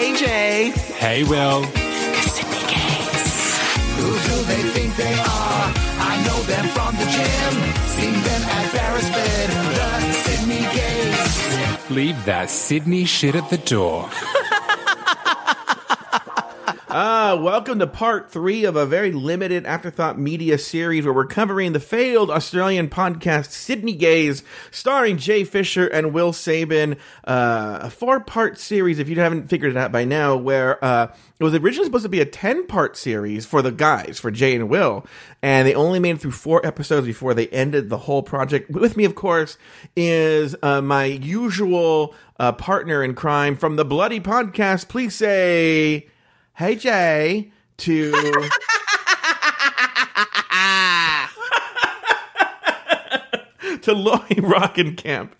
Hey, 0.00 0.16
Jay. 0.16 0.70
Hey, 0.96 1.24
Will. 1.24 1.60
The 1.60 2.22
Sydney 2.32 2.64
Gays. 2.72 3.58
Who 3.98 4.08
do 4.28 4.36
they 4.48 4.62
think 4.72 4.96
they 4.96 5.12
are? 5.12 5.74
I 6.10 6.22
know 6.26 6.40
them 6.44 6.66
from 6.68 6.96
the 6.96 7.04
gym. 7.04 7.52
Seen 7.86 8.14
them 8.14 8.42
at 8.48 8.66
Barrisford, 8.72 9.50
the 9.76 10.12
Sydney 10.24 10.64
Gays. 10.72 11.90
Leave 11.90 12.24
that 12.24 12.48
Sydney 12.48 13.04
shit 13.04 13.34
at 13.34 13.50
the 13.50 13.58
door. 13.58 14.08
Ah, 16.92 17.38
welcome 17.40 17.78
to 17.78 17.86
part 17.86 18.32
three 18.32 18.64
of 18.64 18.74
a 18.74 18.84
very 18.84 19.12
limited 19.12 19.64
Afterthought 19.64 20.18
media 20.18 20.58
series 20.58 21.04
where 21.04 21.14
we're 21.14 21.24
covering 21.24 21.72
the 21.72 21.78
failed 21.78 22.32
Australian 22.32 22.88
podcast 22.88 23.52
Sydney 23.52 23.94
Gays, 23.94 24.42
starring 24.72 25.16
Jay 25.16 25.44
Fisher 25.44 25.86
and 25.86 26.12
Will 26.12 26.32
Sabin. 26.32 26.96
Uh, 27.22 27.78
a 27.82 27.90
four 27.90 28.18
part 28.18 28.58
series, 28.58 28.98
if 28.98 29.08
you 29.08 29.14
haven't 29.20 29.46
figured 29.46 29.70
it 29.70 29.76
out 29.76 29.92
by 29.92 30.04
now, 30.04 30.34
where 30.36 30.84
uh, 30.84 31.14
it 31.38 31.44
was 31.44 31.54
originally 31.54 31.84
supposed 31.84 32.02
to 32.02 32.08
be 32.08 32.20
a 32.20 32.26
10 32.26 32.66
part 32.66 32.96
series 32.96 33.46
for 33.46 33.62
the 33.62 33.70
guys, 33.70 34.18
for 34.18 34.32
Jay 34.32 34.56
and 34.56 34.68
Will, 34.68 35.06
and 35.42 35.68
they 35.68 35.74
only 35.76 36.00
made 36.00 36.16
it 36.16 36.20
through 36.20 36.32
four 36.32 36.66
episodes 36.66 37.06
before 37.06 37.34
they 37.34 37.46
ended 37.50 37.88
the 37.88 37.98
whole 37.98 38.24
project. 38.24 38.68
With 38.68 38.96
me, 38.96 39.04
of 39.04 39.14
course, 39.14 39.58
is 39.94 40.56
uh, 40.60 40.80
my 40.80 41.04
usual 41.04 42.16
uh, 42.40 42.50
partner 42.50 43.04
in 43.04 43.14
crime 43.14 43.54
from 43.54 43.76
the 43.76 43.84
Bloody 43.84 44.18
Podcast. 44.18 44.88
Please 44.88 45.14
say 45.14 46.08
hey 46.54 46.76
Jay 46.76 47.52
to 47.78 48.12
to 53.82 53.92
Lauri 53.94 54.36
Roggenkamp. 54.36 55.30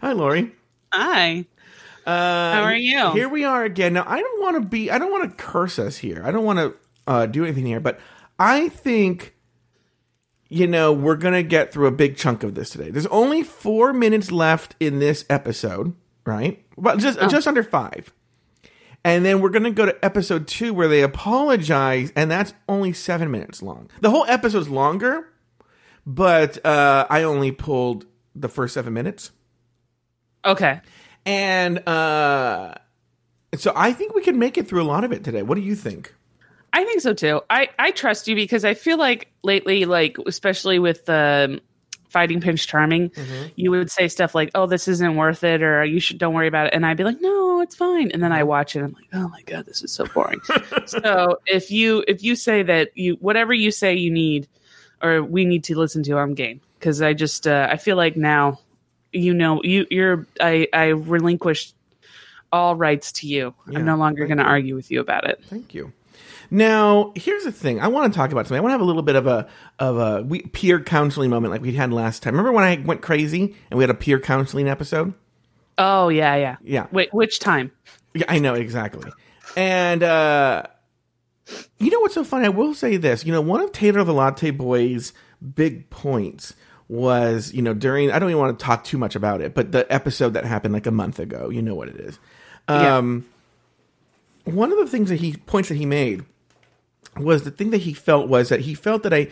Hi 0.00 0.12
Lauri. 0.12 0.52
Hi. 0.92 1.44
Uh, 2.06 2.54
How 2.54 2.62
are 2.62 2.74
you? 2.74 3.12
Here 3.12 3.28
we 3.28 3.44
are 3.44 3.64
again. 3.64 3.92
Now 3.94 4.04
I 4.06 4.20
don't 4.20 4.42
want 4.42 4.62
to 4.62 4.68
be 4.68 4.90
I 4.90 4.98
don't 4.98 5.10
want 5.10 5.30
to 5.30 5.36
curse 5.42 5.78
us 5.78 5.98
here. 5.98 6.22
I 6.24 6.30
don't 6.30 6.44
want 6.44 6.58
to 6.58 6.74
uh, 7.06 7.26
do 7.26 7.44
anything 7.44 7.66
here, 7.66 7.80
but 7.80 8.00
I 8.38 8.68
think 8.68 9.34
you 10.48 10.66
know 10.66 10.92
we're 10.92 11.16
gonna 11.16 11.42
get 11.42 11.72
through 11.72 11.86
a 11.86 11.92
big 11.92 12.16
chunk 12.16 12.42
of 12.42 12.54
this 12.54 12.70
today. 12.70 12.90
There's 12.90 13.06
only 13.06 13.42
four 13.42 13.92
minutes 13.92 14.32
left 14.32 14.74
in 14.80 14.98
this 14.98 15.24
episode, 15.28 15.94
right? 16.24 16.64
But 16.76 16.98
just 16.98 17.20
just 17.28 17.46
under 17.46 17.62
five. 17.62 18.12
And 19.04 19.24
then 19.24 19.40
we're 19.40 19.50
going 19.50 19.64
to 19.64 19.70
go 19.70 19.86
to 19.86 20.04
episode 20.04 20.46
two 20.46 20.74
where 20.74 20.88
they 20.88 21.02
apologize, 21.02 22.12
and 22.14 22.30
that's 22.30 22.52
only 22.68 22.92
seven 22.92 23.30
minutes 23.30 23.62
long. 23.62 23.88
The 24.00 24.10
whole 24.10 24.26
episode's 24.26 24.68
longer, 24.68 25.26
but 26.06 26.64
uh, 26.66 27.06
I 27.08 27.22
only 27.22 27.50
pulled 27.50 28.06
the 28.34 28.48
first 28.48 28.74
seven 28.74 28.92
minutes. 28.92 29.30
Okay. 30.44 30.80
And 31.24 31.86
uh, 31.88 32.74
so 33.54 33.72
I 33.74 33.92
think 33.92 34.14
we 34.14 34.22
can 34.22 34.38
make 34.38 34.58
it 34.58 34.68
through 34.68 34.82
a 34.82 34.84
lot 34.84 35.04
of 35.04 35.12
it 35.12 35.24
today. 35.24 35.42
What 35.42 35.54
do 35.56 35.62
you 35.62 35.74
think? 35.74 36.14
I 36.72 36.84
think 36.84 37.00
so 37.00 37.14
too. 37.14 37.40
I 37.50 37.68
I 37.78 37.90
trust 37.90 38.28
you 38.28 38.36
because 38.36 38.64
I 38.64 38.74
feel 38.74 38.96
like 38.96 39.28
lately, 39.42 39.86
like 39.86 40.16
especially 40.26 40.78
with 40.78 41.04
the 41.06 41.60
fighting 42.10 42.40
Prince 42.40 42.64
Charming, 42.66 43.10
you 43.56 43.70
would 43.70 43.90
say 43.90 44.08
stuff 44.08 44.34
like, 44.34 44.50
"Oh, 44.54 44.66
this 44.66 44.88
isn't 44.88 45.16
worth 45.16 45.44
it," 45.44 45.62
or 45.62 45.84
"You 45.84 46.00
should 46.00 46.18
don't 46.18 46.34
worry 46.34 46.48
about 46.48 46.66
it," 46.66 46.74
and 46.74 46.84
I'd 46.84 46.96
be 46.96 47.04
like, 47.04 47.20
"No, 47.20 47.60
it's 47.60 47.74
fine." 47.74 48.10
And 48.10 48.22
then 48.22 48.32
I 48.32 48.42
watch 48.42 48.76
it, 48.76 48.80
and 48.80 48.88
I'm 48.88 48.94
like, 48.94 49.08
"Oh 49.12 49.28
my 49.28 49.42
god, 49.42 49.66
this 49.66 49.82
is 49.82 49.92
so 49.92 50.06
boring." 50.06 50.40
so 50.86 51.38
if 51.46 51.70
you 51.70 52.04
if 52.08 52.22
you 52.22 52.36
say 52.36 52.62
that 52.62 52.96
you 52.96 53.14
whatever 53.20 53.54
you 53.54 53.70
say 53.70 53.94
you 53.94 54.10
need 54.10 54.48
or 55.02 55.22
we 55.22 55.44
need 55.44 55.64
to 55.64 55.78
listen 55.78 56.02
to, 56.04 56.18
I'm 56.18 56.34
game 56.34 56.60
because 56.78 57.02
I 57.02 57.12
just 57.14 57.46
uh, 57.46 57.68
I 57.70 57.76
feel 57.76 57.96
like 57.96 58.16
now 58.16 58.60
you 59.12 59.34
know 59.34 59.62
you 59.62 59.86
you're 59.90 60.26
I 60.40 60.68
I 60.72 60.86
relinquished 60.88 61.74
all 62.52 62.76
rights 62.76 63.12
to 63.12 63.26
you. 63.26 63.54
Yeah, 63.68 63.78
I'm 63.78 63.84
no 63.84 63.96
longer 63.96 64.26
going 64.26 64.38
to 64.38 64.44
argue 64.44 64.74
with 64.74 64.90
you 64.90 65.00
about 65.00 65.28
it. 65.28 65.40
Thank 65.44 65.74
you. 65.74 65.92
Now, 66.50 67.12
here's 67.14 67.44
the 67.44 67.52
thing. 67.52 67.80
I 67.80 67.88
want 67.88 68.12
to 68.12 68.16
talk 68.16 68.32
about 68.32 68.46
something. 68.46 68.58
I 68.58 68.60
want 68.60 68.70
to 68.70 68.74
have 68.74 68.80
a 68.80 68.84
little 68.84 69.02
bit 69.02 69.14
of 69.16 69.26
a 69.26 69.46
of 69.78 69.98
a 69.98 70.22
we, 70.22 70.42
peer 70.42 70.80
counseling 70.80 71.30
moment 71.30 71.52
like 71.52 71.62
we 71.62 71.72
had 71.72 71.92
last 71.92 72.22
time. 72.22 72.32
Remember 72.34 72.52
when 72.52 72.64
I 72.64 72.82
went 72.84 73.02
crazy 73.02 73.56
and 73.70 73.78
we 73.78 73.84
had 73.84 73.90
a 73.90 73.94
peer 73.94 74.18
counseling 74.18 74.68
episode? 74.68 75.14
Oh 75.78 76.08
yeah, 76.08 76.34
yeah, 76.34 76.56
Yeah. 76.62 76.86
Wait, 76.90 77.14
which 77.14 77.38
time? 77.38 77.70
Yeah, 78.14 78.26
I 78.28 78.38
know 78.40 78.54
exactly. 78.54 79.10
And 79.56 80.02
uh 80.02 80.64
you 81.78 81.90
know 81.90 82.00
what's 82.00 82.14
so 82.14 82.24
funny? 82.24 82.46
I 82.46 82.50
will 82.50 82.74
say 82.74 82.96
this. 82.96 83.24
You 83.24 83.32
know, 83.32 83.40
one 83.40 83.60
of 83.60 83.72
Taylor 83.72 84.02
the 84.04 84.12
Latte 84.12 84.50
Boy's 84.50 85.12
big 85.54 85.88
points 85.90 86.54
was, 86.88 87.52
you 87.54 87.62
know, 87.62 87.74
during 87.74 88.10
I 88.10 88.18
don't 88.18 88.28
even 88.30 88.40
want 88.40 88.58
to 88.58 88.64
talk 88.64 88.82
too 88.82 88.98
much 88.98 89.14
about 89.14 89.40
it, 89.40 89.54
but 89.54 89.70
the 89.70 89.90
episode 89.92 90.34
that 90.34 90.44
happened 90.44 90.74
like 90.74 90.86
a 90.86 90.92
month 90.92 91.20
ago, 91.20 91.48
you 91.48 91.62
know 91.62 91.76
what 91.76 91.88
it 91.88 91.96
is. 91.96 92.18
Yeah. 92.68 92.96
Um 92.96 93.26
one 94.44 94.72
of 94.72 94.78
the 94.78 94.86
things 94.86 95.10
that 95.10 95.20
he 95.20 95.36
points 95.46 95.68
that 95.68 95.76
he 95.76 95.86
made 95.86 96.24
was 97.16 97.42
the 97.42 97.50
thing 97.50 97.70
that 97.70 97.78
he 97.78 97.92
felt 97.92 98.28
was 98.28 98.48
that 98.48 98.60
he 98.60 98.74
felt 98.74 99.02
that 99.02 99.12
I 99.12 99.28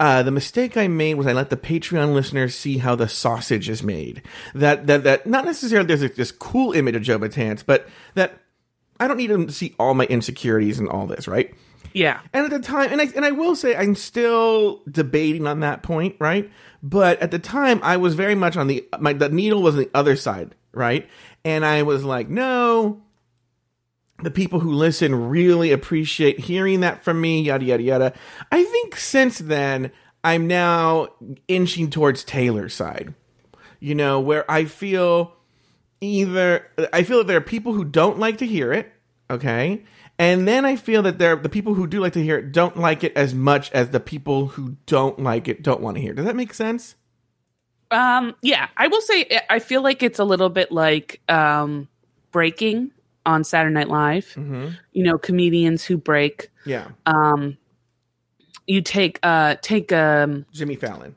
uh, 0.00 0.22
the 0.22 0.30
mistake 0.30 0.76
I 0.76 0.88
made 0.88 1.14
was 1.14 1.26
I 1.26 1.32
let 1.32 1.50
the 1.50 1.56
Patreon 1.56 2.12
listeners 2.12 2.56
see 2.56 2.78
how 2.78 2.96
the 2.96 3.08
sausage 3.08 3.68
is 3.68 3.82
made. 3.82 4.22
That 4.54 4.86
that 4.86 5.04
that 5.04 5.26
not 5.26 5.44
necessarily 5.44 5.86
there's 5.86 6.02
like 6.02 6.16
this 6.16 6.32
cool 6.32 6.72
image 6.72 6.96
of 6.96 7.02
Joe 7.02 7.18
Betance, 7.18 7.64
but 7.64 7.88
that 8.14 8.38
I 8.98 9.08
don't 9.08 9.16
need 9.16 9.30
them 9.30 9.46
to 9.46 9.52
see 9.52 9.74
all 9.78 9.94
my 9.94 10.06
insecurities 10.06 10.78
and 10.78 10.88
all 10.88 11.06
this, 11.06 11.28
right? 11.28 11.54
Yeah, 11.94 12.20
And 12.32 12.44
at 12.44 12.50
the 12.50 12.58
time, 12.58 12.90
and 12.90 13.00
I 13.00 13.04
and 13.14 13.24
I 13.24 13.32
will 13.32 13.54
say 13.54 13.76
I'm 13.76 13.94
still 13.94 14.82
debating 14.90 15.46
on 15.46 15.60
that 15.60 15.82
point, 15.82 16.16
right? 16.18 16.50
But 16.82 17.20
at 17.20 17.30
the 17.30 17.38
time, 17.38 17.80
I 17.82 17.98
was 17.98 18.14
very 18.14 18.34
much 18.34 18.56
on 18.56 18.66
the 18.66 18.86
my 18.98 19.12
the 19.12 19.28
needle 19.28 19.62
was 19.62 19.74
on 19.74 19.82
the 19.82 19.90
other 19.94 20.16
side, 20.16 20.54
right? 20.72 21.08
And 21.44 21.64
I 21.64 21.82
was 21.82 22.02
like, 22.02 22.28
no, 22.28 23.02
the 24.22 24.30
people 24.30 24.60
who 24.60 24.72
listen 24.72 25.28
really 25.28 25.72
appreciate 25.72 26.40
hearing 26.40 26.80
that 26.80 27.02
from 27.04 27.20
me, 27.20 27.42
yada 27.42 27.64
yada 27.64 27.82
yada. 27.82 28.12
I 28.50 28.64
think 28.64 28.96
since 28.96 29.38
then, 29.38 29.90
I'm 30.24 30.46
now 30.46 31.08
inching 31.48 31.90
towards 31.90 32.24
Taylor's 32.24 32.74
side. 32.74 33.14
You 33.80 33.94
know, 33.96 34.20
where 34.20 34.48
I 34.50 34.64
feel 34.66 35.34
either 36.00 36.66
I 36.92 37.02
feel 37.02 37.18
that 37.18 37.26
there 37.26 37.36
are 37.36 37.40
people 37.40 37.72
who 37.72 37.84
don't 37.84 38.18
like 38.18 38.38
to 38.38 38.46
hear 38.46 38.72
it, 38.72 38.92
okay? 39.30 39.82
And 40.18 40.46
then 40.46 40.64
I 40.64 40.76
feel 40.76 41.02
that 41.02 41.18
there 41.18 41.34
the 41.36 41.48
people 41.48 41.74
who 41.74 41.86
do 41.86 42.00
like 42.00 42.12
to 42.12 42.22
hear 42.22 42.38
it 42.38 42.52
don't 42.52 42.76
like 42.76 43.02
it 43.02 43.16
as 43.16 43.34
much 43.34 43.72
as 43.72 43.90
the 43.90 43.98
people 44.00 44.46
who 44.46 44.76
don't 44.86 45.18
like 45.20 45.48
it 45.48 45.62
don't 45.62 45.80
want 45.80 45.96
to 45.96 46.00
hear. 46.00 46.14
Does 46.14 46.26
that 46.26 46.36
make 46.36 46.54
sense? 46.54 46.94
um, 47.90 48.34
yeah. 48.40 48.68
I 48.76 48.88
will 48.88 49.02
say 49.02 49.38
I- 49.50 49.58
feel 49.58 49.82
like 49.82 50.02
it's 50.02 50.18
a 50.18 50.24
little 50.24 50.48
bit 50.48 50.72
like 50.72 51.20
um, 51.28 51.88
breaking 52.30 52.90
on 53.26 53.44
Saturday 53.44 53.74
Night 53.74 53.88
Live. 53.88 54.26
Mm-hmm. 54.36 54.68
You 54.92 55.04
know, 55.04 55.18
comedians 55.18 55.84
who 55.84 55.96
break. 55.96 56.50
Yeah. 56.64 56.88
Um, 57.06 57.56
you 58.66 58.80
take 58.82 59.18
uh 59.22 59.56
take 59.62 59.92
um 59.92 60.46
Jimmy 60.52 60.76
Fallon. 60.76 61.14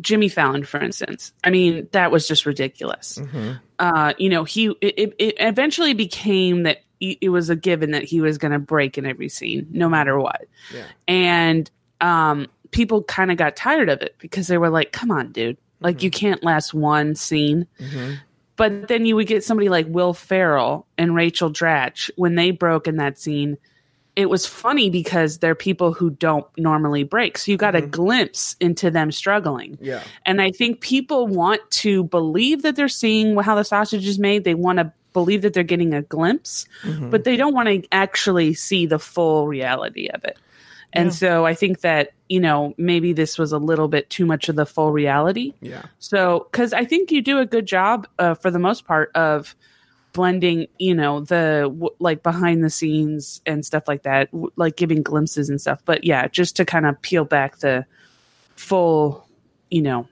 Jimmy 0.00 0.28
Fallon, 0.28 0.64
for 0.64 0.80
instance. 0.80 1.32
I 1.44 1.50
mean, 1.50 1.88
that 1.92 2.10
was 2.10 2.26
just 2.26 2.46
ridiculous. 2.46 3.18
Mm-hmm. 3.18 3.52
Uh, 3.78 4.12
you 4.18 4.28
know, 4.28 4.44
he 4.44 4.66
it, 4.80 5.14
it- 5.18 5.34
eventually 5.38 5.94
became 5.94 6.64
that 6.64 6.78
it 7.00 7.28
was 7.30 7.50
a 7.50 7.56
given 7.56 7.90
that 7.90 8.02
he 8.04 8.20
was 8.20 8.38
going 8.38 8.52
to 8.52 8.58
break 8.58 8.96
in 8.96 9.04
every 9.04 9.28
scene, 9.28 9.66
no 9.70 9.88
matter 9.88 10.18
what. 10.18 10.46
Yeah. 10.72 10.84
and 11.06 11.70
um, 12.00 12.46
people 12.70 13.02
kind 13.04 13.30
of 13.30 13.36
got 13.36 13.56
tired 13.56 13.88
of 13.88 14.00
it 14.02 14.16
because 14.18 14.46
they 14.46 14.58
were 14.58 14.70
like, 14.70 14.92
"Come 14.92 15.10
on, 15.10 15.32
dude! 15.32 15.56
Like 15.80 16.02
you 16.02 16.10
can't 16.10 16.42
last 16.42 16.72
one 16.74 17.14
scene." 17.14 17.66
Mm-hmm. 17.80 18.14
But 18.56 18.88
then 18.88 19.04
you 19.04 19.16
would 19.16 19.26
get 19.26 19.42
somebody 19.42 19.68
like 19.68 19.86
Will 19.88 20.14
Ferrell 20.14 20.86
and 20.96 21.14
Rachel 21.14 21.50
Dratch 21.50 22.10
when 22.16 22.36
they 22.36 22.52
broke 22.52 22.86
in 22.86 22.96
that 22.96 23.18
scene. 23.18 23.58
It 24.16 24.30
was 24.30 24.46
funny 24.46 24.90
because 24.90 25.38
they're 25.38 25.56
people 25.56 25.92
who 25.92 26.10
don't 26.10 26.46
normally 26.56 27.02
break, 27.02 27.36
so 27.36 27.50
you 27.50 27.58
got 27.58 27.74
a 27.74 27.80
glimpse 27.80 28.54
into 28.60 28.88
them 28.88 29.10
struggling. 29.10 29.76
Yeah. 29.80 30.04
And 30.24 30.40
I 30.40 30.52
think 30.52 30.80
people 30.80 31.26
want 31.26 31.68
to 31.82 32.04
believe 32.04 32.62
that 32.62 32.76
they're 32.76 32.86
seeing 32.86 33.36
how 33.38 33.56
the 33.56 33.64
sausage 33.64 34.06
is 34.06 34.20
made. 34.20 34.44
They 34.44 34.54
want 34.54 34.78
to 34.78 34.92
believe 35.14 35.42
that 35.42 35.52
they're 35.52 35.64
getting 35.64 35.94
a 35.94 36.02
glimpse, 36.02 36.66
Mm-hmm. 36.82 37.10
but 37.10 37.24
they 37.24 37.36
don't 37.36 37.54
want 37.54 37.68
to 37.68 37.82
actually 37.90 38.54
see 38.54 38.86
the 38.86 39.00
full 39.00 39.48
reality 39.48 40.08
of 40.08 40.22
it. 40.22 40.38
And 40.94 41.12
so 41.12 41.44
I 41.44 41.54
think 41.54 41.80
that, 41.80 42.12
you 42.28 42.40
know, 42.40 42.74
maybe 42.78 43.12
this 43.12 43.36
was 43.36 43.52
a 43.52 43.58
little 43.58 43.88
bit 43.88 44.08
too 44.10 44.24
much 44.24 44.48
of 44.48 44.56
the 44.56 44.64
full 44.64 44.92
reality. 44.92 45.52
Yeah. 45.60 45.82
So, 45.98 46.46
because 46.50 46.72
I 46.72 46.84
think 46.84 47.10
you 47.10 47.20
do 47.20 47.38
a 47.38 47.46
good 47.46 47.66
job 47.66 48.06
uh, 48.18 48.34
for 48.34 48.50
the 48.50 48.58
most 48.58 48.86
part 48.86 49.10
of 49.14 49.54
blending, 50.12 50.68
you 50.78 50.94
know, 50.94 51.20
the 51.20 51.62
w- 51.64 51.94
like 51.98 52.22
behind 52.22 52.64
the 52.64 52.70
scenes 52.70 53.42
and 53.44 53.66
stuff 53.66 53.84
like 53.88 54.04
that, 54.04 54.30
w- 54.30 54.52
like 54.56 54.76
giving 54.76 55.02
glimpses 55.02 55.50
and 55.50 55.60
stuff. 55.60 55.82
But 55.84 56.04
yeah, 56.04 56.28
just 56.28 56.56
to 56.56 56.64
kind 56.64 56.86
of 56.86 57.02
peel 57.02 57.24
back 57.24 57.58
the 57.58 57.84
full, 58.56 59.28
you 59.70 59.82
know, 59.82 60.08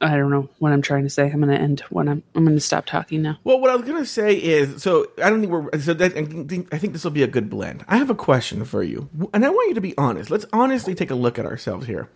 I 0.00 0.16
don't 0.16 0.30
know 0.30 0.48
what 0.58 0.72
I'm 0.72 0.82
trying 0.82 1.04
to 1.04 1.10
say. 1.10 1.30
I'm 1.30 1.40
going 1.40 1.54
to 1.54 1.60
end 1.60 1.80
when 1.90 2.08
I'm, 2.08 2.22
I'm 2.34 2.44
going 2.44 2.56
to 2.56 2.60
stop 2.60 2.84
talking 2.86 3.22
now. 3.22 3.38
Well, 3.44 3.60
what 3.60 3.70
I 3.70 3.76
was 3.76 3.86
gonna 3.86 4.04
say 4.04 4.34
is, 4.34 4.82
so 4.82 5.06
I 5.22 5.30
don't 5.30 5.40
think 5.40 5.52
we're. 5.52 5.80
So 5.80 5.94
that 5.94 6.16
I 6.16 6.24
think 6.24 6.72
I 6.72 6.78
think 6.78 6.92
this 6.92 7.04
will 7.04 7.10
be 7.10 7.22
a 7.22 7.28
good 7.28 7.48
blend. 7.48 7.84
I 7.88 7.96
have 7.96 8.10
a 8.10 8.14
question 8.14 8.64
for 8.64 8.82
you, 8.82 9.08
and 9.32 9.44
I 9.44 9.48
want 9.48 9.68
you 9.68 9.74
to 9.74 9.80
be 9.80 9.96
honest. 9.96 10.30
Let's 10.30 10.46
honestly 10.52 10.94
take 10.94 11.10
a 11.10 11.14
look 11.14 11.38
at 11.38 11.46
ourselves 11.46 11.86
here. 11.86 12.08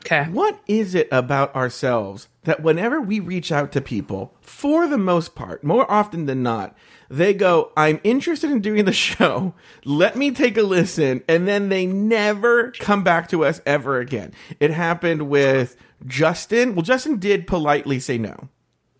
Okay. 0.00 0.24
What 0.30 0.60
is 0.66 0.96
it 0.96 1.08
about 1.12 1.54
ourselves 1.54 2.28
that 2.42 2.60
whenever 2.60 3.00
we 3.00 3.20
reach 3.20 3.52
out 3.52 3.70
to 3.72 3.80
people, 3.80 4.34
for 4.40 4.88
the 4.88 4.98
most 4.98 5.36
part, 5.36 5.62
more 5.62 5.88
often 5.88 6.26
than 6.26 6.42
not, 6.42 6.76
they 7.08 7.34
go, 7.34 7.70
I'm 7.76 8.00
interested 8.02 8.50
in 8.50 8.60
doing 8.60 8.84
the 8.84 8.92
show. 8.92 9.54
Let 9.84 10.16
me 10.16 10.32
take 10.32 10.56
a 10.56 10.62
listen. 10.62 11.22
And 11.28 11.46
then 11.46 11.68
they 11.68 11.86
never 11.86 12.72
come 12.72 13.04
back 13.04 13.28
to 13.28 13.44
us 13.44 13.60
ever 13.64 14.00
again. 14.00 14.32
It 14.58 14.72
happened 14.72 15.28
with 15.28 15.76
Justin. 16.06 16.74
Well, 16.74 16.82
Justin 16.82 17.18
did 17.18 17.46
politely 17.46 17.98
say 18.00 18.18
no, 18.18 18.48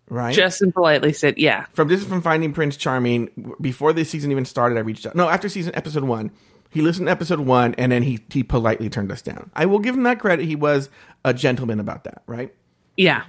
right? 0.09 0.33
Justin 0.33 0.71
politely 0.71 1.13
said, 1.13 1.37
"Yeah, 1.37 1.65
from 1.73 1.87
this 1.87 2.01
is 2.01 2.07
from 2.07 2.21
Finding 2.21 2.53
Prince 2.53 2.77
Charming. 2.77 3.55
Before 3.61 3.93
this 3.93 4.09
season 4.09 4.31
even 4.31 4.45
started, 4.45 4.77
I 4.77 4.81
reached 4.81 5.05
out. 5.05 5.15
No, 5.15 5.29
after 5.29 5.49
season 5.49 5.73
episode 5.75 6.03
one, 6.03 6.31
he 6.69 6.81
listened 6.81 7.07
to 7.07 7.11
episode 7.11 7.39
one, 7.39 7.75
and 7.75 7.91
then 7.91 8.03
he 8.03 8.19
he 8.31 8.43
politely 8.43 8.89
turned 8.89 9.11
us 9.11 9.21
down. 9.21 9.51
I 9.55 9.65
will 9.65 9.79
give 9.79 9.95
him 9.95 10.03
that 10.03 10.19
credit. 10.19 10.45
He 10.45 10.55
was 10.55 10.89
a 11.23 11.33
gentleman 11.33 11.79
about 11.79 12.03
that, 12.05 12.23
right? 12.27 12.53
yeah, 12.97 13.23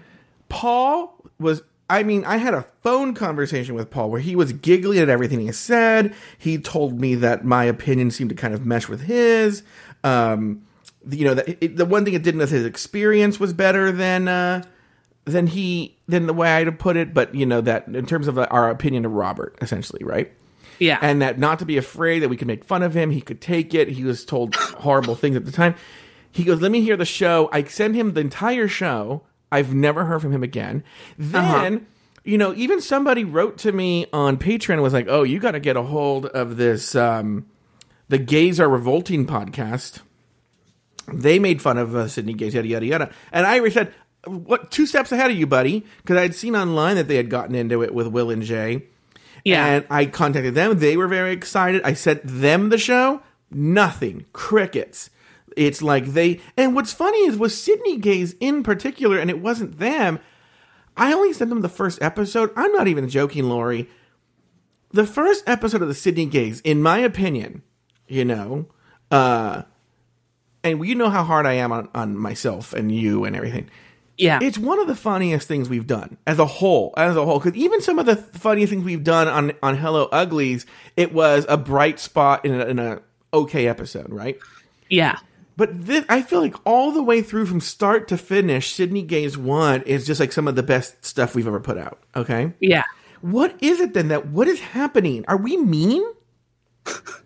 Paul 0.48 1.14
was. 1.38 1.62
I 1.90 2.02
mean, 2.02 2.24
I 2.24 2.38
had 2.38 2.54
a 2.54 2.64
phone 2.82 3.12
conversation 3.12 3.74
with 3.74 3.90
Paul 3.90 4.10
where 4.10 4.20
he 4.20 4.34
was 4.34 4.54
giggling 4.54 5.00
at 5.00 5.10
everything 5.10 5.40
he 5.40 5.52
said. 5.52 6.14
He 6.38 6.56
told 6.56 6.98
me 6.98 7.14
that 7.16 7.44
my 7.44 7.64
opinion 7.64 8.10
seemed 8.10 8.30
to 8.30 8.36
kind 8.36 8.54
of 8.54 8.64
mesh 8.64 8.88
with 8.88 9.02
his. 9.02 9.62
Um, 10.02 10.66
you 11.10 11.24
know, 11.24 11.34
that 11.34 11.64
it, 11.64 11.76
the 11.76 11.84
one 11.84 12.04
thing 12.04 12.14
it 12.14 12.22
didn't 12.22 12.40
was 12.40 12.50
his 12.50 12.64
experience 12.64 13.38
was 13.38 13.52
better 13.52 13.92
than 13.92 14.28
uh, 14.28 14.62
than 15.24 15.46
he 15.46 15.96
than 16.08 16.26
the 16.26 16.32
way 16.32 16.52
I'd 16.52 16.78
put 16.78 16.96
it. 16.96 17.14
But 17.14 17.34
you 17.34 17.46
know 17.46 17.60
that 17.60 17.88
in 17.88 18.06
terms 18.06 18.28
of 18.28 18.38
uh, 18.38 18.46
our 18.50 18.70
opinion 18.70 19.04
of 19.04 19.12
Robert, 19.12 19.56
essentially, 19.60 20.04
right? 20.04 20.32
yeah." 20.78 20.98
and 21.02 21.22
that 21.22 21.38
not 21.38 21.58
to 21.60 21.64
be 21.64 21.76
afraid 21.76 22.20
that 22.20 22.28
we 22.28 22.36
could 22.36 22.48
make 22.48 22.64
fun 22.64 22.82
of 22.82 22.94
him. 22.94 23.10
He 23.10 23.20
could 23.20 23.40
take 23.40 23.74
it. 23.74 23.88
He 23.88 24.04
was 24.04 24.24
told 24.24 24.54
horrible 24.54 25.14
things 25.14 25.36
at 25.36 25.44
the 25.44 25.52
time. 25.52 25.74
He 26.30 26.44
goes, 26.44 26.60
"Let 26.60 26.72
me 26.72 26.80
hear 26.80 26.96
the 26.96 27.04
show." 27.04 27.48
I 27.52 27.64
send 27.64 27.94
him 27.94 28.14
the 28.14 28.20
entire 28.20 28.68
show. 28.68 29.22
I've 29.52 29.74
never 29.74 30.04
heard 30.04 30.20
from 30.20 30.32
him 30.32 30.42
again. 30.42 30.82
Then, 31.16 31.86
you 32.24 32.38
know, 32.38 32.52
even 32.54 32.80
somebody 32.80 33.22
wrote 33.24 33.58
to 33.58 33.70
me 33.72 34.06
on 34.12 34.36
Patreon 34.36 34.74
and 34.74 34.82
was 34.82 34.92
like, 34.92 35.06
"Oh, 35.08 35.22
you 35.22 35.38
got 35.38 35.52
to 35.52 35.60
get 35.60 35.76
a 35.76 35.82
hold 35.82 36.26
of 36.26 36.56
this 36.56 36.94
um 36.94 37.46
the 38.08 38.18
Gays 38.18 38.58
Are 38.60 38.68
Revolting 38.68 39.26
podcast." 39.26 40.00
They 41.12 41.38
made 41.38 41.60
fun 41.60 41.78
of 41.78 41.94
uh, 41.94 42.08
Sydney 42.08 42.34
Gays, 42.34 42.54
yada 42.54 42.66
yada 42.66 42.86
yada. 42.86 43.10
And 43.32 43.46
I 43.46 43.68
said, 43.68 43.92
"What? 44.26 44.70
Two 44.70 44.86
steps 44.86 45.12
ahead 45.12 45.30
of 45.30 45.36
you, 45.36 45.46
buddy?" 45.46 45.84
Because 45.98 46.16
I'd 46.16 46.34
seen 46.34 46.56
online 46.56 46.96
that 46.96 47.08
they 47.08 47.16
had 47.16 47.30
gotten 47.30 47.54
into 47.54 47.82
it 47.82 47.94
with 47.94 48.06
Will 48.06 48.30
and 48.30 48.42
Jay. 48.42 48.84
Yeah. 49.44 49.66
And 49.66 49.86
I 49.90 50.06
contacted 50.06 50.54
them. 50.54 50.78
They 50.78 50.96
were 50.96 51.08
very 51.08 51.32
excited. 51.32 51.82
I 51.84 51.92
sent 51.94 52.22
them 52.24 52.70
the 52.70 52.78
show. 52.78 53.20
Nothing. 53.50 54.24
Crickets. 54.32 55.10
It's 55.56 55.82
like 55.82 56.06
they. 56.06 56.40
And 56.56 56.74
what's 56.74 56.92
funny 56.92 57.18
is 57.26 57.36
with 57.36 57.52
Sydney 57.52 57.98
Gays 57.98 58.34
in 58.40 58.62
particular, 58.62 59.18
and 59.18 59.30
it 59.30 59.40
wasn't 59.40 59.78
them. 59.78 60.18
I 60.96 61.12
only 61.12 61.32
sent 61.32 61.50
them 61.50 61.60
the 61.60 61.68
first 61.68 62.00
episode. 62.02 62.50
I'm 62.56 62.72
not 62.72 62.88
even 62.88 63.08
joking, 63.08 63.48
Lauri. 63.48 63.88
The 64.90 65.06
first 65.06 65.42
episode 65.46 65.82
of 65.82 65.88
the 65.88 65.94
Sydney 65.94 66.26
Gays, 66.26 66.60
in 66.60 66.80
my 66.80 66.98
opinion, 66.98 67.62
you 68.06 68.24
know, 68.24 68.66
uh, 69.10 69.62
and 70.64 70.84
you 70.86 70.94
know 70.96 71.10
how 71.10 71.22
hard 71.22 71.46
I 71.46 71.52
am 71.54 71.70
on, 71.72 71.88
on 71.94 72.16
myself 72.18 72.72
and 72.72 72.90
you 72.90 73.24
and 73.24 73.36
everything. 73.36 73.68
yeah, 74.18 74.38
It's 74.42 74.58
one 74.58 74.80
of 74.80 74.86
the 74.86 74.96
funniest 74.96 75.46
things 75.46 75.68
we've 75.68 75.86
done 75.86 76.16
as 76.26 76.38
a 76.38 76.46
whole, 76.46 76.94
as 76.96 77.16
a 77.16 77.24
whole. 77.24 77.38
Because 77.38 77.56
even 77.56 77.80
some 77.82 77.98
of 77.98 78.06
the 78.06 78.16
funniest 78.16 78.70
things 78.70 78.84
we've 78.84 79.04
done 79.04 79.28
on 79.28 79.52
on 79.62 79.76
Hello 79.76 80.06
Uglies, 80.10 80.66
it 80.96 81.12
was 81.12 81.46
a 81.48 81.56
bright 81.56 82.00
spot 82.00 82.44
in 82.44 82.54
a, 82.58 82.64
in 82.66 82.78
a 82.78 83.02
okay 83.32 83.68
episode, 83.68 84.10
right? 84.10 84.38
yeah, 84.90 85.18
But 85.56 85.86
this, 85.86 86.04
I 86.08 86.22
feel 86.22 86.40
like 86.40 86.54
all 86.64 86.92
the 86.92 87.02
way 87.02 87.22
through 87.22 87.46
from 87.46 87.60
start 87.60 88.06
to 88.08 88.16
finish, 88.16 88.72
Sydney 88.72 89.02
Gays 89.02 89.36
One 89.36 89.82
is 89.82 90.06
just 90.06 90.20
like 90.20 90.32
some 90.32 90.46
of 90.46 90.54
the 90.56 90.62
best 90.62 91.04
stuff 91.04 91.34
we've 91.34 91.46
ever 91.48 91.60
put 91.60 91.78
out. 91.78 91.98
Okay, 92.14 92.52
yeah. 92.60 92.84
what 93.20 93.56
is 93.60 93.80
it 93.80 93.94
then 93.94 94.08
that 94.08 94.26
what 94.28 94.46
is 94.46 94.60
happening? 94.60 95.24
Are 95.26 95.36
we 95.36 95.56
mean? 95.56 96.04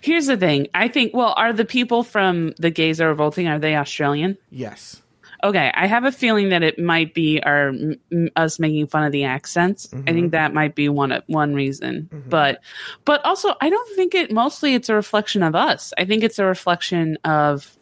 Here's 0.00 0.26
the 0.26 0.36
thing. 0.36 0.68
I 0.74 0.88
think. 0.88 1.14
Well, 1.14 1.34
are 1.36 1.52
the 1.52 1.64
people 1.64 2.02
from 2.02 2.52
the 2.58 2.70
gays 2.70 3.00
are 3.00 3.08
revolting? 3.08 3.48
Are 3.48 3.58
they 3.58 3.76
Australian? 3.76 4.38
Yes. 4.50 5.00
Okay, 5.44 5.70
I 5.74 5.86
have 5.86 6.04
a 6.04 6.12
feeling 6.12 6.48
that 6.48 6.62
it 6.62 6.78
might 6.78 7.12
be 7.12 7.38
our 7.42 7.68
m- 7.68 8.30
us 8.34 8.58
making 8.58 8.86
fun 8.86 9.04
of 9.04 9.12
the 9.12 9.24
accents. 9.24 9.92
I 9.92 9.96
mm-hmm. 9.96 10.04
think 10.06 10.32
that 10.32 10.54
might 10.54 10.74
be 10.74 10.88
one 10.88 11.22
one 11.26 11.54
reason. 11.54 12.08
Mm-hmm. 12.10 12.30
But 12.30 12.60
but 13.04 13.22
also 13.26 13.54
I 13.60 13.68
don't 13.68 13.94
think 13.94 14.14
it 14.14 14.32
mostly 14.32 14.74
it's 14.74 14.88
a 14.88 14.94
reflection 14.94 15.42
of 15.42 15.54
us. 15.54 15.92
I 15.98 16.06
think 16.06 16.24
it's 16.24 16.38
a 16.38 16.46
reflection 16.46 17.18
of 17.24 17.76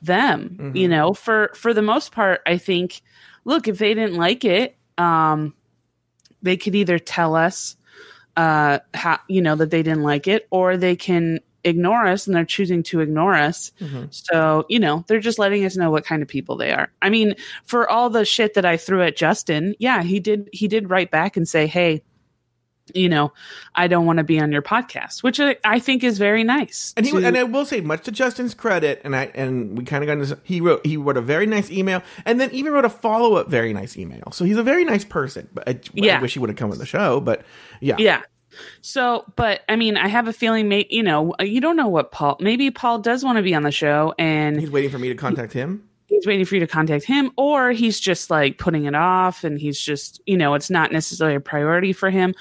them, 0.00 0.50
mm-hmm. 0.50 0.76
you 0.76 0.86
know. 0.86 1.12
For 1.12 1.50
for 1.54 1.74
the 1.74 1.82
most 1.82 2.12
part, 2.12 2.40
I 2.46 2.56
think 2.56 3.02
look, 3.44 3.66
if 3.66 3.78
they 3.78 3.94
didn't 3.94 4.14
like 4.14 4.44
it, 4.44 4.76
um 4.96 5.54
they 6.40 6.56
could 6.56 6.76
either 6.76 7.00
tell 7.00 7.34
us 7.34 7.76
uh 8.36 8.78
how 8.94 9.18
you 9.28 9.42
know 9.42 9.56
that 9.56 9.70
they 9.70 9.82
didn't 9.82 10.02
like 10.02 10.26
it 10.26 10.46
or 10.50 10.76
they 10.76 10.96
can 10.96 11.40
ignore 11.64 12.06
us 12.06 12.26
and 12.26 12.34
they're 12.34 12.44
choosing 12.44 12.82
to 12.82 12.98
ignore 13.00 13.34
us. 13.34 13.70
So 14.10 14.66
you 14.68 14.80
know 14.80 15.04
they're 15.06 15.20
just 15.20 15.38
letting 15.38 15.64
us 15.64 15.76
know 15.76 15.90
what 15.90 16.04
kind 16.04 16.22
of 16.22 16.28
people 16.28 16.56
they 16.56 16.72
are. 16.72 16.90
I 17.02 17.10
mean 17.10 17.34
for 17.64 17.88
all 17.88 18.10
the 18.10 18.24
shit 18.24 18.54
that 18.54 18.64
i 18.64 18.76
threw 18.76 19.02
at 19.02 19.16
justin 19.16 19.74
yeah 19.78 20.02
he 20.02 20.18
did 20.18 20.48
he 20.52 20.66
did 20.68 20.90
write 20.90 21.10
back 21.10 21.36
and 21.36 21.48
say 21.48 21.66
hey 21.66 22.02
you 22.94 23.08
know 23.08 23.32
i 23.74 23.86
don't 23.86 24.06
want 24.06 24.18
to 24.18 24.24
be 24.24 24.40
on 24.40 24.50
your 24.50 24.62
podcast 24.62 25.22
which 25.22 25.38
I, 25.38 25.56
I 25.64 25.78
think 25.78 26.02
is 26.02 26.18
very 26.18 26.42
nice 26.44 26.92
And 26.96 27.06
he 27.06 27.12
to- 27.12 27.24
and 27.24 27.38
I 27.38 27.44
will 27.44 27.64
say, 27.64 27.80
much 27.80 28.04
to 28.04 28.10
Justin's 28.12 28.54
credit, 28.54 29.00
and 29.04 29.14
I 29.14 29.30
and 29.34 29.78
we 29.78 29.84
kind 29.84 30.02
of 30.02 30.06
got 30.06 30.14
into 30.14 30.26
this, 30.26 30.38
he 30.44 30.60
wrote 30.60 30.84
he 30.84 30.96
wrote 30.96 31.16
a 31.16 31.20
very 31.20 31.46
nice 31.46 31.70
email, 31.70 32.02
and 32.24 32.40
then 32.40 32.50
even 32.52 32.72
wrote 32.72 32.84
a 32.84 32.90
follow 32.90 33.34
up 33.36 33.48
very 33.48 33.72
nice 33.72 33.96
email. 33.96 34.32
So 34.32 34.44
he's 34.44 34.56
a 34.56 34.62
very 34.62 34.84
nice 34.84 35.04
person. 35.04 35.48
But 35.54 35.68
I, 35.68 35.80
I 36.02 36.20
wish 36.20 36.34
he 36.34 36.38
would 36.38 36.50
have 36.50 36.58
come 36.58 36.70
on 36.70 36.78
the 36.78 36.86
show. 36.86 37.20
But 37.20 37.44
yeah, 37.80 37.96
yeah 37.98 38.22
so 38.82 39.24
but 39.36 39.62
i 39.68 39.76
mean 39.76 39.96
i 39.96 40.08
have 40.08 40.28
a 40.28 40.32
feeling 40.32 40.68
may, 40.68 40.86
you 40.90 41.02
know 41.02 41.34
uh, 41.40 41.44
you 41.44 41.60
don't 41.60 41.76
know 41.76 41.88
what 41.88 42.12
paul 42.12 42.36
maybe 42.40 42.70
paul 42.70 42.98
does 42.98 43.24
want 43.24 43.36
to 43.36 43.42
be 43.42 43.54
on 43.54 43.62
the 43.62 43.70
show 43.72 44.14
and 44.18 44.60
he's 44.60 44.70
waiting 44.70 44.90
for 44.90 44.98
me 44.98 45.08
to 45.08 45.14
contact 45.14 45.52
him. 45.54 45.82
he's 46.06 46.26
waiting 46.26 46.44
for 46.44 46.56
you 46.56 46.60
to 46.60 46.66
contact 46.66 47.04
him 47.04 47.30
or 47.38 47.70
he's 47.72 47.98
just 47.98 48.30
like 48.30 48.58
putting 48.58 48.84
it 48.84 48.94
off 48.94 49.42
and 49.44 49.58
he's 49.58 49.80
just 49.80 50.20
you 50.26 50.36
know 50.36 50.52
it's 50.52 50.68
not 50.68 50.92
necessarily 50.92 51.36
a 51.36 51.40
priority 51.40 51.92
for 51.94 52.10
him 52.10 52.34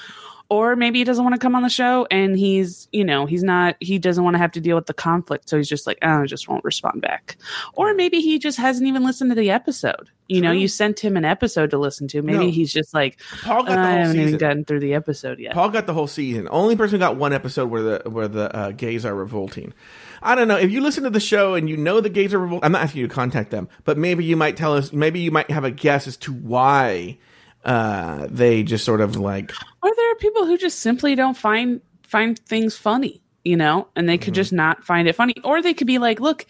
or 0.52 0.76
maybe 0.76 1.00
he 1.00 1.06
doesn't 1.06 1.24
want 1.24 1.34
to 1.34 1.40
come 1.40 1.56
on 1.56 1.64
the 1.64 1.70
show 1.70 2.06
and 2.12 2.38
he's 2.38 2.88
you 2.92 3.06
know 3.06 3.26
he's 3.26 3.42
not 3.42 3.76
he 3.80 3.98
doesn't 3.98 4.24
want 4.24 4.34
to 4.36 4.38
have 4.38 4.52
to 4.52 4.60
deal 4.60 4.76
with 4.76 4.86
the 4.86 4.94
conflict 4.94 5.50
so 5.50 5.56
he's 5.58 5.70
just 5.70 5.88
like 5.88 5.98
oh, 6.04 6.22
i 6.22 6.26
just 6.26 6.48
won't 6.50 6.64
respond 6.64 7.02
back 7.02 7.38
or 7.74 7.94
maybe 7.94 8.20
he 8.20 8.38
just 8.38 8.58
hasn't 8.58 8.86
even 8.86 9.04
listened 9.04 9.32
to 9.32 9.36
the 9.36 9.50
episode 9.50 10.10
you 10.28 10.42
know 10.42 10.52
you 10.52 10.68
sent 10.68 11.00
him 11.00 11.16
an 11.18 11.26
episode 11.26 11.72
to 11.72 11.78
listen 11.78 12.08
to 12.08 12.22
maybe 12.22 12.46
No. 12.46 12.52
he's 12.52 12.72
just 12.72 12.94
like 12.94 13.20
Paul 13.44 13.64
got 13.64 13.76
the 13.76 13.80
i 13.80 13.92
whole 13.92 14.00
haven't 14.04 14.20
even 14.20 14.38
gotten 14.38 14.66
through 14.66 14.82
the 14.82 14.94
episode 14.94 15.40
yet 15.40 15.54
Paul 15.54 15.70
got 15.70 15.88
the 15.88 15.94
whole 15.94 16.08
season. 16.08 16.48
Only 16.52 16.76
person 16.76 16.96
who 16.96 17.00
got 17.00 17.16
one 17.16 17.34
episode 17.34 17.70
where 17.70 17.82
the 17.82 18.10
where 18.10 18.28
the 18.28 18.56
uh, 18.56 18.72
gays 18.72 19.06
are 19.06 19.16
revolting. 19.16 19.74
I 20.22 20.36
don't 20.36 20.48
know 20.48 20.58
if 20.58 20.72
you 20.72 20.82
listen 20.82 21.04
to 21.04 21.10
the 21.10 21.20
show 21.20 21.56
and 21.56 21.70
you 21.70 21.78
know 21.78 22.00
the 22.02 22.10
gays 22.10 22.34
are 22.34 22.40
revolting. 22.40 22.66
I'm 22.66 22.72
not 22.72 22.84
asking 22.84 23.02
you 23.02 23.08
to 23.08 23.14
contact 23.14 23.52
them, 23.52 23.68
but 23.84 23.98
maybe 23.98 24.24
you 24.24 24.36
might 24.38 24.56
tell 24.58 24.74
us. 24.74 24.94
Maybe 24.94 25.20
you 25.22 25.32
might 25.32 25.50
have 25.50 25.64
a 25.64 25.72
guess 25.72 26.08
as 26.08 26.18
to 26.18 26.34
why 26.34 27.18
uh, 27.64 28.28
they 28.30 28.64
just 28.64 28.86
sort 28.86 29.02
of 29.02 29.16
like 29.16 29.52
or 29.84 29.92
there 29.96 30.12
are 30.12 30.16
people 30.16 30.46
who 30.46 30.58
just 30.58 30.80
simply 30.80 31.16
don't 31.16 31.38
find 31.38 31.82
find 32.04 32.40
things 32.40 32.76
funny 32.76 33.22
you 33.44 33.56
know 33.56 33.88
and 33.96 34.08
they 34.10 34.18
could 34.18 34.34
just 34.34 34.54
not 34.54 34.84
find 34.84 35.08
it 35.08 35.16
funny. 35.16 35.36
Or 35.44 35.62
they 35.62 35.74
could 35.74 35.88
be 35.88 35.98
like 35.98 36.20
look 36.20 36.46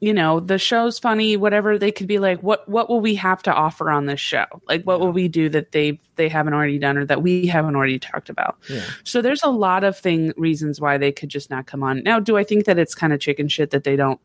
you 0.00 0.14
know 0.14 0.40
the 0.40 0.58
show's 0.58 0.98
funny 0.98 1.36
whatever. 1.36 1.78
They 1.78 1.92
could 1.92 2.06
be 2.06 2.18
like 2.18 2.42
what 2.42 2.68
what 2.68 2.88
will 2.88 3.00
we 3.00 3.14
have 3.16 3.42
to 3.42 3.52
offer 3.52 3.90
on 3.90 4.06
this 4.06 4.20
show? 4.20 4.46
Like 4.66 4.84
what 4.84 5.00
will 5.00 5.12
we 5.12 5.28
do 5.28 5.48
that 5.50 5.72
they 5.72 6.00
they 6.16 6.28
haven't 6.28 6.54
already 6.54 6.78
done 6.78 6.96
or 6.96 7.04
that 7.04 7.22
we 7.22 7.46
haven't 7.46 7.76
already 7.76 7.98
talked 7.98 8.30
about? 8.30 8.56
So 9.04 9.20
there's 9.20 9.42
a 9.42 9.50
lot 9.50 9.84
of 9.84 9.98
thing 9.98 10.32
reasons 10.36 10.80
why 10.80 10.96
they 10.96 11.12
could 11.12 11.28
just 11.28 11.50
not 11.50 11.66
come 11.66 11.82
on. 11.82 12.02
Now 12.02 12.18
do 12.18 12.36
i 12.36 12.44
think 12.44 12.64
that 12.64 12.78
it's 12.78 12.94
kind 12.94 13.12
of 13.12 13.20
chicken 13.20 13.48
shit 13.48 13.70
that 13.70 13.84
they 13.84 13.96
don't 13.96 14.20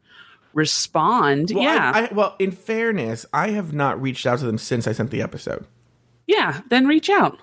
respond? 0.55 1.51
Well, 1.53 1.63
yeah. 1.63 1.91
I, 1.93 2.05
I, 2.05 2.13
well, 2.13 2.35
in 2.39 2.51
fairness, 2.51 3.25
I 3.31 3.49
have 3.49 3.73
not 3.73 4.01
reached 4.01 4.25
out 4.25 4.39
to 4.39 4.45
them 4.45 4.57
since 4.57 4.87
I 4.87 4.93
sent 4.93 5.11
the 5.11 5.21
episode. 5.21 5.65
Yeah 6.27 6.61
then 6.69 6.87
reach 6.87 7.09
out 7.09 7.39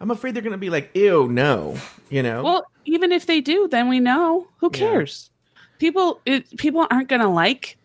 I'm 0.00 0.10
afraid 0.10 0.34
they're 0.34 0.42
going 0.42 0.52
to 0.52 0.58
be 0.58 0.70
like, 0.70 0.90
"Ew, 0.94 1.28
no," 1.28 1.78
you 2.10 2.22
know. 2.22 2.42
Well, 2.42 2.66
even 2.84 3.10
if 3.12 3.24
they 3.26 3.40
do, 3.40 3.68
then 3.68 3.88
we 3.88 4.00
know. 4.00 4.48
Who 4.58 4.68
cares? 4.68 5.30
People, 5.78 6.20
it, 6.26 6.54
people 6.58 6.86
aren't 6.90 7.08
going 7.08 7.22
to 7.22 7.28
like, 7.28 7.78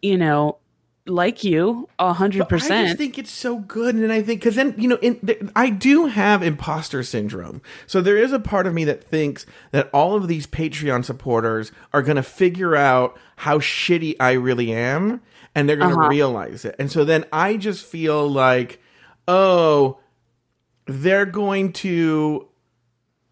you 0.00 0.16
know, 0.18 0.58
like 1.06 1.44
you 1.44 1.88
a 2.00 2.12
hundred 2.14 2.46
I 2.52 2.58
just 2.58 2.96
think 2.96 3.18
it's 3.18 3.30
so 3.30 3.58
good, 3.58 3.94
and 3.94 4.10
I 4.10 4.22
think 4.22 4.40
because 4.40 4.56
then 4.56 4.74
you 4.78 4.88
know, 4.88 4.98
in, 5.02 5.20
th- 5.24 5.42
I 5.54 5.70
do 5.70 6.06
have 6.06 6.42
imposter 6.42 7.02
syndrome. 7.04 7.60
So 7.86 8.00
there 8.00 8.16
is 8.16 8.32
a 8.32 8.40
part 8.40 8.66
of 8.66 8.74
me 8.74 8.84
that 8.84 9.04
thinks 9.04 9.46
that 9.70 9.88
all 9.92 10.16
of 10.16 10.26
these 10.26 10.46
Patreon 10.48 11.04
supporters 11.04 11.70
are 11.92 12.02
going 12.02 12.16
to 12.16 12.22
figure 12.24 12.74
out 12.74 13.16
how 13.36 13.58
shitty 13.58 14.16
I 14.18 14.32
really 14.32 14.72
am, 14.72 15.20
and 15.54 15.68
they're 15.68 15.76
going 15.76 15.90
to 15.90 15.96
Uh-huh. 16.00 16.08
realize 16.08 16.64
it. 16.64 16.74
And 16.80 16.90
so 16.90 17.04
then 17.04 17.24
I 17.30 17.56
just 17.56 17.84
feel 17.84 18.28
like, 18.28 18.80
oh, 19.28 19.98
they're 20.86 21.26
going 21.26 21.72
to 21.74 22.48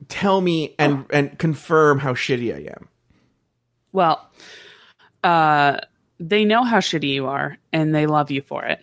tell 0.08 0.40
me 0.40 0.74
and 0.78 1.04
and 1.10 1.38
confirm 1.38 1.98
how 1.98 2.14
shitty 2.14 2.54
I 2.54 2.70
am. 2.70 2.88
Well, 3.92 4.28
uh, 5.24 5.78
they 6.18 6.44
know 6.44 6.64
how 6.64 6.78
shitty 6.78 7.08
you 7.08 7.26
are 7.26 7.56
and 7.72 7.94
they 7.94 8.06
love 8.06 8.30
you 8.30 8.42
for 8.42 8.64
it. 8.64 8.80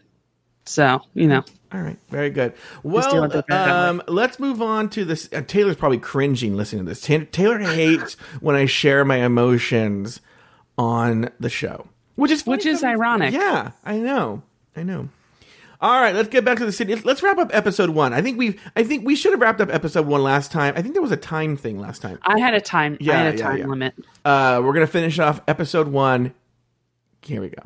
So, 0.66 1.02
you 1.14 1.28
know. 1.28 1.44
All 1.74 1.82
right, 1.82 1.98
very 2.10 2.30
good. 2.30 2.54
Well, 2.84 3.24
with 3.24 3.36
it 3.36 3.46
that 3.48 3.70
um, 3.70 4.02
let's 4.08 4.40
move 4.40 4.62
on 4.62 4.90
to 4.92 5.04
this. 5.04 5.30
Uh, 5.34 5.42
Taylor's 5.42 5.76
probably 5.76 5.98
cringing 5.98 6.56
listening 6.56 6.86
to 6.86 6.90
this. 6.90 7.02
Ta- 7.02 7.26
Taylor 7.32 7.60
hates 7.60 8.14
when 8.40 8.56
I 8.56 8.66
share 8.66 9.04
my 9.04 9.18
emotions 9.18 10.22
on 10.78 11.30
the 11.40 11.50
show, 11.50 11.88
which 12.16 12.32
is 12.32 12.46
Which 12.46 12.66
is 12.66 12.84
ironic. 12.84 13.34
Yeah, 13.34 13.72
I 13.84 13.98
know, 13.98 14.44
I 14.78 14.84
know. 14.84 15.10
All 15.80 16.02
right, 16.02 16.16
let's 16.16 16.30
get 16.30 16.44
back 16.44 16.58
to 16.58 16.66
the 16.66 16.72
city. 16.72 16.96
Let's 16.96 17.22
wrap 17.22 17.38
up 17.38 17.52
episode 17.54 17.92
one. 17.92 18.14
I 18.14 18.22
think 18.22 18.38
we, 18.38 18.58
I 18.76 18.84
think 18.84 19.06
we 19.06 19.16
should 19.16 19.32
have 19.32 19.42
wrapped 19.42 19.62
up 19.62 19.70
episode 19.72 20.08
one 20.08 20.24
last 20.24 20.52
time. 20.52 20.74
I 20.76 20.82
think 20.82 20.96
there 20.96 21.04
was 21.04 21.12
a 21.12 21.18
time 21.18 21.56
thing 21.56 21.80
last 21.80 22.02
time. 22.02 22.18
I 22.24 22.40
had 22.40 22.54
a 22.56 22.62
time 22.62 22.98
Yeah, 23.00 23.14
I 23.14 23.24
had 23.24 23.34
a 23.36 23.38
yeah, 23.38 23.44
time 23.44 23.58
yeah. 23.58 23.66
limit. 23.68 23.94
Uh, 24.26 24.62
we're 24.64 24.74
gonna 24.74 24.88
finish 24.88 25.20
off 25.20 25.42
episode 25.48 25.88
one. 25.88 26.34
Here 27.22 27.42
we 27.42 27.50
go. 27.50 27.64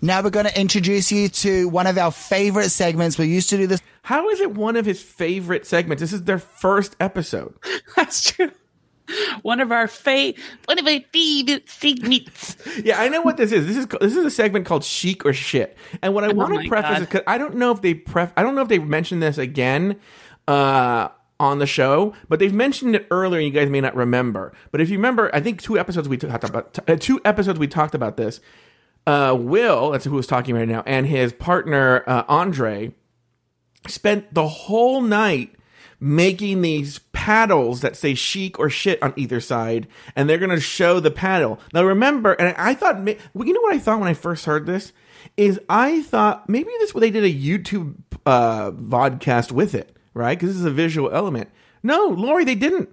Now 0.00 0.22
we're 0.22 0.30
going 0.30 0.46
to 0.46 0.60
introduce 0.60 1.10
you 1.10 1.28
to 1.28 1.68
one 1.68 1.88
of 1.88 1.98
our 1.98 2.12
favorite 2.12 2.70
segments. 2.70 3.18
We 3.18 3.26
used 3.26 3.50
to 3.50 3.56
do 3.56 3.66
this 3.66 3.80
How 4.02 4.28
is 4.28 4.40
it 4.40 4.54
one 4.54 4.76
of 4.76 4.86
his 4.86 5.02
favorite 5.02 5.66
segments? 5.66 6.00
This 6.00 6.12
is 6.12 6.22
their 6.22 6.38
first 6.38 6.94
episode. 7.00 7.54
That's 7.96 8.30
true. 8.30 8.52
One 9.42 9.60
of 9.60 9.72
our 9.72 9.88
fa- 9.88 10.34
one 10.66 10.78
of 10.78 10.86
our 10.86 11.00
favorite 11.12 11.68
segments. 11.68 12.56
Yeah, 12.84 13.00
I 13.00 13.08
know 13.08 13.22
what 13.22 13.36
this 13.36 13.52
is. 13.52 13.66
This 13.66 13.76
is 13.76 13.86
this 14.00 14.16
is 14.16 14.24
a 14.24 14.30
segment 14.30 14.66
called 14.66 14.84
Chic 14.84 15.24
or 15.26 15.32
Shit. 15.32 15.76
And 16.02 16.14
what 16.14 16.24
I 16.24 16.28
want 16.32 16.52
Oh 16.52 16.56
my 16.56 16.62
to 16.62 16.68
preface 16.68 16.90
God. 16.90 17.00
is 17.02 17.06
because 17.08 17.22
I 17.26 17.38
don't 17.38 17.56
know 17.56 17.70
if 17.72 17.80
they 17.82 17.94
pref 17.94 18.32
I 18.36 18.42
don't 18.42 18.54
know 18.54 18.62
if 18.62 18.68
they've 18.68 18.84
mentioned 18.86 19.22
this 19.22 19.38
again 19.38 19.98
uh, 20.48 21.08
on 21.40 21.58
the 21.58 21.66
show, 21.66 22.14
but 22.28 22.38
they've 22.38 22.54
mentioned 22.54 22.94
it 22.94 23.06
earlier. 23.10 23.40
and 23.40 23.46
You 23.46 23.52
guys 23.52 23.68
may 23.70 23.80
not 23.80 23.96
remember, 23.96 24.52
but 24.70 24.80
if 24.80 24.90
you 24.90 24.96
remember, 24.98 25.30
I 25.34 25.40
think 25.40 25.60
two 25.62 25.78
episodes 25.78 26.08
we 26.08 26.16
talked 26.16 26.44
about 26.44 26.78
uh, 26.88 26.96
two 26.96 27.20
episodes 27.24 27.58
we 27.58 27.66
talked 27.68 27.94
about 27.94 28.16
this. 28.16 28.40
Uh, 29.06 29.36
Will, 29.38 29.90
that's 29.90 30.04
who 30.04 30.12
was 30.12 30.26
talking 30.28 30.54
right 30.54 30.68
now, 30.68 30.82
and 30.86 31.06
his 31.06 31.32
partner 31.32 32.04
uh, 32.06 32.22
Andre 32.28 32.94
spent 33.88 34.32
the 34.32 34.46
whole 34.46 35.00
night 35.00 35.54
making 35.98 36.62
these 36.62 37.00
paddles 37.22 37.82
that 37.82 37.94
say 37.94 38.14
chic 38.14 38.58
or 38.58 38.68
shit 38.68 39.00
on 39.00 39.12
either 39.16 39.38
side, 39.38 39.86
and 40.16 40.28
they're 40.28 40.38
going 40.38 40.50
to 40.50 40.60
show 40.60 40.98
the 40.98 41.10
paddle. 41.10 41.60
Now, 41.72 41.84
remember, 41.84 42.32
and 42.32 42.52
I 42.58 42.74
thought, 42.74 42.96
well, 43.32 43.46
you 43.46 43.52
know 43.52 43.60
what 43.60 43.74
I 43.74 43.78
thought 43.78 44.00
when 44.00 44.08
I 44.08 44.14
first 44.14 44.44
heard 44.44 44.66
this 44.66 44.92
is 45.36 45.60
I 45.68 46.02
thought 46.02 46.48
maybe 46.48 46.70
this 46.80 46.92
they 46.92 47.12
did 47.12 47.22
a 47.22 47.32
YouTube 47.32 47.94
uh, 48.26 48.72
vodcast 48.72 49.52
with 49.52 49.72
it, 49.72 49.96
right? 50.14 50.36
Because 50.36 50.50
this 50.54 50.58
is 50.58 50.64
a 50.64 50.70
visual 50.72 51.10
element. 51.12 51.48
No, 51.84 52.08
Lauri, 52.08 52.44
they 52.44 52.56
didn't. 52.56 52.88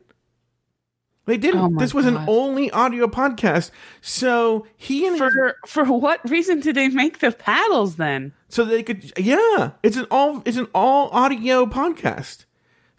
They 1.26 1.38
didn't. 1.38 1.62
Oh 1.62 1.80
this 1.80 1.94
was 1.94 2.06
an 2.06 2.24
only 2.28 2.70
audio 2.70 3.08
podcast. 3.08 3.72
So 4.02 4.68
he 4.78 5.08
and 5.08 5.20
his 5.20 5.34
For 5.34 5.56
for 5.66 5.86
what 5.86 6.28
reason 6.30 6.60
did 6.60 6.76
they 6.76 6.90
make 6.90 7.18
the 7.20 7.32
paddles 7.32 7.96
then? 7.96 8.34
so 8.52 8.66
they 8.66 8.82
could 8.82 9.14
yeah 9.18 9.72
it's 9.84 9.96
an 9.96 10.08
all 10.10 10.42
it's 10.44 10.58
an 10.58 10.68
all 10.74 11.10
audio 11.10 11.68
podcast 11.68 12.46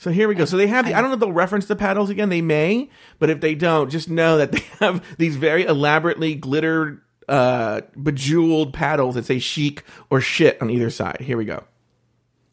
so 0.01 0.11
here 0.11 0.27
we 0.27 0.35
go 0.35 0.45
so 0.45 0.57
they 0.57 0.67
have 0.67 0.87
the 0.87 0.95
i 0.95 1.01
don't 1.01 1.11
know 1.11 1.15
if 1.15 1.21
they'll 1.21 1.31
reference 1.33 1.67
the 1.67 1.77
paddles 1.77 2.11
again 2.11 2.29
they 2.29 2.41
may 2.43 2.91
but 3.21 3.31
if 3.31 3.41
they 3.41 3.55
don't 3.55 3.91
just 3.91 4.09
know 4.11 4.39
that 4.39 4.51
they 4.53 4.65
have 4.81 5.05
these 5.19 5.37
very 5.37 5.65
elaborately 5.65 6.35
glittered 6.35 7.01
uh 7.29 7.83
bejeweled 7.97 8.73
paddles 8.73 9.15
that 9.15 9.25
say 9.25 9.39
chic 9.39 9.85
or 10.09 10.21
shit 10.21 10.61
on 10.61 10.71
either 10.71 10.91
side 10.91 11.21
here 11.21 11.37
we 11.37 11.45
go 11.45 11.63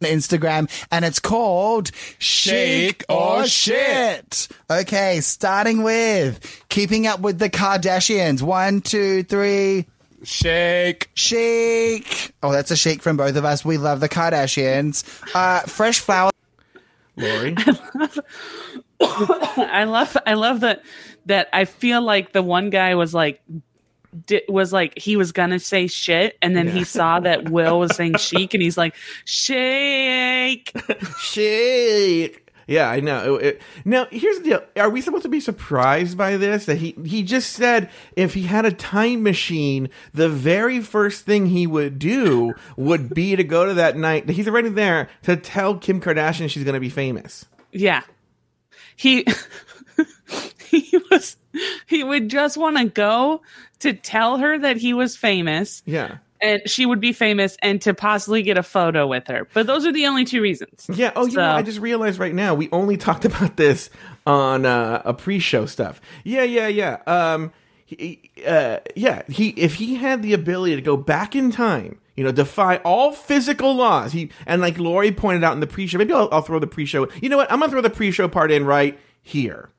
Instagram 0.02 0.70
and 0.92 1.04
it's 1.04 1.20
called 1.20 1.90
Shake 2.20 3.04
or 3.10 3.48
Shit. 3.48 4.48
Okay, 4.70 5.22
starting 5.22 5.82
with 5.82 6.66
keeping 6.70 7.08
up 7.08 7.20
with 7.20 7.40
the 7.40 7.50
Kardashians. 7.50 8.44
One, 8.44 8.82
two, 8.82 9.24
three. 9.24 9.88
Shake. 10.24 11.10
Shake. 11.14 12.34
Oh, 12.44 12.52
that's 12.52 12.72
a 12.72 12.76
shake 12.76 13.02
from 13.02 13.18
both 13.18 13.36
of 13.36 13.46
us. 13.46 13.64
We 13.64 13.78
love 13.78 14.00
the 14.00 14.10
Kardashians. 14.10 15.04
Uh, 15.34 15.62
fresh 15.62 16.00
flower. 16.00 16.32
Lori? 17.18 17.56
I 19.02 19.84
love 19.84 20.18
I 20.26 20.34
love 20.34 20.62
that 20.62 20.84
that 21.26 21.50
I 21.54 21.66
feel 21.66 22.02
like 22.02 22.32
the 22.32 22.42
one 22.42 22.70
guy 22.70 22.96
was 22.96 23.14
like 23.14 23.42
di- 24.26 24.44
was 24.48 24.74
like 24.74 24.98
he 24.98 25.16
was 25.16 25.32
gonna 25.32 25.60
say 25.60 25.88
shit 25.88 26.38
and 26.42 26.56
then 26.56 26.68
he 26.68 26.84
saw 26.84 27.20
that 27.20 27.50
Will 27.50 27.80
was 27.80 27.96
saying 27.96 28.16
chic 28.18 28.54
and 28.54 28.64
he's 28.64 28.78
like 28.78 28.96
shake. 29.26 30.72
shit 31.20 32.47
yeah 32.68 32.90
i 32.90 33.00
know. 33.00 33.36
It- 33.36 33.46
it- 33.46 33.62
now 33.86 34.08
here's 34.12 34.38
the 34.40 34.44
deal. 34.44 34.62
Are 34.76 34.90
we 34.90 35.02
supposed 35.02 35.24
to 35.24 35.30
be 35.30 35.40
surprised 35.40 36.18
by 36.18 36.38
this? 36.38 36.66
That 36.66 36.78
he 36.78 36.96
he 37.06 37.24
just 37.24 37.54
said 37.54 37.90
if 38.16 38.34
he 38.34 38.44
had 38.44 38.66
a 38.66 38.72
time 38.72 39.24
machine 39.24 39.90
the 40.14 40.30
very 40.30 40.80
first 40.82 41.26
thing 41.26 41.48
he 41.48 41.66
would 41.66 41.98
do 41.98 42.54
would 42.76 43.14
be 43.14 43.36
to 43.36 43.44
go 43.44 43.66
to 43.66 43.74
that 43.76 43.98
night. 43.98 44.30
He's 44.30 44.48
already 44.48 44.70
there 44.70 45.10
to 45.24 45.36
tell 45.38 45.78
kim 45.78 46.00
kardashian 46.02 46.50
she's 46.50 46.64
going 46.64 46.74
to 46.76 46.80
be 46.80 46.90
famous. 46.90 47.46
Yeah. 47.72 48.02
He 48.96 49.26
he 50.70 51.00
was 51.10 51.38
he 51.88 52.04
would 52.04 52.30
just 52.30 52.58
want 52.58 52.78
to 52.78 52.86
go 52.86 53.42
to 53.80 53.94
tell 53.94 54.38
her 54.38 54.58
that 54.60 54.78
he 54.78 54.94
was 54.94 55.16
famous. 55.16 55.82
Yeah 55.86 56.18
and 56.42 56.62
she 56.66 56.86
would 56.86 57.00
be 57.00 57.14
famous 57.14 57.58
and 57.62 57.82
to 57.82 57.94
possibly 57.94 58.42
get 58.42 58.58
a 58.58 58.64
photo 58.64 59.08
with 59.08 59.28
her. 59.28 59.48
But 59.54 59.68
those 59.68 59.86
are 59.86 59.92
the 59.92 60.06
only 60.06 60.26
two 60.26 60.42
reasons. 60.42 60.90
Yeah. 60.94 61.12
Oh, 61.16 61.26
you 61.26 61.38
know, 61.38 61.52
I 61.52 61.62
just 61.62 61.80
realized 61.80 62.20
right 62.20 62.34
now 62.34 62.54
we 62.54 62.70
only 62.72 62.98
talked 63.08 63.26
about 63.26 63.58
this 63.58 63.90
on 64.26 64.66
uh, 64.66 65.02
a 65.06 65.14
pre-show 65.14 65.66
stuff. 65.66 66.02
Yeah, 66.24 66.44
yeah, 66.44 66.68
yeah. 66.68 66.98
Um, 67.08 67.52
he, 67.86 68.32
uh, 68.46 68.80
yeah. 68.96 69.24
He 69.30 69.50
if 69.50 69.76
he 69.76 69.96
had 69.96 70.22
the 70.22 70.34
ability 70.34 70.76
to 70.76 70.82
go 70.82 70.98
back 70.98 71.36
in 71.36 71.52
time, 71.52 72.00
you 72.16 72.24
know, 72.24 72.32
defy 72.32 72.78
all 72.78 73.14
physical 73.14 73.76
laws. 73.76 74.12
He 74.12 74.32
and 74.46 74.62
like 74.62 74.78
Lauri 74.78 75.12
pointed 75.12 75.44
out 75.44 75.54
in 75.54 75.60
the 75.60 75.68
pre-show. 75.68 75.98
Maybe 75.98 76.14
I'll, 76.14 76.28
I'll 76.32 76.42
throw 76.42 76.60
the 76.60 76.68
pre-show. 76.68 77.08
You 77.22 77.30
know 77.30 77.38
what? 77.38 77.52
I'm 77.52 77.60
gonna 77.60 77.72
throw 77.72 77.82
the 77.82 77.90
pre-show 77.90 78.28
part 78.28 78.52
in 78.52 78.66
right 78.66 79.00
here. 79.22 79.70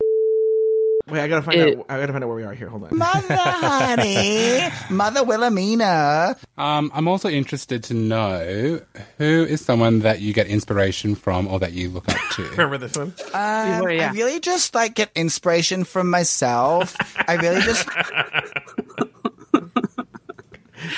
Wait, 1.08 1.20
I 1.20 1.28
gotta 1.28 1.42
find 1.42 1.58
It- 1.60 1.78
out. 1.78 1.86
I 1.88 1.98
gotta 1.98 2.12
find 2.12 2.22
out 2.22 2.28
where 2.28 2.36
we 2.36 2.44
are 2.44 2.52
here. 2.54 2.68
Hold 2.68 2.84
on. 2.84 2.96
Mother, 2.98 3.34
honey. 3.36 4.60
Mother 4.90 5.24
Wilhelmina. 5.24 6.36
Um, 6.58 6.90
I'm 6.94 7.08
also 7.08 7.28
interested 7.28 7.82
to 7.84 7.94
know 7.94 8.80
who 9.18 9.44
is 9.44 9.64
someone 9.64 10.00
that 10.00 10.20
you 10.20 10.32
get 10.32 10.46
inspiration 10.48 11.14
from 11.14 11.48
or 11.48 11.58
that 11.60 11.72
you 11.72 11.88
look 11.88 12.08
up 12.08 12.18
to. 12.36 12.42
Remember 12.50 12.78
this 12.78 12.94
one? 12.96 13.14
Um, 13.32 13.84
Well, 13.84 13.90
yeah. 13.90 14.10
I 14.10 14.12
really 14.12 14.40
just 14.40 14.74
like 14.74 14.94
get 14.94 15.10
inspiration 15.14 15.84
from 15.84 16.10
myself. 16.10 16.94
I 17.26 17.34
really 17.36 17.62
just 17.62 17.88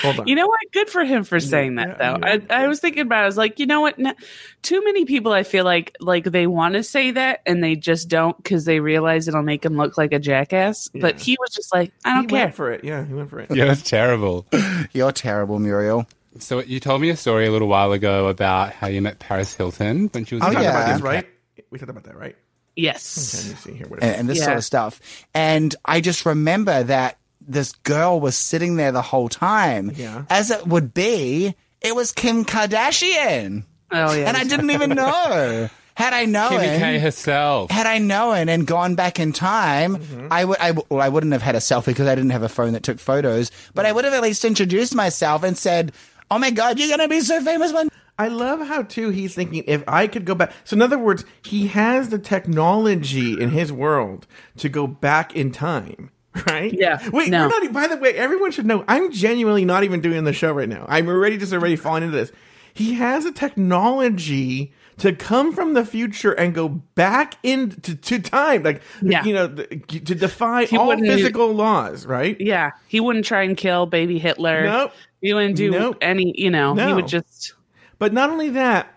Hold 0.03 0.21
on. 0.21 0.27
You 0.29 0.35
know 0.35 0.47
what? 0.47 0.61
Good 0.73 0.91
for 0.91 1.05
him 1.05 1.25
for 1.25 1.41
saying 1.41 1.77
that, 1.77 1.99
though. 1.99 2.19
I, 2.23 2.43
I 2.51 2.69
was 2.69 2.81
thinking 2.81 3.03
about. 3.03 3.21
it. 3.21 3.23
I 3.23 3.27
was 3.27 3.37
like, 3.37 3.59
you 3.59 3.67
know 3.67 3.81
what? 3.81 3.99
No, 3.99 4.15
too 4.63 4.83
many 4.85 5.05
people. 5.05 5.33
I 5.33 5.43
feel 5.43 5.65
like 5.65 5.97
like 6.01 6.25
they 6.25 6.47
want 6.47 6.75
to 6.75 6.83
say 6.83 7.11
that 7.13 7.41
and 7.47 7.63
they 7.63 7.77
just 7.77 8.09
don't 8.09 8.37
because 8.37 8.65
they 8.65 8.81
realize 8.81 9.29
it'll 9.29 9.43
make 9.43 9.63
them 9.63 9.77
look 9.77 9.99
like 9.99 10.13
a 10.13 10.19
jackass. 10.19 10.89
But 10.89 11.21
he 11.21 11.37
was 11.41 11.51
just 11.51 11.73
like, 11.75 11.93
I 12.05 12.15
don't 12.15 12.29
care. 12.29 12.47
went 12.47 12.55
for 12.55 12.73
it. 12.73 12.85
Yeah, 12.85 13.05
he 13.05 13.15
went 13.15 13.31
for 13.31 13.41
it. 13.41 13.51
yeah, 13.51 13.67
that's 13.67 13.83
terrible. 13.83 14.47
You're 14.93 15.13
terrible, 15.13 15.59
Muriel. 15.59 16.07
So 16.39 16.61
you 16.61 16.79
told 16.81 17.01
me 17.01 17.11
a 17.11 17.17
story 17.17 17.47
a 17.47 17.51
little 17.51 17.69
while 17.69 17.93
ago 17.93 18.29
about 18.29 18.73
how 18.73 18.87
you 18.87 19.03
met 19.03 19.19
Paris 19.19 19.55
Hilton 19.55 20.09
when 20.13 20.25
she 20.25 20.37
was. 20.37 20.45
Oh, 20.45 20.51
in 20.51 20.57
We 20.59 20.63
talked 20.63 20.65
yeah. 20.65 20.93
this, 20.93 21.03
right? 21.03 21.27
We 21.71 21.79
talked 21.79 21.91
about 21.91 22.05
that, 22.05 22.17
right? 22.17 22.37
yes. 22.77 23.45
Let 23.45 23.51
me 23.51 23.57
see 23.61 23.75
here. 23.75 23.99
And, 24.01 24.17
and 24.17 24.29
this 24.29 24.43
sort 24.43 24.57
of 24.57 24.65
stuff. 24.65 25.01
And 25.35 25.75
I 25.85 26.01
just 26.01 26.27
remember 26.27 26.83
that 26.85 27.19
this 27.50 27.73
girl 27.73 28.21
was 28.21 28.37
sitting 28.37 28.76
there 28.76 28.92
the 28.92 29.02
whole 29.02 29.28
time. 29.28 29.92
Yeah. 29.95 30.25
As 30.30 30.50
it 30.50 30.66
would 30.66 30.95
be, 30.95 31.54
it 31.80 31.95
was 31.95 32.12
Kim 32.12 32.45
Kardashian. 32.45 33.64
Oh 33.90 34.12
yeah. 34.14 34.28
And 34.28 34.37
I 34.37 34.45
didn't 34.45 34.71
even 34.71 34.90
know. 34.90 35.69
Had 35.97 36.14
I 36.14 36.25
known, 36.25 36.52
Kimmy 36.52 36.78
K 36.78 36.99
herself. 36.99 37.71
had 37.71 37.87
I 37.87 37.99
known 37.99 38.49
and 38.49 38.66
gone 38.66 38.95
back 38.95 39.19
in 39.21 39.33
time, 39.33 39.97
Mm-hmm. 39.97 40.28
I 40.30 40.45
would. 40.47 40.59
I, 40.59 40.69
w- 40.69 40.87
well, 40.88 41.02
I 41.02 41.09
wouldn't 41.11 41.33
have 41.33 41.42
had 41.42 41.57
a 41.57 41.59
selfie 41.59 41.87
because 41.87 42.07
I 42.07 42.14
didn't 42.14 42.30
have 42.30 42.42
a 42.45 42.49
phone 42.49 42.73
that 42.73 42.83
took 42.85 42.99
photos. 42.99 43.50
But 43.75 43.85
I 43.85 43.92
would 43.92 44.04
have 44.07 44.14
at 44.14 44.23
least 44.23 44.45
introduced 44.47 44.95
myself 44.95 45.42
and 45.42 45.59
said, 45.59 45.92
"Oh 46.30 46.38
my 46.38 46.50
God, 46.50 46.78
you're 46.78 46.88
gonna 46.88 47.09
be 47.09 47.21
so 47.21 47.42
famous 47.42 47.73
one." 47.73 47.90
I 48.19 48.28
love 48.28 48.66
how 48.66 48.83
too 48.83 49.11
he's 49.11 49.35
thinking 49.35 49.64
if 49.66 49.83
I 49.88 50.07
could 50.07 50.25
go 50.25 50.35
back. 50.35 50.52
So 50.64 50.75
in 50.75 50.80
other 50.83 50.99
words, 50.99 51.25
he 51.42 51.66
has 51.69 52.09
the 52.11 52.19
technology 52.19 53.38
in 53.40 53.50
his 53.50 53.73
world 53.73 54.26
to 54.59 54.69
go 54.69 54.87
back 54.87 55.35
in 55.35 55.52
time. 55.52 56.11
Right? 56.47 56.73
Yeah. 56.73 56.99
Wait, 57.11 57.29
No. 57.29 57.49
we're 57.49 57.61
not. 57.65 57.73
By 57.73 57.87
the 57.89 57.97
way, 57.97 58.15
everyone 58.15 58.53
should 58.53 58.67
know 58.67 58.85
I'm 58.87 59.11
genuinely 59.11 59.65
not 59.65 59.83
even 59.85 60.01
doing 60.01 60.25
the 60.25 60.33
show 60.33 60.53
right 60.53 60.69
now. 60.69 60.87
I'm 60.89 61.09
already 61.09 61.37
just 61.39 61.53
already 61.53 61.77
falling 61.85 62.05
into 62.05 62.17
this. 62.17 62.31
He 62.73 62.95
has 62.95 63.25
a 63.25 63.33
technology 63.33 64.73
to 64.99 65.13
come 65.13 65.53
from 65.53 65.73
the 65.75 65.85
future 65.85 66.33
and 66.33 66.55
go 66.55 66.69
back 66.69 67.35
into 67.43 67.97
to 67.97 68.19
time, 68.21 68.63
like 68.63 68.83
Yeah. 69.03 69.25
you 69.25 69.33
know, 69.35 69.49
th- 69.49 70.05
to 70.05 70.15
defy 70.15 70.67
He 70.67 70.77
all 70.77 70.97
physical 70.97 71.53
laws. 71.53 72.07
Right? 72.07 72.37
Yeah, 72.41 72.73
he 72.87 73.01
wouldn't 73.01 73.25
try 73.25 73.43
and 73.43 73.57
kill 73.57 73.87
baby 73.87 74.19
Hitler. 74.19 74.63
Nope. 74.65 74.93
He 75.21 75.33
wouldn't 75.35 75.57
do 75.57 75.71
Nope. 75.71 75.99
any. 76.01 76.33
You 76.37 76.51
know, 76.51 76.75
no. 76.75 76.87
he 76.89 76.95
would 76.95 77.09
just. 77.09 77.55
But 77.99 78.13
not 78.13 78.31
only 78.31 78.51
that, 78.51 78.95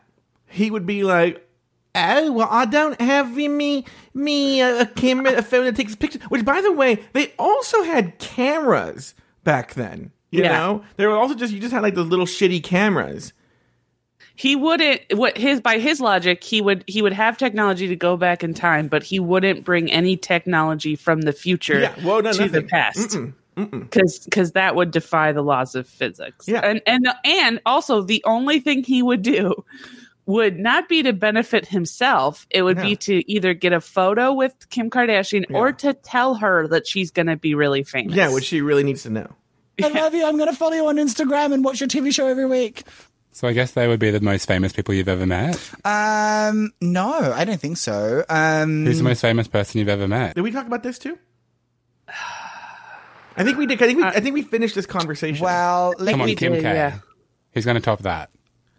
he 0.48 0.70
would 0.70 0.86
be 0.86 1.04
like, 1.04 1.43
"Oh 1.96 2.32
well, 2.32 2.48
I 2.50 2.66
don't 2.66 3.00
have 3.00 3.36
me 3.36 3.86
me 4.14 4.62
uh, 4.62 4.82
a 4.82 4.86
camera, 4.86 5.34
a 5.38 5.42
phone 5.42 5.66
that 5.66 5.76
takes 5.76 5.96
pictures." 5.96 6.22
Which, 6.24 6.44
by 6.46 6.62
the 6.62 6.72
way, 6.72 7.04
they 7.14 7.34
also 7.40 7.84
had 7.84 8.18
cameras 8.20 9.14
back 9.44 9.74
then. 9.76 10.12
You 10.32 10.42
Yeah. 10.44 10.58
know, 10.58 10.84
there 10.98 11.10
were 11.10 11.16
also 11.18 11.36
just 11.36 11.54
you 11.54 11.60
just 11.60 11.74
had 11.74 11.84
like 11.84 11.96
those 11.96 12.08
little 12.08 12.26
shitty 12.26 12.64
cameras. 12.64 13.34
he 14.36 14.56
wouldn't 14.56 15.02
what 15.14 15.38
his 15.38 15.62
by 15.62 15.78
his 15.78 16.02
logic 16.02 16.44
he 16.44 16.60
would 16.60 16.84
he 16.88 17.04
would 17.04 17.14
have 17.14 17.38
technology 17.38 17.88
to 17.88 17.96
go 17.96 18.18
back 18.18 18.44
in 18.44 18.52
time 18.56 18.88
but 18.88 19.04
he 19.04 19.20
wouldn't 19.20 19.64
bring 19.64 19.92
any 19.92 20.18
technology 20.18 20.96
from 20.96 21.22
the 21.22 21.32
future 21.32 21.82
Yeah, 21.82 21.94
well, 22.04 22.24
no, 22.24 22.34
to 22.34 22.50
the 22.50 22.64
past 22.64 23.16
because 23.56 24.20
because 24.26 24.54
that 24.54 24.76
would 24.76 24.90
defy 24.90 25.32
the 25.34 25.44
laws 25.44 25.76
of 25.76 25.88
physics 25.88 26.48
Yeah. 26.48 26.62
and 26.62 26.82
and 26.88 27.08
and 27.24 27.62
also 27.68 28.02
the 28.02 28.24
only 28.26 28.60
thing 28.60 28.84
he 28.84 29.04
would 29.04 29.22
do 29.22 29.64
would 30.26 30.58
not 30.58 30.88
be 30.88 31.04
to 31.04 31.12
benefit 31.14 31.68
himself 31.68 32.48
it 32.50 32.62
would 32.62 32.78
No. 32.78 32.84
be 32.84 32.96
to 32.96 33.32
either 33.32 33.54
get 33.54 33.74
a 33.74 33.82
photo 33.82 34.32
with 34.34 34.54
kim 34.70 34.90
kardashian 34.90 35.46
or 35.54 35.72
to 35.74 35.94
tell 35.94 36.36
her 36.36 36.68
that 36.70 36.88
she's 36.88 37.12
going 37.12 37.28
to 37.28 37.36
be 37.36 37.56
really 37.56 37.84
famous 37.84 38.16
Yeah, 38.16 38.32
which 38.34 38.46
she 38.46 38.62
really 38.62 38.84
needs 38.84 39.04
to 39.04 39.10
know. 39.10 39.28
I 39.84 39.88
love 39.90 40.14
you. 40.14 40.26
I'm 40.26 40.38
going 40.38 40.50
to 40.50 40.56
follow 40.56 40.74
you 40.76 40.88
on 40.88 40.96
Instagram 40.98 41.52
and 41.54 41.64
watch 41.64 41.80
your 41.82 41.90
TV 41.90 42.14
show 42.14 42.28
every 42.28 42.46
week. 42.46 42.84
So 43.32 43.48
I 43.48 43.54
guess 43.54 43.72
they 43.72 43.88
would 43.88 44.00
be 44.00 44.12
the 44.12 44.22
most 44.22 44.46
famous 44.48 44.72
people 44.72 44.94
you've 44.94 45.10
ever 45.10 45.26
met. 45.26 45.56
Um, 45.84 46.72
no, 46.80 47.34
I 47.34 47.44
don't 47.44 47.60
think 47.60 47.78
so. 47.78 48.24
Um, 48.30 48.86
Who's 48.86 49.00
the 49.00 49.04
most 49.04 49.22
famous 49.22 49.48
person 49.48 49.80
you've 49.80 49.90
ever 49.90 50.08
met? 50.08 50.36
Did 50.36 50.42
we 50.42 50.52
talk 50.52 50.68
about 50.68 50.84
this 50.84 51.00
too? 51.00 51.18
I 53.36 53.44
think 53.44 53.58
we 53.58 53.66
did. 53.66 53.82
I 53.82 53.88
think 53.88 53.98
we, 53.98 54.04
I 54.06 54.20
think 54.20 54.34
we 54.36 54.44
finished 54.44 54.76
this 54.76 54.86
conversation. 54.86 55.44
well, 55.44 55.96
let 55.98 56.12
Come 56.12 56.22
on. 56.22 56.28
Kim 56.36 56.54
did, 56.54 56.62
K. 56.62 56.74
yeah. 56.74 57.00
Who's 57.54 57.66
going 57.66 57.76
to 57.76 57.82
top 57.82 58.00
that? 58.04 58.30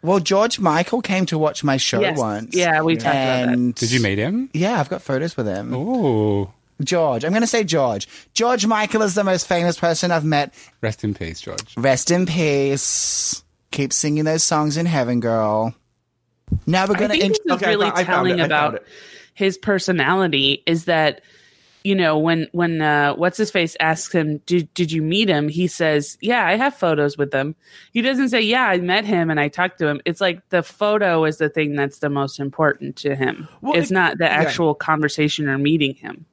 Well, 0.05 0.21
George 0.21 0.61
Michael 0.61 1.01
came 1.01 1.25
to 1.27 1.39
watch 1.39 1.65
my 1.65 1.79
show 1.79 2.01
Yes. 2.01 2.19
once. 2.19 2.55
Yeah, 2.55 2.83
we 2.83 2.97
talked 2.97 3.17
about 3.17 3.47
that. 3.57 3.75
Did 3.77 3.91
you 3.91 4.01
meet 4.01 4.19
him? 4.19 4.51
Yeah, 4.53 4.79
I've 4.79 4.91
got 4.91 5.01
photos 5.01 5.35
with 5.37 5.47
him. 5.47 5.73
Oh. 5.75 6.53
George. 6.83 7.25
I'm 7.25 7.31
going 7.31 7.41
to 7.41 7.47
say 7.47 7.65
George. 7.65 8.07
George 8.35 8.67
Michael 8.67 9.01
is 9.03 9.15
the 9.15 9.25
most 9.25 9.47
famous 9.49 9.79
person 9.79 10.11
I've 10.11 10.25
met. 10.25 10.53
Rest 10.83 11.05
in 11.05 11.15
peace, 11.15 11.41
George. 11.41 11.75
Rest 11.79 12.11
in 12.11 12.27
peace. 12.27 13.43
Keep 13.71 13.93
singing 13.95 14.25
those 14.25 14.43
songs 14.43 14.77
in 14.77 14.85
heaven, 14.85 15.21
girl. 15.21 15.75
Now 16.67 16.87
we're 16.87 16.97
going 16.97 17.11
to. 17.11 17.17
think 17.17 17.25
int- 17.25 17.39
this 17.45 17.57
is 17.57 17.63
Okay, 17.63 17.67
I 17.67 17.71
really 17.71 17.87
found- 17.87 17.99
I 17.99 18.05
found 18.05 18.07
telling 18.29 18.31
it, 18.33 18.35
I 18.35 18.39
found 18.41 18.53
about 18.53 18.75
it. 18.75 18.87
his 19.33 19.57
personality 19.57 20.63
is 20.67 20.85
that 20.85 21.23
you 21.85 21.95
know 21.95 22.19
when 22.19 22.49
when 22.53 22.81
uh, 22.83 23.15
what's 23.15 23.37
his 23.37 23.51
face 23.51 23.77
asks 23.79 24.13
him 24.13 24.39
did 24.47 24.73
did 24.75 24.91
you 24.91 25.03
meet 25.03 25.29
him 25.29 25.49
he 25.49 25.67
says 25.67 26.17
yeah 26.21 26.47
I 26.47 26.57
have 26.57 26.75
photos 26.75 27.17
with 27.19 27.33
him 27.33 27.55
he 27.93 28.01
doesn't 28.03 28.31
say 28.31 28.41
yeah 28.41 28.67
I 28.69 28.79
met 28.79 29.05
him 29.05 29.31
and 29.31 29.39
I 29.39 29.49
talked 29.49 29.79
to 29.81 29.87
him 29.87 30.01
it's 30.05 30.21
like 30.21 30.49
the 30.49 30.63
photo 30.63 31.25
is 31.25 31.37
the 31.39 31.49
thing 31.49 31.77
that's 31.77 31.99
the 31.99 32.09
most 32.11 32.41
important 32.41 32.97
to 32.97 33.15
him 33.15 33.47
Well, 33.61 33.75
it's 33.77 33.91
it- 33.91 33.95
not 33.95 34.19
the 34.19 34.25
yeah. 34.25 34.31
actual 34.31 34.75
conversation 34.75 35.49
or 35.49 35.59
meeting 35.59 35.95
him 35.95 36.25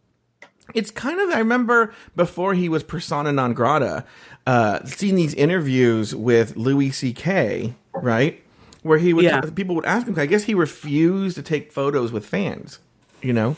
it's 0.74 0.90
kind 0.90 1.20
of 1.20 1.30
I 1.32 1.40
remember 1.40 1.94
before 2.16 2.54
he 2.54 2.70
was 2.70 2.82
persona 2.82 3.34
non 3.34 3.54
grata, 3.54 4.06
uh, 4.48 4.80
seeing 4.86 5.16
these 5.16 5.34
interviews 5.34 6.16
with 6.16 6.56
Louis 6.56 6.92
C.K. 6.92 7.74
Right, 7.94 8.42
where 8.82 8.98
he 8.98 9.14
would 9.14 9.26
Yeah. 9.26 9.42
people 9.54 9.76
would 9.76 9.84
ask 9.84 10.08
him. 10.08 10.18
I 10.18 10.28
guess 10.28 10.46
he 10.46 10.54
refused 10.54 11.36
to 11.36 11.42
take 11.42 11.74
photos 11.74 12.14
with 12.14 12.26
fans, 12.26 12.80
you 13.22 13.34
know, 13.34 13.58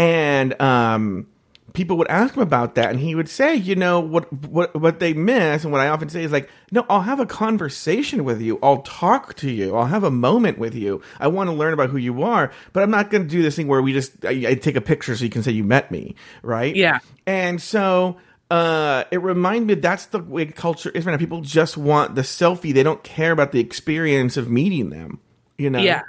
and 0.00 0.58
um, 0.62 1.26
people 1.74 1.98
would 1.98 2.08
ask 2.08 2.34
him 2.34 2.42
about 2.42 2.76
that, 2.76 2.90
and 2.90 2.98
he 2.98 3.14
would 3.14 3.28
say, 3.28 3.54
you 3.54 3.74
know, 3.74 4.00
what 4.00 4.32
what 4.32 4.74
what 4.74 4.98
they 4.98 5.12
miss, 5.12 5.62
and 5.62 5.72
what 5.72 5.82
I 5.82 5.88
often 5.88 6.08
say 6.08 6.24
is 6.24 6.32
like, 6.32 6.48
no, 6.72 6.86
I'll 6.88 7.02
have 7.02 7.20
a 7.20 7.26
conversation 7.26 8.24
with 8.24 8.40
you, 8.40 8.58
I'll 8.62 8.80
talk 8.80 9.34
to 9.36 9.50
you, 9.50 9.76
I'll 9.76 9.84
have 9.84 10.02
a 10.02 10.10
moment 10.10 10.58
with 10.58 10.74
you. 10.74 11.02
I 11.18 11.28
want 11.28 11.50
to 11.50 11.54
learn 11.54 11.74
about 11.74 11.90
who 11.90 11.98
you 11.98 12.22
are, 12.22 12.50
but 12.72 12.82
I'm 12.82 12.90
not 12.90 13.10
going 13.10 13.24
to 13.24 13.28
do 13.28 13.42
this 13.42 13.56
thing 13.56 13.68
where 13.68 13.82
we 13.82 13.92
just 13.92 14.24
I, 14.24 14.30
I 14.48 14.54
take 14.54 14.76
a 14.76 14.80
picture 14.80 15.14
so 15.14 15.22
you 15.22 15.30
can 15.30 15.42
say 15.42 15.52
you 15.52 15.64
met 15.64 15.90
me, 15.90 16.14
right? 16.42 16.74
Yeah. 16.74 17.00
and 17.26 17.60
so. 17.60 18.18
Uh, 18.52 19.04
it 19.12 19.22
reminded 19.22 19.64
me 19.64 19.74
that's 19.74 20.06
the 20.06 20.18
way 20.18 20.44
culture 20.44 20.90
is 20.90 21.06
right 21.06 21.12
now. 21.12 21.18
People 21.18 21.40
just 21.40 21.76
want 21.76 22.16
the 22.16 22.22
selfie. 22.22 22.74
They 22.74 22.82
don't 22.82 23.04
care 23.04 23.30
about 23.30 23.52
the 23.52 23.60
experience 23.60 24.36
of 24.36 24.50
meeting 24.50 24.90
them. 24.90 25.20
You 25.56 25.70
know. 25.70 25.78
Yeah. 25.78 26.02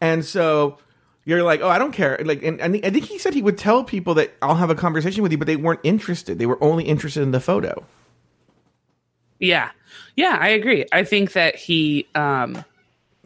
And 0.00 0.24
so 0.24 0.78
you're 1.24 1.42
like, 1.42 1.60
oh, 1.60 1.68
I 1.68 1.78
don't 1.78 1.92
care. 1.92 2.18
Like, 2.24 2.42
and, 2.42 2.60
and 2.60 2.76
I 2.84 2.90
think 2.90 3.04
he 3.04 3.18
said 3.18 3.34
he 3.34 3.42
would 3.42 3.58
tell 3.58 3.84
people 3.84 4.14
that 4.14 4.32
I'll 4.42 4.54
have 4.56 4.70
a 4.70 4.74
conversation 4.74 5.22
with 5.22 5.30
you, 5.32 5.38
but 5.38 5.46
they 5.46 5.56
weren't 5.56 5.80
interested. 5.82 6.38
They 6.38 6.46
were 6.46 6.62
only 6.62 6.84
interested 6.84 7.22
in 7.22 7.30
the 7.30 7.40
photo. 7.40 7.84
yeah 9.38 9.70
yeah 10.16 10.36
I 10.40 10.48
agree 10.48 10.84
I 10.92 11.04
think 11.04 11.32
that 11.32 11.56
he 11.56 12.06
um 12.14 12.62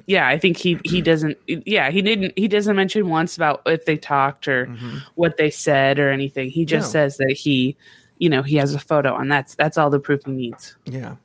yeah 0.06 0.28
I 0.28 0.38
think 0.38 0.56
he 0.56 0.78
he 0.84 1.00
doesn't 1.10 1.36
yeah 1.46 1.90
he 1.90 2.02
didn't 2.02 2.32
he 2.36 2.46
doesn't 2.48 2.76
mention 2.76 3.08
once 3.08 3.36
about 3.36 3.62
if 3.66 3.84
they 3.84 3.96
talked 3.96 4.46
or 4.48 4.66
what 5.14 5.36
they 5.36 5.50
said 5.50 5.98
or 5.98 6.10
anything 6.10 6.50
he 6.50 6.64
just 6.64 6.88
No. 6.88 6.92
says 7.00 7.16
that 7.18 7.32
he 7.32 7.76
you 8.18 8.28
know 8.28 8.42
he 8.42 8.56
has 8.56 8.74
a 8.74 8.78
photo 8.78 9.16
and 9.16 9.30
that's 9.30 9.54
that's 9.56 9.76
all 9.78 9.90
the 9.90 9.98
proof 10.00 10.20
he 10.24 10.32
needs 10.32 10.76
Yeah. 10.84 11.16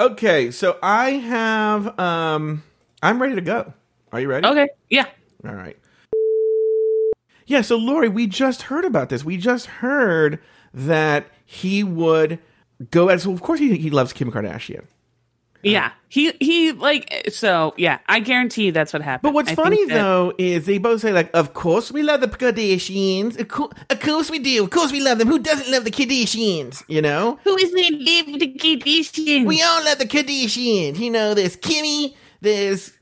Okay, 0.00 0.50
so 0.52 0.78
I 0.82 1.10
have. 1.10 1.98
um 1.98 2.62
I'm 3.02 3.20
ready 3.20 3.34
to 3.34 3.40
go. 3.40 3.72
Are 4.12 4.20
you 4.20 4.28
ready? 4.28 4.46
okay 4.46 4.68
yeah 4.88 5.06
All 5.46 5.54
right. 5.54 5.76
Yeah, 7.48 7.62
so 7.62 7.76
Lauri, 7.76 8.08
we 8.10 8.26
just 8.26 8.62
heard 8.62 8.84
about 8.84 9.08
this. 9.08 9.24
We 9.24 9.36
just 9.38 9.66
heard 9.66 10.38
that 10.74 11.26
he 11.46 11.82
would 11.82 12.38
go 12.90 13.08
as. 13.08 13.22
So 13.24 13.32
of 13.32 13.40
course, 13.40 13.58
he 13.58 13.76
he 13.78 13.90
loves 13.90 14.12
Kim 14.12 14.30
Kardashian. 14.30 14.84
yeah 15.62 15.90
he 16.08 16.30
he 16.40 16.70
like 16.70 17.04
so 17.32 17.74
yeah 17.76 17.98
i 18.06 18.20
guarantee 18.20 18.70
that's 18.70 18.92
what 18.92 19.02
happened 19.02 19.26
But 19.26 19.34
what's 19.34 19.50
I 19.50 19.54
funny 19.56 19.84
that- 19.86 19.94
though 19.94 20.32
is 20.38 20.66
they 20.66 20.78
both 20.78 21.00
say 21.00 21.12
like, 21.12 21.30
"Of 21.34 21.52
course 21.52 21.90
we 21.90 22.02
love 22.04 22.20
the 22.20 22.28
Kardashians. 22.28 23.40
Of, 23.40 23.48
cour- 23.48 23.72
of 23.90 23.98
course 23.98 24.30
we 24.30 24.38
do. 24.38 24.62
Of 24.62 24.70
course 24.70 24.92
we 24.92 25.00
love 25.00 25.18
them. 25.18 25.26
Who 25.26 25.40
doesn't 25.40 25.68
love 25.74 25.82
the 25.84 25.90
Kardashians? 25.90 26.84
You 26.86 27.02
know, 27.02 27.40
who 27.42 27.56
is 27.56 27.72
in 27.74 27.94
love 27.98 28.38
the 28.38 28.50
Kardashians? 28.62 29.46
we 29.46 29.60
all 29.62 29.82
love 29.84 29.98
the 29.98 30.06
Kardashians. 30.06 30.96
You 31.00 31.10
know, 31.10 31.34
there's 31.34 31.56
Kimmy, 31.56 32.14
there's 32.40 32.92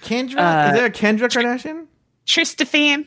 Kendra. 0.00 0.38
Uh, 0.38 0.68
is 0.68 0.74
there 0.78 0.86
a 0.86 0.90
Kendra 0.90 1.28
Kardashian? 1.28 1.86
Tristan 2.26 3.06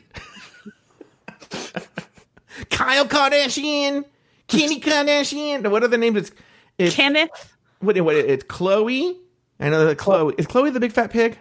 Kyle 2.70 3.06
Kardashian, 3.06 4.04
Kenny 4.48 4.80
Kardashian. 4.80 5.70
What 5.70 5.82
are 5.84 5.88
the 5.88 5.98
names? 5.98 6.16
It's 6.16 6.32
it's 6.78 6.96
Kenneth 6.96 7.56
what, 7.80 8.00
what 8.00 8.16
it's 8.16 8.44
Khloe. 8.44 9.16
I 9.58 9.68
know 9.68 9.86
that 9.86 9.98
Khloe 9.98 10.38
is 10.38 10.46
Khloe 10.46 10.72
the 10.72 10.80
big 10.80 10.92
fat 10.92 11.10
pig. 11.10 11.38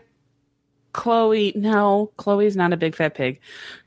Khloe, 0.94 1.56
no, 1.56 2.12
Khloe's 2.18 2.56
not 2.56 2.74
a 2.74 2.78
big 2.78 2.96
fat 2.96 3.14
pig. 3.14 3.40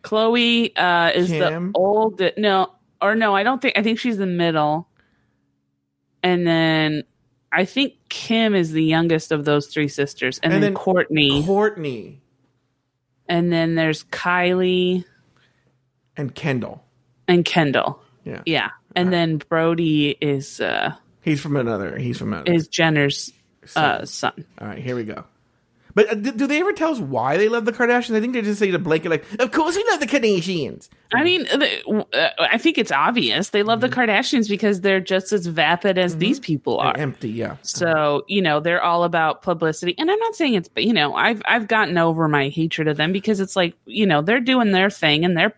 Chloe 0.02 0.74
uh, 0.76 1.11
is 1.14 1.28
Kim? 1.28 1.72
the 1.72 1.78
old. 1.78 2.22
No, 2.37 2.72
or 3.00 3.14
no, 3.14 3.35
I 3.35 3.42
don't 3.42 3.61
think. 3.61 3.76
I 3.76 3.83
think 3.83 3.98
she's 3.98 4.18
the 4.18 4.26
middle, 4.26 4.88
and 6.22 6.46
then 6.46 7.02
I 7.50 7.64
think 7.64 7.94
Kim 8.09 8.55
is 8.55 8.72
the 8.72 8.85
youngest 8.85 9.33
of 9.33 9.44
those 9.44 9.66
three 9.66 9.88
sisters, 9.88 10.38
and, 10.42 10.52
And 10.52 10.62
then, 10.62 10.74
then 10.74 10.83
Kourtney, 10.83 11.42
Kourtney 11.42 12.18
and 13.33 13.51
then 13.51 13.75
there's 13.77 14.05
Kylie 14.05 15.05
and 16.18 16.35
Kendall. 16.35 16.85
and 17.27 17.45
Kendall. 17.47 18.03
Yeah. 18.25 18.42
Yeah, 18.45 18.68
and 18.95 19.11
then 19.11 19.38
Brody 19.38 20.11
is 20.21 20.61
uh, 20.61 20.95
He's 21.23 21.40
from 21.40 21.57
another. 21.57 21.97
He's 21.97 22.18
from 22.18 22.35
another. 22.35 22.53
is 22.53 22.68
Jenner's 22.68 23.33
uh, 23.75 24.05
son. 24.05 24.45
All 24.59 24.68
right, 24.68 24.79
here 24.79 24.95
we 24.95 25.05
go. 25.05 25.25
But 25.94 26.11
uh, 26.11 26.14
do 26.14 26.46
they 26.46 26.61
ever 26.61 26.72
tell 26.72 26.90
us 26.90 26.98
why 26.98 27.37
they 27.37 27.48
love 27.48 27.64
the 27.64 27.72
Kardashians? 27.72 28.16
I 28.16 28.20
think 28.20 28.33
they 28.33 28.42
just 28.42 28.59
say 28.59 28.70
the 28.70 28.78
blanket, 28.78 29.11
like, 29.11 29.24
"Of 29.38 29.50
course 29.52 29.76
we 29.76 29.85
love 29.90 30.00
the 30.00 30.07
Kardashians." 30.07 30.88
I 31.12 31.22
mean, 31.22 31.46
uh, 31.48 32.28
I 32.40 32.57
think 32.57 32.78
it's 32.78 32.90
obvious 32.90 33.50
they 33.50 33.62
love 33.62 33.81
the 33.83 33.88
Kardashians 33.90 34.48
because 34.48 34.81
they're 34.81 35.00
just 35.00 35.33
as 35.33 35.46
vapid 35.46 35.98
as 35.98 36.16
these 36.16 36.40
people 36.40 36.78
are. 36.78 36.92
And 36.94 37.02
empty, 37.02 37.31
yeah. 37.31 37.57
So 37.62 38.24
you 38.28 38.40
know 38.40 38.61
they're 38.61 38.83
all 38.83 39.05
about 39.05 39.42
publicity, 39.42 39.94
and 39.98 40.11
I'm 40.11 40.18
not 40.18 40.35
saying 40.35 40.55
it's 40.55 40.70
you 40.76 40.92
know 40.94 41.14
I've 41.14 41.42
I've 41.46 41.68
gotten 41.68 41.98
over 41.98 42.28
my 42.28 42.48
hatred 42.48 42.88
of 42.88 42.96
them 42.96 43.12
because 43.12 43.40
it's 43.40 43.57
like 43.57 43.74
you 43.85 44.07
know 44.07 44.22
they're 44.22 44.40
doing 44.40 44.72
their 44.72 44.88
thing 44.90 45.24
and 45.24 45.37
they're 45.37 45.55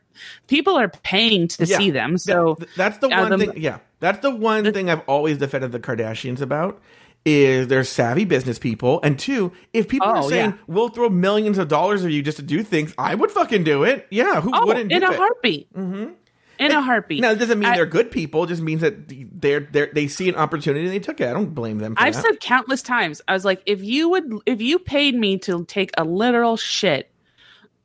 people 0.49 0.77
are 0.77 0.89
paying 0.89 1.49
to 1.49 1.65
Yeah. 1.65 1.79
see 1.79 1.91
them. 1.91 2.19
So 2.19 2.59
that's 2.77 2.99
the 2.99 3.09
one 3.09 3.31
the- 3.31 3.39
thing. 3.39 3.53
Yeah, 3.57 3.79
that's 4.01 4.21
the 4.21 4.35
one 4.35 4.73
thing 4.73 4.91
I've 4.91 5.03
always 5.09 5.39
defended 5.39 5.73
the 5.73 5.81
Kardashians 5.81 6.41
about. 6.41 6.81
Is 7.27 7.69
they're 7.69 7.85
savvy 7.85 8.27
business 8.27 8.59
people, 8.59 9.01
and 9.03 9.19
two, 9.19 9.51
if 9.73 9.89
people 9.89 10.09
are 10.09 10.19
Oh, 10.19 10.29
saying 10.29 10.51
yeah. 10.51 10.57
we'll 10.67 10.91
throw 10.91 11.09
millions 11.09 11.57
of 11.57 11.69
dollars 11.69 12.05
at 12.05 12.11
you 12.11 12.23
just 12.23 12.37
to 12.37 12.43
do 12.43 12.63
things, 12.63 12.93
I 12.99 13.15
would 13.15 13.31
fucking 13.31 13.65
do 13.65 13.83
it. 13.85 14.07
Yeah, 14.11 14.43
who 14.43 14.51
oh, 14.53 14.67
wouldn't? 14.67 14.93
in 14.93 15.03
a 15.03 15.11
it? 15.11 15.17
heartbeat, 15.17 15.73
mm-hmm. 15.73 16.13
in 16.59 16.71
a 16.71 16.83
heartbeat. 16.83 17.23
Now, 17.23 17.31
it 17.31 17.37
doesn't 17.39 17.59
mean 17.59 17.71
I- 17.71 17.77
they're 17.77 17.87
good 17.87 18.11
people. 18.11 18.45
It 18.45 18.49
just 18.49 18.61
means 18.61 18.83
that 18.83 19.11
they're 19.41 19.61
they 19.61 19.87
they 19.95 20.07
see 20.07 20.29
an 20.29 20.35
opportunity 20.35 20.85
and 20.85 20.93
they 20.95 20.99
took 20.99 21.19
it. 21.19 21.27
I 21.27 21.33
don't 21.33 21.55
blame 21.55 21.79
them. 21.79 21.97
For 21.97 22.03
I've 22.03 22.13
that. 22.13 22.23
said 22.23 22.41
countless 22.41 22.83
times. 22.83 23.23
I 23.27 23.33
was 23.33 23.47
like, 23.47 23.63
if 23.65 23.83
you 23.83 24.11
would, 24.11 24.31
if 24.45 24.61
you 24.61 24.79
paid 24.79 25.15
me 25.15 25.39
to 25.39 25.65
take 25.65 25.93
a 25.97 26.05
literal 26.05 26.59
shit, 26.59 27.11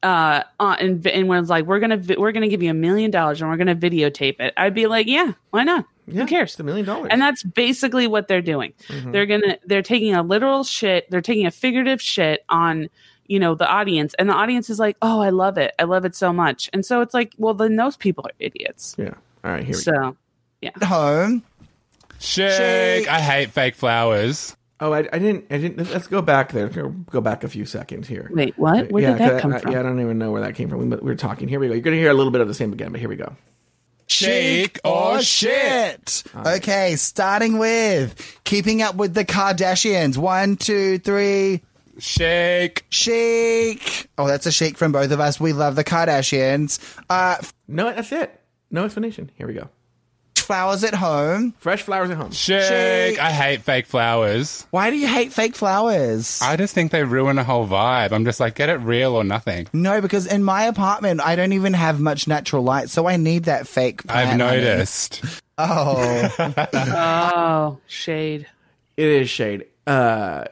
uh, 0.03 0.43
uh 0.59 0.75
and 0.79 1.05
and 1.05 1.27
was 1.27 1.49
like, 1.49 1.65
we're 1.65 1.79
gonna 1.79 1.97
vi- 1.97 2.17
we're 2.17 2.31
gonna 2.31 2.47
give 2.47 2.63
you 2.63 2.71
a 2.71 2.75
million 2.75 3.12
dollars 3.12 3.41
and 3.41 3.49
we're 3.49 3.57
gonna 3.57 3.75
videotape 3.75 4.39
it, 4.39 4.53
I'd 4.57 4.73
be 4.73 4.88
like, 4.88 5.07
yeah, 5.07 5.33
why 5.51 5.63
not? 5.63 5.85
Yeah, 6.07 6.21
Who 6.21 6.27
cares? 6.27 6.51
It's 6.51 6.59
a 6.59 6.63
million 6.63 6.85
dollars. 6.85 7.09
And 7.12 7.21
that's 7.21 7.43
basically 7.43 8.07
what 8.07 8.27
they're 8.27 8.41
doing. 8.41 8.73
Mm-hmm. 8.88 9.12
They're 9.12 9.25
gonna 9.25 9.57
they're 9.65 9.81
taking 9.81 10.13
a 10.15 10.23
literal 10.23 10.63
shit, 10.63 11.09
they're 11.09 11.21
taking 11.21 11.45
a 11.45 11.51
figurative 11.51 12.01
shit 12.01 12.43
on 12.49 12.89
you 13.27 13.39
know 13.39 13.55
the 13.55 13.67
audience, 13.67 14.13
and 14.17 14.29
the 14.29 14.33
audience 14.33 14.69
is 14.69 14.79
like, 14.79 14.97
oh, 15.01 15.21
I 15.21 15.29
love 15.29 15.57
it, 15.57 15.73
I 15.77 15.83
love 15.83 16.05
it 16.05 16.15
so 16.15 16.33
much, 16.33 16.69
and 16.73 16.85
so 16.85 17.01
it's 17.01 17.13
like, 17.13 17.33
well, 17.38 17.53
then 17.53 17.75
those 17.75 17.97
people 17.97 18.25
are 18.25 18.33
idiots. 18.39 18.95
yeah. 18.97 19.13
All 19.43 19.51
right, 19.51 19.63
here 19.63 19.75
we 19.75 19.83
go. 19.83 19.91
So 19.93 20.17
at 20.63 20.83
home. 20.83 21.43
Shake. 22.19 23.07
I 23.07 23.21
hate 23.21 23.51
fake 23.51 23.75
flowers. 23.75 24.55
Oh, 24.82 24.94
I, 24.94 25.00
I 25.12 25.20
didn't. 25.20 25.46
I 25.52 25.58
didn't. 25.58 25.92
Let's 25.92 26.08
go 26.08 26.22
back 26.22 26.52
there. 26.54 26.68
Go, 26.70 26.89
go 26.89 27.20
back 27.22 27.44
a 27.44 27.50
few 27.50 27.65
seconds 27.65 28.08
here. 28.08 28.30
Wait, 28.34 28.58
what? 28.58 28.89
Where 28.92 29.04
yeah, 29.04 29.12
did 29.12 29.20
that 29.20 29.32
'cause 29.34 29.42
come 29.42 29.54
I, 29.54 29.60
from? 29.60 29.72
Yeah, 29.74 29.82
I 29.82 29.84
don't 29.84 30.00
even 30.00 30.18
know 30.18 30.32
where 30.32 30.42
that 30.42 30.56
came 30.56 30.70
from. 30.70 30.80
We, 30.80 30.86
we 30.88 30.98
were 30.98 31.15
talking. 31.15 31.48
Here 31.50 31.60
we 31.60 31.68
go. 31.68 31.74
You're 31.74 31.82
going 31.82 31.96
to 31.98 32.02
hear 32.02 32.12
a 32.12 32.13
little 32.13 32.32
bit 32.32 32.39
of 32.42 32.48
the 32.48 32.54
same 32.54 32.72
again, 32.72 32.92
but 32.92 33.00
here 33.02 33.10
we 33.10 33.18
go. 33.18 33.36
Shake 34.08 34.80
or 34.84 35.22
shit. 35.22 36.24
Okay, 36.34 36.96
starting 36.96 37.58
with 37.60 38.39
keeping 38.44 38.82
up 38.82 38.96
with 38.96 39.13
the 39.13 39.24
Kardashians. 39.26 40.18
One, 40.18 40.56
two, 40.56 40.98
three. 41.00 41.62
Shake. 42.00 42.86
Shake. 42.89 44.08
Oh, 44.18 44.26
that's 44.28 44.46
a 44.46 44.52
shake 44.52 44.78
from 44.78 44.94
both 44.94 45.12
of 45.12 45.20
us. 45.20 45.39
We 45.39 45.54
love 45.54 45.76
the 45.76 45.84
Kardashians. 45.84 46.80
Uh, 47.10 47.36
No, 47.68 47.94
that's 47.94 48.12
it. 48.12 48.39
No 48.72 48.86
explanation. 48.86 49.30
Here 49.36 49.46
we 49.46 49.54
go. 49.54 49.70
Flowers 50.49 50.83
at 50.83 50.95
home. 50.95 51.53
Fresh 51.59 51.83
flowers 51.83 52.09
at 52.09 52.17
home. 52.17 52.31
Shake. 52.31 52.63
Shake. 52.67 53.19
I 53.19 53.29
hate 53.29 53.62
fake 53.62 53.85
flowers. 53.85 54.65
Why 54.71 54.89
do 54.89 54.97
you 54.97 55.05
hate 55.07 55.31
fake 55.31 55.53
flowers? 55.53 56.39
I 56.41 56.55
just 56.55 56.73
think 56.73 56.91
they 56.91 57.03
ruin 57.03 57.35
the 57.35 57.43
whole 57.43 57.67
vibe. 57.67 58.12
I'm 58.12 58.25
just 58.25 58.39
like, 58.39 58.55
get 58.55 58.67
it 58.67 58.77
real 58.77 59.13
or 59.15 59.23
nothing. 59.23 59.67
no, 59.73 60.01
because 60.01 60.25
in 60.25 60.43
my 60.43 60.63
apartment, 60.63 61.21
I 61.21 61.35
don't 61.35 61.53
even 61.53 61.73
have 61.73 61.99
much 61.99 62.27
natural 62.27 62.63
light, 62.63 62.89
so 62.89 63.05
I 63.07 63.17
need 63.17 63.43
that 63.43 63.67
fake. 63.67 64.01
I've 64.09 64.25
plant, 64.35 64.41
honey. 64.41 64.62
noticed. 64.62 65.21
Oh, 65.62 66.33
Oh, 66.73 67.79
shade. 67.85 68.47
It 68.97 69.07
is 69.07 69.29
shade. 69.29 69.65
Uh, 69.85 70.45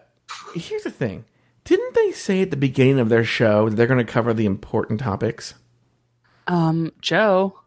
here's 0.54 0.84
the 0.84 0.92
thing. 0.92 1.26
Didn't 1.64 1.96
they 1.96 2.12
say 2.12 2.42
at 2.44 2.52
the 2.52 2.58
beginning 2.58 3.00
of 3.00 3.10
their 3.10 3.24
show 3.24 3.68
that 3.70 3.76
they're 3.78 3.88
going 3.88 4.06
to 4.06 4.12
cover 4.14 4.34
the 4.34 4.46
important 4.46 5.00
topics? 5.00 5.54
Um, 6.46 6.92
Joe, 7.02 7.58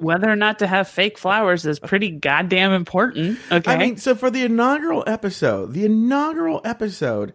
whether 0.00 0.30
or 0.30 0.36
not 0.36 0.58
to 0.60 0.66
have 0.66 0.88
fake 0.88 1.18
flowers 1.18 1.66
is 1.66 1.78
pretty 1.78 2.10
goddamn 2.10 2.72
important. 2.72 3.38
Okay. 3.52 3.70
I 3.72 3.76
mean, 3.76 3.96
so 3.96 4.14
for 4.14 4.30
the 4.30 4.42
inaugural 4.44 5.04
episode, 5.06 5.74
the 5.74 5.84
inaugural 5.84 6.60
episode 6.64 7.32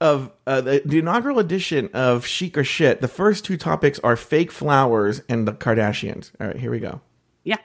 of 0.00 0.30
uh, 0.46 0.60
the, 0.60 0.82
the 0.84 0.98
inaugural 1.00 1.38
edition 1.40 1.90
of 1.92 2.24
Chic 2.24 2.56
or 2.56 2.62
Shit, 2.64 3.00
the 3.00 3.08
first 3.08 3.44
two 3.44 3.56
topics 3.56 3.98
are 4.00 4.14
fake 4.16 4.52
flowers 4.52 5.20
and 5.28 5.46
the 5.46 5.52
Kardashians. 5.52 6.30
All 6.40 6.46
right, 6.46 6.56
here 6.56 6.70
we 6.70 6.78
go. 6.78 7.00
yeah. 7.42 7.56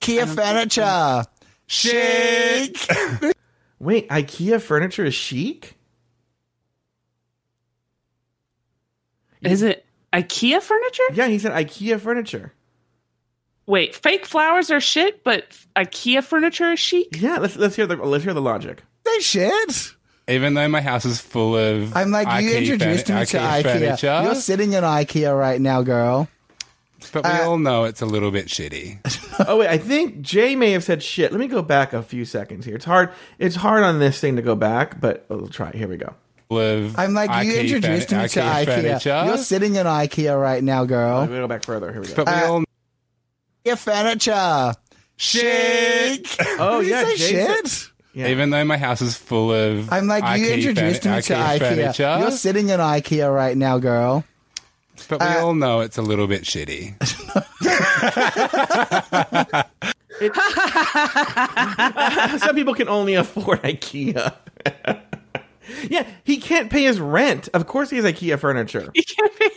Kia 0.00 0.26
furniture. 0.26 1.24
Chic. 1.66 2.86
Wait, 3.78 4.08
IKEA 4.08 4.60
furniture 4.60 5.04
is 5.04 5.14
chic? 5.14 5.74
Is 9.42 9.62
it 9.62 9.84
IKEA 10.12 10.60
furniture? 10.60 11.02
Yeah, 11.12 11.28
he 11.28 11.38
said 11.38 11.52
IKEA 11.52 12.00
furniture. 12.00 12.52
Wait, 13.68 13.94
fake 13.94 14.24
flowers 14.26 14.70
are 14.70 14.80
shit, 14.80 15.22
but 15.22 15.44
IKEA 15.76 16.24
furniture 16.24 16.72
is 16.72 16.80
chic? 16.80 17.08
Yeah, 17.20 17.36
let's 17.38 17.54
let's 17.56 17.76
hear 17.76 17.86
the 17.86 17.96
let's 17.96 18.24
hear 18.24 18.32
the 18.34 18.40
logic. 18.42 18.82
They 19.04 19.20
shit. 19.20 19.92
Even 20.26 20.54
though 20.54 20.66
my 20.68 20.80
house 20.80 21.04
is 21.04 21.20
full 21.20 21.54
of 21.56 21.94
I'm 21.96 22.10
like, 22.10 22.42
you 22.42 22.50
introduced 22.50 23.06
furni- 23.06 23.20
me 23.20 23.26
to 23.26 23.38
IKEA 23.38 23.62
IKEA. 23.62 23.62
furniture, 23.62 24.20
You're 24.24 24.34
sitting 24.34 24.72
in 24.72 24.84
IKEA 24.84 25.38
right 25.38 25.60
now, 25.60 25.82
girl. 25.82 26.28
but 27.12 27.24
we 27.24 27.30
all 27.30 27.58
know 27.58 27.84
it's 27.84 28.00
a 28.02 28.06
little 28.06 28.30
bit 28.30 28.46
shitty. 28.46 28.98
oh 29.48 29.58
wait, 29.58 29.68
I 29.68 29.76
think 29.78 30.22
Jay 30.22 30.56
may 30.56 30.72
have 30.72 30.82
said 30.84 31.02
shit. 31.02 31.30
Let 31.32 31.38
me 31.38 31.46
go 31.46 31.60
back 31.62 31.92
a 31.92 32.02
few 32.02 32.24
seconds 32.24 32.64
here. 32.64 32.74
It's 32.74 32.84
hard. 32.86 33.10
It's 33.38 33.56
hard 33.56 33.84
on 33.84 33.98
this 34.00 34.18
thing 34.18 34.36
to 34.36 34.42
go 34.42 34.54
back, 34.54 34.98
but 35.00 35.26
we'll 35.28 35.46
try. 35.48 35.70
Here 35.72 35.86
we 35.88 35.96
go. 35.98 36.14
Full 36.48 36.90
I'm 36.96 37.12
like, 37.12 37.44
you 37.44 37.54
introduced 37.54 38.08
furni- 38.08 38.22
me 38.22 38.28
to 38.30 38.40
IKEA 38.40 38.64
IKEA. 38.64 38.64
furniture, 38.64 39.22
You're 39.26 39.36
sitting 39.36 39.74
in 39.76 39.84
IKEA 39.86 40.40
right 40.40 40.64
now, 40.64 40.80
Let 40.80 40.88
girl. 40.88 41.26
me 41.26 41.36
go 41.36 41.46
back 41.46 41.62
further. 41.64 41.92
Here 41.92 42.00
we 42.00 42.08
go. 42.08 42.14
but 42.16 42.26
we 42.26 42.32
Uh, 42.32 42.50
all 42.50 42.64
IKEA 43.72 43.78
furniture. 43.78 44.72
Shake. 45.16 46.36
Oh, 46.60 46.78
Did 46.80 46.84
he 46.86 46.90
yeah, 46.90 47.04
say 47.04 47.16
Jay 47.16 47.46
shit? 47.46 47.90
Yeah. 48.14 48.28
Even 48.28 48.50
though 48.50 48.64
my 48.64 48.76
house 48.78 49.00
is 49.00 49.16
full 49.16 49.52
of 49.52 49.92
I'm 49.92 50.08
like, 50.08 50.24
you 50.38 50.46
IKEA 50.46 50.54
introduced 50.54 51.02
furni- 51.02 51.16
me 51.16 51.22
to 51.22 51.34
IKEA 51.34 51.44
IKEA. 51.44 51.58
furniture, 51.58 52.16
You're 52.20 52.30
sitting 52.32 52.68
in 52.70 52.80
IKEA 52.80 53.32
right 53.32 53.56
now, 53.56 53.78
girl. 53.78 54.24
but 55.08 55.20
we 55.20 55.26
uh, 55.26 55.44
all 55.44 55.54
know 55.54 55.80
it's 55.80 55.98
a 55.98 56.02
little 56.02 56.26
bit 56.26 56.42
shitty. 56.42 56.94
Some 62.40 62.54
people 62.56 62.74
can 62.74 62.88
only 62.88 63.14
afford 63.14 63.62
IKEA. 63.62 64.34
yeah, 65.88 66.06
he 66.24 66.38
can't 66.38 66.70
pay 66.70 66.82
his 66.84 67.00
rent. 67.00 67.48
Of 67.54 67.66
course, 67.66 67.90
he 67.90 67.96
has 67.96 68.04
IKEA 68.04 68.38
furniture. 68.38 68.90
You 68.94 69.02
can't 69.04 69.38
be- 69.38 69.50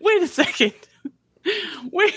Wait 0.00 0.22
a 0.22 0.26
second. 0.28 0.72
Wait. 1.90 2.14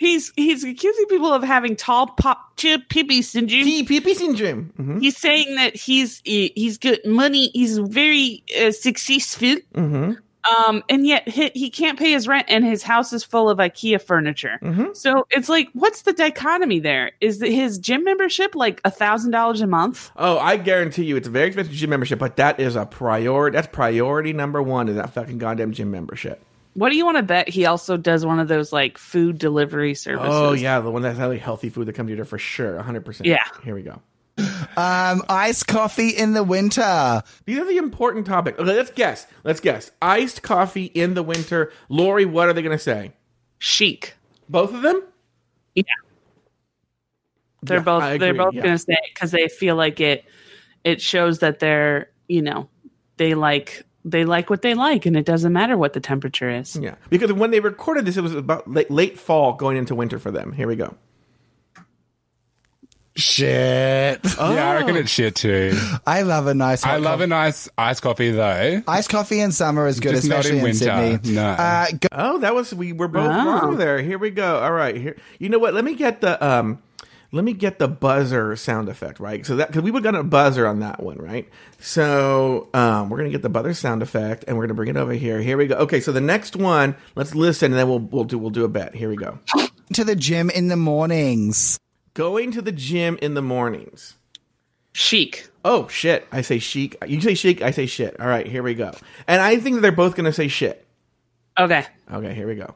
He's 0.00 0.32
he's 0.34 0.64
accusing 0.64 1.04
people 1.10 1.30
of 1.30 1.42
having 1.42 1.76
tall 1.76 2.06
pop 2.06 2.56
chip 2.56 2.88
pee 2.88 3.20
syndrome. 3.20 3.64
TPP 3.64 4.14
syndrome. 4.14 4.72
Mhm. 4.80 5.00
He's 5.02 5.18
saying 5.18 5.54
that 5.56 5.76
he's 5.76 6.22
he- 6.24 6.54
he's 6.56 6.78
got 6.78 7.04
money. 7.04 7.50
He's 7.52 7.76
very 7.76 8.42
uh, 8.58 8.70
successful. 8.72 9.56
Mhm. 9.74 10.16
Um, 10.56 10.82
and 10.88 11.06
yet 11.06 11.28
he, 11.28 11.50
he 11.54 11.68
can't 11.68 11.98
pay 11.98 12.12
his 12.12 12.26
rent, 12.26 12.46
and 12.48 12.64
his 12.64 12.82
house 12.82 13.12
is 13.12 13.22
full 13.22 13.50
of 13.50 13.58
IKEA 13.58 14.00
furniture. 14.00 14.58
Mhm. 14.62 14.96
So 14.96 15.26
it's 15.30 15.50
like, 15.50 15.68
what's 15.74 16.00
the 16.00 16.14
dichotomy 16.14 16.78
there? 16.78 17.12
Is 17.20 17.40
that 17.40 17.50
his 17.50 17.76
gym 17.78 18.04
membership 18.04 18.54
like 18.54 18.80
a 18.86 18.90
thousand 18.90 19.32
dollars 19.32 19.60
a 19.60 19.66
month? 19.66 20.10
Oh, 20.16 20.38
I 20.38 20.56
guarantee 20.56 21.04
you, 21.04 21.16
it's 21.16 21.28
a 21.28 21.30
very 21.30 21.48
expensive 21.48 21.74
gym 21.74 21.90
membership, 21.90 22.18
but 22.18 22.36
that 22.36 22.58
is 22.58 22.74
a 22.74 22.86
priority. 22.86 23.54
That's 23.54 23.68
priority 23.70 24.32
number 24.32 24.62
one 24.62 24.88
is 24.88 24.96
that 24.96 25.12
fucking 25.12 25.36
goddamn 25.36 25.72
gym 25.72 25.90
membership. 25.90 26.42
What 26.74 26.90
do 26.90 26.96
you 26.96 27.04
want 27.04 27.16
to 27.16 27.22
bet? 27.22 27.48
He 27.48 27.66
also 27.66 27.96
does 27.96 28.24
one 28.24 28.38
of 28.38 28.48
those 28.48 28.72
like 28.72 28.96
food 28.96 29.38
delivery 29.38 29.94
services. 29.94 30.30
Oh 30.32 30.52
yeah, 30.52 30.80
the 30.80 30.90
one 30.90 31.02
that's 31.02 31.18
really 31.18 31.38
healthy 31.38 31.68
food 31.68 31.86
that 31.86 31.94
comes 31.94 32.10
to 32.10 32.16
you 32.16 32.24
for 32.24 32.38
sure, 32.38 32.80
hundred 32.80 33.04
percent. 33.04 33.26
Yeah. 33.26 33.44
Here 33.64 33.74
we 33.74 33.82
go. 33.82 34.00
Um, 34.76 35.22
iced 35.28 35.66
coffee 35.66 36.10
in 36.10 36.32
the 36.32 36.42
winter. 36.44 37.22
These 37.44 37.58
are 37.58 37.64
the 37.66 37.76
important 37.76 38.26
topics. 38.26 38.58
Okay, 38.58 38.74
let's 38.74 38.90
guess. 38.92 39.26
Let's 39.44 39.60
guess. 39.60 39.90
Iced 40.00 40.42
coffee 40.42 40.86
in 40.86 41.14
the 41.14 41.22
winter. 41.22 41.72
Lauri, 41.88 42.24
what 42.24 42.48
are 42.48 42.52
they 42.52 42.62
going 42.62 42.76
to 42.76 42.82
say? 42.82 43.12
chic. 43.58 44.14
Both 44.48 44.72
of 44.74 44.82
them? 44.82 45.02
Yeah. 45.74 45.84
They're 47.62 47.78
Yeah, 47.78 47.82
both 47.82 48.20
they're 48.20 48.34
both 48.34 48.54
yeah. 48.54 48.62
going 48.62 48.74
to 48.74 48.78
say 48.78 48.96
because 49.12 49.30
they 49.30 49.48
feel 49.48 49.76
like 49.76 50.00
it 50.00 50.24
it 50.84 51.00
shows 51.02 51.40
that 51.40 51.58
they're 51.58 52.10
you 52.28 52.40
know 52.42 52.68
they 53.18 53.34
like 53.34 53.84
they 54.04 54.24
like 54.24 54.48
what 54.50 54.62
they 54.62 54.74
like 54.74 55.04
and 55.06 55.16
it 55.16 55.24
doesn't 55.26 55.52
matter 55.52 55.76
what 55.76 55.92
the 55.92 56.00
temperature 56.00 56.48
is. 56.50 56.76
Yeah, 56.76 56.94
because 57.10 57.32
when 57.32 57.50
they 57.50 57.60
recorded 57.60 58.04
this, 58.06 58.16
it 58.16 58.22
was 58.22 58.34
about 58.34 58.68
late, 58.70 58.90
late 58.90 59.18
fall 59.18 59.52
going 59.54 59.76
into 59.76 59.94
winter 59.94 60.18
for 60.18 60.30
them. 60.30 60.52
Here 60.52 60.66
we 60.66 60.76
go. 60.76 60.94
Shit. 63.16 64.20
Yeah, 64.40 64.70
I 64.70 64.74
reckon 64.76 64.96
Oh. 64.96 65.00
it's 65.00 65.10
shit 65.10 65.34
too. 65.34 65.72
I 66.06 66.22
love 66.22 66.46
a 66.46 66.54
nice. 66.54 66.84
I 66.84 66.96
love 66.96 67.14
coffee. 67.18 67.24
a 67.24 67.26
nice 67.26 67.68
iced 67.76 68.02
coffee 68.02 68.30
though. 68.30 68.82
Iced 68.88 69.10
coffee 69.10 69.40
in 69.40 69.52
summer 69.52 69.86
is 69.86 70.00
good, 70.00 70.12
Just 70.12 70.24
especially 70.24 70.52
in 70.52 70.56
in, 70.58 70.62
winter. 70.64 70.78
Sydney. 70.78 71.34
No. 71.34 71.44
Uh, 71.50 71.86
go- 72.00 72.08
Oh, 72.12 72.38
that 72.38 72.54
was 72.54 72.72
we 72.74 72.92
were 72.92 73.08
both 73.08 73.28
Wow. 73.28 73.46
wrong 73.60 73.76
there. 73.76 74.00
Here 74.00 74.16
we 74.18 74.30
go. 74.30 74.58
All 74.60 74.72
right, 74.72 74.96
here. 74.96 75.16
You 75.38 75.48
know 75.50 75.58
what? 75.58 75.74
Let 75.74 75.84
me 75.84 75.94
get 75.94 76.20
the 76.22 76.42
um, 76.44 76.80
let 77.32 77.44
me 77.44 77.52
get 77.52 77.78
the 77.78 77.88
buzzer 77.88 78.56
sound 78.56 78.88
effect 78.88 79.20
right. 79.20 79.46
So 79.46 79.56
that 79.56 79.68
because 79.68 79.82
we 79.82 79.90
were 79.90 80.00
got 80.00 80.14
a 80.14 80.22
buzzer 80.22 80.66
on 80.66 80.80
that 80.80 81.02
one, 81.02 81.18
right? 81.18 81.48
So 81.78 82.68
um, 82.74 83.08
we're 83.08 83.18
gonna 83.18 83.30
get 83.30 83.42
the 83.42 83.48
buzzer 83.48 83.74
sound 83.74 84.02
effect 84.02 84.44
and 84.48 84.56
we're 84.56 84.64
gonna 84.64 84.74
bring 84.74 84.88
it 84.88 84.96
over 84.96 85.12
here. 85.12 85.40
Here 85.40 85.56
we 85.56 85.66
go. 85.66 85.76
Okay, 85.76 86.00
so 86.00 86.12
the 86.12 86.20
next 86.20 86.56
one, 86.56 86.96
let's 87.14 87.34
listen 87.34 87.72
and 87.72 87.78
then 87.78 87.88
we'll 87.88 88.00
we'll 88.00 88.24
do 88.24 88.38
we'll 88.38 88.50
do 88.50 88.64
a 88.64 88.68
bet. 88.68 88.94
Here 88.94 89.08
we 89.08 89.16
go. 89.16 89.38
to 89.94 90.04
the 90.04 90.16
gym 90.16 90.50
in 90.50 90.68
the 90.68 90.76
mornings. 90.76 91.78
Going 92.14 92.50
to 92.52 92.62
the 92.62 92.72
gym 92.72 93.18
in 93.22 93.34
the 93.34 93.42
mornings. 93.42 94.16
Chic. 94.92 95.48
Oh 95.64 95.86
shit! 95.86 96.26
I 96.32 96.40
say 96.40 96.58
chic. 96.58 96.96
You 97.06 97.20
say 97.20 97.34
chic. 97.34 97.62
I 97.62 97.70
say 97.70 97.86
shit. 97.86 98.18
All 98.18 98.26
right, 98.26 98.46
here 98.46 98.62
we 98.62 98.74
go. 98.74 98.92
And 99.28 99.40
I 99.40 99.58
think 99.58 99.76
that 99.76 99.82
they're 99.82 99.92
both 99.92 100.16
gonna 100.16 100.32
say 100.32 100.48
shit. 100.48 100.84
Okay. 101.56 101.86
Okay, 102.12 102.34
here 102.34 102.48
we 102.48 102.56
go. 102.56 102.74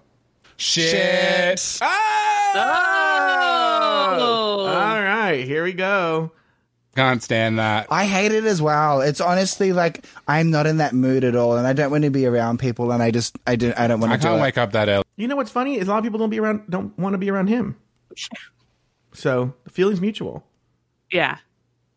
Shit. 0.56 1.80
Oh! 1.82 3.03
All 5.24 5.30
right, 5.30 5.46
here 5.46 5.64
we 5.64 5.72
go. 5.72 6.32
Can't 6.96 7.22
stand 7.22 7.58
that. 7.58 7.86
I 7.90 8.04
hate 8.04 8.30
it 8.30 8.44
as 8.44 8.60
well. 8.60 9.00
It's 9.00 9.22
honestly 9.22 9.72
like 9.72 10.04
I'm 10.28 10.50
not 10.50 10.66
in 10.66 10.76
that 10.76 10.92
mood 10.92 11.24
at 11.24 11.34
all, 11.34 11.56
and 11.56 11.66
I 11.66 11.72
don't 11.72 11.90
want 11.90 12.04
to 12.04 12.10
be 12.10 12.26
around 12.26 12.58
people, 12.58 12.92
and 12.92 13.02
I 13.02 13.10
just 13.10 13.38
I 13.46 13.56
don't 13.56 13.72
I 13.78 13.86
don't 13.86 14.00
want 14.00 14.12
to 14.12 14.18
do 14.18 14.24
can't 14.24 14.38
it. 14.38 14.42
wake 14.42 14.58
up 14.58 14.72
that 14.72 14.90
early. 14.90 15.02
You 15.16 15.26
know 15.26 15.36
what's 15.36 15.50
funny 15.50 15.78
is 15.78 15.88
a 15.88 15.90
lot 15.90 15.96
of 15.96 16.04
people 16.04 16.18
don't 16.18 16.28
be 16.28 16.38
around, 16.40 16.64
don't 16.68 16.96
want 16.98 17.14
to 17.14 17.18
be 17.18 17.30
around 17.30 17.46
him. 17.46 17.76
So 19.14 19.54
the 19.64 19.70
feeling's 19.70 20.02
mutual. 20.02 20.44
Yeah. 21.10 21.38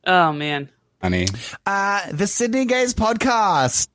Oh 0.05 0.31
man. 0.31 0.69
honey. 1.01 1.27
Uh, 1.65 2.09
the 2.13 2.27
Sydney 2.27 2.63
Gays 2.63 2.93
podcast. 2.93 3.89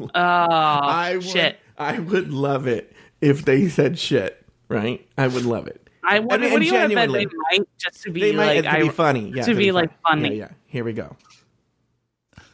Oh 0.00 0.08
I 0.14 1.16
would, 1.16 1.24
shit. 1.24 1.58
I 1.76 1.98
would 1.98 2.32
love 2.32 2.66
it 2.66 2.96
if 3.20 3.44
they 3.44 3.68
said 3.68 3.98
shit. 3.98 4.42
Right? 4.70 5.06
I 5.18 5.26
would 5.28 5.44
love 5.44 5.66
it. 5.66 5.89
I 6.02 6.20
what, 6.20 6.40
I 6.40 6.42
mean, 6.42 6.52
what 6.52 6.60
do 6.60 6.66
you 6.66 6.74
want 6.74 6.90
to 6.90 6.94
bet 6.94 7.08
genuinely. 7.08 7.26
they 7.26 7.58
might 7.58 7.68
just 7.78 8.02
to 8.02 8.10
be 8.10 8.20
They 8.20 8.32
might 8.32 8.54
like 8.56 8.64
to 8.64 8.72
I 8.72 8.82
be 8.82 8.88
funny. 8.88 9.32
Yeah, 9.34 9.42
to 9.44 9.54
be 9.54 9.72
like 9.72 9.90
funny. 10.02 10.36
Yeah, 10.36 10.44
yeah. 10.44 10.48
Here 10.66 10.84
we 10.84 10.92
go. 10.92 11.16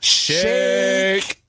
Shake. 0.01 1.43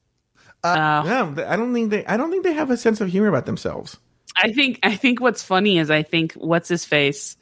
Uh, 0.63 1.03
No, 1.05 1.33
th- 1.35 1.47
I 1.47 1.55
don't 1.55 1.73
think 1.73 1.91
they. 1.91 2.05
I 2.05 2.17
don't 2.17 2.31
think 2.31 2.43
they 2.43 2.53
have 2.53 2.69
a 2.69 2.77
sense 2.77 3.01
of 3.01 3.09
humor 3.09 3.27
about 3.27 3.45
themselves. 3.45 3.97
I 4.35 4.51
think 4.51 4.79
I 4.83 4.95
think 4.95 5.21
what's 5.21 5.43
funny 5.43 5.77
is 5.79 5.89
I 5.89 6.03
think 6.03 6.33
what's 6.33 6.69
his 6.69 6.85
face 6.85 7.37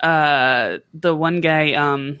uh, 0.00 0.78
the 0.94 1.14
one 1.14 1.40
guy, 1.40 1.72
um, 1.72 2.20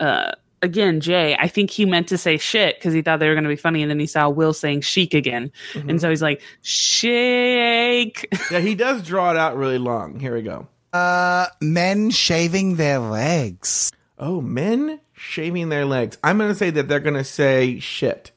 uh, 0.00 0.32
again, 0.62 1.00
Jay, 1.00 1.36
I 1.38 1.48
think 1.48 1.70
he 1.70 1.84
meant 1.84 2.08
to 2.08 2.18
say 2.18 2.36
shit 2.36 2.76
because 2.76 2.92
he 2.92 3.02
thought 3.02 3.20
they 3.20 3.28
were 3.28 3.34
going 3.34 3.44
to 3.44 3.50
be 3.50 3.56
funny, 3.56 3.82
and 3.82 3.90
then 3.90 3.98
he 3.98 4.06
saw 4.06 4.28
Will 4.28 4.52
saying 4.52 4.82
chic 4.82 5.14
again, 5.14 5.50
and 5.74 6.00
so 6.00 6.10
he's 6.10 6.22
like, 6.22 6.42
shake. 6.62 8.26
Yeah, 8.50 8.60
he 8.60 8.74
does 8.74 9.02
draw 9.02 9.30
it 9.30 9.36
out 9.36 9.56
really 9.56 9.78
long. 9.78 10.18
Here 10.20 10.34
we 10.34 10.42
go. 10.42 10.66
Uh, 10.92 11.46
men 11.60 12.10
shaving 12.10 12.76
their 12.76 12.98
legs. 12.98 13.92
Oh, 14.18 14.40
men 14.40 15.00
shaving 15.14 15.68
their 15.68 15.84
legs. 15.84 16.18
I'm 16.24 16.38
going 16.38 16.50
to 16.50 16.54
say 16.54 16.70
that 16.70 16.88
they're 16.88 17.00
going 17.00 17.14
to 17.14 17.24
say 17.24 17.78
shit. 17.78 18.30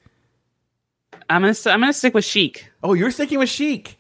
I'm 1.30 1.42
gonna, 1.44 1.54
I'm 1.68 1.80
gonna 1.80 1.94
stick 1.94 2.14
with 2.14 2.26
chic. 2.26 2.70
Oh, 2.84 2.94
you're 2.94 3.10
sticking 3.10 3.40
with 3.40 3.48
chic. 3.48 3.98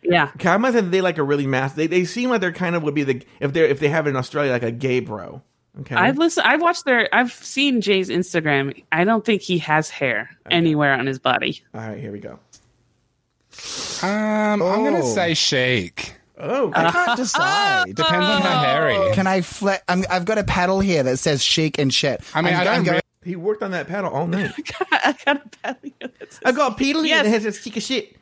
Yeah. 0.00 0.30
Okay, 0.36 0.48
I'm 0.48 0.62
gonna 0.62 0.74
say 0.74 0.80
they 0.86 1.00
like 1.00 1.18
a 1.18 1.24
really 1.24 1.46
mass. 1.46 1.72
They, 1.72 1.88
they 1.88 2.04
seem 2.04 2.30
like 2.30 2.40
they're 2.40 2.52
kind 2.52 2.76
of 2.76 2.84
would 2.84 2.94
be 2.94 3.02
the 3.02 3.20
if 3.40 3.52
they're 3.52 3.64
if 3.64 3.80
they 3.80 3.88
have 3.88 4.06
it 4.06 4.10
in 4.10 4.16
Australia 4.16 4.52
like 4.52 4.62
a 4.62 4.70
gay 4.70 5.00
bro. 5.00 5.42
Okay. 5.80 5.96
I've 5.96 6.18
listened. 6.18 6.46
I've 6.46 6.60
watched 6.62 6.84
their. 6.84 7.12
I've 7.12 7.32
seen 7.32 7.80
Jay's 7.80 8.10
Instagram. 8.10 8.80
I 8.92 9.02
don't 9.02 9.24
think 9.24 9.42
he 9.42 9.58
has 9.58 9.90
hair 9.90 10.30
anywhere 10.52 10.92
on 10.94 11.06
his 11.06 11.18
body. 11.18 11.64
All 11.74 11.80
right, 11.80 11.98
here 11.98 12.12
we 12.12 12.20
go. 12.20 12.38
Um, 14.02 14.62
I'm 14.62 14.84
gonna 14.84 15.00
Oh. 15.02 15.14
say 15.14 15.34
shake. 15.34 16.14
Oh, 16.40 16.72
I 16.74 16.90
can't 16.90 17.16
decide. 17.16 17.86
Depends 17.94 18.26
on 18.26 18.42
how 18.42 18.58
hairy. 18.60 18.96
Oh. 18.96 19.12
Can 19.14 19.26
I 19.26 19.40
fle- 19.40 19.70
I'm, 19.88 20.04
I've 20.10 20.24
got 20.24 20.38
a 20.38 20.44
paddle 20.44 20.80
here 20.80 21.02
that 21.02 21.16
says 21.18 21.42
chic 21.42 21.78
and 21.78 21.92
shit. 21.92 22.20
I 22.34 22.42
mean, 22.42 22.54
I'm 22.54 22.60
I 22.60 22.64
don't 22.64 22.74
I'm 22.74 22.84
go- 22.84 22.90
really- 22.92 23.02
he 23.24 23.36
worked 23.36 23.62
on 23.62 23.72
that 23.72 23.88
paddle 23.88 24.10
all 24.12 24.26
night. 24.26 24.52
I 24.92 25.14
got 25.24 25.36
a 25.44 25.50
belly. 25.74 25.94
I 26.44 26.52
got 26.52 26.72
a 26.72 26.74
pedal 26.76 27.04
Yes. 27.04 27.18
and 27.18 27.28
it 27.28 27.30
has 27.30 27.44
a 27.44 27.52
stick 27.52 27.76
of 27.76 27.82
shit. 27.82 28.16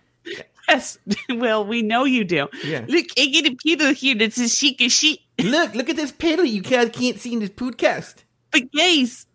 Yes. 0.68 0.98
Well, 1.28 1.64
we 1.66 1.82
know 1.82 2.04
you 2.04 2.24
do. 2.24 2.48
Yeah. 2.64 2.84
Look, 2.88 3.06
I 3.18 3.26
get 3.26 3.46
a 3.46 3.54
pedal 3.54 3.92
here 3.94 4.14
that's 4.16 4.40
as 4.40 4.56
chic 4.56 4.80
as 4.82 4.92
shit. 4.92 5.18
Look, 5.40 5.74
look 5.74 5.88
at 5.90 5.96
this 5.96 6.10
pedal 6.12 6.44
you 6.44 6.62
guys 6.62 6.90
can't 6.92 7.20
see 7.20 7.34
in 7.34 7.38
this 7.40 7.50
podcast. 7.50 8.24
But 8.50 8.72
guys, 8.72 9.26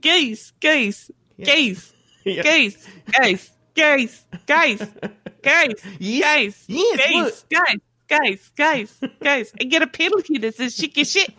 guys, 0.00 0.52
guys, 0.60 1.10
guys, 1.44 1.92
Yeah. 2.24 2.42
guys, 2.42 2.88
guys, 3.12 3.50
guys, 3.76 4.24
guys, 4.46 4.80
guys, 5.42 5.74
Yes. 5.98 6.64
guys, 6.64 6.64
Yes, 6.68 7.44
guys, 7.50 7.78
guys, 8.10 8.50
guys, 8.56 8.96
guys, 9.00 9.10
guys. 9.22 9.52
I 9.60 9.64
get 9.64 9.82
a 9.82 9.86
pedal 9.86 10.20
here 10.24 10.40
that 10.40 10.56
says 10.56 10.74
chic 10.76 10.94
shit. 11.06 11.32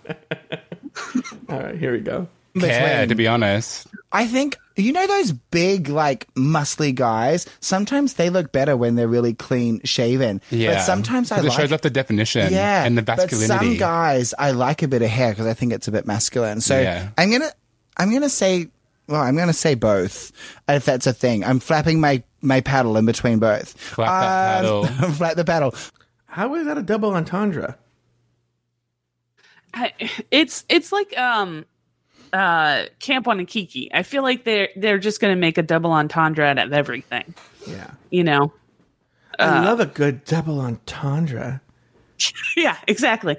All 1.49 1.60
right, 1.60 1.75
here 1.77 1.91
we 1.91 1.99
go. 1.99 2.27
Care, 2.60 3.07
to 3.07 3.15
be 3.15 3.27
honest. 3.27 3.88
I 4.12 4.27
think 4.27 4.57
you 4.75 4.91
know 4.91 5.07
those 5.07 5.31
big, 5.31 5.88
like 5.88 6.27
muscly 6.34 6.93
guys. 6.93 7.45
Sometimes 7.62 8.15
they 8.15 8.29
look 8.29 8.51
better 8.51 8.75
when 8.75 8.95
they're 8.95 9.07
really 9.07 9.34
clean 9.34 9.79
shaven. 9.86 10.41
Yeah. 10.49 10.73
but 10.75 10.81
sometimes 10.81 11.31
I 11.31 11.38
'Cause 11.38 11.45
it 11.45 11.49
like. 11.49 11.60
shows 11.60 11.71
off 11.71 11.81
the 11.81 11.89
definition 11.89 12.51
yeah, 12.51 12.84
and 12.84 12.97
the 12.97 13.03
masculinity. 13.03 13.47
but 13.47 13.57
some 13.60 13.77
guys 13.77 14.34
I 14.38 14.51
like 14.51 14.81
a 14.84 14.89
bit 14.89 15.01
of 15.01 15.10
hair 15.10 15.31
because 15.31 15.45
I 15.47 15.53
think 15.53 15.71
it's 15.71 15.88
a 15.88 15.91
bit 15.91 16.05
masculine. 16.05 16.60
So 16.60 16.77
Yeah. 16.79 17.10
I'm 17.17 17.31
gonna, 17.31 17.51
I'm 17.95 18.12
gonna 18.12 18.27
say, 18.29 18.67
well, 19.07 19.21
I'm 19.21 19.38
gonna 19.38 19.53
say 19.53 19.75
both 19.75 20.34
if 20.67 20.84
that's 20.84 21.07
a 21.07 21.13
thing. 21.13 21.45
I'm 21.45 21.62
flapping 21.62 22.01
my 22.01 22.21
my 22.41 22.60
paddle 22.60 22.97
in 22.97 23.05
between 23.05 23.39
both. 23.39 23.77
Flap 23.79 24.10
that 24.10 24.65
um, 24.65 24.84
paddle. 24.88 25.12
flap 25.13 25.36
the 25.36 25.45
paddle. 25.45 25.73
How 26.32 26.56
is 26.56 26.65
that 26.65 26.78
a 26.78 26.82
double 26.82 27.13
entendre? 27.13 27.78
I, 29.74 29.91
it's 30.32 30.63
it's 30.70 30.94
like 30.94 31.17
um 31.17 31.65
uh 32.32 32.86
Camp 33.00 33.28
on 33.28 33.39
and 33.39 33.48
Kiki. 33.48 33.94
I 33.94 34.04
feel 34.04 34.24
like 34.24 34.46
they're 34.46 34.70
they're 34.78 34.98
just 34.98 35.20
gonna 35.20 35.36
make 35.36 35.58
a 35.58 35.62
double 35.62 35.91
entendre 35.91 36.46
out 36.46 36.58
of 36.58 36.72
everything. 36.72 37.36
Yeah. 37.67 37.91
You 38.12 38.24
know. 38.24 38.54
I 39.39 39.65
love 39.65 39.82
a 39.82 39.86
good 39.86 40.24
double 40.24 40.62
entendre. 40.62 41.62
yeah, 42.56 42.78
exactly. 42.88 43.36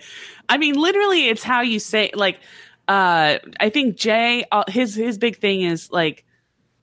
I 0.51 0.59
mean, 0.59 0.75
literally, 0.75 1.29
it's 1.29 1.43
how 1.43 1.63
you 1.63 1.79
say. 1.79 2.11
Like, 2.13 2.41
uh, 2.89 3.39
I 3.59 3.71
think 3.71 3.97
Jay, 3.97 4.45
uh, 4.53 4.65
his 4.69 4.95
his 4.95 5.17
big 5.17 5.39
thing 5.39 5.63
is 5.63 5.91
like, 5.91 6.27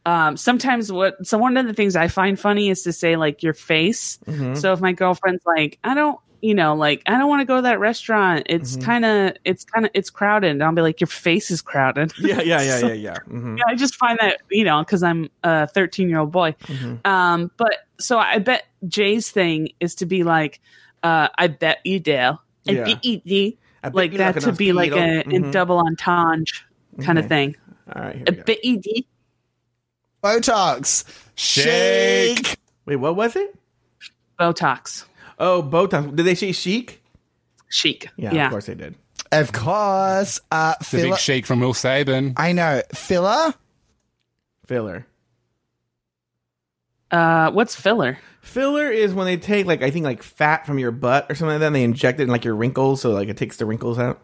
um, 0.06 0.38
sometimes 0.38 0.92
what. 0.92 1.26
So 1.28 1.38
one 1.38 1.58
of 1.58 1.68
the 1.68 1.74
things 1.74 1.96
I 1.96 2.08
find 2.08 2.40
funny 2.40 2.70
is 2.70 2.84
to 2.84 2.94
say 2.94 3.16
like 3.16 3.44
your 3.44 3.54
face. 3.54 4.18
So 4.56 4.74
if 4.74 4.80
my 4.82 4.92
girlfriend's 4.94 5.44
like, 5.46 5.78
I 5.84 5.94
don't, 5.94 6.20
you 6.42 6.56
know, 6.56 6.74
like 6.76 7.04
I 7.06 7.18
don't 7.18 7.28
want 7.28 7.42
to 7.42 7.46
go 7.46 7.58
to 7.58 7.62
that 7.64 7.80
restaurant. 7.80 8.44
It's 8.46 8.78
kind 8.78 9.04
of, 9.04 9.34
it's 9.44 9.66
kind 9.66 9.86
of, 9.86 9.92
it's 9.94 10.10
crowded. 10.10 10.52
And 10.52 10.64
I'll 10.64 10.72
be 10.74 10.82
like, 10.82 11.02
your 11.02 11.08
face 11.08 11.52
is 11.52 11.62
crowded. 11.62 12.14
Yeah, 12.18 12.42
yeah, 12.42 12.62
yeah, 12.62 12.78
So- 12.80 12.88
yeah, 12.88 12.94
yeah. 12.94 13.18
hmm 13.28 13.58
yeah, 13.58 13.64
I 13.68 13.76
just 13.76 13.96
find 13.98 14.18
that 14.22 14.40
you 14.50 14.64
know 14.64 14.80
because 14.80 15.04
I'm 15.04 15.30
a 15.44 15.68
13 15.68 16.08
year 16.10 16.20
old 16.20 16.32
boy. 16.32 16.56
Um, 17.04 17.52
but 17.58 17.76
so 18.00 18.18
I 18.18 18.40
bet 18.40 18.64
Jay's 18.88 19.30
thing 19.32 19.70
is 19.82 19.96
to 19.96 20.06
be 20.06 20.24
like, 20.24 20.62
uh, 21.04 21.28
I 21.38 21.48
bet 21.48 21.80
you 21.84 22.00
do. 22.00 22.14
I 22.18 22.38
Yeah. 22.64 22.84
bet 22.86 23.04
you 23.06 23.20
do. 23.26 23.54
Like 23.94 24.14
that 24.18 24.40
to 24.42 24.52
be 24.54 24.72
like 24.74 24.92
a, 24.92 25.24
Mhm. 25.24 25.52
double 25.52 25.80
entendre 25.80 26.46
kind 27.02 27.18
of 27.18 27.26
Okay. 27.26 27.30
thing. 27.30 27.56
All 27.94 28.02
right, 28.02 28.16
here 28.16 28.26
I 28.28 28.32
bet 28.32 28.64
you 28.64 28.80
do. 28.80 28.92
Botox. 30.24 31.04
Shake. 31.36 32.58
Wait, 32.86 32.98
what 32.98 33.16
was 33.16 33.36
it? 33.36 33.56
Botox, 34.40 35.06
Oh, 35.38 35.62
Botox. 35.64 36.16
Did 36.16 36.24
they 36.26 36.36
say 36.36 36.52
chic? 36.52 37.02
chic. 37.70 38.10
Yeah, 38.18 38.34
Yeah, 38.34 38.46
of 38.46 38.52
course 38.52 38.66
they 38.66 38.76
did. 38.76 38.96
Of 39.32 39.52
course. 39.52 40.42
Uh, 40.52 40.74
The 40.80 40.86
filler. 40.86 41.04
big 41.12 41.18
shake 41.20 41.46
from 41.46 41.60
Will 41.60 41.74
Saban. 41.74 42.34
I 42.38 42.52
know 42.54 42.82
filler. 42.94 43.54
Filler. 44.66 45.06
Uh, 47.12 47.52
what's 47.52 47.76
filler? 47.76 48.18
Filler 48.42 48.90
is 48.90 49.14
when 49.14 49.26
they 49.26 49.38
take 49.38 49.66
like 49.66 49.82
I 49.82 49.92
think 49.92 50.04
like 50.06 50.24
fat 50.24 50.66
from 50.66 50.80
your 50.80 50.92
butt 50.92 51.28
or 51.30 51.36
something 51.36 51.54
like 51.54 51.60
that, 51.60 51.68
and 51.68 51.76
they 51.76 51.84
inject 51.84 52.20
it 52.20 52.24
in 52.24 52.30
like 52.30 52.46
your 52.46 52.56
wrinkles, 52.56 53.02
so 53.02 53.12
like 53.12 53.30
it 53.30 53.38
takes 53.38 53.58
the 53.58 53.66
wrinkles 53.66 54.00
out. 54.00 54.22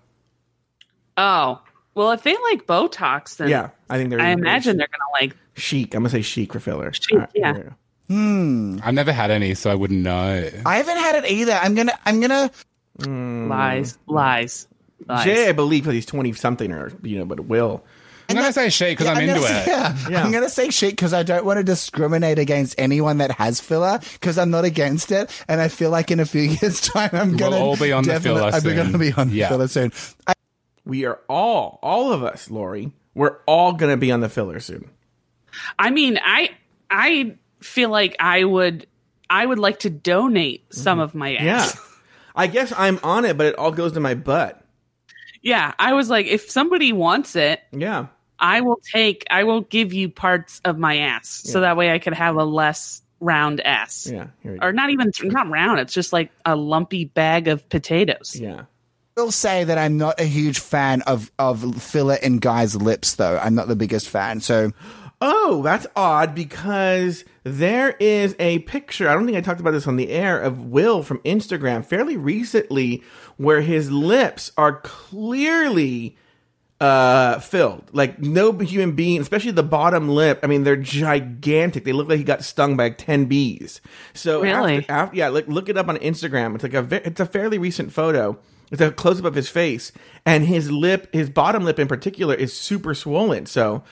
Oh, 1.17 1.61
well, 1.95 2.11
if 2.11 2.23
they 2.23 2.35
like 2.51 2.65
Botox, 2.67 3.37
then 3.37 3.49
Yeah, 3.49 3.69
I 3.89 3.97
think 3.97 4.09
they're. 4.11 4.19
I 4.19 4.23
very 4.23 4.33
imagine 4.33 4.77
they're 4.77 4.87
gonna 4.91 5.11
like. 5.25 5.35
chic. 5.55 5.93
I'm 5.95 6.01
gonna 6.03 6.09
say 6.09 6.21
chic 6.21 6.53
for 6.53 6.59
filler. 6.59 6.93
Chic, 6.93 7.11
All 7.13 7.19
right, 7.19 7.29
yeah. 7.33 7.53
here 7.53 7.63
we 7.63 7.69
go. 7.69 7.75
Hmm. 8.07 8.77
I've 8.83 8.93
never 8.93 9.11
had 9.11 9.31
any, 9.31 9.55
so 9.55 9.71
I 9.71 9.75
wouldn't 9.75 10.01
know. 10.03 10.49
I 10.65 10.77
haven't 10.77 10.97
had 10.97 11.15
it 11.15 11.29
either. 11.31 11.53
I'm 11.53 11.73
gonna. 11.73 11.97
I'm 12.05 12.21
gonna. 12.21 12.51
Lies, 12.99 13.97
lies, 14.07 14.67
lies. 15.07 15.23
Jay, 15.25 15.49
I 15.49 15.51
believe, 15.51 15.83
because 15.83 15.95
he's 15.95 16.05
twenty 16.05 16.31
something 16.33 16.71
or 16.71 16.91
you 17.03 17.17
know, 17.17 17.25
but 17.25 17.41
Will. 17.41 17.83
I'm 18.27 18.35
gonna 18.35 18.53
say 18.53 18.69
shake 18.69 18.97
because 18.97 19.07
I'm, 19.07 19.19
gonna 19.23 19.33
into 19.35 19.47
say, 19.47 19.61
it. 19.61 19.67
Yeah, 19.67 19.97
Yeah. 20.09 20.23
I'm 20.23 20.31
gonna 20.31 20.49
say 20.49 20.69
shit 20.71 20.91
because 20.93 21.13
I 21.13 21.21
don't 21.23 21.45
want 21.45 21.57
to 21.57 21.63
discriminate 21.63 22.39
against 22.39 22.73
anyone 22.79 23.19
that 23.19 23.29
has 23.31 23.59
filler 23.59 23.99
because 24.13 24.37
I'm 24.39 24.49
not 24.49 24.65
against 24.65 25.11
it, 25.11 25.29
and 25.47 25.59
I 25.61 25.67
feel 25.67 25.91
like 25.91 26.09
in 26.09 26.19
a 26.19 26.25
few 26.25 26.41
years' 26.61 26.81
time 26.81 27.09
I'm 27.13 27.29
We'll 27.31 27.37
gonna 27.39 27.57
all 27.57 27.77
be 27.77 27.91
on 27.91 28.03
the 28.03 28.13
definitely- 28.13 28.39
filler 28.51 28.75
I'm 28.81 28.91
gonna 28.91 28.97
be 28.97 29.13
on 29.13 29.29
Yeah. 29.29 29.49
the 29.49 29.53
filler 29.55 29.67
soon. 29.67 29.91
I, 30.27 30.33
We 30.85 31.05
are 31.05 31.19
all, 31.27 31.79
all 31.81 32.11
of 32.11 32.23
us, 32.23 32.49
Lauri. 32.49 32.91
We're 33.13 33.37
all 33.45 33.73
gonna 33.73 33.97
be 33.97 34.11
on 34.11 34.19
the 34.19 34.29
filler 34.29 34.59
soon. 34.59 34.89
I 35.79 35.89
mean, 35.89 36.19
I 36.23 36.51
I 36.89 37.35
feel 37.61 37.89
like 37.89 38.15
I 38.19 38.43
would 38.43 38.87
I 39.29 39.45
would 39.45 39.59
like 39.59 39.79
to 39.79 39.89
donate 39.89 40.69
mm-hmm. 40.69 40.81
some 40.81 40.99
of 40.99 41.15
my 41.15 41.35
ass. 41.35 41.75
Yeah. 41.75 41.81
I 42.35 42.47
guess 42.47 42.73
I'm 42.75 42.99
on 43.01 43.23
it, 43.23 43.37
but 43.37 43.47
it 43.47 43.57
all 43.57 43.71
goes 43.71 43.93
to 43.93 44.01
my 44.01 44.13
butt. 44.13 44.61
Yeah, 45.41 45.73
I 45.79 45.93
was 45.93 46.09
like, 46.09 46.25
if 46.25 46.49
somebody 46.49 46.91
wants 46.91 47.35
it, 47.35 47.61
Yeah. 47.71 48.07
I 48.37 48.59
will 48.59 48.81
take, 48.91 49.23
I 49.31 49.45
will 49.45 49.61
give 49.61 49.93
you 49.93 50.09
parts 50.09 50.59
of 50.65 50.77
my 50.77 50.97
ass, 50.97 51.29
so 51.29 51.61
that 51.61 51.77
way 51.77 51.93
I 51.93 51.99
could 51.99 52.13
have 52.13 52.35
a 52.35 52.43
less 52.43 53.01
round 53.21 53.61
ass, 53.61 54.09
Yeah. 54.11 54.27
Or 54.61 54.73
not 54.73 54.89
even 54.89 55.11
not 55.23 55.47
round. 55.49 55.79
It's 55.79 55.93
just 55.93 56.11
like 56.11 56.31
a 56.45 56.55
lumpy 56.55 57.05
bag 57.05 57.47
of 57.47 57.69
potatoes. 57.69 58.35
Yeah. 58.37 58.63
Will 59.15 59.31
say 59.31 59.63
that 59.63 59.77
I'm 59.77 59.97
not 59.97 60.19
a 60.19 60.25
huge 60.25 60.59
fan 60.59 61.01
of 61.03 61.31
of 61.39 61.81
filler 61.81 62.15
in 62.15 62.39
guys' 62.39 62.75
lips, 62.75 63.15
though. 63.15 63.37
I'm 63.41 63.55
not 63.55 63.67
the 63.67 63.75
biggest 63.75 64.09
fan. 64.09 64.41
So 64.41 64.71
Oh, 65.21 65.61
that's 65.63 65.87
odd 65.95 66.35
because 66.35 67.23
there 67.43 67.91
is 68.01 68.35
a 68.37 68.59
picture. 68.59 69.07
I 69.07 69.13
don't 69.13 69.25
think 69.25 69.37
I 69.37 69.41
talked 69.41 69.61
about 69.61 69.71
this 69.71 69.87
on 69.87 69.95
the 69.95 70.09
air 70.09 70.37
of 70.39 70.65
Will 70.65 71.01
from 71.03 71.19
Instagram 71.19 71.85
fairly 71.85 72.17
recently 72.17 73.01
where 73.37 73.61
his 73.61 73.89
lips 73.89 74.51
are 74.57 74.81
clearly 74.81 76.17
uh 76.81 77.39
filled. 77.39 77.89
Like 77.93 78.19
no 78.19 78.51
human 78.51 78.91
being, 78.91 79.21
especially 79.21 79.51
the 79.51 79.63
bottom 79.63 80.09
lip. 80.09 80.39
I 80.43 80.47
mean, 80.47 80.65
they're 80.65 80.75
gigantic. 80.75 81.85
They 81.85 81.93
look 81.93 82.09
like 82.09 82.17
he 82.17 82.25
got 82.25 82.43
stung 82.43 82.75
by 82.75 82.89
10 82.89 83.25
bees. 83.25 83.79
So 84.13 84.41
Really? 84.41 84.79
after, 84.79 84.91
after, 84.91 85.15
yeah, 85.15 85.29
look 85.29 85.47
look 85.47 85.69
it 85.69 85.77
up 85.77 85.87
on 85.87 85.95
Instagram. 85.99 86.55
It's 86.55 86.63
like 86.63 86.73
a 86.73 87.07
it's 87.07 87.21
a 87.21 87.25
fairly 87.25 87.57
recent 87.57 87.93
photo. 87.93 88.37
It's 88.81 88.81
a 88.81 88.91
close 88.91 89.19
up 89.19 89.25
of 89.25 89.35
his 89.35 89.49
face 89.49 89.91
and 90.25 90.45
his 90.45 90.71
lip, 90.71 91.13
his 91.13 91.29
bottom 91.29 91.63
lip 91.63 91.79
in 91.79 91.87
particular 91.87 92.35
is 92.35 92.51
super 92.57 92.93
swollen. 92.93 93.45
So 93.45 93.83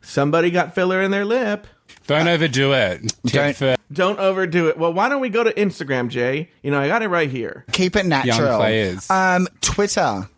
somebody 0.00 0.50
got 0.50 0.74
filler 0.74 1.00
in 1.00 1.10
their 1.10 1.24
lip. 1.24 1.66
Don't 2.06 2.26
overdo 2.28 2.72
it. 2.72 3.14
Don't- 3.26 3.56
for 3.56 3.76
Don't 3.92 4.18
overdo 4.18 4.68
it. 4.68 4.76
Well, 4.78 4.92
why 4.92 5.08
don't 5.08 5.20
we 5.20 5.28
go 5.28 5.44
to 5.44 5.52
Instagram, 5.52 6.08
Jay? 6.08 6.50
You 6.62 6.70
know, 6.70 6.80
I 6.80 6.88
got 6.88 7.02
it 7.02 7.08
right 7.08 7.30
here. 7.30 7.64
keep 7.72 7.94
it 7.96 8.06
natural. 8.06 8.58
players. 8.58 9.08
Um, 9.10 9.46
Twitter. 9.60 10.28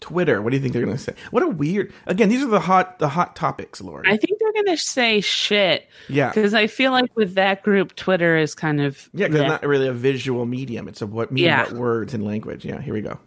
Twitter. 0.00 0.42
What 0.42 0.50
do 0.50 0.56
you 0.56 0.62
think 0.62 0.72
they're 0.72 0.84
going 0.84 0.96
to 0.96 1.02
say? 1.02 1.14
What 1.30 1.42
a 1.42 1.48
weird. 1.48 1.92
Again, 2.06 2.28
these 2.28 2.42
are 2.42 2.46
the 2.48 2.60
hot 2.60 2.98
the 2.98 3.08
hot 3.08 3.34
topics, 3.34 3.80
Lauri. 3.80 4.06
I 4.06 4.16
think 4.16 4.38
they're 4.38 4.62
gonna 4.62 4.76
say 4.76 5.20
shit. 5.20 5.88
Yeah. 6.08 6.28
because 6.28 6.54
I 6.54 6.66
feel 6.68 6.92
like 6.92 7.10
with 7.16 7.34
that 7.34 7.62
group, 7.64 7.96
Twitter 7.96 8.36
is 8.36 8.54
kind 8.54 8.80
of 8.80 9.08
yeah, 9.14 9.26
because 9.26 9.40
bleh. 9.40 9.44
it's 9.44 9.62
not 9.62 9.66
really 9.68 9.88
a 9.88 9.92
visual 9.92 10.46
medium. 10.46 10.86
It's 10.86 11.02
a 11.02 11.06
what 11.06 11.32
medium 11.32 11.48
Yeah. 11.48 11.62
about 11.66 11.72
words 11.78 12.14
and 12.14 12.24
language. 12.24 12.64
Yeah, 12.64 12.80
here 12.80 12.94
we 12.94 13.00
go. 13.00 13.18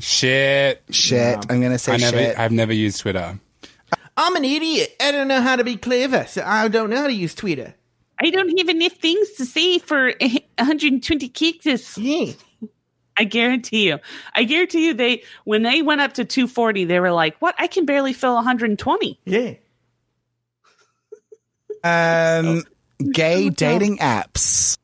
Shit. 0.00 0.82
Shit. 0.90 1.46
I'm 1.48 1.60
going 1.60 1.72
to 1.72 1.78
say 1.78 1.94
I 1.94 1.96
never. 1.98 2.18
shit. 2.18 2.38
I've 2.38 2.52
never 2.52 2.72
used 2.72 3.00
Twitter. 3.00 3.38
I'm 4.16 4.36
an 4.36 4.44
idiot. 4.44 4.94
I 5.00 5.12
don't 5.12 5.28
know 5.28 5.40
how 5.40 5.56
to 5.56 5.64
be 5.64 5.76
clever, 5.76 6.26
so 6.26 6.42
I 6.44 6.68
don't 6.68 6.90
know 6.90 6.96
how 6.96 7.06
to 7.06 7.12
use 7.12 7.34
Twitter. 7.34 7.74
I 8.22 8.30
don't 8.30 8.58
have 8.58 8.68
enough 8.68 8.92
things 8.92 9.30
to 9.32 9.46
say 9.46 9.78
for 9.78 10.12
120 10.20 11.28
characters. 11.30 11.96
Yeah. 11.96 12.32
I 13.16 13.24
guarantee 13.24 13.88
you. 13.88 13.98
I 14.34 14.44
guarantee 14.44 14.86
you 14.86 14.94
they 14.94 15.22
when 15.44 15.62
they 15.62 15.82
went 15.82 16.00
up 16.00 16.14
to 16.14 16.24
240, 16.24 16.84
they 16.84 17.00
were 17.00 17.12
like, 17.12 17.36
"What? 17.38 17.54
I 17.58 17.66
can 17.66 17.84
barely 17.84 18.12
fill 18.12 18.34
120." 18.34 19.20
Yeah. 19.24 19.54
Um, 21.82 22.64
gay 23.12 23.48
dating 23.48 23.98
apps. 23.98 24.76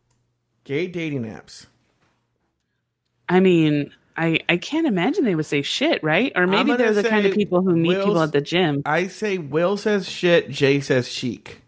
Gay 0.64 0.87
dating 0.87 1.24
apps. 1.24 1.66
I 3.29 3.40
mean, 3.40 3.92
I 4.16 4.40
I 4.48 4.57
can't 4.57 4.87
imagine 4.87 5.24
they 5.24 5.35
would 5.35 5.46
say 5.46 5.62
shit, 5.62 6.02
right? 6.02 6.33
Or 6.35 6.46
maybe 6.46 6.74
they're 6.74 6.92
the 6.94 7.05
kind 7.05 7.26
of 7.26 7.35
people 7.35 7.62
who 7.62 7.76
meet 7.76 7.96
people 7.96 8.20
at 8.20 8.33
the 8.33 8.40
gym. 8.40 8.83
I 8.87 9.09
say 9.09 9.38
Will 9.38 9.76
says 9.76 10.09
shit, 10.09 10.50
Jay 10.50 10.81
says 10.81 11.09
chic. 11.09 11.62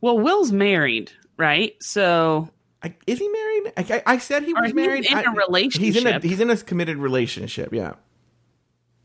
Well, 0.00 0.18
Will's 0.18 0.52
married, 0.52 1.10
right? 1.36 1.74
So 1.80 2.48
I, 2.82 2.94
is 3.06 3.18
he 3.18 3.28
married? 3.28 3.72
I, 3.76 4.02
I, 4.06 4.18
said 4.18 4.42
he 4.44 4.52
was 4.52 4.74
married. 4.74 5.06
in 5.06 5.16
a 5.16 5.20
I- 5.20 5.68
He's 5.72 5.96
in 5.96 6.06
a 6.06 6.20
he's 6.20 6.40
in 6.40 6.50
a 6.50 6.56
committed 6.58 6.98
relationship. 6.98 7.72
Yeah, 7.72 7.94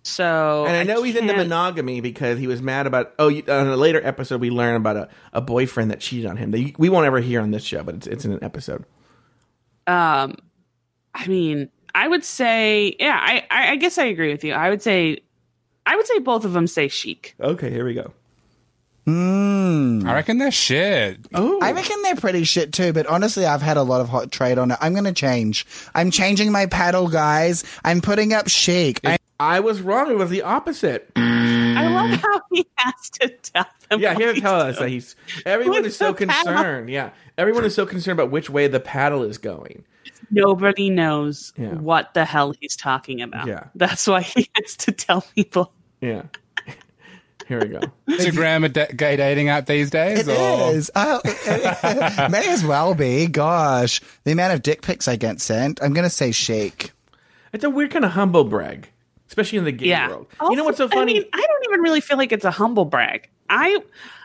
so 0.04 0.65
and 0.67 0.75
I 0.75 0.84
know 0.84 1.02
he's 1.04 1.15
into 1.15 1.34
can't- 1.34 1.47
monogamy 1.49 2.02
because 2.02 2.38
he 2.38 2.47
was 2.47 2.62
mad 2.62 2.88
about. 2.88 3.13
Oh, 3.17 3.30
you, 3.30 3.43
on 3.47 3.67
a 3.67 3.78
later 3.78 4.06
episode, 4.06 4.41
we 4.41 4.49
learn 4.49 4.75
about 4.75 4.97
a, 4.97 5.10
a 5.34 5.41
boyfriend 5.41 5.91
that 5.91 6.02
cheated 6.02 6.25
on 6.25 6.38
him. 6.38 6.52
That 6.52 6.78
we 6.78 6.89
won't 6.89 7.06
ever 7.06 7.19
hear 7.19 7.41
on 7.41 7.52
this 7.52 7.63
show, 7.63 7.84
but 7.84 7.95
it's 7.95 8.08
it's 8.08 8.25
in 8.25 8.32
an 8.34 8.43
episode. 8.43 8.86
Um, 9.88 10.36
I 11.15 11.28
mean, 11.28 11.69
I 11.95 12.08
would 12.08 12.23
say, 12.23 12.95
yeah, 12.99 13.17
I, 13.21 13.45
I 13.52 13.71
I 13.71 13.75
guess 13.78 13.97
I 13.97 14.06
agree 14.06 14.32
with 14.32 14.43
you. 14.43 14.54
I 14.54 14.69
would 14.69 14.82
say, 14.82 15.19
I 15.86 15.95
would 15.95 16.06
say 16.08 16.19
both 16.19 16.45
of 16.45 16.54
them 16.54 16.67
say 16.67 16.88
chic. 16.88 17.36
Okay, 17.39 17.69
here 17.69 17.86
we 17.86 17.93
go. 17.93 18.12
Hmm. 19.06 20.08
I 20.08 20.13
reckon 20.13 20.38
they're 20.38 20.52
shit. 20.52 21.17
Oh, 21.34 21.60
I 21.62 21.71
reckon 21.71 21.99
they're 22.04 22.15
pretty 22.15 22.43
shit 22.43 22.71
too, 22.73 22.93
but 22.93 23.08
honestly, 23.08 23.45
I've 23.45 23.62
had 23.62 23.75
a 23.78 23.82
lot 23.82 24.02
of 24.02 24.10
hot 24.10 24.32
trade 24.32 24.58
on 24.60 24.69
it. 24.71 24.78
I'm 24.82 24.93
going 24.93 25.06
to 25.06 25.13
change. 25.13 25.65
I'm 25.95 26.12
changing 26.12 26.52
my 26.52 26.67
paddle, 26.67 27.08
guys. 27.08 27.63
I'm 27.84 28.02
putting 28.02 28.34
up 28.34 28.47
chic. 28.49 28.99
I- 29.04 29.17
I 29.41 29.62
was 29.62 29.80
wrong. 29.82 30.12
It 30.12 30.17
was 30.17 30.30
the 30.30 30.41
opposite. 30.41 31.10
I 31.15 31.88
love 31.88 32.19
how 32.19 32.41
he 32.52 32.67
has 32.75 33.10
to 33.12 33.30
tell 33.30 33.65
them. 33.89 34.02
Yeah, 34.02 34.10
what 34.12 34.21
here 34.21 34.34
to 34.34 34.41
tell 34.41 34.60
us 34.60 34.75
doing. 34.75 34.86
that 34.88 34.93
he's. 34.93 35.15
Everyone 35.45 35.78
With 35.78 35.86
is 35.86 35.95
so 35.95 36.12
the 36.12 36.28
paddle. 36.28 36.54
concerned. 36.56 36.89
Yeah, 36.89 37.12
everyone 37.38 37.63
is 37.63 37.73
so 37.73 37.86
concerned 37.86 38.19
about 38.19 38.32
which 38.32 38.49
way 38.49 38.67
the 38.67 38.82
paddle 38.82 39.23
is 39.23 39.38
going. 39.38 39.86
Nobody 40.32 40.89
knows 40.89 41.54
Yeah. 41.58 41.74
what 41.76 42.13
the 42.13 42.26
hell 42.26 42.54
he's 42.60 42.76
talking 42.76 43.22
about. 43.22 43.48
Yeah. 43.48 43.65
That's 43.76 44.06
why 44.08 44.22
he 44.22 44.50
has 44.56 44.76
to 44.78 44.92
tell 44.92 45.22
people. 45.36 45.72
Yeah. 46.02 46.24
Here 47.48 47.60
we 47.62 47.68
go. 47.70 47.80
Instagram 48.08 48.63
a 48.65 48.70
da- 48.70 48.92
gay 48.96 49.15
dating 49.15 49.50
app 49.50 49.65
these 49.65 49.89
days? 49.89 50.28
It 50.28 50.38
or? 50.38 50.72
is. 50.72 50.92
Oh, 50.96 51.20
may 52.30 52.48
as 52.48 52.63
well 52.63 52.94
be. 52.94 53.26
Gosh, 53.26 54.02
the 54.24 54.32
amount 54.34 54.54
of 54.54 54.62
dick 54.62 54.84
pics 54.84 55.08
I 55.08 55.15
get 55.15 55.42
sent. 55.42 55.82
I'm 55.82 55.94
going 55.94 56.04
to 56.04 56.12
say 56.12 56.32
shake. 56.32 56.92
It's 57.52 57.63
a 57.63 57.70
weird 57.72 57.89
kind 57.89 58.06
of 58.06 58.12
humble 58.12 58.44
brag, 58.44 58.88
especially 59.28 59.58
in 59.58 59.63
the 59.63 59.72
gay 59.72 59.88
Yeah. 59.88 60.10
world. 60.10 60.28
you 60.44 60.56
know 60.58 60.63
what's 60.63 60.78
so 60.78 60.88
funny? 60.88 61.13
I, 61.18 61.20
mean, 61.22 61.30
I 61.34 61.38
don't 61.48 61.65
even 61.72 61.82
really 61.82 62.02
feel 62.02 62.18
like 62.18 62.32
it's 62.32 62.46
a 62.46 62.52
humble 62.52 62.86
brag. 62.86 63.28
I 63.49 63.77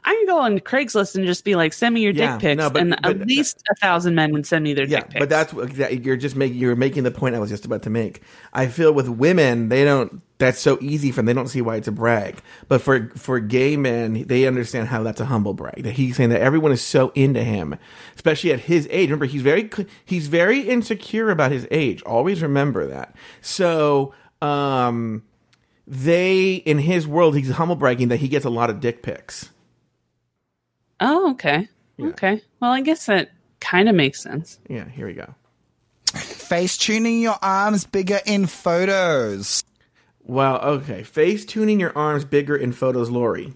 I 0.06 0.14
can 0.14 0.26
go 0.26 0.38
on 0.38 0.58
Craigslist 0.60 1.14
and 1.16 1.24
just 1.24 1.44
be 1.44 1.54
like, 1.56 1.72
send 1.72 1.94
me 1.94 2.02
your 2.02 2.12
Yeah, 2.12 2.32
dick 2.32 2.40
pics, 2.42 2.58
no, 2.58 2.68
but- 2.70 2.82
and 2.82 2.98
but- 3.02 3.20
at 3.22 3.26
least 3.26 3.62
a 3.70 3.74
thousand 3.76 4.14
men 4.14 4.32
would 4.32 4.46
send 4.46 4.62
me 4.64 4.74
their 4.74 4.84
yeah, 4.86 5.00
dick 5.00 5.10
pics. 5.10 5.18
but 5.20 5.28
that's 5.30 5.52
what 5.54 6.04
you're 6.04 6.16
just 6.16 6.36
making. 6.36 6.58
You're 6.58 6.76
making 6.76 7.04
the 7.04 7.10
point 7.10 7.34
I 7.34 7.38
was 7.38 7.48
just 7.50 7.64
about 7.64 7.82
to 7.84 7.90
make. 7.90 8.20
I 8.52 8.66
feel 8.66 8.92
with 8.92 9.08
women, 9.08 9.68
they 9.70 9.84
don't. 9.84 10.20
That's 10.38 10.58
so 10.58 10.76
easy 10.82 11.10
for 11.10 11.16
them. 11.16 11.26
They 11.26 11.32
don't 11.32 11.46
see 11.48 11.62
why 11.62 11.76
it's 11.76 11.88
a 11.88 11.92
brag. 11.92 12.38
But 12.68 12.82
for 12.82 13.10
for 13.16 13.40
gay 13.40 13.76
men, 13.76 14.24
they 14.26 14.46
understand 14.46 14.88
how 14.88 15.02
that's 15.02 15.20
a 15.20 15.24
humble 15.24 15.54
brag. 15.54 15.84
That 15.84 15.92
he's 15.92 16.16
saying 16.16 16.30
that 16.30 16.40
everyone 16.42 16.72
is 16.72 16.82
so 16.82 17.10
into 17.14 17.42
him, 17.42 17.76
especially 18.16 18.52
at 18.52 18.60
his 18.60 18.86
age. 18.90 19.08
Remember, 19.08 19.26
he's 19.26 19.42
very 19.42 19.70
he's 20.04 20.26
very 20.26 20.60
insecure 20.60 21.30
about 21.30 21.50
his 21.52 21.66
age. 21.70 22.02
Always 22.02 22.42
remember 22.42 22.86
that. 22.88 23.14
So, 23.40 24.12
um, 24.42 25.22
they 25.86 26.54
in 26.54 26.78
his 26.78 27.06
world, 27.06 27.36
he's 27.36 27.50
humble 27.50 27.76
bragging 27.76 28.08
that 28.08 28.18
he 28.18 28.28
gets 28.28 28.44
a 28.44 28.50
lot 28.50 28.70
of 28.70 28.80
dick 28.80 29.02
pics. 29.02 29.50
oh, 31.00 31.30
okay, 31.32 31.68
okay. 32.00 32.40
Well, 32.60 32.70
I 32.72 32.80
guess 32.80 33.06
that 33.06 33.30
kind 33.60 33.88
of 33.88 33.94
makes 33.94 34.22
sense. 34.22 34.58
Yeah, 34.68 34.88
here 34.88 35.06
we 35.06 35.12
go. 35.14 35.34
Face 36.14 36.76
tuning 36.78 37.20
your 37.20 37.36
arms 37.42 37.84
bigger 37.84 38.20
in 38.24 38.46
photos. 38.46 39.64
Well, 40.22 40.58
okay. 40.60 41.02
Face 41.02 41.44
tuning 41.44 41.80
your 41.80 41.92
arms 41.96 42.24
bigger 42.24 42.56
in 42.56 42.72
photos, 42.72 43.10
Lauri. 43.10 43.52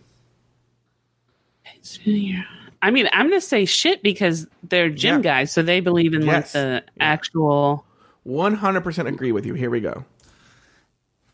I 2.83 2.91
mean, 2.91 3.09
I'm 3.13 3.29
gonna 3.29 3.41
say 3.41 3.65
shit 3.65 4.03
because 4.03 4.47
they're 4.63 4.91
gym 4.91 5.17
Yeah. 5.17 5.23
guys, 5.23 5.53
so 5.53 5.63
they 5.63 5.81
believe 5.81 6.15
in 6.15 6.23
Yes. 6.23 6.27
like 6.27 6.53
the 6.53 6.85
actual. 7.01 7.85
100% 8.27 9.09
agree 9.09 9.33
with 9.33 9.47
you. 9.47 9.55
Here 9.55 9.71
we 9.71 9.81
go. 9.81 10.05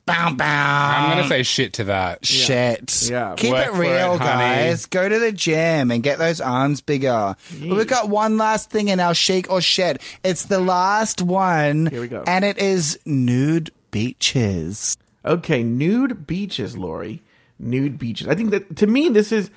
Bow 0.06 0.32
bow. 0.34 0.90
I'm 0.96 1.10
going 1.12 1.22
to 1.22 1.28
say 1.28 1.42
shit 1.42 1.72
to 1.74 1.84
that. 1.84 2.26
Shit. 2.26 3.08
Yeah. 3.10 3.34
Keep 3.38 3.52
Work 3.52 3.66
it 3.68 3.70
for 3.72 3.80
real, 3.80 4.14
it, 4.14 4.20
honey. 4.20 4.20
guys. 4.20 4.84
Go 4.86 5.08
to 5.08 5.18
the 5.18 5.32
gym 5.32 5.90
and 5.90 6.02
get 6.02 6.18
those 6.18 6.42
arms 6.42 6.82
bigger. 6.82 7.34
But 7.60 7.76
we've 7.76 7.86
got 7.86 8.10
one 8.10 8.36
last 8.36 8.70
thing 8.70 8.88
in 8.88 9.00
our 9.00 9.14
shake 9.14 9.50
or 9.50 9.62
shit. 9.62 10.02
It's 10.22 10.44
the 10.44 10.60
last 10.60 11.22
one. 11.22 11.86
Here 11.86 12.02
we 12.02 12.08
go. 12.08 12.22
And 12.26 12.44
it 12.44 12.58
is 12.58 12.98
nude 13.06 13.70
beaches. 13.90 14.96
Okay, 15.24 15.62
nude 15.62 16.26
beaches, 16.26 16.76
Lauri. 16.76 17.22
Nude 17.58 17.98
beaches. 17.98 18.28
I 18.28 18.34
think 18.34 18.50
that 18.50 18.76
to 18.76 18.86
me 18.86 19.08
this 19.08 19.32
is 19.32 19.50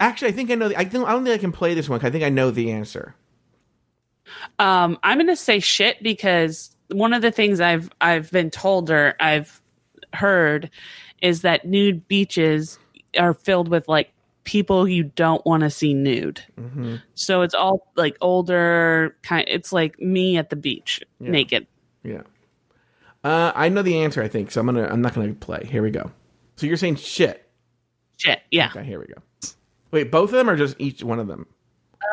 Actually, 0.00 0.28
I 0.28 0.32
think 0.32 0.50
I 0.50 0.56
know 0.56 0.68
the, 0.68 0.76
I 0.76 0.84
don't 0.84 1.04
I 1.06 1.12
don't 1.12 1.24
think 1.24 1.34
I 1.34 1.38
can 1.38 1.52
play 1.52 1.72
this 1.74 1.88
one 1.88 2.00
'cause 2.00 2.08
I 2.08 2.10
think 2.10 2.24
I 2.24 2.28
know 2.28 2.50
the 2.50 2.72
answer. 2.72 3.14
Um, 4.58 4.98
I'm 5.02 5.18
gonna 5.18 5.36
say 5.36 5.60
shit 5.60 6.02
because 6.02 6.75
one 6.90 7.12
of 7.12 7.22
the 7.22 7.30
things 7.30 7.60
I've 7.60 7.90
I've 8.00 8.30
been 8.30 8.50
told 8.50 8.90
or 8.90 9.14
I've 9.20 9.60
heard 10.12 10.70
is 11.22 11.42
that 11.42 11.64
nude 11.64 12.06
beaches 12.08 12.78
are 13.18 13.34
filled 13.34 13.68
with 13.68 13.88
like 13.88 14.12
people 14.44 14.88
you 14.88 15.04
don't 15.04 15.44
want 15.44 15.62
to 15.62 15.70
see 15.70 15.92
nude. 15.92 16.40
Mm-hmm. 16.58 16.96
So 17.14 17.42
it's 17.42 17.54
all 17.54 17.90
like 17.96 18.16
older 18.20 19.16
kind. 19.22 19.44
It's 19.48 19.72
like 19.72 19.98
me 19.98 20.36
at 20.36 20.50
the 20.50 20.56
beach 20.56 21.02
naked. 21.20 21.66
Yeah. 22.02 22.22
Uh, 23.24 23.52
I 23.54 23.68
know 23.68 23.82
the 23.82 23.98
answer, 23.98 24.22
I 24.22 24.28
think, 24.28 24.52
so 24.52 24.60
I'm 24.60 24.66
gonna 24.66 24.86
I'm 24.86 25.02
not 25.02 25.14
gonna 25.14 25.34
play. 25.34 25.66
Here 25.68 25.82
we 25.82 25.90
go. 25.90 26.10
So 26.56 26.66
you're 26.66 26.76
saying 26.76 26.96
shit. 26.96 27.48
Shit. 28.18 28.40
Yeah. 28.50 28.68
Okay, 28.68 28.84
here 28.84 29.00
we 29.00 29.06
go. 29.06 29.20
Wait, 29.90 30.10
both 30.10 30.30
of 30.30 30.36
them 30.36 30.48
or 30.48 30.56
just 30.56 30.76
each 30.78 31.02
one 31.02 31.18
of 31.18 31.26
them? 31.26 31.46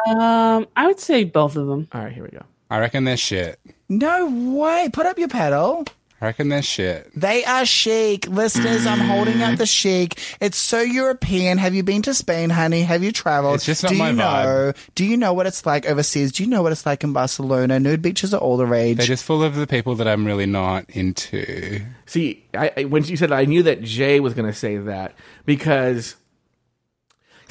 Um, 0.08 0.68
I 0.76 0.88
would 0.88 1.00
say 1.00 1.24
both 1.24 1.56
of 1.56 1.68
them. 1.68 1.88
All 1.92 2.04
right, 2.04 2.12
here 2.12 2.24
we 2.24 2.30
go. 2.30 2.44
I 2.74 2.80
reckon 2.80 3.04
they're 3.04 3.18
shit. 3.18 3.60
No 3.88 4.26
way. 4.58 4.90
Put 4.92 5.06
up 5.06 5.20
your 5.20 5.28
pedal. 5.28 5.86
I 6.20 6.26
reckon 6.26 6.50
they're 6.50 6.64
shit. 6.64 7.12
They 7.16 7.46
are 7.46 7.68
chic. 7.68 8.28
Listeners, 8.28 8.88
I'm 8.88 8.98
holding 8.98 9.44
up 9.44 9.60
the 9.60 9.68
chic. 9.68 10.20
It's 10.42 10.58
so 10.58 10.82
European. 10.82 11.60
Have 11.60 11.76
you 11.76 11.84
been 11.84 12.02
to 12.02 12.16
Spain, 12.16 12.50
honey? 12.50 12.82
Have 12.82 13.04
you 13.04 13.12
traveled? 13.12 13.58
It's 13.58 13.66
just 13.68 13.84
not 13.84 13.90
Do 13.92 13.98
my 14.00 14.10
you 14.10 14.16
know. 14.16 14.74
Do 14.96 15.06
you 15.06 15.18
know 15.18 15.34
what 15.34 15.46
it's 15.46 15.68
like 15.68 15.86
overseas? 15.86 16.32
Do 16.32 16.42
you 16.42 16.50
know 16.50 16.64
what 16.64 16.72
it's 16.72 16.84
like 16.84 17.04
in 17.04 17.14
Barcelona? 17.14 17.80
Nude 17.80 18.02
beaches 18.02 18.34
are 18.34 18.40
all 18.40 18.58
the 18.58 18.66
rage. 18.66 18.98
They're 18.98 19.06
just 19.06 19.24
full 19.24 19.44
of 19.44 19.54
the 19.54 19.68
people 19.68 19.94
that 19.94 20.08
I'm 20.08 20.26
really 20.26 20.48
not 20.48 20.90
into. 20.90 21.80
See, 22.08 22.44
I, 22.56 22.72
I 22.76 22.84
when 22.86 23.04
you 23.04 23.18
said 23.18 23.30
that, 23.30 23.38
I 23.38 23.46
knew 23.46 23.62
that 23.62 23.84
Jay 23.84 24.20
was 24.20 24.34
going 24.34 24.52
to 24.52 24.58
say 24.58 24.78
that 24.78 25.14
because 25.46 26.16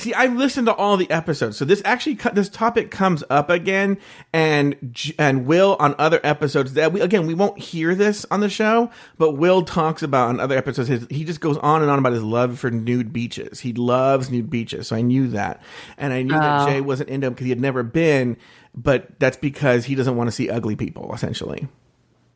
see, 0.03 0.15
I 0.15 0.27
listened 0.27 0.67
to 0.67 0.75
all 0.75 0.97
the 0.97 1.11
episodes, 1.11 1.57
so 1.57 1.65
this 1.65 1.83
actually 1.85 2.19
this 2.33 2.49
topic 2.49 2.91
comes 2.91 3.25
up 3.31 3.51
again, 3.51 3.99
and 4.33 4.97
and 5.19 5.47
Will 5.47 5.77
on 5.79 5.95
other 5.99 6.21
episodes 6.23 6.75
that 6.75 6.93
we 6.93 7.01
again 7.01 7.27
we 7.27 7.35
won't 7.35 7.59
hear 7.59 7.95
this 7.95 8.27
on 8.31 8.41
the 8.41 8.49
show, 8.49 8.91
but 9.19 9.33
Will 9.33 9.63
talks 9.63 10.03
about 10.03 10.29
on 10.29 10.41
other 10.41 10.57
episodes. 10.57 10.89
His, 10.89 11.07
he 11.11 11.25
just 11.25 11.41
goes 11.41 11.57
on 11.59 11.83
and 11.83 11.91
on 11.91 11.99
about 11.99 12.13
his 12.13 12.23
love 12.23 12.59
for 12.59 12.71
nude 12.71 13.13
beaches. 13.13 13.61
He 13.61 13.73
loves 13.73 14.31
nude 14.31 14.51
beaches, 14.51 14.89
so 14.89 14.97
I 14.97 15.03
knew 15.03 15.29
that, 15.29 15.63
and 15.97 16.13
I 16.13 16.23
knew 16.23 16.35
that 16.35 16.63
Oh. 16.63 16.67
Jay 16.67 16.81
wasn't 16.81 17.09
into 17.09 17.29
him 17.29 17.33
because 17.35 17.45
he 17.45 17.51
had 17.51 17.61
never 17.61 17.83
been, 17.83 18.37
but 18.75 19.19
that's 19.19 19.37
because 19.37 19.85
he 19.85 19.95
doesn't 19.95 20.17
want 20.17 20.29
to 20.29 20.33
see 20.33 20.51
ugly 20.51 20.77
people, 20.77 21.13
essentially. 21.15 21.67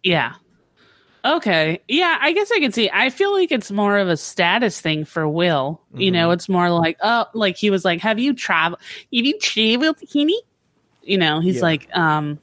Yeah. 0.02 0.34
Okay. 1.26 1.80
Yeah, 1.88 2.16
I 2.20 2.32
guess 2.32 2.50
I 2.52 2.60
can 2.60 2.72
see. 2.72 2.88
I 2.92 3.10
feel 3.10 3.32
like 3.32 3.50
it's 3.50 3.70
more 3.70 3.98
of 3.98 4.08
a 4.08 4.16
status 4.16 4.80
thing 4.80 5.04
for 5.04 5.28
Will. 5.28 5.80
You 5.94 6.10
know, 6.10 6.30
it's 6.30 6.48
more 6.48 6.70
like, 6.70 6.98
oh, 7.02 7.26
like 7.34 7.56
he 7.56 7.70
was 7.70 7.84
like, 7.84 8.00
"Have 8.00 8.18
you 8.18 8.32
traveled? 8.34 8.80
Have 8.80 9.06
you 9.10 9.38
traveled, 9.38 9.96
Kenny?" 10.12 10.40
You 11.02 11.18
know, 11.18 11.40
he's 11.40 11.56
Yeah. 11.56 11.62
like, 11.62 11.96
um, 11.96 12.38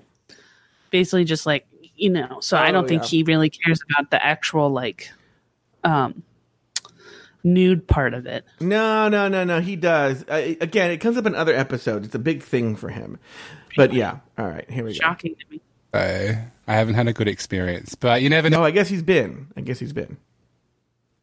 basically 0.89 1.23
just 1.23 1.45
like, 1.45 1.65
you 1.95 2.09
know. 2.09 2.39
So 2.41 2.57
I 2.57 2.69
Oh, 2.69 2.71
don't 2.73 2.87
think 2.87 3.03
yeah. 3.03 3.07
he 3.09 3.23
really 3.23 3.49
cares 3.49 3.79
about 3.91 4.09
the 4.11 4.23
actual 4.23 4.69
like, 4.69 5.11
um, 5.83 6.23
nude 7.43 7.87
part 7.87 8.13
of 8.13 8.25
it. 8.25 8.45
No, 8.59 9.07
no, 9.09 9.27
no, 9.27 9.43
no. 9.43 9.59
He 9.61 9.75
does. 9.75 10.23
Uh, 10.29 10.55
again, 10.61 10.91
it 10.91 10.97
comes 10.97 11.17
up 11.17 11.25
in 11.25 11.35
other 11.35 11.53
episodes. 11.55 12.05
It's 12.07 12.15
a 12.15 12.19
big 12.19 12.41
thing 12.43 12.75
for 12.75 12.89
him. 12.89 13.19
But 13.75 13.93
yeah, 13.93 14.19
all 14.37 14.47
right. 14.47 14.69
Here 14.69 14.83
we 14.83 14.91
go. 14.91 14.99
Shocking 14.99 15.35
to 15.35 15.45
me. 15.49 15.61
So 15.93 15.99
I 16.67 16.73
haven't 16.73 16.95
had 16.95 17.07
a 17.07 17.13
good 17.13 17.27
experience, 17.27 17.95
but 17.95 18.21
you 18.21 18.29
never 18.29 18.49
know. 18.49 18.59
No, 18.59 18.65
I 18.65 18.71
guess 18.71 18.89
he's 18.89 19.03
been. 19.03 19.47
I 19.55 19.61
guess 19.61 19.79
he's 19.79 19.93
been. 19.93 20.17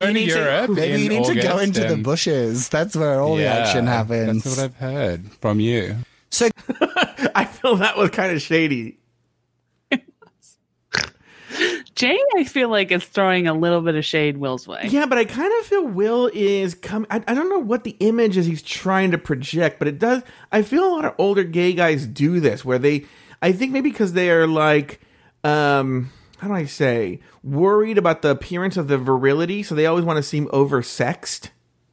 Going 0.00 0.14
to 0.14 0.20
need 0.20 0.30
to- 0.30 0.38
Europe 0.38 0.70
Maybe 0.70 1.02
you 1.02 1.08
need 1.08 1.24
to 1.24 1.34
go 1.34 1.54
August 1.54 1.76
into 1.78 1.84
the 1.94 2.02
bushes. 2.02 2.68
That's 2.68 2.96
where 2.96 3.20
all 3.20 3.36
the 3.36 3.46
action 3.46 3.86
happens. 3.86 4.44
That's 4.44 4.56
what 4.56 4.64
I've 4.64 4.76
heard 4.76 5.30
from 5.40 5.60
you. 5.60 5.96
so 6.30 6.48
I 7.34 7.44
feel 7.44 7.76
that 7.76 7.96
was 7.96 8.10
kind 8.10 8.32
of 8.32 8.40
shady. 8.40 8.96
Jay, 11.96 12.18
I 12.36 12.44
feel 12.44 12.70
like 12.70 12.90
is 12.92 13.04
throwing 13.04 13.46
a 13.46 13.52
little 13.52 13.82
bit 13.82 13.94
of 13.94 14.04
shade 14.06 14.38
Will's 14.38 14.66
way. 14.66 14.86
Yeah, 14.88 15.04
but 15.04 15.18
I 15.18 15.26
kind 15.26 15.52
of 15.60 15.66
feel 15.66 15.84
Will 15.86 16.30
is 16.32 16.74
coming. 16.74 17.06
I, 17.10 17.22
I 17.28 17.34
don't 17.34 17.50
know 17.50 17.58
what 17.58 17.84
the 17.84 17.94
image 18.00 18.38
is 18.38 18.46
he's 18.46 18.62
trying 18.62 19.10
to 19.10 19.18
project, 19.18 19.78
but 19.78 19.86
it 19.88 19.98
does. 19.98 20.22
I 20.50 20.62
feel 20.62 20.86
a 20.86 20.92
lot 20.94 21.04
of 21.04 21.14
older 21.18 21.44
gay 21.44 21.74
guys 21.74 22.06
do 22.06 22.40
this 22.40 22.64
where 22.64 22.78
they, 22.78 23.04
I 23.42 23.52
think 23.52 23.72
maybe 23.72 23.90
because 23.90 24.12
they 24.12 24.30
are 24.30 24.46
like, 24.46 25.00
um, 25.44 26.10
how 26.38 26.48
do 26.48 26.54
I 26.54 26.64
say, 26.66 27.20
worried 27.42 27.98
about 27.98 28.22
the 28.22 28.30
appearance 28.30 28.76
of 28.76 28.88
the 28.88 28.98
virility, 28.98 29.62
so 29.62 29.74
they 29.74 29.86
always 29.86 30.04
want 30.04 30.16
to 30.18 30.22
seem 30.22 30.46
oversexed, 30.48 31.50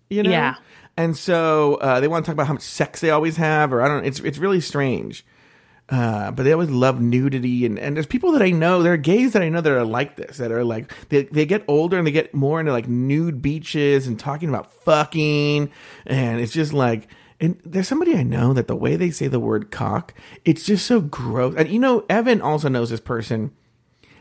you 0.10 0.24
know? 0.24 0.30
Yeah. 0.30 0.56
And 0.98 1.16
so 1.16 1.76
uh, 1.76 2.00
they 2.00 2.08
want 2.08 2.26
to 2.26 2.30
talk 2.30 2.34
about 2.34 2.48
how 2.48 2.54
much 2.54 2.64
sex 2.64 3.02
they 3.02 3.12
always 3.12 3.38
have, 3.38 3.72
or 3.72 3.82
I 3.82 3.88
don't. 3.88 4.06
It's 4.06 4.20
it's 4.20 4.40
really 4.40 4.60
strange. 4.60 5.26
Uh, 5.90 6.32
but 6.32 6.44
they 6.44 6.52
always 6.52 6.70
love 6.70 7.00
nudity, 7.00 7.66
and, 7.66 7.80
and 7.80 7.96
there's 7.96 8.08
people 8.08 8.34
that 8.34 8.42
I 8.42 8.50
know, 8.50 8.84
there 8.84 8.94
are 8.94 8.98
gays 8.98 9.32
that 9.34 9.42
I 9.42 9.48
know 9.48 9.62
that 9.62 9.72
are 9.72 9.86
like 9.86 10.18
this, 10.18 10.38
that 10.38 10.52
are 10.52 10.66
like 10.66 10.92
they 11.10 11.24
they 11.24 11.46
get 11.46 11.64
older 11.68 11.98
and 11.98 12.06
they 12.06 12.12
get 12.12 12.34
more 12.34 12.60
into 12.60 12.74
like 12.74 12.90
nude 12.90 13.42
beaches 13.42 14.08
and 14.08 14.20
talking 14.20 14.50
about 14.50 14.74
fucking, 14.84 15.72
and 16.06 16.40
it's 16.42 16.52
just 16.52 16.74
like. 16.74 17.08
And 17.40 17.60
there's 17.64 17.88
somebody 17.88 18.16
I 18.16 18.24
know 18.24 18.54
that 18.54 18.68
the 18.68 18.76
way 18.76 18.96
they 18.96 19.12
say 19.12 19.28
the 19.28 19.40
word 19.40 19.70
cock, 19.72 20.14
it's 20.44 20.64
just 20.64 20.86
so 20.88 21.02
gross. 21.02 21.54
And 21.56 21.70
you 21.70 21.80
know, 21.80 22.04
Evan 22.10 22.42
also 22.42 22.68
knows 22.70 22.90
this 22.90 23.00
person. 23.00 23.52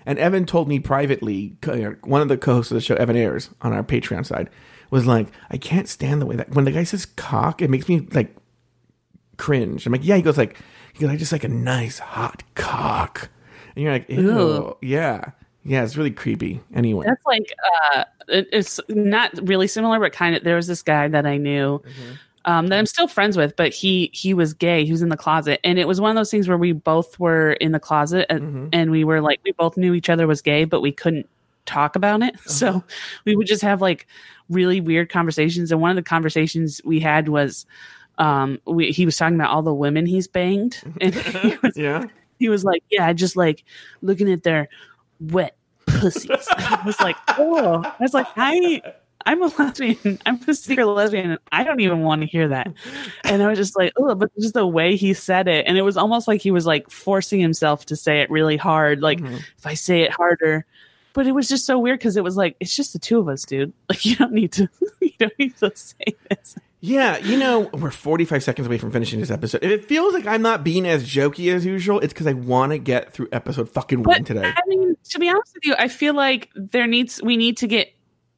And 0.05 0.19
Evan 0.19 0.45
told 0.45 0.69
me 0.69 0.79
privately, 0.79 1.57
one 2.05 2.21
of 2.23 2.29
the 2.29 2.37
co-hosts 2.37 2.71
of 2.71 2.77
the 2.77 2.81
show, 2.81 2.95
Evan 2.95 3.17
Ayers, 3.17 3.51
on 3.63 3.73
our 3.73 3.83
Patreon 3.83 4.25
side, 4.25 4.49
was 4.91 5.05
like, 5.07 5.29
I 5.51 5.57
can't 5.57 5.89
stand 5.89 6.23
the 6.23 6.27
way 6.27 6.37
that 6.37 6.51
when 6.51 6.65
the 6.65 6.71
guy 6.71 6.85
says 6.85 7.07
cock, 7.07 7.61
it 7.61 7.71
makes 7.71 7.89
me 7.89 8.07
like 8.13 8.37
cringe. 9.37 9.87
I'm 9.87 9.93
like, 9.93 10.05
yeah. 10.05 10.17
He 10.17 10.23
goes 10.23 10.39
like, 10.39 10.57
he 10.93 11.01
goes, 11.01 11.11
I 11.11 11.17
just 11.17 11.33
like 11.33 11.45
a 11.45 11.49
nice 11.49 11.99
hot 11.99 12.43
cock. 12.55 13.31
And 13.75 13.83
you're 13.83 13.93
like, 13.93 14.09
ew, 14.09 14.77
yeah, 14.81 15.31
yeah. 15.65 15.83
It's 15.83 15.97
really 15.97 16.11
creepy. 16.11 16.61
Anyway, 16.75 17.05
That's 17.07 17.25
like 17.27 17.53
uh 17.93 18.05
it- 18.29 18.49
it's 18.53 18.81
not 18.89 19.33
really 19.49 19.67
similar, 19.67 19.99
but 20.01 20.13
kind 20.13 20.37
of 20.37 20.45
there 20.45 20.57
was 20.57 20.67
this 20.67 20.83
guy 20.83 21.09
that 21.09 21.27
I 21.27 21.37
knew 21.37 21.83
um 22.47 22.69
that 22.69 22.79
I'm 22.79 22.87
still 22.87 23.09
friends 23.09 23.37
with, 23.37 23.55
but 23.57 23.75
he 23.75 24.11
he 24.13 24.33
was 24.33 24.55
gay. 24.55 24.85
He 24.85 24.93
was 24.93 25.03
in 25.03 25.09
the 25.09 25.17
closet. 25.17 25.61
And 25.65 25.79
it 25.79 25.87
was 25.87 26.01
one 26.01 26.11
of 26.11 26.17
those 26.17 26.31
things 26.31 26.49
where 26.49 26.57
we 26.57 26.73
both 26.73 27.19
were 27.19 27.53
in 27.53 27.73
the 27.73 27.81
closet 27.81 28.27
and, 28.31 28.75
and 28.75 28.91
we 28.91 29.05
were 29.05 29.21
like 29.21 29.41
we 29.45 29.53
both 29.53 29.77
knew 29.77 29.93
each 29.95 30.09
other 30.09 30.27
was 30.27 30.41
gay, 30.41 30.65
but 30.65 30.81
we 30.81 30.93
couldn't 30.93 31.29
talk 31.67 31.97
about 31.97 32.23
it. 32.23 32.39
So 32.47 32.83
we 33.25 33.37
would 33.37 33.47
just 33.47 33.63
have 33.63 33.83
like 33.83 34.07
really 34.49 34.81
weird 34.81 35.11
conversations. 35.11 35.73
And 35.73 35.81
one 35.81 35.91
of 35.91 35.97
the 35.97 36.03
conversations 36.03 36.81
we 36.85 37.01
had 37.01 37.29
was 37.29 37.67
um 38.19 38.61
we, 38.65 38.93
he 38.93 39.05
was 39.05 39.17
talking 39.17 39.35
about 39.35 39.51
all 39.51 39.63
the 39.63 39.75
women 39.75 40.07
he's 40.07 40.29
banged 40.29 40.81
and 41.01 41.15
he 41.15 41.57
was 41.63 41.77
yeah. 41.77 42.05
he 42.39 42.49
was 42.49 42.65
like, 42.65 42.83
"Yeah, 42.91 43.13
just 43.13 43.37
like 43.37 43.65
looking 44.01 44.33
at 44.33 44.45
their 44.45 44.69
wet 45.21 45.57
pussies." 45.87 46.31
I 46.57 46.83
was 46.87 46.99
like, 47.01 47.17
"Oh," 47.37 47.83
I 47.85 47.95
was 48.01 48.15
like, 48.15 48.29
"I." 48.37 48.81
I'm 49.27 49.43
a 49.43 49.47
lesbian. 49.59 50.19
I'm 50.25 50.41
a 50.47 50.55
secret 50.55 50.87
lesbian, 50.87 51.33
and 51.33 51.41
I 51.53 51.65
don't 51.65 51.81
even 51.81 52.01
want 52.03 52.23
to 52.23 52.27
hear 52.27 52.49
that. 52.49 52.73
And 53.25 53.43
I 53.43 53.49
was 53.49 53.59
just 53.59 53.77
like, 53.77 53.93
oh, 53.97 54.15
but 54.15 54.31
just 54.39 54.55
the 54.55 54.67
way 54.67 54.97
he 54.97 55.13
said 55.13 55.49
it, 55.49 55.67
and 55.67 55.77
it 55.77 55.83
was 55.83 55.97
almost 55.97 56.29
like 56.29 56.41
he 56.41 56.51
was 56.51 56.65
like 56.65 56.89
forcing 56.91 57.41
himself 57.41 57.87
to 57.87 57.97
say 57.97 58.21
it 58.21 58.31
really 58.31 58.57
hard. 58.57 59.03
Like 59.03 59.19
mm-hmm. 59.19 59.35
if 59.35 59.67
I 59.67 59.75
say 59.75 60.03
it 60.03 60.13
harder, 60.13 60.65
but 61.13 61.27
it 61.27 61.33
was 61.33 61.49
just 61.49 61.67
so 61.67 61.79
weird 61.79 61.99
because 61.99 62.17
it 62.17 62.25
was 62.25 62.37
like 62.37 62.57
it's 62.61 62.75
just 62.75 62.93
the 62.93 62.99
two 62.99 63.19
of 63.19 63.29
us, 63.29 63.45
dude. 63.45 63.73
Like 63.89 64.05
you 64.05 64.17
don't 64.17 64.33
need 64.33 64.53
to, 64.53 64.69
you 65.01 65.13
don't 65.19 65.39
need 65.39 65.57
to 65.59 65.73
say 65.75 66.15
this. 66.31 66.57
Yeah, 66.81 67.17
you 67.19 67.39
know, 67.39 67.71
we're 67.73 67.91
45 67.91 68.45
seconds 68.45 68.67
away 68.67 68.79
from 68.79 68.93
finishing 68.93 69.19
this 69.19 69.31
episode. 69.31 69.65
If 69.65 69.71
it 69.73 69.85
feels 69.87 70.15
like 70.15 70.27
I'm 70.27 70.43
not 70.43 70.63
being 70.63 70.87
as 70.87 71.05
jokey 71.05 71.53
as 71.53 71.65
usual, 71.65 71.99
it's 72.01 72.13
because 72.13 72.27
I 72.27 72.35
want 72.35 72.73
to 72.73 72.79
get 72.79 73.13
through 73.13 73.29
episode 73.33 73.71
fucking 73.71 74.03
one 74.03 74.25
today. 74.25 74.53
I 74.55 74.61
mean, 74.67 74.97
to 75.11 75.19
be 75.19 75.29
honest 75.29 75.55
with 75.55 75.65
you, 75.65 75.75
I 75.79 75.89
feel 75.89 76.15
like 76.15 76.51
there 76.55 76.87
needs 76.87 77.21
we 77.23 77.37
need 77.37 77.57
to 77.59 77.67
get. 77.67 77.93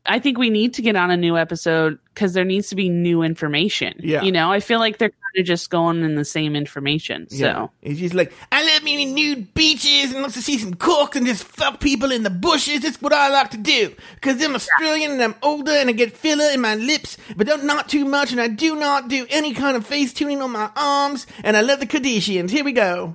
I 0.06 0.18
think 0.18 0.38
we 0.38 0.48
need 0.48 0.74
to 0.74 0.82
get 0.82 0.96
on 0.96 1.10
a 1.10 1.16
new 1.16 1.36
episode 1.36 1.98
because 2.14 2.32
there 2.32 2.44
needs 2.44 2.68
to 2.70 2.74
be 2.74 2.88
new 2.88 3.22
information. 3.22 3.94
Yeah. 3.98 4.22
you 4.22 4.32
know, 4.32 4.50
I 4.50 4.60
feel 4.60 4.78
like 4.78 4.98
they're 4.98 5.10
kind 5.10 5.38
of 5.38 5.44
just 5.44 5.68
going 5.70 6.02
in 6.02 6.14
the 6.14 6.24
same 6.24 6.56
information. 6.56 7.28
So 7.28 7.36
Yeah. 7.36 7.66
It's 7.82 8.00
just 8.00 8.14
like, 8.14 8.32
I 8.50 8.66
love 8.72 8.82
me 8.82 9.04
nude 9.04 9.52
beaches 9.54 10.12
and 10.12 10.22
love 10.22 10.32
to 10.32 10.42
see 10.42 10.56
some 10.58 10.74
cocks 10.74 11.16
and 11.16 11.26
just 11.26 11.44
fuck 11.44 11.80
people 11.80 12.10
in 12.10 12.22
the 12.22 12.30
bushes. 12.30 12.80
That's 12.80 13.00
what 13.02 13.12
I 13.12 13.28
like 13.28 13.50
to 13.50 13.58
do. 13.58 13.94
Because 14.14 14.42
I'm 14.42 14.54
Australian 14.54 15.12
and 15.12 15.22
I'm 15.22 15.34
older 15.42 15.72
and 15.72 15.90
I 15.90 15.92
get 15.92 16.16
filler 16.16 16.50
in 16.52 16.60
my 16.62 16.74
lips, 16.74 17.18
but 17.36 17.46
don't, 17.46 17.64
not 17.64 17.88
too 17.88 18.04
much. 18.06 18.32
And 18.32 18.40
I 18.40 18.48
do 18.48 18.76
not 18.76 19.08
do 19.08 19.26
any 19.28 19.52
kind 19.52 19.76
of 19.76 19.86
face 19.86 20.12
tuning 20.14 20.40
on 20.40 20.50
my 20.52 20.70
arms. 20.74 21.26
And 21.44 21.56
I 21.56 21.60
love 21.60 21.80
the 21.80 21.86
Kardashians. 21.86 22.50
Here 22.50 22.64
we 22.64 22.72
go. 22.72 23.14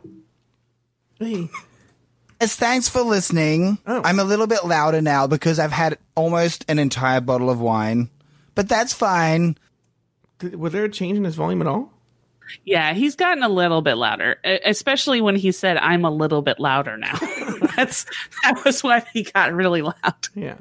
Hey. 1.20 1.50
As 2.44 2.56
thanks 2.56 2.90
for 2.90 3.02
listening. 3.02 3.78
Oh. 3.88 4.02
I'm 4.04 4.20
a 4.20 4.26
little 4.26 4.48
bit 4.48 4.66
louder 4.66 5.02
now 5.02 5.28
because 5.28 5.60
I've 5.60 5.72
had 5.72 5.98
almost 6.16 6.66
an 6.68 6.78
entire 6.78 7.22
bottle 7.22 7.50
of 7.50 7.62
wine, 7.62 8.10
but 8.54 8.68
that's 8.68 8.92
fine. 8.94 9.58
Did- 10.40 10.56
Was 10.60 10.74
there 10.74 10.84
a 10.84 10.90
change 10.90 11.18
in 11.18 11.24
his 11.24 11.36
volume 11.36 11.62
at 11.62 11.68
all? 11.68 11.90
yeah, 12.66 12.94
he's 12.94 13.16
gotten 13.16 13.42
a 13.44 13.48
little 13.50 13.82
bit 13.82 13.96
louder, 13.96 14.36
especially 14.66 15.22
when 15.22 15.38
he 15.38 15.54
said, 15.54 15.78
"I'm 15.78 16.04
a 16.04 16.12
little 16.12 16.42
bit 16.42 16.60
louder 16.60 16.98
now." 16.98 17.18
That's 17.78 18.06
that 18.44 18.62
was 18.66 18.84
when 18.84 19.02
he 19.14 19.24
got 19.24 19.54
really 19.54 19.82
loud. 19.82 20.28
Yeah. 20.36 20.56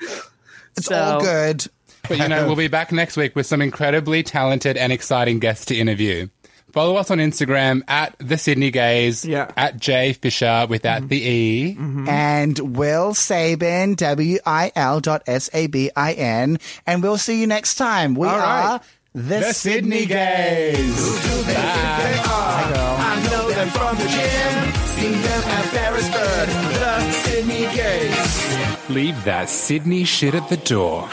It's 0.00 0.86
So- 0.86 0.94
all 0.96 1.20
good. 1.20 1.66
But 2.08 2.18
you 2.18 2.26
know, 2.28 2.46
we'll 2.46 2.56
be 2.66 2.68
back 2.68 2.90
next 2.90 3.18
week 3.18 3.36
with 3.36 3.44
some 3.46 3.60
incredibly 3.60 4.22
talented 4.22 4.78
and 4.78 4.92
exciting 4.92 5.38
guests 5.40 5.66
to 5.66 5.76
interview. 5.76 6.28
Follow 6.72 6.96
us 6.96 7.10
on 7.10 7.18
Instagram 7.18 7.82
at 7.88 8.14
the 8.18 8.38
Sydney 8.38 8.70
Gays, 8.70 9.24
Yeah. 9.24 9.46
Mm-hmm. 9.46 9.58
at 9.58 9.78
J 9.78 10.12
Fisher 10.12 10.66
without 10.68 11.08
the 11.08 11.16
E. 11.22 11.76
And 12.08 12.58
Will 12.76 13.14
Sabin, 13.14 13.94
W 13.96 14.38
I 14.46 14.72
L 14.76 15.00
dot 15.00 15.22
S 15.26 15.50
A 15.52 15.66
B 15.66 15.90
I 15.96 16.12
N. 16.12 16.58
And 16.86 17.02
we'll 17.02 17.18
see 17.18 17.40
you 17.40 17.46
next 17.46 17.74
time. 17.76 18.14
We 18.14 18.26
All 18.28 18.38
right. 18.38 18.64
are 18.74 18.80
the, 19.14 19.20
The 19.40 19.52
Sydney 19.52 20.06
Gays. 20.06 20.76
Who 20.78 20.84
do 20.84 21.42
they 21.44 21.54
think 21.54 21.54
they 21.54 22.18
are? 22.18 22.96
I 23.02 23.28
know 23.30 23.50
them 23.50 23.68
from 23.68 23.96
the 23.96 24.06
gym. 24.08 24.86
Seen 24.86 25.12
them 25.22 25.42
at 25.42 25.72
Beresford, 25.72 26.48
the 26.78 27.12
Sydney 27.12 27.62
Gays. 27.74 28.90
Leave 28.90 29.24
that 29.24 29.48
Sydney 29.48 30.04
shit 30.04 30.34
at 30.34 30.48
the 30.48 30.56
door. 30.58 31.08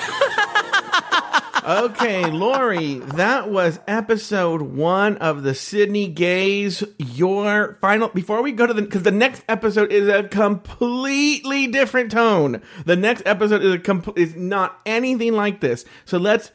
Okay, 1.68 2.24
Lauri, 2.32 3.00
that 3.00 3.50
was 3.50 3.82
episode 3.90 4.62
one 4.62 5.18
of 5.18 5.44
the 5.44 5.54
Sydney 5.54 6.08
Gays. 6.08 6.82
Your 6.98 7.78
final, 7.82 8.08
before 8.08 8.42
we 8.42 8.54
go 8.54 8.66
to 8.66 8.74
the, 8.74 8.84
because 8.84 9.04
the 9.04 9.12
next 9.12 9.44
episode 9.50 9.92
is 9.92 10.08
a 10.08 10.24
completely 10.30 11.68
different 11.68 12.10
tone. 12.10 12.62
The 12.86 12.96
next 12.96 13.24
episode 13.26 13.64
is 13.64 13.74
a 13.74 13.80
complete, 13.80 14.18
is 14.18 14.34
not 14.34 14.80
anything 14.86 15.34
like 15.34 15.60
this. 15.60 15.84
So 16.06 16.18
let's 16.18 16.52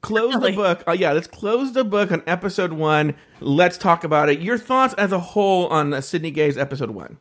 close 0.00 0.34
Really? 0.34 0.50
the 0.50 0.56
book. 0.56 0.82
Oh 0.88 0.92
yeah, 0.92 1.12
let's 1.12 1.28
close 1.28 1.72
the 1.72 1.84
book 1.84 2.10
on 2.10 2.24
episode 2.26 2.72
one. 2.72 3.14
Let's 3.38 3.78
talk 3.78 4.02
about 4.02 4.28
it. 4.30 4.40
Your 4.40 4.58
thoughts 4.58 4.94
as 4.94 5.12
a 5.12 5.20
whole 5.20 5.68
on 5.68 6.02
Sydney 6.02 6.32
Gays 6.32 6.58
episode 6.58 6.90
one. 6.90 7.18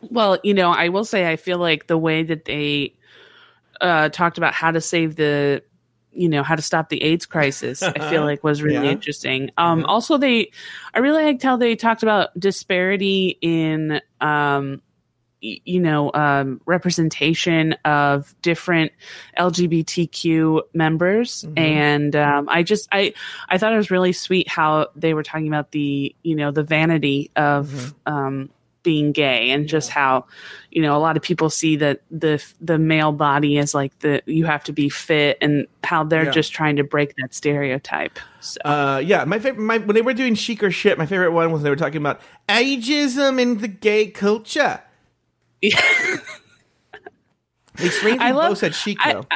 Well, 0.00 0.38
you 0.42 0.54
know, 0.54 0.70
I 0.70 0.88
will 0.88 1.04
say 1.04 1.30
I 1.30 1.36
feel 1.36 1.58
like 1.58 1.88
the 1.88 1.98
way 1.98 2.22
that 2.22 2.46
they 2.46 2.94
uh, 3.82 4.08
talked 4.08 4.38
about 4.38 4.54
how 4.54 4.70
to 4.70 4.80
save 4.80 5.16
the, 5.16 5.62
you 6.18 6.28
know, 6.28 6.42
how 6.42 6.56
to 6.56 6.62
stop 6.62 6.88
the 6.88 7.00
AIDS 7.02 7.24
crisis, 7.26 7.82
I 7.82 8.10
feel 8.10 8.22
like 8.30 8.42
was 8.42 8.62
really 8.62 8.86
Yeah. 8.86 8.92
interesting. 8.92 9.50
Um, 9.56 9.84
Also, 9.86 10.18
they, 10.18 10.50
I 10.92 10.98
really 10.98 11.22
liked 11.24 11.42
how 11.42 11.56
they 11.56 11.76
talked 11.76 12.02
about 12.02 12.38
disparity 12.38 13.38
in, 13.40 14.00
um, 14.20 14.82
y- 15.42 15.60
you 15.64 15.80
know, 15.80 16.10
um, 16.12 16.60
representation 16.66 17.74
of 17.84 18.34
different 18.42 18.90
LGBTQ 19.38 20.62
members, 20.74 21.44
and 21.56 22.14
um, 22.16 22.48
I 22.48 22.62
just, 22.62 22.88
I, 22.92 23.14
I 23.48 23.58
thought 23.58 23.72
it 23.72 23.76
was 23.76 23.90
really 23.90 24.12
sweet 24.12 24.48
how 24.48 24.88
they 24.96 25.14
were 25.14 25.22
talking 25.22 25.48
about 25.48 25.70
the, 25.72 26.14
you 26.22 26.34
know, 26.34 26.50
the 26.50 26.64
vanity 26.64 27.30
of. 27.36 27.94
Um, 28.06 28.50
being 28.82 29.12
gay 29.12 29.50
and 29.50 29.68
just 29.68 29.90
how 29.90 30.24
you 30.70 30.80
know 30.80 30.96
a 30.96 30.98
lot 31.00 31.16
of 31.16 31.22
people 31.22 31.50
see 31.50 31.76
that 31.76 32.00
the 32.10 32.42
the 32.60 32.78
male 32.78 33.12
body 33.12 33.58
is 33.58 33.74
like 33.74 33.96
the 33.98 34.22
you 34.26 34.46
have 34.46 34.62
to 34.64 34.72
be 34.72 34.88
fit 34.88 35.36
and 35.40 35.66
how 35.84 36.04
they're 36.04 36.24
Yeah. 36.26 36.30
just 36.30 36.52
trying 36.52 36.76
to 36.76 36.84
break 36.84 37.14
that 37.16 37.34
stereotype 37.34 38.18
so 38.40 38.60
Uh, 38.64 39.02
yeah, 39.04 39.24
my 39.24 39.38
favorite. 39.40 39.62
My, 39.62 39.78
when 39.78 39.94
they 39.94 40.02
were 40.02 40.14
doing 40.14 40.34
chic 40.36 40.62
or 40.62 40.70
shit, 40.70 40.96
my 40.96 41.06
favorite 41.06 41.32
one 41.32 41.50
was 41.50 41.62
they 41.62 41.70
were 41.70 41.76
talking 41.76 41.96
about 41.96 42.20
ageism 42.48 43.40
in 43.40 43.58
the 43.58 43.68
gay 43.68 44.06
culture. 44.06 44.80
They 47.76 47.88
strangely 47.90 48.24
I 48.26 48.32
love- 48.32 48.50
both 48.50 48.58
said 48.58 48.74
chic 48.74 48.98
I- 49.00 49.12
though. 49.14 49.26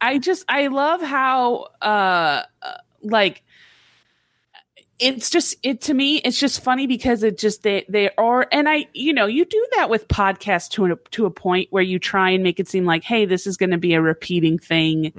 I 0.00 0.18
just 0.18 0.44
I 0.48 0.68
love 0.68 1.02
how 1.02 1.68
uh 1.82 2.42
uh, 2.62 2.72
like 3.02 3.42
it's 5.00 5.30
just 5.30 5.56
it 5.62 5.80
to 5.80 5.94
me 5.94 6.18
it's 6.18 6.38
just 6.38 6.62
funny 6.62 6.86
because 6.86 7.22
it 7.22 7.38
just 7.38 7.62
they 7.62 7.84
they 7.88 8.10
are 8.18 8.46
and 8.52 8.68
i 8.68 8.86
you 8.92 9.12
know 9.12 9.26
you 9.26 9.44
do 9.44 9.66
that 9.76 9.88
with 9.88 10.06
podcasts 10.08 10.68
to 10.68 10.84
a, 10.86 10.96
to 11.10 11.24
a 11.26 11.30
point 11.30 11.66
where 11.70 11.82
you 11.82 11.98
try 11.98 12.30
and 12.30 12.44
make 12.44 12.60
it 12.60 12.68
seem 12.68 12.84
like 12.84 13.02
hey 13.02 13.24
this 13.24 13.46
is 13.46 13.56
going 13.56 13.70
to 13.70 13.78
be 13.78 13.94
a 13.94 14.02
repeating 14.02 14.58
thing. 14.58 15.12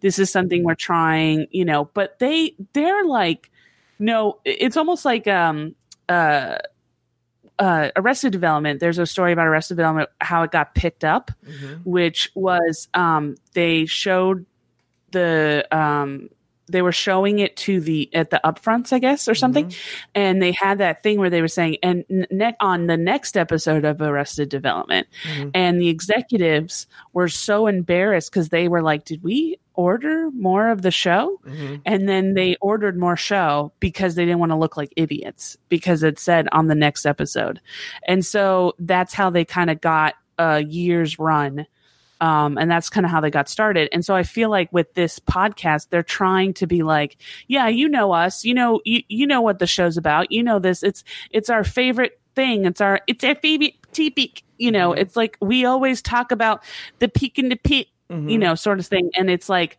This 0.00 0.18
is 0.18 0.30
something 0.30 0.64
we're 0.64 0.74
trying 0.74 1.46
you 1.50 1.64
know 1.64 1.86
but 1.94 2.18
they 2.18 2.54
they're 2.72 3.04
like 3.04 3.50
no 3.98 4.38
it's 4.44 4.76
almost 4.76 5.04
like 5.04 5.26
um 5.26 5.74
uh 6.08 6.58
uh, 7.60 7.90
Arrested 7.96 8.30
Development. 8.30 8.78
There's 8.78 8.98
a 8.98 9.06
story 9.06 9.32
about 9.32 9.48
Arrested 9.48 9.76
Development 9.76 10.08
how 10.20 10.44
it 10.44 10.52
got 10.52 10.74
picked 10.76 11.02
up, 11.04 11.30
which 11.84 12.30
was 12.36 12.88
um, 12.94 13.34
they 13.54 13.84
showed 13.86 14.46
the 15.10 15.66
um, 15.72 16.28
they 16.68 16.82
were 16.82 16.92
showing 16.92 17.38
it 17.38 17.56
to 17.56 17.80
the 17.80 18.08
at 18.14 18.30
the 18.30 18.40
upfronts, 18.44 18.92
I 18.92 18.98
guess, 18.98 19.28
or 19.28 19.32
mm-hmm. 19.32 19.38
something, 19.38 19.74
and 20.14 20.40
they 20.40 20.52
had 20.52 20.78
that 20.78 21.02
thing 21.02 21.18
where 21.18 21.30
they 21.30 21.40
were 21.40 21.48
saying, 21.48 21.78
and 21.82 22.04
ne- 22.08 22.56
on 22.60 22.86
the 22.86 22.96
next 22.96 23.36
episode 23.36 23.84
of 23.84 24.00
Arrested 24.00 24.48
Development, 24.48 25.06
mm-hmm. 25.24 25.50
and 25.54 25.80
the 25.80 25.88
executives 25.88 26.86
were 27.12 27.28
so 27.28 27.66
embarrassed 27.66 28.30
because 28.30 28.50
they 28.50 28.68
were 28.68 28.82
like, 28.82 29.04
"Did 29.04 29.22
we 29.22 29.58
order 29.74 30.30
more 30.32 30.68
of 30.68 30.82
the 30.82 30.90
show?" 30.90 31.40
Mm-hmm. 31.46 31.76
And 31.86 32.08
then 32.08 32.34
they 32.34 32.56
ordered 32.60 32.98
more 32.98 33.16
show 33.16 33.72
because 33.80 34.14
they 34.14 34.24
didn't 34.24 34.40
want 34.40 34.52
to 34.52 34.56
look 34.56 34.76
like 34.76 34.92
idiots 34.96 35.56
because 35.68 36.02
it 36.02 36.18
said 36.18 36.48
on 36.52 36.68
the 36.68 36.74
next 36.74 37.06
episode, 37.06 37.60
and 38.06 38.24
so 38.24 38.74
that's 38.78 39.14
how 39.14 39.30
they 39.30 39.44
kind 39.44 39.70
of 39.70 39.80
got 39.80 40.14
a 40.38 40.62
year's 40.62 41.18
run 41.18 41.66
um, 42.20 42.58
and 42.58 42.70
that's 42.70 42.90
kind 42.90 43.06
of 43.06 43.12
how 43.12 43.20
they 43.20 43.30
got 43.30 43.48
started. 43.48 43.88
And 43.92 44.04
so 44.04 44.14
I 44.14 44.22
feel 44.22 44.50
like 44.50 44.72
with 44.72 44.94
this 44.94 45.18
podcast, 45.20 45.88
they're 45.90 46.02
trying 46.02 46.54
to 46.54 46.66
be 46.66 46.82
like, 46.82 47.16
yeah, 47.46 47.68
you 47.68 47.88
know 47.88 48.12
us, 48.12 48.44
you 48.44 48.54
know, 48.54 48.80
you, 48.84 49.02
you 49.08 49.26
know 49.26 49.40
what 49.40 49.58
the 49.58 49.66
show's 49.66 49.96
about, 49.96 50.32
you 50.32 50.42
know 50.42 50.58
this. 50.58 50.82
It's 50.82 51.04
it's 51.30 51.50
our 51.50 51.64
favorite 51.64 52.20
thing. 52.34 52.64
It's 52.64 52.80
our 52.80 53.00
it's 53.06 53.24
our 53.24 53.34
favorite 53.36 53.74
peak. 53.92 54.44
You 54.58 54.72
know, 54.72 54.92
it's 54.92 55.16
like 55.16 55.36
we 55.40 55.64
always 55.64 56.02
talk 56.02 56.32
about 56.32 56.64
the 56.98 57.08
peak 57.08 57.38
and 57.38 57.50
the 57.50 57.56
pit, 57.56 57.88
you 58.28 58.38
know, 58.38 58.54
sort 58.54 58.80
of 58.80 58.86
thing. 58.86 59.10
And 59.16 59.30
it's 59.30 59.48
like 59.48 59.78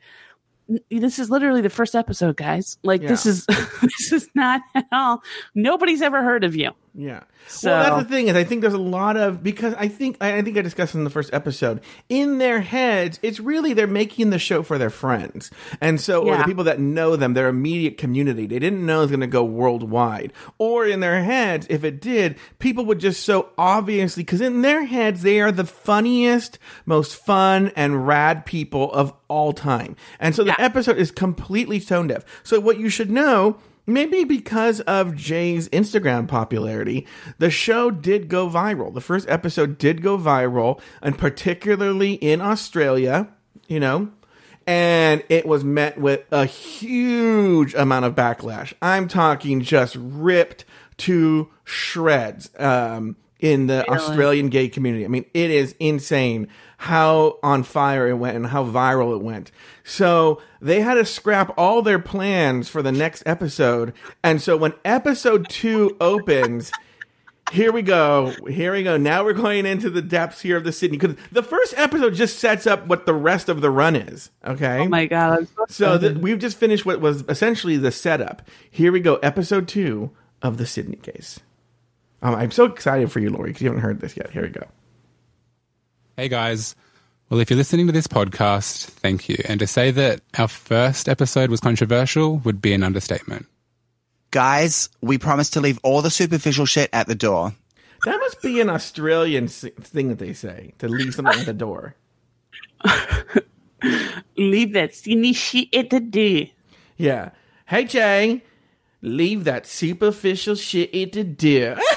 this 0.92 1.18
is 1.20 1.30
literally 1.30 1.62
the 1.62 1.70
first 1.70 1.96
episode, 1.96 2.38
guys. 2.38 2.78
Like 2.84 3.02
this 3.02 3.26
is 3.26 3.46
this 3.82 4.12
is 4.12 4.30
not 4.36 4.62
at 4.76 4.86
all. 4.92 5.24
Nobody's 5.56 6.02
ever 6.02 6.24
heard 6.24 6.44
of 6.44 6.56
you. 6.56 6.72
Yeah. 6.96 7.22
So- 7.48 7.70
well, 7.70 7.98
that's 7.98 8.08
the 8.10 8.14
thing 8.16 8.28
is, 8.28 8.36
I 8.36 8.44
think 8.44 8.62
there's 8.62 8.74
a 8.74 8.78
lot 8.78 9.16
of 9.16 9.44
because 9.44 9.74
I 9.76 9.88
think 9.88 10.18
I, 10.22 10.42
think 10.42 10.58
I 10.58 10.62
discussed 10.62 10.96
in 10.96 11.04
the 11.04 11.10
first 11.10 11.30
episode. 11.34 11.82
In 12.10 12.40
their 12.40 12.62
heads, 12.62 13.20
it's 13.22 13.40
really 13.40 13.74
they're 13.74 13.88
making 13.88 14.32
the 14.32 14.40
show 14.40 14.64
for 14.64 14.78
their 14.78 14.90
friends, 14.90 15.52
and 15.80 16.02
so 16.02 16.28
or 16.28 16.38
the 16.38 16.44
people 16.44 16.64
that 16.66 16.80
know 16.80 17.16
them, 17.16 17.34
their 17.36 17.48
immediate 17.48 17.98
community. 17.98 18.48
They 18.48 18.60
didn't 18.60 18.86
know 18.86 18.98
it 19.00 19.02
was 19.04 19.12
going 19.12 19.20
to 19.22 19.28
go 19.28 19.44
worldwide, 19.44 20.34
or 20.58 20.86
in 20.86 21.00
their 21.00 21.24
heads, 21.24 21.68
if 21.70 21.84
it 21.84 22.02
did, 22.02 22.38
people 22.58 22.86
would 22.86 23.00
just 23.00 23.24
so 23.24 23.50
obviously 23.58 24.24
because 24.24 24.42
in 24.42 24.62
their 24.64 24.86
heads 24.86 25.22
they 25.22 25.40
are 25.40 25.52
the 25.52 25.66
funniest, 25.66 26.58
most 26.86 27.16
fun 27.16 27.72
and 27.76 28.08
rad 28.08 28.46
people 28.46 28.92
of 28.94 29.14
all 29.28 29.54
time, 29.54 29.96
and 30.20 30.36
so 30.36 30.44
the 30.44 30.50
Yeah. 30.50 30.66
episode 30.66 30.98
is 30.98 31.12
completely 31.12 31.80
tone 31.80 32.08
deaf. 32.08 32.26
So 32.44 32.60
what 32.60 32.80
you 32.80 32.90
should 32.90 33.12
know. 33.12 33.58
Maybe 33.90 34.24
because 34.24 34.82
of 34.82 35.16
Jay's 35.16 35.68
Instagram 35.70 36.28
popularity, 36.28 37.08
the 37.40 37.50
show 37.50 37.90
did 37.90 38.30
go 38.30 38.48
viral. 38.48 38.94
The 38.94 39.02
first 39.02 39.28
episode 39.28 39.80
did 39.80 40.04
go 40.04 40.16
viral, 40.16 40.80
and 41.02 41.18
particularly 41.18 42.14
in 42.14 42.40
Australia, 42.40 43.30
you 43.68 43.80
know, 43.80 44.12
and 44.68 45.24
it 45.28 45.48
was 45.48 45.64
met 45.64 46.00
with 46.00 46.24
a 46.30 46.46
huge 46.46 47.74
amount 47.74 48.06
of 48.06 48.14
backlash. 48.14 48.74
I'm 48.80 49.08
talking 49.08 49.62
just 49.62 49.96
ripped 50.00 50.66
to 50.98 51.50
shreds 51.64 52.52
um, 52.60 53.16
in 53.40 53.68
the 53.68 53.90
Australian 53.90 54.50
gay 54.50 54.68
community. 54.68 55.06
I 55.06 55.08
mean, 55.08 55.26
it 55.34 55.50
is 55.50 55.76
insane 55.80 56.48
how 56.78 57.40
on 57.44 57.64
fire 57.64 58.08
it 58.08 58.16
went 58.16 58.36
and 58.36 58.48
how 58.48 58.66
viral 58.66 59.16
it 59.16 59.24
went. 59.24 59.52
So 59.84 60.42
they 60.62 60.82
had 60.82 60.96
to 60.96 61.06
scrap 61.06 61.54
all 61.58 61.82
their 61.82 62.00
plans 62.00 62.70
for 62.70 62.82
the 62.82 62.92
next 62.92 63.24
episode. 63.26 63.94
And 64.24 64.42
so 64.42 64.56
when 64.58 64.74
episode 64.86 65.50
two 65.50 65.96
opens, 66.00 66.72
here 67.52 67.72
we 67.72 67.82
go. 67.82 68.34
Here 68.48 68.74
we 68.74 68.84
go. 68.84 68.98
Now 68.98 69.24
we're 69.24 69.34
going 69.34 69.66
into 69.66 69.90
the 69.90 70.02
depths 70.02 70.42
here 70.42 70.58
of 70.58 70.64
the 70.64 70.72
Sydney. 70.72 70.98
Because 70.98 71.18
the 71.32 71.44
first 71.44 71.74
episode 71.78 72.14
just 72.14 72.40
sets 72.40 72.68
up 72.68 72.88
what 72.88 73.06
the 73.06 73.14
rest 73.14 73.50
of 73.50 73.62
the 73.62 73.72
run 73.72 73.96
is. 73.96 74.30
Okay. 74.46 74.80
Oh 74.80 74.88
my 74.88 75.06
god! 75.06 75.48
So 75.68 75.98
So 75.98 75.98
th- 75.98 76.18
we've 76.18 76.40
just 76.40 76.58
finished 76.58 76.86
what 76.86 77.02
was 77.02 77.24
essentially 77.28 77.78
the 77.78 77.92
setup. 77.92 78.48
Here 78.70 78.92
we 78.92 79.00
go, 79.00 79.16
episode 79.18 79.68
two 79.68 80.12
of 80.42 80.58
the 80.58 80.66
Sydney 80.66 80.98
Gays. 81.02 81.40
Um, 82.22 82.36
I'm 82.36 82.52
so 82.52 82.66
excited 82.66 83.12
for 83.12 83.20
you, 83.20 83.30
Lauri, 83.30 83.50
because 83.50 83.62
you 83.62 83.68
haven't 83.70 83.82
heard 83.82 84.02
this 84.02 84.18
yet. 84.18 84.30
Here 84.32 84.44
we 84.44 84.50
go. 84.50 84.68
Hey 86.18 86.28
guys. 86.28 86.76
Well, 87.30 87.40
if 87.40 87.50
you're 87.50 87.58
listening 87.58 87.86
to 87.88 87.94
this 87.94 88.08
podcast, 88.08 88.86
thank 88.86 89.30
you. 89.30 89.38
And 89.48 89.60
to 89.60 89.68
say 89.68 89.92
that 89.92 90.22
our 90.38 90.48
first 90.48 91.08
episode 91.08 91.52
was 91.52 91.60
controversial 91.60 92.40
would 92.40 92.62
be 92.62 92.74
an 92.74 92.84
understatement. 92.84 93.46
Guys, 94.32 94.90
we 95.02 95.18
promise 95.18 95.52
to 95.52 95.62
leave 95.62 95.80
all 95.84 96.02
the 96.02 96.10
superficial 96.10 96.66
shit 96.66 96.90
at 96.92 97.08
the 97.08 97.16
door. 97.16 97.54
That 98.06 98.18
must 98.20 98.42
be 98.42 98.60
an 98.62 98.70
Australian 98.70 99.48
thing 99.48 100.10
that 100.10 100.20
they 100.20 100.34
say 100.34 100.74
to 100.80 100.88
leave 100.88 101.14
something 101.14 101.40
at 101.40 101.46
the 101.46 101.54
door. 101.54 101.96
leave 104.38 104.74
that 104.74 104.96
skinny 104.96 105.34
shit 105.34 105.74
at 105.74 105.90
the 105.90 106.00
door. 106.00 106.48
Yeah. 106.98 107.30
Hey, 107.66 107.86
Jay, 107.86 108.44
leave 109.02 109.44
that 109.46 109.66
superficial 109.66 110.56
shit 110.56 110.92
the 111.14 111.24
door. 111.24 111.78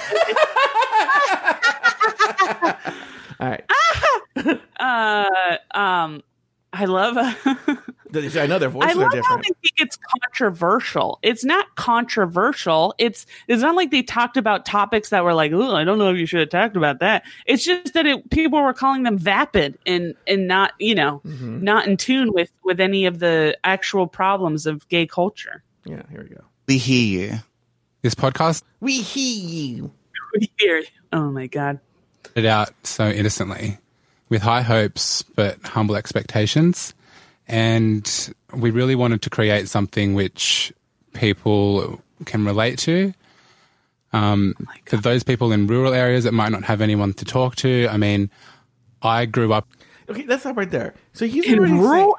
All 3.40 3.48
right. 3.48 3.64
Uh, 4.80 5.56
um, 5.74 6.22
I 6.72 6.86
love. 6.86 7.16
I 8.14 8.46
know 8.46 8.58
their 8.58 8.68
I 8.68 8.72
voices 8.72 8.96
are 8.96 9.00
love 9.00 9.24
how 9.24 9.36
they 9.36 9.42
think 9.42 9.74
it's 9.78 9.96
controversial. 9.96 11.18
It's 11.22 11.44
not 11.44 11.76
controversial. 11.76 12.92
It's 12.98 13.24
it's 13.46 13.62
not 13.62 13.76
like 13.76 13.90
they 13.92 14.02
talked 14.02 14.36
about 14.36 14.66
topics 14.66 15.10
that 15.10 15.22
were 15.22 15.34
like, 15.34 15.52
oh, 15.52 15.76
I 15.76 15.84
don't 15.84 15.98
know 15.98 16.10
if 16.10 16.18
you 16.18 16.26
should 16.26 16.40
have 16.40 16.48
talked 16.48 16.76
about 16.76 16.98
that. 16.98 17.22
It's 17.46 17.64
just 17.64 17.94
that 17.94 18.06
it, 18.06 18.28
people 18.30 18.60
were 18.60 18.72
calling 18.72 19.04
them 19.04 19.16
vapid 19.18 19.78
and 19.86 20.14
and 20.26 20.48
not 20.48 20.72
you 20.80 20.94
know 20.96 21.20
Mm-hmm. 21.24 21.62
not 21.62 21.86
in 21.86 21.96
tune 21.96 22.32
with 22.32 22.50
with 22.64 22.80
any 22.80 23.06
of 23.06 23.20
the 23.20 23.56
actual 23.62 24.08
problems 24.08 24.66
of 24.66 24.88
gay 24.88 25.06
culture. 25.06 25.62
Yeah, 25.84 26.02
here 26.10 26.26
we 26.28 26.34
go. 26.34 26.42
We 26.66 26.78
hear 26.78 27.30
you. 27.30 27.38
This 28.02 28.14
podcast 28.14 28.62
We 28.80 29.00
hear 29.00 29.46
you. 29.46 29.92
Here, 30.58 30.82
oh 31.12 31.30
my 31.30 31.46
god. 31.46 31.80
It 32.34 32.46
out 32.46 32.70
so 32.84 33.08
innocently 33.08 33.78
with 34.28 34.42
high 34.42 34.62
hopes 34.62 35.22
but 35.22 35.58
humble 35.64 35.96
expectations. 35.96 36.94
And 37.48 38.34
we 38.54 38.70
really 38.70 38.94
wanted 38.94 39.22
to 39.22 39.30
create 39.30 39.68
something 39.68 40.14
which 40.14 40.72
people 41.12 42.00
can 42.24 42.44
relate 42.44 42.78
to. 42.80 43.12
Um, 44.12 44.54
for 44.86 44.98
those 44.98 45.22
people 45.22 45.52
in 45.52 45.66
rural 45.66 45.92
areas 45.92 46.24
that 46.24 46.32
might 46.32 46.52
not 46.52 46.64
have 46.64 46.80
anyone 46.80 47.12
to 47.14 47.24
talk 47.24 47.56
to, 47.56 47.88
I 47.90 47.96
mean, 47.96 48.30
I 49.02 49.26
grew 49.26 49.52
up 49.52 49.68
Okay, 50.12 50.24
let's 50.26 50.42
stop 50.42 50.56
right 50.56 50.70
there. 50.70 50.94
So 51.12 51.26
he's 51.26 51.46
In 51.46 51.60
rural 51.60 52.16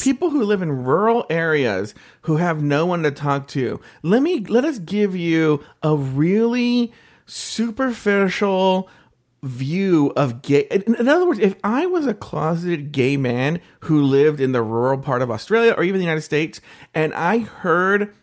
people 0.00 0.30
who 0.30 0.44
live 0.44 0.62
in 0.62 0.84
rural 0.84 1.26
areas 1.28 1.94
who 2.22 2.36
have 2.36 2.62
no 2.62 2.86
one 2.86 3.02
to 3.02 3.10
talk 3.10 3.48
to. 3.48 3.80
Let 4.02 4.22
me 4.22 4.40
let 4.40 4.64
us 4.64 4.78
give 4.78 5.16
you 5.16 5.64
a 5.82 5.96
really 5.96 6.92
superficial 7.26 8.88
view 9.42 10.12
of 10.16 10.42
gay. 10.42 10.66
In, 10.70 10.94
in 10.94 11.08
other 11.08 11.26
words, 11.26 11.40
if 11.40 11.56
I 11.64 11.86
was 11.86 12.06
a 12.06 12.14
closeted 12.14 12.92
gay 12.92 13.16
man 13.16 13.60
who 13.80 14.02
lived 14.02 14.40
in 14.40 14.52
the 14.52 14.62
rural 14.62 14.98
part 14.98 15.20
of 15.20 15.30
Australia 15.30 15.74
or 15.76 15.82
even 15.82 15.98
the 15.98 16.04
United 16.04 16.22
States, 16.22 16.60
and 16.94 17.12
I 17.14 17.38
heard 17.38 18.14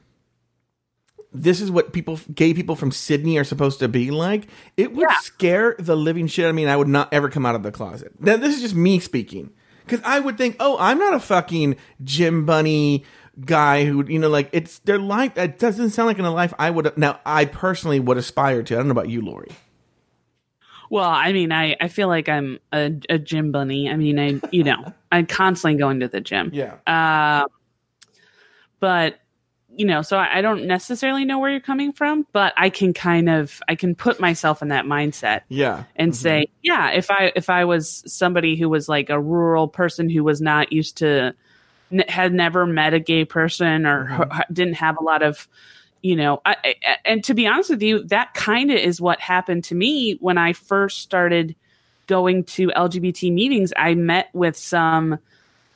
this 1.34 1.62
is 1.62 1.70
what 1.70 1.94
people 1.94 2.20
gay 2.34 2.54
people 2.54 2.76
from 2.76 2.92
Sydney 2.92 3.38
are 3.38 3.44
supposed 3.44 3.80
to 3.80 3.88
be 3.88 4.12
like, 4.12 4.48
it 4.78 4.94
would 4.94 5.08
Yeah. 5.10 5.16
scare 5.22 5.76
the 5.78 5.96
living 5.96 6.28
shit. 6.28 6.46
out 6.46 6.50
of 6.50 6.56
me, 6.56 6.64
and 6.64 6.72
I 6.72 6.76
would 6.76 6.88
not 6.88 7.14
ever 7.14 7.30
come 7.30 7.46
out 7.46 7.56
of 7.56 7.64
the 7.64 7.72
closet. 7.72 8.14
Now, 8.20 8.38
this 8.38 8.56
is 8.56 8.62
just 8.62 8.76
me 8.76 9.00
speaking. 9.00 9.52
Because 9.86 10.02
I 10.06 10.20
would 10.20 10.38
think, 10.38 10.56
oh, 10.60 10.78
I'm 10.80 11.00
not 11.00 11.16
a 11.16 11.20
fucking 11.20 11.76
gym 12.04 12.46
bunny 12.46 13.04
guy 13.44 13.86
who, 13.86 14.06
you 14.08 14.20
know, 14.20 14.30
like, 14.30 14.50
it's 14.52 14.80
their 14.80 15.00
life. 15.00 15.34
That 15.36 15.58
doesn't 15.58 15.90
sound 15.92 16.08
like 16.08 16.20
in 16.20 16.26
a 16.26 16.32
life 16.32 16.54
I 16.60 16.70
would, 16.70 16.96
now, 16.98 17.20
I 17.26 17.46
personally 17.46 18.00
would 18.00 18.18
aspire 18.18 18.62
to. 18.62 18.74
I 18.76 18.78
don't 18.78 18.88
know 18.88 18.92
about 18.92 19.10
you, 19.10 19.22
Lauri. 19.22 19.50
Well, 20.92 21.10
I 21.10 21.32
mean, 21.34 21.52
I, 21.52 21.76
I 21.80 21.88
feel 21.88 22.08
like 22.08 22.30
I'm 22.30 22.60
a, 22.72 22.92
a 23.10 23.18
gym 23.20 23.52
bunny. 23.52 23.90
I 23.90 23.96
mean, 23.96 24.20
I 24.20 24.40
you 24.52 24.64
know, 24.64 24.94
I'm 25.12 25.26
constantly 25.28 25.78
going 25.80 26.00
to 26.00 26.08
the 26.08 26.22
gym. 26.22 26.50
Yeah. 26.54 26.76
Uh, 26.88 27.46
but 28.80 29.20
you 29.80 29.86
know, 29.86 30.02
so 30.02 30.18
I, 30.18 30.40
I 30.40 30.42
don't 30.42 30.68
necessarily 30.68 31.24
know 31.24 31.40
where 31.40 31.50
you're 31.50 31.62
coming 31.62 31.94
from, 31.94 32.28
but 32.34 32.54
I 32.58 32.70
can 32.70 32.92
kind 32.92 33.30
of 33.30 33.62
I 33.70 33.76
can 33.76 33.96
put 33.96 34.20
myself 34.20 34.62
in 34.62 34.68
that 34.68 34.84
mindset 34.84 35.44
Yeah. 35.48 35.86
and 35.96 36.14
say, 36.14 36.48
yeah, 36.62 36.90
if 36.92 37.10
I 37.10 37.32
if 37.34 37.50
I 37.50 37.64
was 37.64 38.04
somebody 38.06 38.58
who 38.58 38.68
was 38.68 38.90
like 38.90 39.10
a 39.10 39.18
rural 39.18 39.70
person 39.70 40.10
who 40.10 40.22
was 40.26 40.42
not 40.42 40.74
used 40.74 40.98
to 40.98 41.34
n- 41.94 42.04
had 42.10 42.34
never 42.34 42.66
met 42.66 42.94
a 42.94 43.00
gay 43.00 43.24
person 43.24 43.86
or 43.86 44.28
h- 44.34 44.42
didn't 44.52 44.74
have 44.74 44.98
a 45.00 45.04
lot 45.04 45.24
of 45.24 45.48
you 46.02 46.16
know, 46.18 46.42
I, 46.46 46.56
I, 46.64 46.76
and 47.06 47.24
to 47.24 47.34
be 47.34 47.48
honest 47.48 47.70
with 47.70 47.82
you, 47.82 48.04
that 48.08 48.34
kind 48.34 48.72
of 48.72 48.78
is 48.78 49.00
what 49.00 49.22
happened 49.22 49.64
to 49.66 49.76
me 49.76 50.18
when 50.20 50.38
I 50.38 50.52
first 50.54 51.00
started 51.00 51.56
going 52.08 52.44
to 52.46 52.68
LGBT 52.68 53.32
meetings. 53.34 53.72
I 53.78 53.96
met 53.96 54.28
with 54.34 54.58
some 54.58 55.20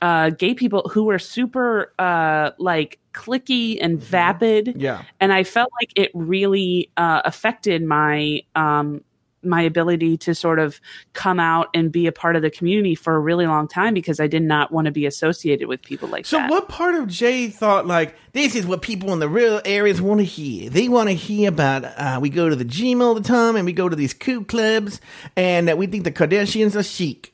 uh, 0.01 0.29
gay 0.31 0.53
people 0.53 0.89
who 0.91 1.05
were 1.05 1.19
super 1.19 1.93
uh, 1.99 2.51
like 2.57 2.99
clicky 3.13 3.77
and 3.81 3.99
vapid. 3.99 4.73
Yeah. 4.77 5.03
And 5.19 5.31
I 5.31 5.43
felt 5.43 5.69
like 5.81 5.91
it 5.95 6.11
really 6.13 6.89
uh, 6.97 7.21
affected 7.25 7.83
my 7.83 8.41
um, 8.55 9.03
my 9.45 9.61
ability 9.61 10.15
to 10.15 10.33
sort 10.33 10.57
of 10.57 10.79
come 11.11 11.37
out 11.37 11.67
and 11.73 11.91
be 11.91 12.07
a 12.07 12.13
part 12.13 12.37
of 12.37 12.41
the 12.41 12.49
community 12.49 12.95
for 12.95 13.13
a 13.13 13.19
really 13.19 13.45
long 13.45 13.67
time 13.67 13.93
because 13.93 14.21
I 14.21 14.27
did 14.27 14.41
not 14.41 14.71
want 14.71 14.85
to 14.85 14.91
be 14.91 15.05
associated 15.05 15.67
with 15.67 15.81
people 15.81 16.07
like 16.07 16.25
So, 16.25 16.37
that. 16.37 16.49
what 16.49 16.69
part 16.69 16.95
of 16.95 17.09
Jay 17.09 17.49
thought 17.49 17.85
like 17.85 18.15
this 18.31 18.55
is 18.55 18.65
what 18.65 18.81
people 18.81 19.11
in 19.11 19.19
the 19.19 19.27
rural 19.27 19.59
areas 19.65 20.01
want 20.01 20.21
to 20.21 20.25
hear? 20.25 20.69
They 20.69 20.87
want 20.87 21.09
to 21.09 21.13
hear 21.13 21.49
about 21.49 21.83
uh, 21.83 22.19
we 22.21 22.29
go 22.29 22.47
to 22.47 22.55
the 22.55 22.63
gym 22.63 23.01
all 23.01 23.13
the 23.15 23.19
time 23.21 23.57
and 23.57 23.65
we 23.65 23.73
go 23.73 23.89
to 23.89 23.95
these 23.97 24.13
cool 24.13 24.45
clubs 24.45 25.01
and 25.35 25.67
that 25.67 25.77
we 25.77 25.87
think 25.87 26.05
the 26.05 26.11
Kardashians 26.13 26.75
are 26.77 26.83
chic. 26.83 27.33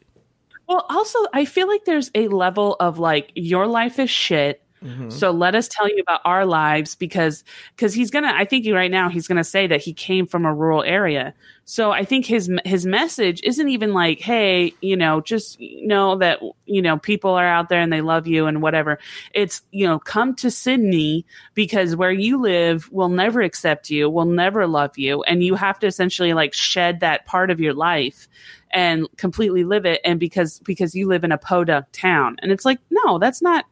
Well, 0.67 0.86
also, 0.89 1.19
I 1.34 1.45
feel 1.45 1.67
like 1.67 1.86
there's 1.86 2.09
a 2.15 2.27
level 2.27 2.75
of 2.80 2.97
like 2.97 3.32
your 3.36 3.67
life 3.67 3.99
is 3.99 4.09
shit. 4.09 4.63
Mm-hmm. 4.84 5.09
So 5.09 5.32
let 5.32 5.55
us 5.55 5.67
tell 5.67 5.89
you 5.89 5.99
about 6.01 6.21
our 6.23 6.45
lives 6.45 6.95
because 6.95 7.43
because 7.75 7.93
he's 7.93 8.11
gonna. 8.11 8.32
I 8.34 8.45
think 8.45 8.65
right 8.73 8.91
now 8.91 9.09
he's 9.09 9.27
gonna 9.27 9.43
say 9.43 9.67
that 9.67 9.82
he 9.82 9.93
came 9.93 10.25
from 10.25 10.45
a 10.45 10.53
rural 10.53 10.84
area. 10.84 11.34
So 11.65 11.91
I 11.91 12.05
think 12.05 12.25
his 12.25 12.49
his 12.63 12.86
message 12.86 13.41
isn't 13.43 13.67
even 13.67 13.93
like, 13.93 14.21
hey, 14.21 14.73
you 14.82 14.95
know, 14.95 15.19
just 15.19 15.59
know 15.59 16.17
that 16.17 16.39
you 16.65 16.82
know 16.82 16.97
people 16.97 17.32
are 17.32 17.45
out 17.45 17.67
there 17.67 17.82
and 17.82 17.91
they 17.91 18.01
love 18.01 18.25
you 18.25 18.47
and 18.47 18.61
whatever. 18.61 18.99
It's 19.34 19.61
you 19.71 19.86
know, 19.86 19.99
come 19.99 20.34
to 20.36 20.49
Sydney 20.49 21.25
because 21.55 21.95
where 21.95 22.11
you 22.11 22.39
live 22.39 22.89
will 22.91 23.09
never 23.09 23.41
accept 23.41 23.89
you, 23.89 24.09
will 24.09 24.25
never 24.25 24.65
love 24.65 24.97
you, 24.97 25.23
and 25.23 25.43
you 25.43 25.55
have 25.55 25.77
to 25.80 25.88
essentially 25.88 26.34
like 26.34 26.53
shed 26.53 27.01
that 27.01 27.25
part 27.25 27.51
of 27.51 27.59
your 27.59 27.73
life 27.73 28.30
and 28.71 29.07
completely 29.17 29.63
live 29.63 29.86
it 29.86 29.99
and 30.05 30.19
because 30.19 30.59
because 30.59 30.93
you 30.95 31.07
live 31.07 31.23
in 31.23 31.32
a 31.32 31.38
podunk 31.38 31.86
town 31.91 32.36
and 32.43 32.51
it's 32.51 32.65
like 32.65 32.80
no 32.91 33.17
that's 33.17 33.41
not 33.41 33.65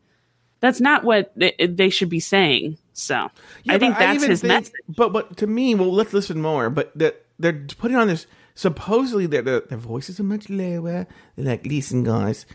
that's 0.60 0.82
not 0.82 1.04
what 1.04 1.32
they, 1.36 1.90
should 1.90 2.10
be 2.10 2.20
saying 2.20 2.78
so 2.94 3.30
i 3.70 3.78
think 3.78 3.98
that's 3.98 4.16
even 4.16 4.30
his 4.30 4.42
think- 4.42 4.54
message 4.54 4.74
But 4.96 5.14
but 5.14 5.38
to 5.38 5.48
me, 5.48 5.76
well, 5.76 5.94
let's 5.94 6.14
listen 6.14 6.42
more. 6.42 6.70
But 6.70 6.92
that 6.98 7.26
they're 7.40 7.66
putting 7.78 7.98
on 7.98 8.08
this. 8.08 8.26
Supposedly, 8.56 9.28
their 9.28 9.44
their 9.44 9.78
voices 9.78 10.20
are 10.20 10.24
much 10.24 10.50
lower. 10.50 11.06
They're 11.36 11.46
like, 11.46 11.66
listen, 11.66 12.04
guys, 12.04 12.46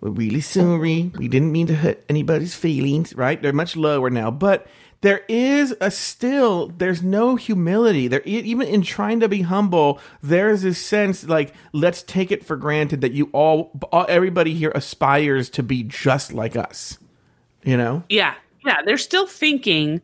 we're 0.00 0.10
really 0.10 0.40
sorry. 0.40 1.10
We 1.16 1.26
didn't 1.26 1.50
mean 1.50 1.66
to 1.66 1.74
hurt 1.74 2.04
anybody's 2.08 2.54
feelings. 2.54 3.14
Right? 3.16 3.40
They're 3.42 3.52
much 3.52 3.74
lower 3.76 4.10
now, 4.10 4.30
but. 4.30 4.66
There 5.02 5.24
is 5.28 5.74
a 5.80 5.90
still, 5.90 6.68
there's 6.68 7.02
no 7.02 7.34
humility. 7.34 8.06
There, 8.06 8.22
even 8.22 8.68
in 8.68 8.82
trying 8.82 9.18
to 9.18 9.28
be 9.28 9.42
humble, 9.42 9.98
there's 10.22 10.62
this 10.62 10.78
sense 10.78 11.24
like, 11.26 11.52
let's 11.72 12.04
take 12.04 12.30
it 12.30 12.44
for 12.44 12.56
granted 12.56 13.00
that 13.00 13.10
you 13.10 13.28
all, 13.32 13.72
all 13.90 14.06
everybody 14.08 14.54
here 14.54 14.70
aspires 14.76 15.50
to 15.58 15.64
be 15.64 15.82
just 15.82 16.32
like 16.32 16.54
us. 16.54 16.98
You 17.62 17.76
know? 17.76 18.02
yeah. 18.08 18.34
Yeah 18.64 18.82
they're 18.84 18.98
still 18.98 19.26
thinking 19.26 20.00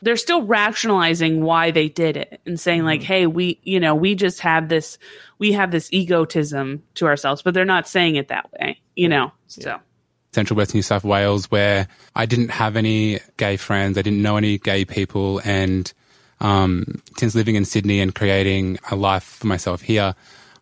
they're 0.00 0.16
still 0.16 0.42
rationalizing 0.42 1.42
why 1.42 1.72
they 1.72 1.88
did 1.88 2.16
it 2.16 2.40
and 2.46 2.58
saying 2.58 2.84
like 2.84 3.02
hey 3.02 3.26
we 3.26 3.58
you 3.64 3.80
know 3.80 3.94
we 3.94 4.14
just 4.14 4.40
have 4.40 4.68
this 4.68 4.98
we 5.38 5.52
have 5.52 5.70
this 5.70 5.92
egotism 5.92 6.82
to 6.94 7.06
ourselves 7.06 7.42
but 7.42 7.54
they're 7.54 7.64
not 7.64 7.88
saying 7.88 8.16
it 8.16 8.28
that 8.28 8.50
way 8.52 8.80
you 8.96 9.08
know 9.08 9.32
so. 9.46 9.78
Central 10.32 10.58
West 10.58 10.74
New 10.74 10.82
South 10.82 11.04
Wales, 11.04 11.50
where 11.50 11.88
I 12.14 12.26
didn't 12.26 12.50
have 12.50 12.76
any 12.76 13.18
gay 13.38 13.56
friends, 13.56 13.96
I 13.96 14.02
didn't 14.02 14.20
know 14.20 14.36
any 14.36 14.58
gay 14.58 14.84
people, 14.84 15.40
and 15.42 15.90
um, 16.40 17.02
since 17.16 17.34
living 17.34 17.54
in 17.54 17.64
Sydney 17.64 17.98
and 18.00 18.14
creating 18.14 18.78
a 18.90 18.94
life 18.94 19.24
for 19.24 19.46
myself 19.46 19.80
here, 19.80 20.14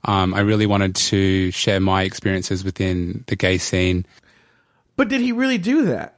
um, 0.05 0.35
I 0.35 0.41
really 0.41 0.67
wanted 0.67 0.95
to 0.95 1.51
share 1.51 1.81
my 1.81 2.05
experiences 2.05 2.63
within 2.63 3.25
the 3.27 3.35
gay 3.35 3.59
scene. 3.59 4.07
But 4.97 5.09
did 5.09 5.21
he 5.21 5.33
really 5.33 5.59
do 5.59 5.85
that? 5.87 6.17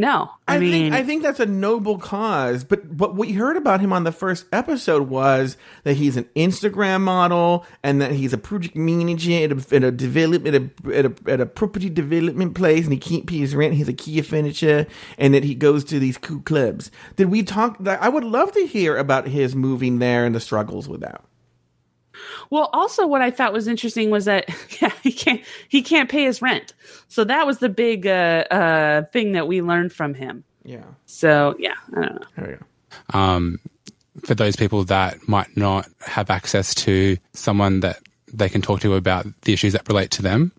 no 0.00 0.30
i, 0.48 0.56
I, 0.56 0.58
mean 0.58 0.70
think 0.70 0.94
I 0.94 1.04
think 1.04 1.22
that's 1.22 1.40
a 1.40 1.46
noble 1.46 1.98
cause, 1.98 2.64
but 2.64 2.96
but 2.96 3.14
what 3.14 3.28
you 3.28 3.38
heard 3.38 3.58
about 3.58 3.80
him 3.80 3.92
on 3.92 4.04
the 4.04 4.12
first 4.12 4.46
episode 4.50 5.08
was 5.08 5.58
that 5.84 5.94
he's 5.94 6.16
an 6.16 6.28
Instagram 6.34 7.02
model 7.02 7.66
and 7.82 8.00
that 8.00 8.12
he's 8.12 8.32
a 8.32 8.38
project 8.38 8.74
manager 8.74 9.44
at 9.44 9.52
a, 9.52 9.76
at 9.76 9.84
a 9.84 9.90
development 9.90 10.54
at 10.54 10.62
a, 10.62 10.96
at 10.98 11.04
a 11.04 11.14
at 11.30 11.40
a 11.40 11.46
property 11.46 11.90
development 11.90 12.54
place, 12.54 12.84
and 12.84 12.94
he 12.94 12.98
can't 12.98 13.26
pay 13.26 13.38
his 13.38 13.54
rent. 13.54 13.74
He's 13.74 13.88
IKEA 13.88 14.24
furniture, 14.24 14.86
and 15.18 15.34
that 15.34 15.44
he 15.44 15.54
goes 15.54 15.84
to 15.84 15.98
these 15.98 16.16
cool 16.16 16.40
clubs. 16.40 16.90
Did 17.16 17.30
we 17.30 17.42
talk? 17.42 17.76
I 17.86 18.08
would 18.08 18.24
love 18.24 18.52
to 18.52 18.66
hear 18.66 18.96
about 18.96 19.28
his 19.28 19.54
moving 19.54 19.98
there 19.98 20.24
and 20.24 20.34
the 20.34 20.40
struggles 20.40 20.88
with 20.88 21.02
that. 21.02 21.22
Well, 22.50 22.70
also 22.72 23.06
what 23.06 23.22
I 23.22 23.30
thought 23.30 23.52
was 23.52 23.68
interesting 23.68 24.10
was 24.10 24.24
that 24.24 24.48
yeah, 24.80 24.92
he 25.02 25.12
can't 25.12 25.42
he 25.68 25.82
can't 25.82 26.08
pay 26.10 26.24
his 26.24 26.42
rent. 26.42 26.74
So 27.08 27.24
that 27.24 27.46
was 27.46 27.58
the 27.58 27.68
big 27.68 28.06
uh, 28.06 28.44
uh, 28.50 29.02
thing 29.12 29.32
that 29.32 29.46
we 29.46 29.62
learned 29.62 29.92
from 29.92 30.14
him. 30.14 30.44
Yeah, 30.64 30.84
So 31.06 31.56
yeah, 31.58 31.74
I 31.96 32.00
don't 32.00 32.14
know. 32.14 32.26
there 32.36 32.46
we 32.48 32.54
go. 32.54 33.18
Um, 33.18 33.60
for 34.24 34.34
those 34.34 34.56
people 34.56 34.84
that 34.84 35.26
might 35.28 35.56
not 35.56 35.88
have 36.00 36.30
access 36.30 36.74
to 36.74 37.16
someone 37.32 37.80
that 37.80 38.00
they 38.32 38.48
can 38.48 38.60
talk 38.60 38.80
to 38.80 38.94
about 38.94 39.26
the 39.42 39.52
issues 39.52 39.72
that 39.72 39.88
relate 39.88 40.10
to 40.12 40.22
them, 40.22 40.52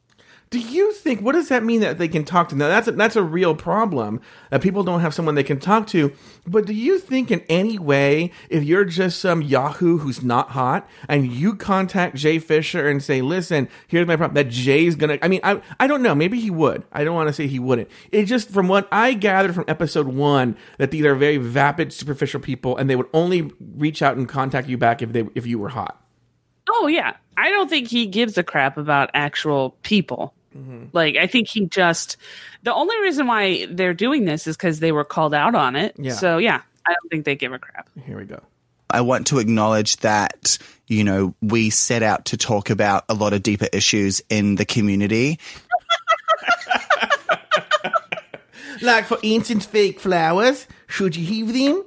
Do 0.51 0.59
you 0.59 0.91
think 0.91 1.21
what 1.21 1.31
does 1.31 1.47
that 1.47 1.63
mean 1.63 1.79
that 1.79 1.97
they 1.97 2.09
can 2.09 2.25
talk 2.25 2.49
to? 2.49 2.57
Now 2.57 2.67
that's 2.67 2.89
a, 2.89 2.91
that's 2.91 3.15
a 3.15 3.23
real 3.23 3.55
problem 3.55 4.19
that 4.49 4.61
people 4.61 4.83
don't 4.83 4.99
have 4.99 5.13
someone 5.13 5.35
they 5.35 5.45
can 5.45 5.61
talk 5.61 5.87
to. 5.87 6.11
But 6.45 6.65
do 6.65 6.73
you 6.73 6.99
think 6.99 7.31
in 7.31 7.39
any 7.47 7.79
way, 7.79 8.33
if 8.49 8.61
you're 8.61 8.83
just 8.83 9.21
some 9.21 9.41
Yahoo 9.41 9.99
who's 9.99 10.21
not 10.21 10.49
hot 10.49 10.89
and 11.07 11.31
you 11.31 11.55
contact 11.55 12.17
Jay 12.17 12.37
Fisher 12.37 12.89
and 12.89 13.01
say, 13.01 13.21
"Listen, 13.21 13.69
here's 13.87 14.05
my 14.05 14.17
problem," 14.17 14.35
that 14.35 14.49
Jay's 14.49 14.95
gonna? 14.95 15.17
I 15.21 15.29
mean, 15.29 15.39
I 15.41 15.61
I 15.79 15.87
don't 15.87 16.01
know. 16.01 16.13
Maybe 16.13 16.37
he 16.37 16.49
would. 16.49 16.83
I 16.91 17.05
don't 17.05 17.15
want 17.15 17.29
to 17.29 17.33
say 17.33 17.47
he 17.47 17.59
wouldn't. 17.59 17.89
It 18.11 18.25
just 18.25 18.49
from 18.49 18.67
what 18.67 18.89
I 18.91 19.13
gathered 19.13 19.55
from 19.55 19.63
episode 19.69 20.09
one 20.09 20.57
that 20.79 20.91
these 20.91 21.05
are 21.05 21.15
very 21.15 21.37
vapid, 21.37 21.93
superficial 21.93 22.41
people, 22.41 22.75
and 22.75 22.89
they 22.89 22.97
would 22.97 23.09
only 23.13 23.49
reach 23.77 24.01
out 24.01 24.17
and 24.17 24.27
contact 24.27 24.67
you 24.67 24.77
back 24.77 25.01
if 25.01 25.13
they 25.13 25.25
if 25.33 25.47
you 25.47 25.59
were 25.59 25.69
hot. 25.69 26.03
Oh 26.69 26.87
yeah, 26.87 27.15
I 27.37 27.51
don't 27.51 27.69
think 27.69 27.87
he 27.87 28.05
gives 28.05 28.37
a 28.37 28.43
crap 28.43 28.77
about 28.77 29.11
actual 29.13 29.77
people. 29.83 30.33
Mm-hmm. 30.55 30.85
Like 30.93 31.15
I 31.15 31.27
think 31.27 31.47
he 31.47 31.65
just 31.65 32.17
the 32.63 32.73
only 32.73 32.99
reason 33.01 33.27
why 33.27 33.67
they're 33.69 33.93
doing 33.93 34.25
this 34.25 34.47
is 34.47 34.57
because 34.57 34.79
they 34.79 34.91
were 34.91 35.03
called 35.03 35.33
out 35.33 35.55
on 35.55 35.75
it. 35.75 35.95
Yeah. 35.97 36.13
So 36.13 36.37
yeah, 36.37 36.61
I 36.85 36.93
don't 36.93 37.09
think 37.09 37.25
they 37.25 37.35
give 37.35 37.53
a 37.53 37.59
crap. 37.59 37.89
Here 38.05 38.17
we 38.17 38.25
go. 38.25 38.41
I 38.89 39.01
want 39.01 39.27
to 39.27 39.39
acknowledge 39.39 39.97
that, 39.97 40.57
you 40.87 41.05
know, 41.05 41.33
we 41.41 41.69
set 41.69 42.03
out 42.03 42.25
to 42.25 42.37
talk 42.37 42.69
about 42.69 43.05
a 43.07 43.13
lot 43.13 43.31
of 43.31 43.41
deeper 43.41 43.69
issues 43.71 44.21
in 44.29 44.55
the 44.55 44.65
community. 44.65 45.39
Like 48.81 49.05
for 49.05 49.19
instance, 49.21 49.65
fake 49.65 49.99
flowers. 49.99 50.67
Should 50.87 51.15
you 51.15 51.25
heave 51.25 51.53
them? 51.53 51.85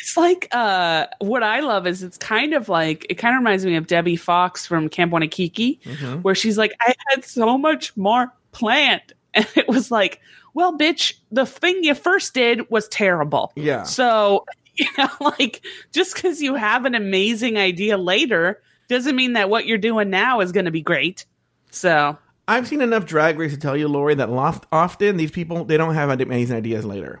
It's 0.00 0.16
like 0.16 0.48
uh 0.52 1.06
what 1.20 1.42
I 1.42 1.60
love 1.60 1.86
is 1.86 2.02
it's 2.02 2.18
kind 2.18 2.52
of 2.54 2.68
like 2.68 3.06
it 3.08 3.14
kind 3.14 3.34
of 3.34 3.40
reminds 3.40 3.64
me 3.64 3.76
of 3.76 3.86
Debbie 3.86 4.16
Fox 4.16 4.66
from 4.66 4.88
Camp 4.88 5.12
Wanakiki, 5.12 5.80
Mm-hmm. 5.82 6.16
where 6.22 6.34
she's 6.34 6.58
like, 6.58 6.72
I 6.80 6.94
had 7.10 7.24
so 7.24 7.56
much 7.58 7.96
more 7.96 8.32
planned. 8.52 9.12
And 9.34 9.46
it 9.56 9.68
was 9.68 9.90
like, 9.90 10.20
well, 10.54 10.76
bitch, 10.76 11.12
the 11.30 11.44
thing 11.44 11.84
you 11.84 11.94
first 11.94 12.32
did 12.34 12.68
was 12.70 12.88
terrible. 12.88 13.52
Yeah. 13.56 13.82
So, 13.82 14.46
you 14.74 14.86
know, 14.96 15.08
like 15.20 15.62
just 15.92 16.14
because 16.14 16.40
you 16.42 16.54
have 16.54 16.86
an 16.86 16.94
amazing 16.94 17.56
idea 17.58 17.98
later 17.98 18.60
doesn't 18.88 19.14
mean 19.14 19.34
that 19.34 19.50
what 19.50 19.66
you're 19.66 19.76
doing 19.78 20.08
now 20.10 20.40
is 20.40 20.50
gonna 20.50 20.70
be 20.70 20.80
great. 20.80 21.26
So 21.70 22.16
I've 22.48 22.66
seen 22.66 22.80
enough 22.80 23.04
drag 23.04 23.38
race 23.38 23.52
to 23.52 23.58
tell 23.58 23.76
you, 23.76 23.86
Lauri, 23.86 24.14
that 24.14 24.30
loft, 24.30 24.64
often 24.72 25.18
these 25.18 25.30
people 25.30 25.64
they 25.66 25.76
don't 25.76 25.94
have 25.94 26.08
amazing 26.08 26.56
ideas 26.56 26.86
later. 26.86 27.20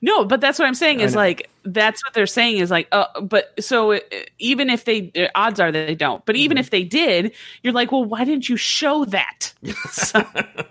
No, 0.00 0.24
but 0.24 0.40
that's 0.40 0.58
what 0.58 0.66
I'm 0.66 0.74
saying 0.74 1.00
is 1.00 1.14
like 1.14 1.50
that's 1.64 2.04
what 2.04 2.12
they're 2.14 2.26
saying 2.26 2.58
is 2.58 2.70
like 2.70 2.88
uh 2.92 3.20
but 3.20 3.52
so 3.62 3.92
uh, 3.92 4.00
even 4.38 4.68
if 4.70 4.84
they 4.84 5.12
uh, 5.16 5.28
odds 5.34 5.60
are 5.60 5.70
that 5.72 5.86
they 5.86 5.94
don't. 5.94 6.24
But 6.26 6.34
Mm-hmm. 6.36 6.42
even 6.44 6.58
if 6.58 6.70
they 6.70 6.84
did, 6.84 7.32
you're 7.62 7.72
like, 7.72 7.92
"Well, 7.92 8.04
why 8.04 8.24
didn't 8.24 8.48
you 8.48 8.56
show 8.56 9.04
that?" 9.06 9.52
So, 9.90 10.20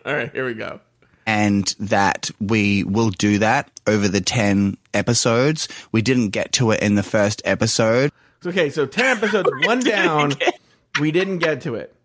All 0.06 0.14
right, 0.14 0.32
here 0.32 0.46
we 0.46 0.54
go. 0.54 0.80
and 1.26 1.74
that 1.80 2.30
we 2.40 2.84
will 2.84 3.10
do 3.12 3.38
that 3.40 3.70
over 3.88 4.08
the 4.08 4.22
10 4.22 4.78
episodes. 4.94 5.68
We 5.92 6.02
didn't 6.02 6.30
get 6.30 6.52
to 6.54 6.72
it 6.72 6.82
in 6.82 6.96
the 6.96 7.04
first 7.04 7.42
episode. 7.46 8.12
Okay, 8.46 8.70
so 8.72 8.86
ten 8.88 9.18
episodes, 9.18 9.50
one 9.66 9.80
down. 9.82 10.34
We 11.00 11.12
didn't 11.12 11.38
get 11.40 11.62
to 11.62 11.76
it. 11.76 11.96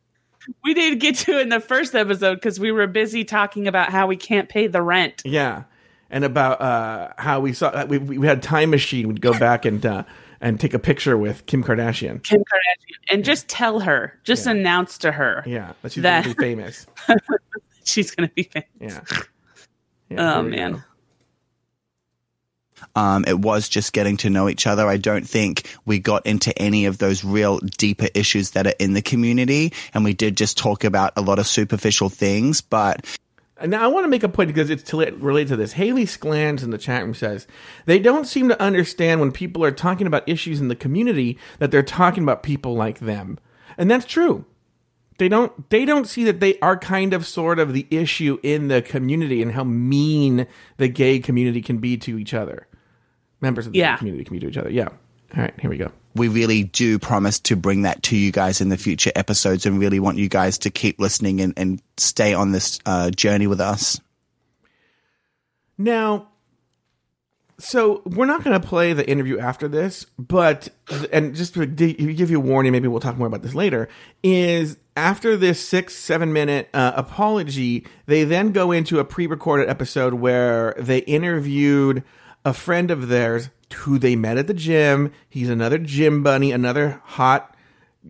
we 0.62 0.74
didn't 0.74 0.98
get 1.00 1.16
to 1.16 1.38
it 1.38 1.42
in 1.42 1.48
the 1.48 1.60
first 1.60 1.94
episode 1.94 2.40
cuz 2.42 2.60
we 2.60 2.70
were 2.72 2.86
busy 2.86 3.24
talking 3.24 3.66
about 3.66 3.90
how 3.90 4.06
we 4.06 4.16
can't 4.16 4.48
pay 4.48 4.66
the 4.66 4.82
rent. 4.82 5.22
Yeah, 5.24 5.62
and 6.10 6.24
about 6.24 6.60
uh, 6.60 7.12
how 7.18 7.40
we 7.40 7.52
saw 7.52 7.84
we 7.86 7.98
we 7.98 8.26
had 8.26 8.42
time 8.42 8.70
machine. 8.70 9.08
We'd 9.08 9.20
go 9.20 9.38
back 9.38 9.64
and 9.64 9.84
uh, 9.84 10.04
and 10.40 10.60
take 10.60 10.74
a 10.74 10.78
picture 10.78 11.16
with 11.16 11.46
Kim 11.46 11.62
Kardashian. 11.64 12.22
Kim 12.22 12.40
Kardashian 12.40 12.96
and 13.10 13.24
just 13.24 13.48
tell 13.48 13.80
her, 13.80 14.18
just 14.24 14.46
announce 14.46 14.98
to 14.98 15.12
her 15.12 15.42
Yeah, 15.46 15.72
that 15.82 15.92
she's 15.92 16.02
That- 16.02 16.24
gonna 16.24 16.34
be 16.34 16.40
famous. 16.42 16.86
she's 17.84 18.10
going 18.10 18.28
to 18.28 18.34
be 18.34 18.42
famous. 18.42 18.66
Yeah. 18.80 19.00
yeah 20.10 20.36
Oh, 20.38 20.42
man. 20.42 20.72
go. 20.72 20.82
Um, 22.94 23.24
it 23.26 23.38
was 23.38 23.68
just 23.68 23.92
getting 23.92 24.16
to 24.18 24.30
know 24.30 24.48
each 24.48 24.66
other. 24.66 24.86
I 24.86 24.96
don't 24.96 25.26
think 25.26 25.74
we 25.86 25.98
got 25.98 26.26
into 26.26 26.56
any 26.60 26.86
of 26.86 26.98
those 26.98 27.24
real 27.24 27.58
deeper 27.78 28.08
issues 28.14 28.50
that 28.50 28.66
are 28.66 28.74
in 28.78 28.92
the 28.92 29.02
community. 29.02 29.72
And 29.94 30.04
we 30.04 30.12
did 30.14 30.36
just 30.36 30.58
talk 30.58 30.84
about 30.84 31.12
a 31.16 31.20
lot 31.22 31.38
of 31.38 31.46
superficial 31.46 32.08
things, 32.08 32.60
but 32.60 33.04
Now, 33.64 33.82
I 33.82 33.86
want 33.86 34.04
to 34.04 34.08
make 34.08 34.22
a 34.22 34.28
point 34.28 34.48
because 34.48 34.68
it's 34.68 34.82
to, 34.90 34.98
related 35.16 35.48
to 35.48 35.56
this. 35.56 35.72
Haley 35.72 36.04
Sklans 36.04 36.62
in 36.62 36.70
the 36.70 36.78
chat 36.78 37.02
room 37.02 37.14
says 37.14 37.46
they 37.86 37.98
don't 37.98 38.26
seem 38.26 38.48
to 38.48 38.60
understand 38.60 39.18
when 39.20 39.32
people 39.32 39.64
are 39.64 39.70
talking 39.70 40.06
about 40.06 40.28
issues 40.28 40.60
in 40.60 40.68
the 40.68 40.76
community 40.76 41.38
that 41.58 41.70
they're 41.70 41.82
talking 41.82 42.22
about 42.22 42.42
people 42.42 42.74
like 42.74 42.98
them, 42.98 43.38
and 43.78 43.90
that's 43.90 44.04
true. 44.04 44.44
They 45.18 45.30
don't. 45.30 45.70
They 45.70 45.86
don't 45.86 46.06
see 46.06 46.24
that 46.24 46.40
they 46.40 46.58
are 46.60 46.76
kind 46.76 47.14
of 47.14 47.26
sort 47.26 47.58
of 47.58 47.72
the 47.72 47.86
issue 47.90 48.38
in 48.42 48.68
the 48.68 48.82
community 48.82 49.40
and 49.40 49.52
how 49.52 49.64
mean 49.64 50.46
the 50.76 50.88
gay 50.88 51.18
community 51.18 51.62
can 51.62 51.78
be 51.78 51.96
to 51.96 52.18
each 52.18 52.34
other. 52.34 52.66
Members 53.40 53.66
of 53.66 53.72
the 53.72 53.78
Yeah. 53.78 53.94
gay 53.94 53.98
community 53.98 54.24
can 54.24 54.34
be 54.34 54.40
to 54.40 54.48
each 54.48 54.58
other. 54.58 54.70
Yeah. 54.70 54.88
All 55.34 55.42
right. 55.42 55.54
Here 55.60 55.70
we 55.70 55.78
go. 55.78 55.90
we 56.14 56.28
really 56.28 56.64
do 56.64 56.98
promise 56.98 57.38
to 57.40 57.56
bring 57.56 57.82
that 57.82 58.02
to 58.04 58.16
you 58.16 58.32
guys 58.32 58.60
in 58.60 58.68
the 58.70 58.76
future 58.76 59.12
episodes 59.14 59.66
and 59.66 59.78
really 59.78 60.00
want 60.00 60.16
you 60.18 60.28
guys 60.28 60.58
to 60.58 60.70
keep 60.70 60.98
listening 60.98 61.40
and, 61.40 61.52
and 61.56 61.82
stay 61.96 62.32
on 62.32 62.52
this 62.52 62.78
uh, 62.86 63.10
journey 63.10 63.46
with 63.46 63.60
us. 63.60 64.00
Now, 65.76 66.28
so 67.58 68.02
we're 68.04 68.26
not 68.26 68.44
going 68.44 68.58
to 68.58 68.66
play 68.66 68.92
the 68.92 69.08
interview 69.08 69.38
after 69.38 69.68
this, 69.68 70.06
but 70.18 70.68
and 71.12 71.34
just 71.34 71.54
to 71.54 71.66
give 71.66 72.30
you 72.30 72.36
a 72.36 72.40
warning, 72.40 72.72
maybe 72.72 72.88
we'll 72.88 73.00
talk 73.00 73.16
more 73.16 73.26
about 73.26 73.42
this 73.42 73.54
later. 73.54 73.88
Is 74.22 74.78
after 74.96 75.36
this 75.36 75.66
six 75.66 75.94
seven 75.94 76.32
minute 76.32 76.68
uh, 76.72 76.92
apology, 76.96 77.86
they 78.06 78.24
then 78.24 78.52
go 78.52 78.72
into 78.72 78.98
a 78.98 79.04
pre-recorded 79.04 79.68
episode 79.68 80.14
where 80.14 80.74
they 80.78 80.98
interviewed 81.00 82.02
a 82.46 82.54
friend 82.54 82.92
of 82.92 83.08
theirs 83.08 83.50
who 83.74 83.98
they 83.98 84.14
met 84.14 84.38
at 84.38 84.46
the 84.46 84.54
gym. 84.54 85.12
He's 85.28 85.50
another 85.50 85.78
gym 85.78 86.22
bunny, 86.22 86.52
another 86.52 87.02
hot 87.04 87.54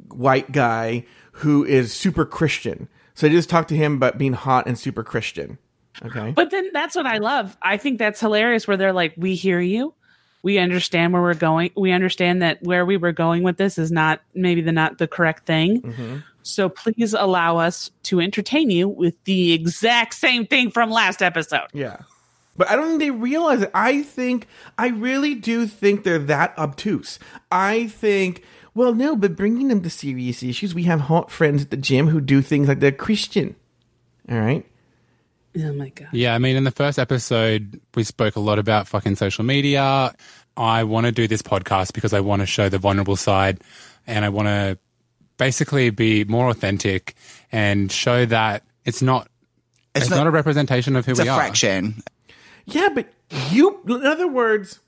white 0.09 0.53
guy 0.53 1.07
who 1.33 1.65
is 1.65 1.93
super 1.93 2.27
Christian. 2.27 2.89
So 3.15 3.27
they 3.27 3.33
just 3.33 3.49
talk 3.49 3.67
to 3.69 3.77
him 3.77 3.95
about 3.95 4.19
being 4.19 4.35
hot 4.35 4.67
and 4.67 4.79
super 4.79 5.03
Christian. 5.03 5.57
Okay. 6.05 6.33
But 6.33 6.51
then 6.51 6.69
that's 6.75 6.95
what 6.95 7.07
I 7.07 7.17
love. 7.17 7.57
I 7.63 7.79
think 7.79 7.99
that's 7.99 8.21
hilarious 8.21 8.69
where 8.69 8.77
they're 8.77 8.93
like, 8.93 9.15
we 9.17 9.35
hear 9.35 9.59
you. 9.59 9.95
We 10.43 10.59
understand 10.59 11.15
where 11.15 11.23
we're 11.23 11.33
going. 11.33 11.71
We 11.75 11.93
understand 11.93 12.43
that 12.43 12.63
where 12.63 12.85
we 12.85 12.99
were 12.99 13.13
going 13.13 13.43
with 13.43 13.57
this 13.57 13.79
is 13.79 13.91
not 13.91 14.21
maybe 14.35 14.61
the 14.61 14.71
not 14.71 14.99
the 14.99 15.09
correct 15.09 15.47
thing. 15.47 15.81
Mm-hmm. 15.81 16.17
So 16.43 16.69
please 16.69 17.15
allow 17.15 17.57
us 17.57 17.91
to 18.05 18.21
entertain 18.21 18.69
you 18.69 18.87
with 18.87 19.15
the 19.25 19.55
exact 19.55 20.13
same 20.13 20.47
thing 20.47 20.71
from 20.71 20.91
last 20.91 21.23
episode. 21.23 21.69
Yeah. 21.73 21.97
But 22.57 22.71
I 22.71 22.77
don't 22.77 22.89
think 22.89 23.01
they 23.01 23.11
realize 23.11 23.63
it. 23.63 23.71
I 23.75 24.03
think, 24.03 24.47
I 24.79 24.89
really 24.89 25.35
do 25.35 25.67
think 25.67 26.05
they're 26.05 26.19
that 26.19 26.57
obtuse. 26.59 27.19
I 27.53 27.87
think, 27.89 28.43
well, 28.75 28.95
no, 28.95 29.17
but 29.17 29.37
bringing 29.37 29.69
them 29.69 29.83
to 29.83 29.91
serious 29.91 30.43
issues, 30.43 30.75
we 30.75 30.85
have 30.85 31.01
hot 31.03 31.31
friends 31.31 31.63
at 31.63 31.71
the 31.71 31.77
gym 31.77 32.09
who 32.09 32.21
do 32.21 32.43
things 32.43 32.69
like 32.69 32.81
they're 32.81 32.93
Christian. 32.93 33.57
All 34.31 34.39
right. 34.39 34.65
Oh 35.59 35.73
my 35.73 35.89
god. 35.91 36.09
Yeah, 36.13 36.35
I 36.35 36.39
mean, 36.39 36.57
in 36.57 36.65
the 36.65 36.71
first 36.71 36.99
episode, 36.99 37.81
we 37.95 38.05
spoke 38.05 38.37
a 38.37 38.41
lot 38.41 38.59
about 38.59 38.87
fucking 38.89 39.17
social 39.17 39.45
media. 39.45 40.15
I 40.57 40.85
want 40.85 41.07
to 41.07 41.13
do 41.13 41.27
this 41.29 41.43
podcast 41.43 41.93
because 41.95 42.13
I 42.13 42.21
want 42.21 42.41
to 42.41 42.47
show 42.47 42.69
the 42.69 42.79
vulnerable 42.79 43.17
side 43.17 43.61
and 44.07 44.25
I 44.25 44.29
want 44.29 44.49
to 44.49 44.79
basically 45.39 45.91
be 45.91 46.25
more 46.25 46.49
authentic 46.51 47.15
and 47.53 47.91
show 47.91 48.27
that 48.27 48.65
it's 48.85 49.01
not. 49.03 49.29
It's, 49.95 50.11
not- 50.11 50.17
not, 50.17 50.27
a 50.27 50.31
representation 50.31 50.95
of 50.97 51.07
who 51.07 51.13
It's 51.13 51.21
we 51.23 51.29
a 51.29 51.33
are. 51.33 51.39
fraction. 51.39 52.03
Yeah, 52.67 52.89
but 52.95 53.09
you, 53.51 53.81
in 53.87 54.05
other 54.05 54.29
words, 54.29 54.81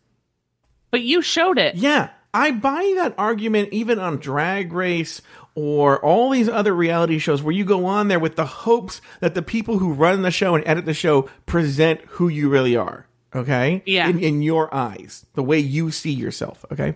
But 0.91 1.03
you 1.03 1.23
showed 1.23 1.59
it. 1.59 1.77
yeah, 1.77 2.11
I 2.35 2.51
buy 2.51 2.93
that 2.97 3.15
argument 3.17 3.71
even 3.73 3.99
on 3.99 4.19
Drag 4.19 4.73
Race 4.73 5.23
or 5.55 6.05
all 6.05 6.31
these 6.31 6.49
other 6.49 6.75
reality 6.75 7.19
shows 7.19 7.43
where 7.43 7.55
you 7.55 7.65
go 7.65 7.87
on 7.87 8.09
there 8.09 8.19
with 8.19 8.37
the 8.37 8.47
hopes 8.47 9.01
that 9.21 9.35
the 9.35 9.43
people 9.43 9.79
who 9.79 9.93
run 9.93 10.23
the 10.23 10.31
show 10.31 10.55
and 10.55 10.67
edit 10.67 10.85
the 10.85 10.95
show 10.95 11.23
present 11.47 12.01
who 12.09 12.29
you 12.29 12.49
really 12.49 12.77
are. 12.77 13.07
Okay? 13.35 13.83
Yeah. 13.87 14.09
In, 14.09 14.19
in 14.21 14.43
your 14.43 14.73
eyes, 14.75 15.27
the 15.35 15.43
way 15.43 15.59
you 15.59 15.91
see 15.91 16.13
yourself. 16.13 16.65
Okay? 16.73 16.95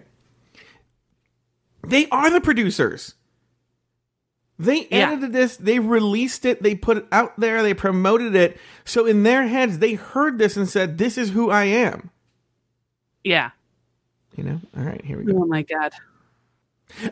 They 1.86 2.08
are 2.10 2.30
the 2.30 2.40
producers. 2.40 3.14
They 4.64 4.86
Yeah. 4.90 5.10
edited 5.10 5.32
this, 5.32 5.56
they 5.56 5.78
released 5.78 6.44
it, 6.44 6.62
they 6.62 6.74
put 6.74 6.96
it 6.98 7.06
out 7.12 7.38
there, 7.38 7.62
they 7.62 7.74
promoted 7.74 8.34
it. 8.34 8.58
So 8.84 9.06
in 9.06 9.22
their 9.22 9.46
heads, 9.46 9.78
they 9.78 9.94
heard 9.94 10.38
this 10.38 10.56
and 10.56 10.68
said, 10.68 10.98
This 10.98 11.18
is 11.18 11.30
who 11.30 11.50
I 11.50 11.64
am. 11.64 12.10
Yeah. 13.24 13.50
You 14.36 14.44
know? 14.44 14.60
All 14.76 14.84
right, 14.84 15.04
here 15.04 15.18
we 15.18 15.24
go. 15.24 15.42
Oh 15.42 15.46
my 15.46 15.62
god. 15.62 15.92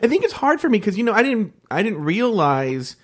I 0.01 0.07
think 0.07 0.23
it's 0.23 0.33
hard 0.33 0.61
for 0.61 0.69
me 0.69 0.77
because 0.79 0.97
you 0.97 1.03
know 1.03 1.13
I 1.13 1.23
didn't 1.23 1.53
I 1.71 1.81
didn't 1.81 2.03
realize 2.03 2.95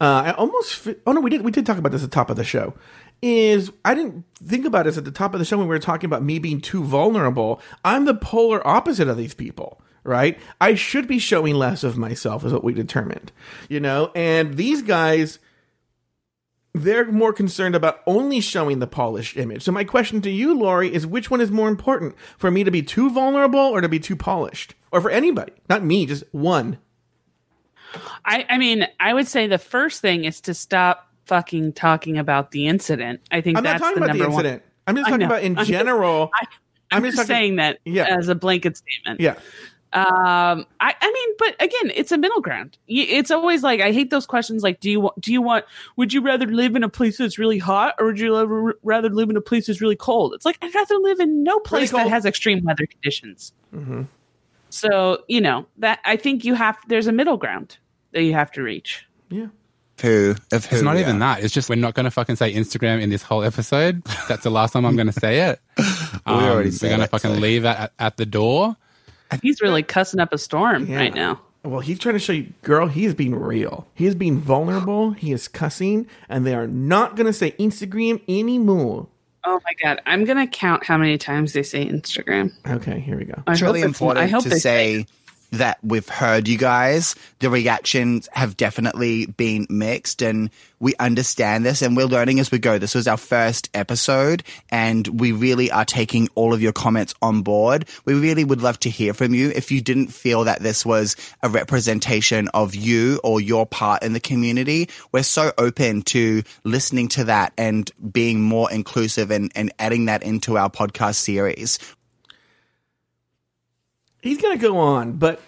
uh, 0.00 0.22
I 0.26 0.32
almost 0.32 0.86
oh 1.06 1.12
no 1.12 1.20
we 1.20 1.30
did 1.30 1.42
we 1.42 1.50
did 1.50 1.64
talk 1.66 1.78
about 1.78 1.90
this 1.92 2.02
at 2.04 2.10
the 2.10 2.14
top 2.14 2.28
of 2.30 2.36
the 2.36 2.44
show 2.44 2.74
is 3.22 3.72
I 3.84 3.94
didn't 3.94 4.24
think 4.36 4.64
about 4.66 4.84
this 4.84 4.98
at 4.98 5.04
the 5.04 5.10
top 5.10 5.32
of 5.34 5.38
the 5.40 5.44
show 5.46 5.56
when 5.58 5.66
we 5.66 5.74
were 5.74 5.78
talking 5.80 6.06
about 6.06 6.22
me 6.22 6.38
being 6.38 6.60
too 6.60 6.84
vulnerable. 6.84 7.60
I'm 7.84 8.04
the 8.04 8.14
polar 8.14 8.64
opposite 8.66 9.08
of 9.08 9.16
these 9.16 9.34
people, 9.34 9.80
right? 10.08 10.38
I 10.60 10.74
should 10.74 11.06
be 11.06 11.18
showing 11.20 11.54
less 11.54 11.84
of 11.84 11.96
myself 11.96 12.44
is 12.44 12.52
what 12.52 12.64
we 12.64 12.72
determined, 12.74 13.30
you 13.68 13.78
know. 13.78 14.10
And 14.14 14.56
these 14.56 14.82
guys 14.82 15.38
they're 16.74 17.10
more 17.10 17.32
concerned 17.32 17.74
about 17.74 18.00
only 18.06 18.40
showing 18.40 18.78
the 18.78 18.86
polished 18.86 19.36
image. 19.36 19.62
So 19.62 19.72
my 19.72 19.84
question 19.84 20.20
to 20.22 20.30
you, 20.30 20.56
Lauri, 20.56 20.92
is 20.92 21.06
which 21.06 21.30
one 21.30 21.40
is 21.40 21.50
more 21.50 21.68
important 21.68 22.14
for 22.36 22.50
me 22.50 22.62
to 22.62 22.70
be 22.70 22.82
too 22.82 23.10
vulnerable 23.10 23.58
or 23.58 23.80
to 23.80 23.88
be 23.88 23.98
too 23.98 24.14
polished, 24.14 24.74
or 24.92 25.00
for 25.00 25.10
anybody, 25.10 25.52
not 25.68 25.82
me, 25.82 26.06
just 26.06 26.24
one. 26.30 26.78
I, 28.24 28.44
I 28.48 28.58
mean, 28.58 28.86
I 29.00 29.14
would 29.14 29.26
say 29.26 29.46
the 29.46 29.58
first 29.58 30.00
thing 30.02 30.24
is 30.24 30.40
to 30.42 30.54
stop 30.54 31.08
fucking 31.24 31.72
talking 31.72 32.18
about 32.18 32.50
the 32.52 32.66
incident. 32.68 33.20
I 33.30 33.40
think 33.40 33.56
I'm 33.56 33.64
not 33.64 33.80
that's 33.80 33.82
talking 33.82 34.00
the 34.00 34.04
about 34.04 34.12
the 34.12 34.18
number 34.18 34.34
one. 34.36 34.44
incident. 34.46 34.62
I'm 34.86 34.94
just 34.96 35.08
talking 35.08 35.26
about 35.26 35.42
in 35.42 35.56
general. 35.64 36.30
I, 36.34 36.46
I'm, 36.90 36.98
I'm 36.98 37.02
just, 37.04 37.16
just 37.16 37.28
talking- 37.28 37.40
saying 37.42 37.56
that 37.56 37.78
Yeah. 37.84 38.14
as 38.18 38.28
a 38.28 38.34
blanket 38.34 38.76
statement. 38.76 39.20
yeah, 39.20 39.34
Um, 39.92 40.66
I, 40.80 40.94
I 41.00 41.12
mean, 41.12 41.34
but 41.38 41.54
again, 41.62 41.92
it's 41.94 42.12
a 42.12 42.18
middle 42.18 42.42
ground. 42.42 42.76
It's 42.86 43.30
always 43.30 43.62
like 43.62 43.80
I 43.80 43.90
hate 43.92 44.10
those 44.10 44.26
questions. 44.26 44.62
Like, 44.62 44.80
do 44.80 44.90
you 44.90 45.00
want? 45.00 45.20
Do 45.20 45.32
you 45.32 45.40
want? 45.40 45.64
Would 45.96 46.12
you 46.12 46.20
rather 46.20 46.46
live 46.46 46.76
in 46.76 46.82
a 46.82 46.90
place 46.90 47.16
that's 47.16 47.38
really 47.38 47.58
hot, 47.58 47.94
or 47.98 48.06
would 48.06 48.20
you 48.20 48.34
rather, 48.34 48.74
rather 48.82 49.08
live 49.08 49.30
in 49.30 49.36
a 49.36 49.40
place 49.40 49.66
that's 49.66 49.80
really 49.80 49.96
cold? 49.96 50.34
It's 50.34 50.44
like 50.44 50.58
I'd 50.60 50.74
rather 50.74 50.96
live 50.96 51.20
in 51.20 51.42
no 51.42 51.58
place 51.60 51.90
that 51.92 52.08
has 52.08 52.26
extreme 52.26 52.62
weather 52.64 52.86
conditions. 52.86 53.52
So 54.70 55.24
you 55.28 55.40
know 55.40 55.66
that 55.78 56.00
I 56.04 56.16
think 56.16 56.44
you 56.44 56.54
have. 56.54 56.76
There's 56.88 57.06
a 57.06 57.12
middle 57.12 57.38
ground 57.38 57.78
that 58.12 58.22
you 58.22 58.34
have 58.34 58.50
to 58.52 58.62
reach. 58.62 59.06
yeah. 59.30 59.46
Who 60.02 60.36
of 60.52 60.64
who? 60.66 60.76
It's 60.76 60.84
not 60.84 60.94
yeah. 60.94 61.02
even 61.02 61.18
that. 61.20 61.42
It's 61.42 61.52
just 61.52 61.68
we're 61.68 61.74
not 61.74 61.94
going 61.94 62.04
to 62.04 62.10
fucking 62.10 62.36
say 62.36 62.52
Instagram 62.54 63.02
in 63.02 63.10
this 63.10 63.22
whole 63.22 63.42
episode. 63.42 64.04
That's 64.28 64.44
the 64.44 64.50
last 64.50 64.72
time 64.72 64.84
I'm 64.84 64.94
going 64.94 65.08
to 65.08 65.20
say 65.20 65.50
it. 65.50 65.60
Um, 66.26 66.44
already 66.44 66.70
we're 66.70 66.88
going 66.88 67.00
to 67.00 67.06
fucking 67.06 67.34
so- 67.34 67.40
leave 67.40 67.62
that 67.62 67.78
at, 67.78 67.92
at 67.98 68.16
the 68.18 68.26
door. 68.26 68.76
He's 69.42 69.60
really 69.60 69.82
cussing 69.82 70.20
up 70.20 70.32
a 70.32 70.38
storm 70.38 70.86
Yeah. 70.86 70.96
right 70.96 71.14
now. 71.14 71.40
Well, 71.64 71.80
he's 71.80 71.98
trying 71.98 72.14
to 72.14 72.18
show 72.20 72.32
you, 72.32 72.52
girl, 72.62 72.86
he 72.86 73.04
is 73.04 73.14
being 73.14 73.34
real. 73.34 73.86
He 73.94 74.06
is 74.06 74.14
being 74.14 74.38
vulnerable. 74.38 75.10
He 75.10 75.32
is 75.32 75.48
cussing, 75.48 76.06
and 76.28 76.46
they 76.46 76.54
are 76.54 76.66
not 76.68 77.16
going 77.16 77.26
to 77.26 77.32
say 77.32 77.50
Instagram 77.58 78.20
anymore. 78.28 79.08
Oh 79.44 79.60
my 79.64 79.72
god, 79.82 80.02
I'm 80.04 80.24
gonna 80.24 80.46
count 80.46 80.84
how 80.84 80.98
many 80.98 81.16
times 81.16 81.52
they 81.54 81.62
say 81.62 81.86
Instagram. 81.86 82.52
Okay, 82.68 83.00
here 83.00 83.16
we 83.16 83.24
go. 83.24 83.42
I 83.46 83.52
It's 83.52 83.62
really 83.62 83.80
hope 83.80 83.88
important 83.88 84.18
I 84.24 84.26
hope 84.26 84.42
to 84.42 84.50
they 84.50 84.58
say 84.58 85.06
that 85.52 85.78
we've 85.82 86.08
heard 86.08 86.48
you 86.48 86.58
guys. 86.58 87.14
The 87.38 87.50
reactions 87.50 88.28
have 88.32 88.56
definitely 88.56 89.26
been 89.26 89.66
mixed, 89.70 90.22
and 90.22 90.50
we 90.80 90.94
understand 90.96 91.64
this, 91.64 91.82
and 91.82 91.96
we're 91.96 92.06
learning 92.06 92.40
as 92.40 92.50
we 92.50 92.58
go. 92.58 92.78
This 92.78 92.94
was 92.94 93.08
our 93.08 93.16
first 93.16 93.68
episode, 93.74 94.42
and 94.70 95.20
we 95.20 95.32
really 95.32 95.70
are 95.70 95.84
taking 95.84 96.28
all 96.34 96.52
of 96.52 96.62
your 96.62 96.72
comments 96.72 97.14
on 97.22 97.42
board. 97.42 97.88
We 98.04 98.14
really 98.14 98.44
would 98.44 98.62
love 98.62 98.78
to 98.80 98.90
hear 98.90 99.14
from 99.14 99.34
you. 99.34 99.50
If 99.54 99.70
you 99.70 99.80
didn't 99.80 100.08
feel 100.08 100.44
that 100.44 100.62
this 100.62 100.84
was 100.84 101.16
a 101.42 101.48
representation 101.48 102.48
of 102.48 102.74
you 102.74 103.20
or 103.24 103.40
your 103.40 103.66
part 103.66 104.02
in 104.02 104.12
the 104.12 104.20
community, 104.20 104.88
we're 105.12 105.22
so 105.22 105.52
open 105.58 106.02
to 106.02 106.42
listening 106.64 107.08
to 107.08 107.24
that 107.24 107.52
and 107.56 107.90
being 108.12 108.40
more 108.40 108.70
inclusive 108.70 109.30
and, 109.30 109.50
and 109.54 109.72
adding 109.78 110.06
that 110.06 110.22
into 110.22 110.58
our 110.58 110.70
podcast 110.70 111.16
series. 111.16 111.78
He's 114.20 114.40
going 114.40 114.58
to 114.58 114.62
go 114.62 114.78
on, 114.78 115.12
but 115.12 115.40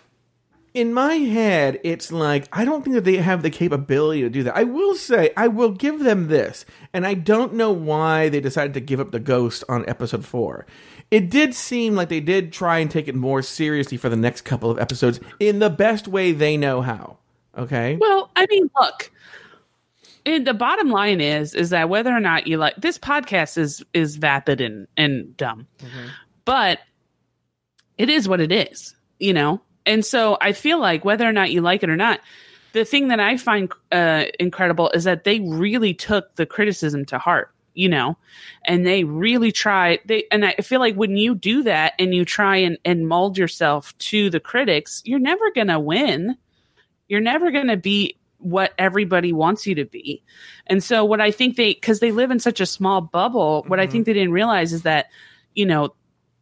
in 0.72 0.94
my 0.94 1.14
head, 1.14 1.80
it's 1.82 2.12
like, 2.12 2.48
I 2.52 2.64
don't 2.64 2.84
think 2.84 2.94
that 2.94 3.04
they 3.04 3.16
have 3.16 3.42
the 3.42 3.50
capability 3.50 4.22
to 4.22 4.30
do 4.30 4.44
that. 4.44 4.56
I 4.56 4.62
will 4.62 4.94
say, 4.94 5.30
I 5.36 5.48
will 5.48 5.70
give 5.70 6.00
them 6.00 6.28
this, 6.28 6.64
and 6.92 7.06
I 7.06 7.14
don't 7.14 7.54
know 7.54 7.72
why 7.72 8.28
they 8.28 8.40
decided 8.40 8.74
to 8.74 8.80
give 8.80 9.00
up 9.00 9.10
the 9.10 9.18
ghost 9.18 9.64
on 9.68 9.88
episode 9.88 10.24
four. 10.24 10.66
It 11.10 11.28
did 11.28 11.54
seem 11.54 11.96
like 11.96 12.08
they 12.08 12.20
did 12.20 12.52
try 12.52 12.78
and 12.78 12.88
take 12.88 13.08
it 13.08 13.16
more 13.16 13.42
seriously 13.42 13.96
for 13.96 14.08
the 14.08 14.16
next 14.16 14.42
couple 14.42 14.70
of 14.70 14.78
episodes 14.78 15.18
in 15.40 15.58
the 15.58 15.70
best 15.70 16.06
way 16.06 16.30
they 16.30 16.56
know 16.56 16.82
how. 16.82 17.16
Okay? 17.58 17.96
Well, 18.00 18.30
I 18.36 18.46
mean, 18.48 18.70
look. 18.78 19.10
And 20.24 20.46
the 20.46 20.54
bottom 20.54 20.90
line 20.90 21.20
is 21.20 21.54
is 21.54 21.70
that 21.70 21.88
whether 21.88 22.14
or 22.14 22.20
not 22.20 22.46
you 22.46 22.58
like 22.58 22.76
this 22.76 22.98
podcast 22.98 23.58
is 23.58 23.82
is 23.94 24.16
vapid 24.16 24.60
and 24.60 24.86
and 24.96 25.36
dumb. 25.36 25.66
Mm-hmm. 25.78 26.08
but 26.44 26.78
it 28.00 28.08
is 28.08 28.26
what 28.26 28.40
it 28.40 28.50
is, 28.50 28.94
you 29.18 29.34
know? 29.34 29.60
And 29.84 30.02
so 30.06 30.38
I 30.40 30.52
feel 30.52 30.80
like 30.80 31.04
whether 31.04 31.28
or 31.28 31.32
not 31.32 31.50
you 31.50 31.60
like 31.60 31.82
it 31.82 31.90
or 31.90 31.98
not, 31.98 32.20
the 32.72 32.86
thing 32.86 33.08
that 33.08 33.20
I 33.20 33.36
find 33.36 33.70
uh, 33.92 34.24
incredible 34.38 34.90
is 34.94 35.04
that 35.04 35.24
they 35.24 35.40
really 35.40 35.92
took 35.92 36.34
the 36.36 36.46
criticism 36.46 37.04
to 37.06 37.18
heart, 37.18 37.52
you 37.74 37.90
know, 37.90 38.16
and 38.64 38.86
they 38.86 39.04
really 39.04 39.52
tried. 39.52 40.00
They 40.06 40.24
and 40.32 40.46
I 40.46 40.54
feel 40.62 40.80
like 40.80 40.94
when 40.94 41.18
you 41.18 41.34
do 41.34 41.62
that 41.64 41.92
and 41.98 42.14
you 42.14 42.24
try 42.24 42.56
and, 42.56 42.78
and 42.86 43.06
mold 43.06 43.36
yourself 43.36 43.96
to 43.98 44.30
the 44.30 44.40
critics, 44.40 45.02
you're 45.04 45.18
never 45.18 45.50
gonna 45.50 45.78
win. 45.78 46.38
You're 47.06 47.20
never 47.20 47.50
gonna 47.50 47.76
be 47.76 48.16
what 48.38 48.72
everybody 48.78 49.34
wants 49.34 49.66
you 49.66 49.74
to 49.74 49.84
be. 49.84 50.22
And 50.68 50.82
so 50.82 51.04
what 51.04 51.20
I 51.20 51.32
think 51.32 51.56
they 51.56 51.74
because 51.74 52.00
they 52.00 52.12
live 52.12 52.30
in 52.30 52.40
such 52.40 52.62
a 52.62 52.66
small 52.66 53.02
bubble, 53.02 53.62
what 53.66 53.78
I 53.78 53.86
think 53.86 54.06
they 54.06 54.14
didn't 54.14 54.32
realize 54.32 54.72
is 54.72 54.84
that, 54.84 55.10
you 55.54 55.66
know, 55.66 55.92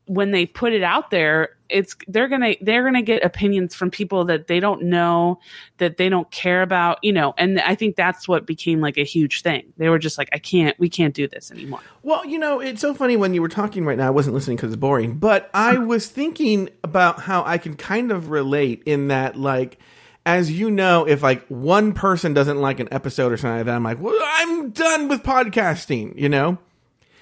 when 0.08 0.30
they 0.30 0.46
put 0.46 0.72
it 0.72 0.82
out 0.82 1.10
there, 1.10 1.50
it's 1.68 1.94
they're 2.08 2.28
gonna 2.28 2.54
they're 2.60 2.82
gonna 2.82 3.02
get 3.02 3.24
opinions 3.24 3.74
from 3.74 3.90
people 3.90 4.24
that 4.24 4.46
they 4.46 4.58
don't 4.58 4.82
know, 4.84 5.38
that 5.76 5.98
they 5.98 6.08
don't 6.08 6.30
care 6.30 6.62
about, 6.62 6.98
you 7.02 7.12
know. 7.12 7.34
And 7.36 7.60
I 7.60 7.74
think 7.74 7.94
that's 7.94 8.26
what 8.26 8.46
became 8.46 8.80
like 8.80 8.96
a 8.96 9.04
huge 9.04 9.42
thing. 9.42 9.72
They 9.76 9.88
were 9.88 9.98
just 9.98 10.18
like, 10.18 10.30
I 10.32 10.38
can't, 10.38 10.78
we 10.78 10.88
can't 10.88 11.14
do 11.14 11.28
this 11.28 11.50
anymore. 11.50 11.80
Well, 12.02 12.24
you 12.24 12.38
know, 12.38 12.60
it's 12.60 12.80
so 12.80 12.94
funny 12.94 13.16
when 13.16 13.34
you 13.34 13.42
were 13.42 13.48
talking 13.48 13.84
right 13.84 13.98
now. 13.98 14.06
I 14.06 14.10
wasn't 14.10 14.34
listening 14.34 14.56
because 14.56 14.72
it's 14.72 14.80
boring, 14.80 15.18
but 15.18 15.50
I 15.52 15.76
was 15.78 16.08
thinking 16.08 16.70
about 16.82 17.20
how 17.20 17.44
I 17.44 17.58
can 17.58 17.74
kind 17.74 18.10
of 18.10 18.30
relate 18.30 18.82
in 18.86 19.08
that, 19.08 19.36
like, 19.36 19.78
as 20.24 20.50
you 20.50 20.70
know, 20.70 21.06
if 21.06 21.22
like 21.22 21.46
one 21.48 21.92
person 21.92 22.34
doesn't 22.34 22.60
like 22.60 22.80
an 22.80 22.88
episode 22.90 23.32
or 23.32 23.36
something 23.36 23.58
like 23.58 23.66
that, 23.66 23.74
I'm 23.74 23.82
like, 23.82 24.00
well, 24.00 24.18
I'm 24.22 24.70
done 24.70 25.08
with 25.08 25.22
podcasting, 25.22 26.18
you 26.18 26.28
know? 26.28 26.58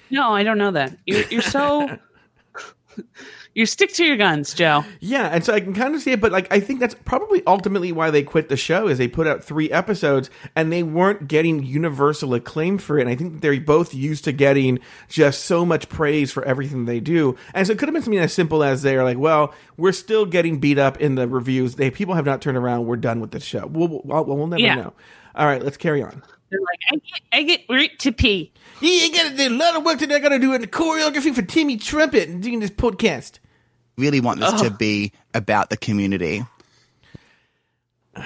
No, 0.09 0.33
I 0.33 0.43
don't 0.43 0.57
know 0.57 0.71
that. 0.71 0.97
You're, 1.05 1.23
you're 1.29 1.41
so 1.41 1.97
you 3.53 3.65
stick 3.65 3.93
to 3.93 4.03
your 4.05 4.17
guns, 4.17 4.53
Joe. 4.53 4.83
Yeah, 4.99 5.27
and 5.27 5.43
so 5.43 5.53
I 5.53 5.59
can 5.59 5.73
kind 5.73 5.95
of 5.95 6.01
see 6.01 6.11
it, 6.11 6.21
but 6.21 6.31
like 6.31 6.51
I 6.53 6.59
think 6.59 6.79
that's 6.79 6.95
probably 7.05 7.41
ultimately 7.47 7.91
why 7.91 8.11
they 8.11 8.23
quit 8.23 8.49
the 8.49 8.57
show 8.57 8.87
is 8.87 8.97
they 8.97 9.07
put 9.07 9.27
out 9.27 9.43
three 9.43 9.71
episodes 9.71 10.29
and 10.55 10.71
they 10.71 10.83
weren't 10.83 11.27
getting 11.27 11.63
universal 11.63 12.33
acclaim 12.33 12.77
for 12.77 12.97
it. 12.97 13.01
And 13.01 13.09
I 13.09 13.15
think 13.15 13.41
they're 13.41 13.59
both 13.59 13.93
used 13.93 14.23
to 14.25 14.31
getting 14.31 14.79
just 15.07 15.45
so 15.45 15.65
much 15.65 15.89
praise 15.89 16.31
for 16.31 16.43
everything 16.45 16.85
they 16.85 16.99
do. 16.99 17.35
And 17.53 17.65
so 17.65 17.73
it 17.73 17.79
could 17.79 17.87
have 17.89 17.93
been 17.93 18.03
something 18.03 18.19
as 18.19 18.33
simple 18.33 18.63
as 18.63 18.81
they're 18.81 19.03
like, 19.03 19.17
well, 19.17 19.53
we're 19.77 19.91
still 19.91 20.25
getting 20.25 20.59
beat 20.59 20.77
up 20.77 20.99
in 21.01 21.15
the 21.15 21.27
reviews. 21.27 21.75
They 21.75 21.89
people 21.91 22.13
have 22.15 22.25
not 22.25 22.41
turned 22.41 22.57
around. 22.57 22.85
We're 22.85 22.97
done 22.97 23.19
with 23.19 23.31
the 23.31 23.39
show. 23.39 23.67
We'll, 23.67 24.01
we'll, 24.03 24.25
we'll 24.25 24.47
never 24.47 24.61
Yeah. 24.61 24.75
know. 24.75 24.93
All 25.35 25.45
right, 25.45 25.61
let's 25.61 25.77
carry 25.77 26.01
on. 26.01 26.23
They're 26.49 26.59
like, 26.59 26.79
I 26.91 26.95
get, 26.95 27.21
I 27.33 27.43
get 27.43 27.61
right 27.69 27.99
to 27.99 28.11
pee. 28.11 28.53
Yeah, 28.79 29.05
you 29.05 29.13
got 29.13 29.31
to 29.31 29.37
do 29.37 29.49
a 29.49 29.55
lot 29.57 29.75
of 29.75 29.83
work 29.83 29.99
that 29.99 30.11
I 30.11 30.19
got 30.19 30.29
to 30.29 30.39
do 30.39 30.53
in 30.53 30.61
the 30.61 30.67
choreography 30.67 31.33
for 31.33 31.41
Timmy 31.41 31.77
Trumpet 31.77 32.29
and 32.29 32.41
doing 32.41 32.59
this 32.59 32.69
podcast. 32.69 33.39
Really 33.97 34.19
want 34.19 34.39
this 34.39 34.61
to 34.61 34.69
be 34.69 35.11
about 35.33 35.69
the 35.69 35.77
community. 35.77 36.43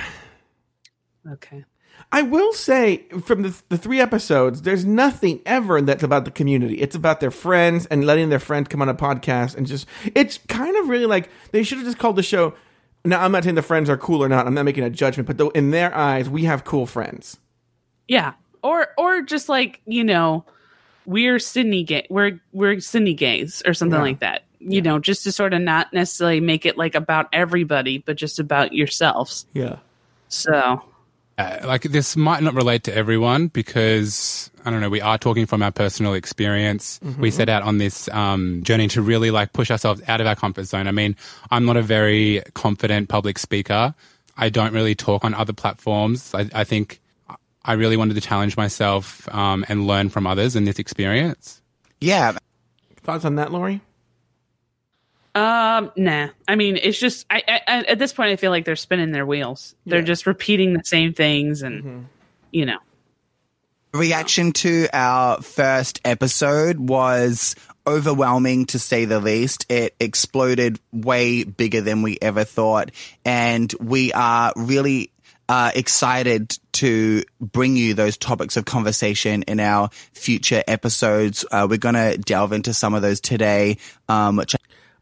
Okay. 1.31 1.65
I 2.11 2.23
will 2.23 2.51
say 2.51 3.05
from 3.23 3.43
the, 3.43 3.61
the 3.69 3.77
three 3.77 4.01
episodes, 4.01 4.63
there's 4.63 4.83
nothing 4.85 5.39
ever 5.45 5.81
that's 5.81 6.03
about 6.03 6.25
the 6.25 6.31
community. 6.31 6.81
It's 6.81 6.95
about 6.95 7.19
their 7.19 7.31
friends 7.31 7.85
and 7.85 8.05
letting 8.05 8.29
their 8.29 8.39
friend 8.39 8.67
come 8.67 8.81
on 8.81 8.89
a 8.89 8.95
podcast 8.95 9.55
and 9.55 9.67
just, 9.67 9.87
it's 10.15 10.39
kind 10.47 10.75
of 10.77 10.89
really 10.89 11.05
like 11.05 11.29
they 11.51 11.63
should 11.63 11.77
have 11.77 11.85
just 11.85 11.99
called 11.99 12.15
the 12.15 12.23
show. 12.23 12.53
Now, 13.05 13.23
I'm 13.23 13.31
not 13.31 13.43
saying 13.43 13.55
the 13.55 13.61
friends 13.61 13.89
are 13.89 13.97
cool 13.97 14.23
or 14.23 14.29
not. 14.29 14.45
I'm 14.45 14.53
not 14.53 14.65
making 14.65 14.83
a 14.83 14.89
judgment, 14.89 15.27
but 15.27 15.37
though 15.37 15.49
in 15.49 15.71
their 15.71 15.95
eyes, 15.95 16.27
we 16.29 16.43
have 16.45 16.65
cool 16.65 16.85
friends. 16.85 17.37
Yeah. 18.07 18.33
Or 18.63 18.89
or 18.97 19.21
just 19.21 19.49
like, 19.49 19.81
you 19.85 20.03
know, 20.03 20.43
we're 21.05 21.39
Sydney 21.39 21.83
gay 21.83 22.05
we're 22.09 22.39
we're 22.53 22.79
Sydney 22.79 23.13
gays 23.13 23.63
or 23.65 23.73
something 23.73 23.97
Yeah. 23.97 24.03
like 24.03 24.19
that. 24.19 24.43
You 24.59 24.81
know, 24.81 24.99
just 24.99 25.23
to 25.23 25.31
sort 25.31 25.53
of 25.55 25.61
not 25.61 25.91
necessarily 25.91 26.39
make 26.39 26.67
it 26.67 26.77
like 26.77 26.93
about 26.93 27.27
everybody, 27.33 27.97
but 27.97 28.15
just 28.17 28.37
about 28.39 28.73
yourselves. 28.73 29.45
Yeah. 29.53 29.77
So 30.29 30.83
Uh, 31.37 31.57
like 31.65 31.81
this 31.83 32.15
might 32.15 32.43
not 32.43 32.53
relate 32.53 32.83
to 32.83 32.95
everyone 32.95 33.47
because 33.47 34.51
I 34.63 34.69
don't 34.69 34.79
know. 34.81 34.89
We 34.89 35.01
are 35.01 35.17
talking 35.17 35.47
from 35.47 35.63
our 35.63 35.71
personal 35.71 36.13
experience. 36.13 36.99
We 37.17 37.31
set 37.31 37.49
out 37.49 37.63
on 37.63 37.79
this 37.79 38.07
um, 38.09 38.61
journey 38.61 38.87
to 38.89 39.01
really 39.01 39.31
like 39.31 39.51
push 39.53 39.71
ourselves 39.71 40.03
out 40.07 40.21
of 40.21 40.27
our 40.27 40.35
comfort 40.35 40.65
zone. 40.65 40.87
I 40.87 40.91
mean, 40.91 41.15
I'm 41.49 41.65
not 41.65 41.77
a 41.77 41.81
very 41.81 42.43
confident 42.53 43.09
public 43.09 43.39
speaker. 43.39 43.95
I 44.37 44.49
don't 44.49 44.73
really 44.73 44.93
talk 44.93 45.25
on 45.25 45.33
other 45.33 45.53
platforms. 45.53 46.35
I, 46.35 46.47
I 46.53 46.63
think 46.63 47.00
I 47.63 47.73
really 47.73 47.97
wanted 47.97 48.15
to 48.15 48.21
challenge 48.21 48.57
myself 48.57 49.27
um, 49.33 49.63
and 49.69 49.85
learn 49.87 50.09
from 50.09 50.25
others 50.27 50.55
in 50.55 50.65
this 50.65 50.79
experience. 50.79 51.61
Yeah, 51.99 52.37
Thoughts 53.03 53.25
on 53.25 53.35
that, 53.35 53.51
Lauri? 53.51 53.81
um 55.33 55.91
nah. 55.95 56.27
I 56.47 56.55
mean, 56.55 56.77
it's 56.77 56.99
just 56.99 57.25
I, 57.29 57.41
I 57.47 57.61
I- 57.67 57.83
at 57.83 57.99
this 57.99 58.11
point 58.11 58.31
I 58.31 58.35
feel 58.35 58.51
like 58.51 58.65
they're 58.65 58.75
spinning 58.75 59.11
their 59.11 59.25
wheels. 59.25 59.75
They're 59.85 59.99
Yeah. 59.99 60.05
just 60.05 60.25
repeating 60.27 60.73
the 60.73 60.83
same 60.83 61.13
things 61.13 61.61
and 61.61 62.07
you 62.51 62.65
know. 62.65 62.77
reaction 63.93 64.51
to 64.53 64.87
our 64.93 65.41
first 65.41 66.01
episode 66.05 66.79
was 66.79 67.55
overwhelming 67.87 68.65
to 68.67 68.79
say 68.79 69.05
the 69.05 69.19
least. 69.21 69.65
It 69.71 69.95
exploded 69.99 70.79
way 70.91 71.43
bigger 71.45 71.81
than 71.81 72.01
we 72.01 72.17
ever 72.21 72.43
thought. 72.43 72.91
And 73.25 73.73
we 73.79 74.11
are 74.13 74.51
really 74.55 75.11
uh, 75.49 75.71
excited 75.75 76.57
to 76.73 77.23
bring 77.39 77.75
you 77.75 77.93
those 77.93 78.17
topics 78.17 78.57
of 78.57 78.65
conversation 78.65 79.43
in 79.43 79.59
our 79.59 79.89
future 80.13 80.63
episodes. 80.67 81.45
Uh, 81.51 81.67
we're 81.69 81.77
going 81.77 81.95
to 81.95 82.17
delve 82.17 82.53
into 82.53 82.73
some 82.73 82.93
of 82.93 83.01
those 83.01 83.19
today, 83.19 83.77
um, 84.07 84.41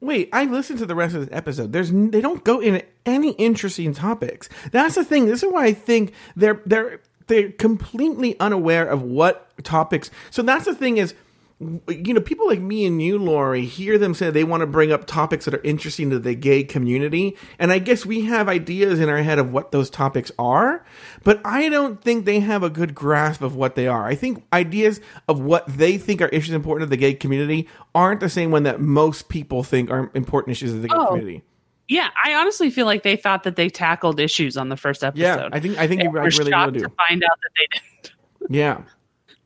Wait, 0.02 0.30
I 0.32 0.46
listened 0.46 0.80
to 0.80 0.86
the 0.86 0.96
rest 0.96 1.14
of 1.14 1.22
this 1.26 1.36
episode. 1.36 1.74
There's 1.74 1.92
they 1.92 2.22
don't 2.22 2.44
go 2.46 2.62
into 2.62 2.86
any 3.06 3.32
interesting 3.32 3.94
topics. 3.94 4.48
That's 4.72 4.96
the 4.96 5.04
thing. 5.04 5.26
This 5.26 5.44
is 5.44 5.52
why 5.52 5.66
I 5.66 5.74
think 5.74 6.14
they're 6.38 6.62
they're 6.66 7.02
they're 7.28 7.52
completely 7.52 8.40
unaware 8.40 8.88
of 8.88 9.02
what 9.02 9.52
topics. 9.64 10.10
So 10.32 10.42
that's 10.42 10.66
the 10.66 10.74
thing 10.74 10.98
is 10.98 11.14
you 11.60 12.14
know, 12.14 12.22
people 12.22 12.48
like 12.48 12.62
me 12.62 12.86
and 12.86 13.02
you, 13.02 13.18
Lauri, 13.18 13.66
hear 13.66 13.98
them 13.98 14.14
say 14.14 14.30
they 14.30 14.46
want 14.46 14.62
to 14.62 14.68
bring 14.68 14.94
up 14.94 15.06
topics 15.06 15.44
that 15.44 15.54
are 15.54 15.62
interesting 15.64 16.10
to 16.10 16.18
the 16.18 16.34
gay 16.34 16.64
community. 16.64 17.36
And 17.58 17.72
I 17.74 17.80
guess 17.80 18.06
we 18.06 18.26
have 18.26 18.48
ideas 18.48 19.02
in 19.02 19.10
our 19.10 19.18
head 19.24 19.40
of 19.40 19.52
what 19.52 19.74
those 19.74 19.90
topics 19.90 20.32
are, 20.40 20.86
but 21.26 21.42
I 21.44 21.68
don't 21.68 22.02
think 22.02 22.24
they 22.24 22.40
have 22.40 22.64
a 22.64 22.70
good 22.70 22.96
grasp 22.96 23.42
of 23.42 23.56
what 23.56 23.76
they 23.76 23.88
are. 23.88 24.06
I 24.06 24.16
think 24.16 24.46
ideas 24.54 25.02
of 25.28 25.42
what 25.42 25.66
they 25.68 25.98
think 25.98 26.22
are 26.22 26.30
issues 26.30 26.56
important 26.56 26.88
to 26.88 26.90
the 26.90 26.98
gay 26.98 27.14
community 27.14 27.68
aren't 27.94 28.22
the 28.22 28.30
same 28.30 28.52
one 28.52 28.64
that 28.64 28.80
most 28.80 29.28
people 29.28 29.62
think 29.64 29.92
are 29.92 30.10
important 30.14 30.54
issues 30.54 30.74
of 30.74 30.82
the 30.82 30.88
gay 30.88 30.96
Oh. 30.98 31.08
community. 31.08 31.44
Yeah, 31.90 32.10
I 32.24 32.36
honestly 32.36 32.70
feel 32.70 32.86
like 32.86 33.02
they 33.02 33.16
thought 33.16 33.44
that 33.44 33.56
they 33.56 33.68
tackled 33.68 34.20
issues 34.20 34.56
on 34.58 34.70
the 34.70 34.78
first 34.78 35.04
episode. 35.04 35.22
Yeah, 35.22 35.50
I 35.52 35.60
think 35.60 35.78
I 35.80 35.88
think 35.88 36.04
you 36.04 36.10
And 36.10 36.20
I 36.20 36.22
we're 36.22 36.30
really 36.30 36.52
shocked 36.52 36.74
to 36.76 36.90
find 36.90 37.24
out 37.24 37.38
that 37.42 37.52
they 37.58 37.68
didn't. 37.74 38.56
Yeah. 38.56 38.82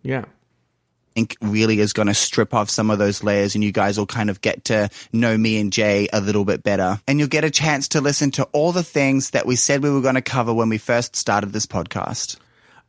Yeah. 0.01 0.25
Think 1.13 1.37
really 1.41 1.79
is 1.79 1.93
going 1.93 2.07
to 2.07 2.13
strip 2.13 2.53
off 2.53 2.69
some 2.69 2.89
of 2.89 2.99
those 2.99 3.23
layers 3.23 3.55
and 3.55 3.63
you 3.63 3.71
guys 3.71 3.97
will 3.97 4.05
kind 4.05 4.29
of 4.29 4.41
get 4.41 4.65
to 4.65 4.89
know 5.11 5.37
me 5.37 5.59
and 5.59 5.71
Jay 5.71 6.07
a 6.11 6.21
little 6.21 6.45
bit 6.45 6.63
better. 6.63 6.99
And 7.07 7.19
you'll 7.19 7.27
get 7.27 7.43
a 7.43 7.51
chance 7.51 7.87
to 7.89 8.01
listen 8.01 8.31
to 8.31 8.43
all 8.51 8.71
the 8.71 8.83
things 8.83 9.31
that 9.31 9.45
we 9.45 9.55
said 9.55 9.83
we 9.83 9.91
were 9.91 10.01
going 10.01 10.15
to 10.15 10.21
cover 10.21 10.53
when 10.53 10.69
we 10.69 10.77
first 10.77 11.15
started 11.15 11.53
this 11.53 11.65
podcast. 11.65 12.37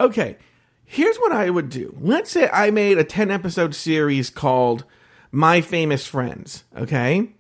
Okay, 0.00 0.36
here's 0.84 1.16
what 1.18 1.32
I 1.32 1.50
would 1.50 1.68
do. 1.70 1.96
Let's 2.00 2.30
say 2.30 2.48
I 2.48 2.70
made 2.70 2.98
a 2.98 3.04
10 3.04 3.30
episode 3.30 3.74
series 3.74 4.30
called 4.30 4.84
My 5.30 5.60
Famous 5.60 6.06
Friends, 6.06 6.64
okay? 6.76 7.30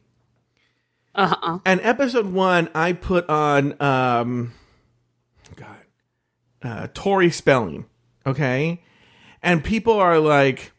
Uh-uh. 1.14 1.58
And 1.64 1.80
episode 1.82 2.26
one, 2.26 2.68
I 2.74 2.92
put 2.92 3.28
on, 3.28 3.80
um, 3.80 4.52
God, 5.56 5.76
uh, 6.62 6.88
Tori 6.92 7.30
Spelling, 7.30 7.86
okay? 8.26 8.82
And 9.42 9.62
people 9.62 9.94
are 9.94 10.18
like, 10.18 10.72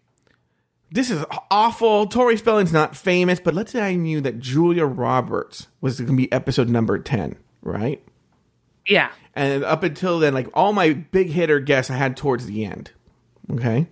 this 0.92 1.10
is 1.10 1.26
awful. 1.52 2.08
Tori 2.08 2.38
Spelling's 2.38 2.74
not 2.74 2.96
famous, 2.96 3.40
but 3.40 3.54
let's 3.54 3.72
say 3.72 3.82
I 3.82 3.96
knew 3.96 4.22
that 4.22 4.40
Julia 4.40 4.86
Roberts 4.86 5.68
was 5.82 6.00
going 6.00 6.12
to 6.12 6.16
be 6.16 6.32
episode 6.32 6.70
number 6.70 6.98
10, 7.00 7.36
right? 7.62 8.02
Yeah. 8.88 9.12
And 9.34 9.64
up 9.64 9.84
until 9.84 10.20
then, 10.20 10.34
like 10.34 10.48
all 10.54 10.74
my 10.74 10.94
big 10.94 11.30
hitter 11.30 11.60
guests 11.60 11.92
I 11.92 11.96
had 11.96 12.16
towards 12.16 12.46
the 12.46 12.66
end. 12.66 12.92
Okay. 13.52 13.88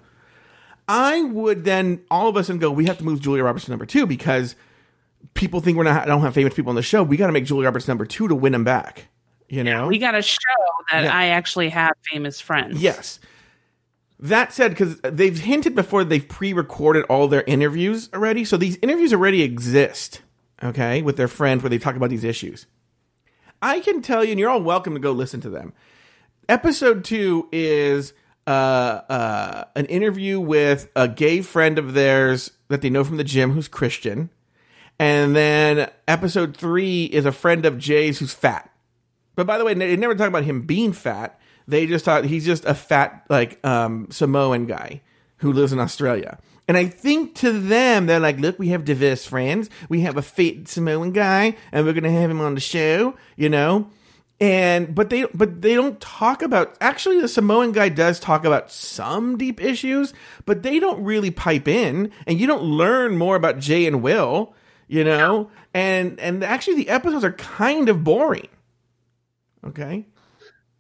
I 0.88 1.24
would 1.24 1.64
then 1.64 2.02
all 2.12 2.28
of 2.30 2.36
a 2.36 2.44
sudden 2.44 2.60
go, 2.60 2.72
we 2.72 2.86
have 2.86 2.98
to 3.00 3.04
move 3.04 3.22
Julia 3.22 3.44
Roberts 3.44 3.66
to 3.66 3.72
number 3.72 3.86
two 3.86 4.06
because 4.06 4.56
people 5.34 5.62
think 5.62 5.78
we're 5.78 5.84
not, 5.84 6.04
I 6.04 6.06
don't 6.06 6.22
have 6.22 6.34
famous 6.34 6.54
people 6.54 6.70
on 6.70 6.76
the 6.76 6.82
show. 6.82 7.04
We 7.04 7.18
got 7.18 7.28
to 7.28 7.34
make 7.34 7.46
Julia 7.46 7.66
Roberts 7.66 7.88
number 7.88 8.06
two 8.06 8.28
to 8.28 8.36
win 8.36 8.52
them 8.54 8.64
back. 8.64 9.08
You 9.50 9.64
know? 9.64 9.88
We 9.88 9.98
got 10.00 10.12
to 10.12 10.22
show 10.22 10.38
that 10.92 11.04
Yeah. 11.06 11.16
I 11.16 11.28
actually 11.28 11.70
have 11.70 11.94
famous 12.12 12.40
friends. 12.40 12.82
Yes. 12.82 13.20
That 14.24 14.54
said, 14.54 14.72
because 14.72 15.02
they've 15.02 15.38
hinted 15.38 15.76
before 15.76 16.06
they've 16.06 16.26
pre-recorded 16.26 17.04
all 17.10 17.28
their 17.28 17.44
interviews 17.44 18.10
already, 18.14 18.46
so 18.46 18.56
these 18.56 18.78
interviews 18.82 19.12
already 19.12 19.42
exist. 19.42 20.22
Okay, 20.64 21.02
with 21.02 21.18
their 21.18 21.28
friends 21.28 21.62
where 21.62 21.70
they 21.70 21.78
talk 21.78 21.98
about 21.98 22.10
these 22.10 22.24
issues. 22.24 22.66
I 23.62 23.82
can 23.82 24.02
tell 24.02 24.24
you, 24.24 24.32
and 24.32 24.40
you're 24.40 24.50
all 24.50 24.64
welcome 24.64 24.94
to 24.94 25.00
go 25.02 25.12
listen 25.12 25.42
to 25.42 25.50
them. 25.50 25.74
Episode 26.48 27.04
two 27.04 27.50
is 27.52 28.14
uh, 28.48 28.50
uh, 29.10 29.64
an 29.76 29.88
interview 29.88 30.40
with 30.40 30.90
a 30.96 31.10
gay 31.10 31.42
friend 31.42 31.78
of 31.78 31.94
theirs 31.94 32.52
that 32.70 32.82
they 32.82 32.90
know 32.90 33.04
from 33.04 33.18
the 33.18 33.26
gym 33.26 33.52
who's 33.52 33.68
Christian. 33.68 34.30
And 35.00 35.36
then 35.36 35.92
episode 36.08 36.56
three 36.56 37.06
is 37.06 37.26
a 37.26 37.34
friend 37.34 37.66
of 37.66 37.78
Jay's 37.78 38.20
who's 38.20 38.34
fat. 38.34 38.70
But 39.36 39.48
by 39.48 39.58
the 39.58 39.66
way, 39.66 39.74
they 39.74 39.98
never 39.98 40.16
talk 40.16 40.30
about 40.30 40.46
him 40.46 40.62
being 40.62 40.94
fat. 40.94 41.38
They 41.68 41.86
just 41.86 42.06
thought 42.06 42.26
he's 42.26 42.46
just 42.46 42.66
a 42.66 42.74
fat, 42.74 43.26
like, 43.30 43.66
um, 43.66 44.08
Samoan 44.12 44.66
guy 44.66 45.02
who 45.38 45.54
lives 45.54 45.74
in 45.74 45.80
Australia. 45.80 46.40
And 46.68 46.78
I 46.78 46.86
think 46.86 47.36
to 47.36 47.52
them, 47.52 48.06
they're 48.06 48.20
like, 48.20 48.40
look, 48.40 48.58
we 48.58 48.70
have 48.70 48.86
diverse 48.86 49.26
friends. 49.26 49.70
We 49.90 50.02
have 50.02 50.16
a 50.16 50.22
fit 50.22 50.68
Samoan 50.68 51.12
guy, 51.12 51.58
and 51.72 51.86
we're 51.86 51.94
going 51.94 52.04
to 52.04 52.12
have 52.12 52.32
him 52.32 52.40
on 52.40 52.56
the 52.56 52.62
show, 52.62 53.16
you 53.36 53.50
know? 53.50 53.90
And, 54.40 54.96
but 54.96 55.10
they, 55.10 55.26
but 55.34 55.62
they 55.62 55.76
don't 55.76 56.00
talk 56.02 56.42
about, 56.42 56.76
actually, 56.82 57.22
the 57.22 57.28
Samoan 57.28 57.72
guy 57.72 57.90
does 57.90 58.20
talk 58.20 58.46
about 58.46 58.72
some 58.72 59.38
deep 59.38 59.62
issues, 59.62 60.14
but 60.46 60.64
they 60.64 60.80
don't 60.80 61.04
really 61.04 61.32
pipe 61.32 61.68
in, 61.68 62.12
and 62.26 62.40
you 62.40 62.48
don't 62.48 62.64
learn 62.64 63.18
more 63.18 63.36
about 63.36 63.60
Jay 63.60 63.86
and 63.86 64.02
Will, 64.02 64.54
you 64.88 65.04
know? 65.04 65.50
And, 65.74 66.20
and 66.20 66.44
actually, 66.44 66.76
the 66.76 66.90
episodes 66.90 67.24
are 67.24 67.34
kind 67.34 67.90
of 67.90 68.04
boring. 68.04 68.50
Okay. 69.66 70.08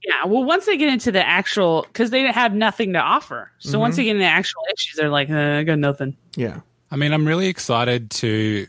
Yeah, 0.05 0.25
well, 0.25 0.43
once 0.43 0.65
they 0.65 0.75
get 0.77 0.89
into 0.91 1.11
the 1.11 1.25
actual, 1.25 1.83
because 1.83 2.09
they 2.09 2.23
have 2.31 2.53
nothing 2.53 2.93
to 2.93 2.99
offer. 2.99 3.49
So 3.59 3.79
once 3.79 3.95
they 3.95 4.03
get 4.03 4.15
into 4.17 4.25
actual 4.25 4.61
issues, 4.73 4.95
they're 4.97 5.09
like, 5.09 5.29
uh, 5.29 5.37
I 5.59 5.63
got 5.63 5.79
nothing. 5.79 6.17
Yeah. 6.35 6.59
I 6.91 6.97
mean, 6.97 7.13
I'm 7.13 7.25
really 7.27 7.47
excited 7.47 8.11
to 8.11 8.67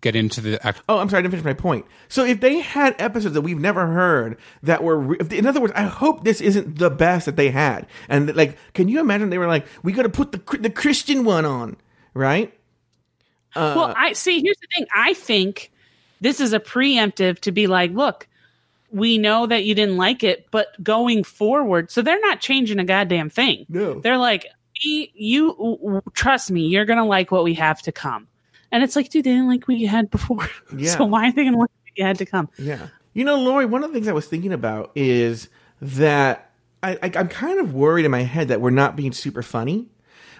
get 0.00 0.14
into 0.14 0.40
the. 0.40 0.64
Act- 0.64 0.82
Oh, 0.88 0.98
I'm 0.98 1.08
sorry, 1.08 1.18
I 1.18 1.22
didn't 1.22 1.32
finish 1.32 1.44
my 1.44 1.54
point. 1.54 1.86
So 2.08 2.24
if 2.24 2.40
they 2.40 2.60
had 2.60 2.94
episodes 3.00 3.34
that 3.34 3.40
we've 3.40 3.58
never 3.58 3.86
heard 3.86 4.38
that 4.62 4.84
were, 4.84 4.96
re- 4.98 5.18
in 5.32 5.44
other 5.46 5.60
words, 5.60 5.72
I 5.74 5.82
hope 5.82 6.22
this 6.24 6.40
isn't 6.40 6.78
the 6.78 6.90
best 6.90 7.26
that 7.26 7.34
they 7.34 7.50
had. 7.50 7.86
And 8.08 8.34
like, 8.36 8.56
can 8.72 8.88
you 8.88 9.00
imagine 9.00 9.30
they 9.30 9.38
were 9.38 9.48
like, 9.48 9.66
we 9.82 9.92
got 9.92 10.02
to 10.04 10.08
put 10.08 10.30
the 10.30 10.58
the 10.58 10.70
Christian 10.70 11.24
one 11.24 11.44
on, 11.44 11.76
right? 12.14 12.52
well, 13.56 13.92
I 13.96 14.12
see. 14.12 14.40
Here's 14.42 14.58
the 14.58 14.68
thing. 14.74 14.86
I 14.94 15.14
think 15.14 15.72
this 16.20 16.40
is 16.40 16.52
a 16.52 16.60
preemptive 16.60 17.40
to 17.40 17.52
be 17.52 17.66
like, 17.66 17.90
look, 17.92 18.28
we 18.90 19.18
know 19.18 19.46
that 19.46 19.64
you 19.64 19.74
didn't 19.74 19.96
like 19.96 20.22
it, 20.24 20.46
but 20.50 20.68
going 20.82 21.24
forward, 21.24 21.90
so 21.90 22.02
they're 22.02 22.20
not 22.20 22.40
changing 22.40 22.78
a 22.78 22.84
goddamn 22.84 23.30
thing. 23.30 23.66
No. 23.68 24.00
they're 24.00 24.18
like, 24.18 24.46
"We- 24.84 25.12
you 25.14 25.52
w- 25.52 25.76
w- 25.78 26.02
trust 26.14 26.50
me, 26.50 26.62
you're 26.66 26.84
gonna 26.84 27.06
like 27.06 27.30
what 27.30 27.44
we 27.44 27.54
have 27.54 27.80
to 27.82 27.92
come. 27.92 28.28
And 28.72 28.82
it's 28.82 28.96
like, 28.96 29.10
dude, 29.10 29.24
they 29.24 29.30
didn't 29.30 29.48
like 29.48 29.66
what 29.68 29.76
you 29.78 29.88
had 29.88 30.10
before. 30.10 30.48
Yeah. 30.76 30.90
so 30.96 31.04
why 31.04 31.28
are 31.28 31.32
they 31.32 31.44
gonna 31.44 31.58
like 31.58 31.70
what 31.70 31.92
you 31.96 32.04
had 32.04 32.18
to 32.18 32.26
come? 32.26 32.48
Yeah. 32.58 32.88
You 33.14 33.24
know, 33.24 33.36
Lauri, 33.38 33.64
one 33.66 33.82
of 33.84 33.90
the 33.90 33.94
things 33.94 34.08
I 34.08 34.12
was 34.12 34.26
thinking 34.26 34.52
about 34.52 34.90
is 34.94 35.48
that 35.80 36.50
I, 36.82 36.92
I, 37.02 37.10
I'm 37.14 37.28
kind 37.28 37.58
of 37.58 37.72
worried 37.74 38.04
in 38.04 38.10
my 38.10 38.22
head 38.22 38.48
that 38.48 38.60
we're 38.60 38.70
not 38.70 38.94
being 38.96 39.12
super 39.12 39.42
funny. 39.42 39.86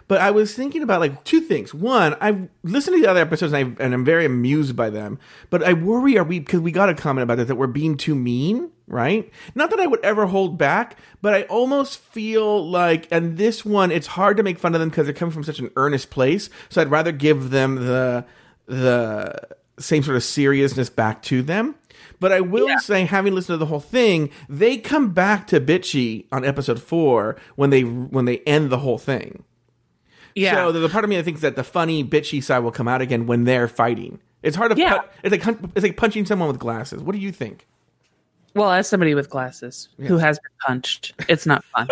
But 0.09 0.20
I 0.20 0.30
was 0.30 0.54
thinking 0.54 0.82
about 0.82 1.00
like 1.00 1.24
two 1.24 1.40
things. 1.40 1.74
One, 1.74 2.16
I've 2.20 2.48
listened 2.62 2.96
to 2.96 3.02
the 3.02 3.11
other 3.11 3.20
episodes 3.20 3.52
and, 3.52 3.76
I, 3.80 3.84
and 3.84 3.92
I'm 3.92 4.04
very 4.04 4.24
amused 4.24 4.76
by 4.76 4.90
them. 4.90 5.18
But 5.50 5.64
I 5.64 5.72
worry, 5.72 6.16
are 6.16 6.24
we, 6.24 6.38
because 6.38 6.61
we 6.61 6.70
got 6.70 6.88
a 6.88 6.94
comment 6.94 7.24
about 7.24 7.38
that, 7.38 7.48
that 7.48 7.57
we're 7.57 7.66
being 7.66 7.96
too 7.96 8.14
mean, 8.14 8.70
right? 8.86 9.30
Not 9.54 9.70
that 9.70 9.80
I 9.80 9.86
would 9.86 10.04
ever 10.04 10.26
hold 10.26 10.59
back, 10.59 10.96
but 11.22 11.34
I 11.34 11.42
almost 11.42 11.98
feel 11.98 12.68
like, 12.68 13.09
and 13.11 13.36
this 13.36 13.64
one, 13.64 13.90
it's 13.90 14.07
hard 14.07 14.36
to 14.36 14.42
make 14.44 14.59
fun 14.59 14.74
of 14.74 14.80
them 14.80 14.90
because 14.90 15.07
they're 15.07 15.14
coming 15.14 15.32
from 15.32 15.44
such 15.44 15.59
an 15.59 15.70
earnest 15.74 16.11
place. 16.11 16.50
So 16.68 16.80
I'd 16.80 16.90
rather 16.90 17.12
give 17.12 17.50
them 17.50 17.74
the, 17.74 18.24
the 18.66 19.34
same 19.78 20.02
sort 20.04 20.16
of 20.16 20.22
seriousness 20.22 20.88
back 20.88 21.22
to 21.22 21.42
them. 21.42 21.74
But 22.20 22.32
I 22.32 22.40
will 22.40 22.78
say, 22.78 23.04
having 23.04 23.34
listened 23.34 23.54
to 23.54 23.59
the 23.59 23.66
whole 23.66 23.80
thing, 23.80 24.30
they 24.48 24.78
come 24.78 25.11
back 25.12 25.46
to 25.48 25.61
bitchy 25.61 26.26
on 26.32 26.44
episode 26.44 26.80
four 26.80 27.36
when 27.57 27.70
they 27.70 27.82
when 27.82 28.24
they 28.24 28.38
end 28.40 28.70
the 28.70 28.78
whole 28.78 28.96
thing. 28.96 29.44
Yeah. 30.37 30.55
So 30.55 30.70
the 30.72 30.84
a 30.84 30.89
part 30.89 31.03
of 31.03 31.11
me 31.11 31.16
that 31.16 31.24
thinks 31.24 31.41
that 31.41 31.57
the 31.57 31.64
funny 31.64 32.05
bitchy 32.05 32.41
side 32.43 32.61
will 32.61 32.70
come 32.70 32.87
out 32.87 33.01
again 33.03 33.26
when 33.26 33.43
they're 33.45 33.66
fighting. 33.66 34.20
It's 34.43 34.55
hard 34.57 34.70
to 34.70 34.78
Yeah. 34.80 34.99
put, 34.99 35.11
it's 35.24 35.47
like 35.47 35.59
it's 35.74 35.82
like 35.82 35.97
punching 35.97 36.26
someone 36.26 36.47
with 36.49 36.59
glasses. 36.61 37.03
What 37.03 37.12
do 37.12 37.18
you 37.18 37.32
think? 37.32 37.66
Well, 38.55 38.70
as 38.70 38.89
somebody 38.89 39.14
with 39.14 39.28
glasses 39.28 39.89
who 39.99 40.18
has 40.18 40.39
been 40.39 40.53
punched, 40.66 41.14
it's 41.28 41.47
not 41.47 41.64
fun. 41.74 41.89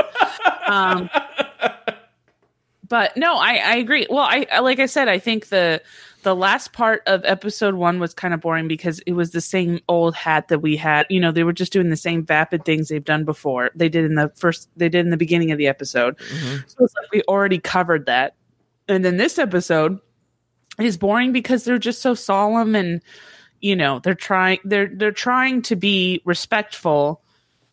um, 0.66 1.11
but 2.88 3.16
no, 3.16 3.34
I, 3.36 3.55
I 3.57 3.76
agree. 3.76 4.07
Well, 4.09 4.20
I 4.24 4.47
I- 4.53 4.61
like 4.61 4.78
I 4.78 4.86
said, 4.86 5.09
I 5.09 5.18
think 5.18 5.49
the 5.49 5.82
the 6.25 6.35
last 6.35 6.72
part 6.72 7.03
of 7.07 7.25
episode 7.25 7.75
one 7.75 8.01
was 8.01 8.14
kind 8.14 8.35
of 8.35 8.41
boring 8.41 8.66
because 8.66 8.99
it 9.01 9.12
was 9.12 9.31
the 9.31 9.41
same 9.41 9.81
old 9.89 10.14
hat 10.14 10.49
that 10.49 10.59
we 10.59 10.77
had. 10.77 11.07
You 11.09 11.20
know, 11.20 11.31
they 11.31 11.45
were 11.45 11.53
just 11.53 11.72
doing 11.72 11.91
the 11.91 11.97
same 11.97 12.25
vapid 12.25 12.64
things 12.64 12.89
they've 12.89 13.05
done 13.05 13.25
before. 13.25 13.70
They 13.75 13.89
did 13.89 14.05
in 14.05 14.16
the 14.16 14.33
first, 14.35 14.68
they 14.77 14.89
did 14.89 15.05
in 15.05 15.11
the 15.11 15.16
beginning 15.16 15.53
of 15.53 15.59
the 15.59 15.68
episode. 15.68 16.18
Mm-hmm. 16.18 16.57
So 16.66 16.85
it's 16.85 16.95
like 16.97 17.12
we 17.12 17.22
already 17.29 17.59
covered 17.59 18.07
that. 18.07 18.35
And 18.89 19.05
then 19.05 19.16
this 19.16 19.39
episode 19.39 20.01
is 20.81 20.97
boring 20.97 21.33
because 21.33 21.64
they're 21.64 21.79
just 21.79 22.03
so 22.03 22.14
solemn 22.14 22.75
and 22.75 23.01
you 23.61 23.77
know 23.77 24.01
they're 24.01 24.14
trying 24.14 24.59
they're 24.64 24.91
they're 24.93 25.12
trying 25.12 25.62
to 25.62 25.77
be 25.77 26.20
respectful 26.25 27.22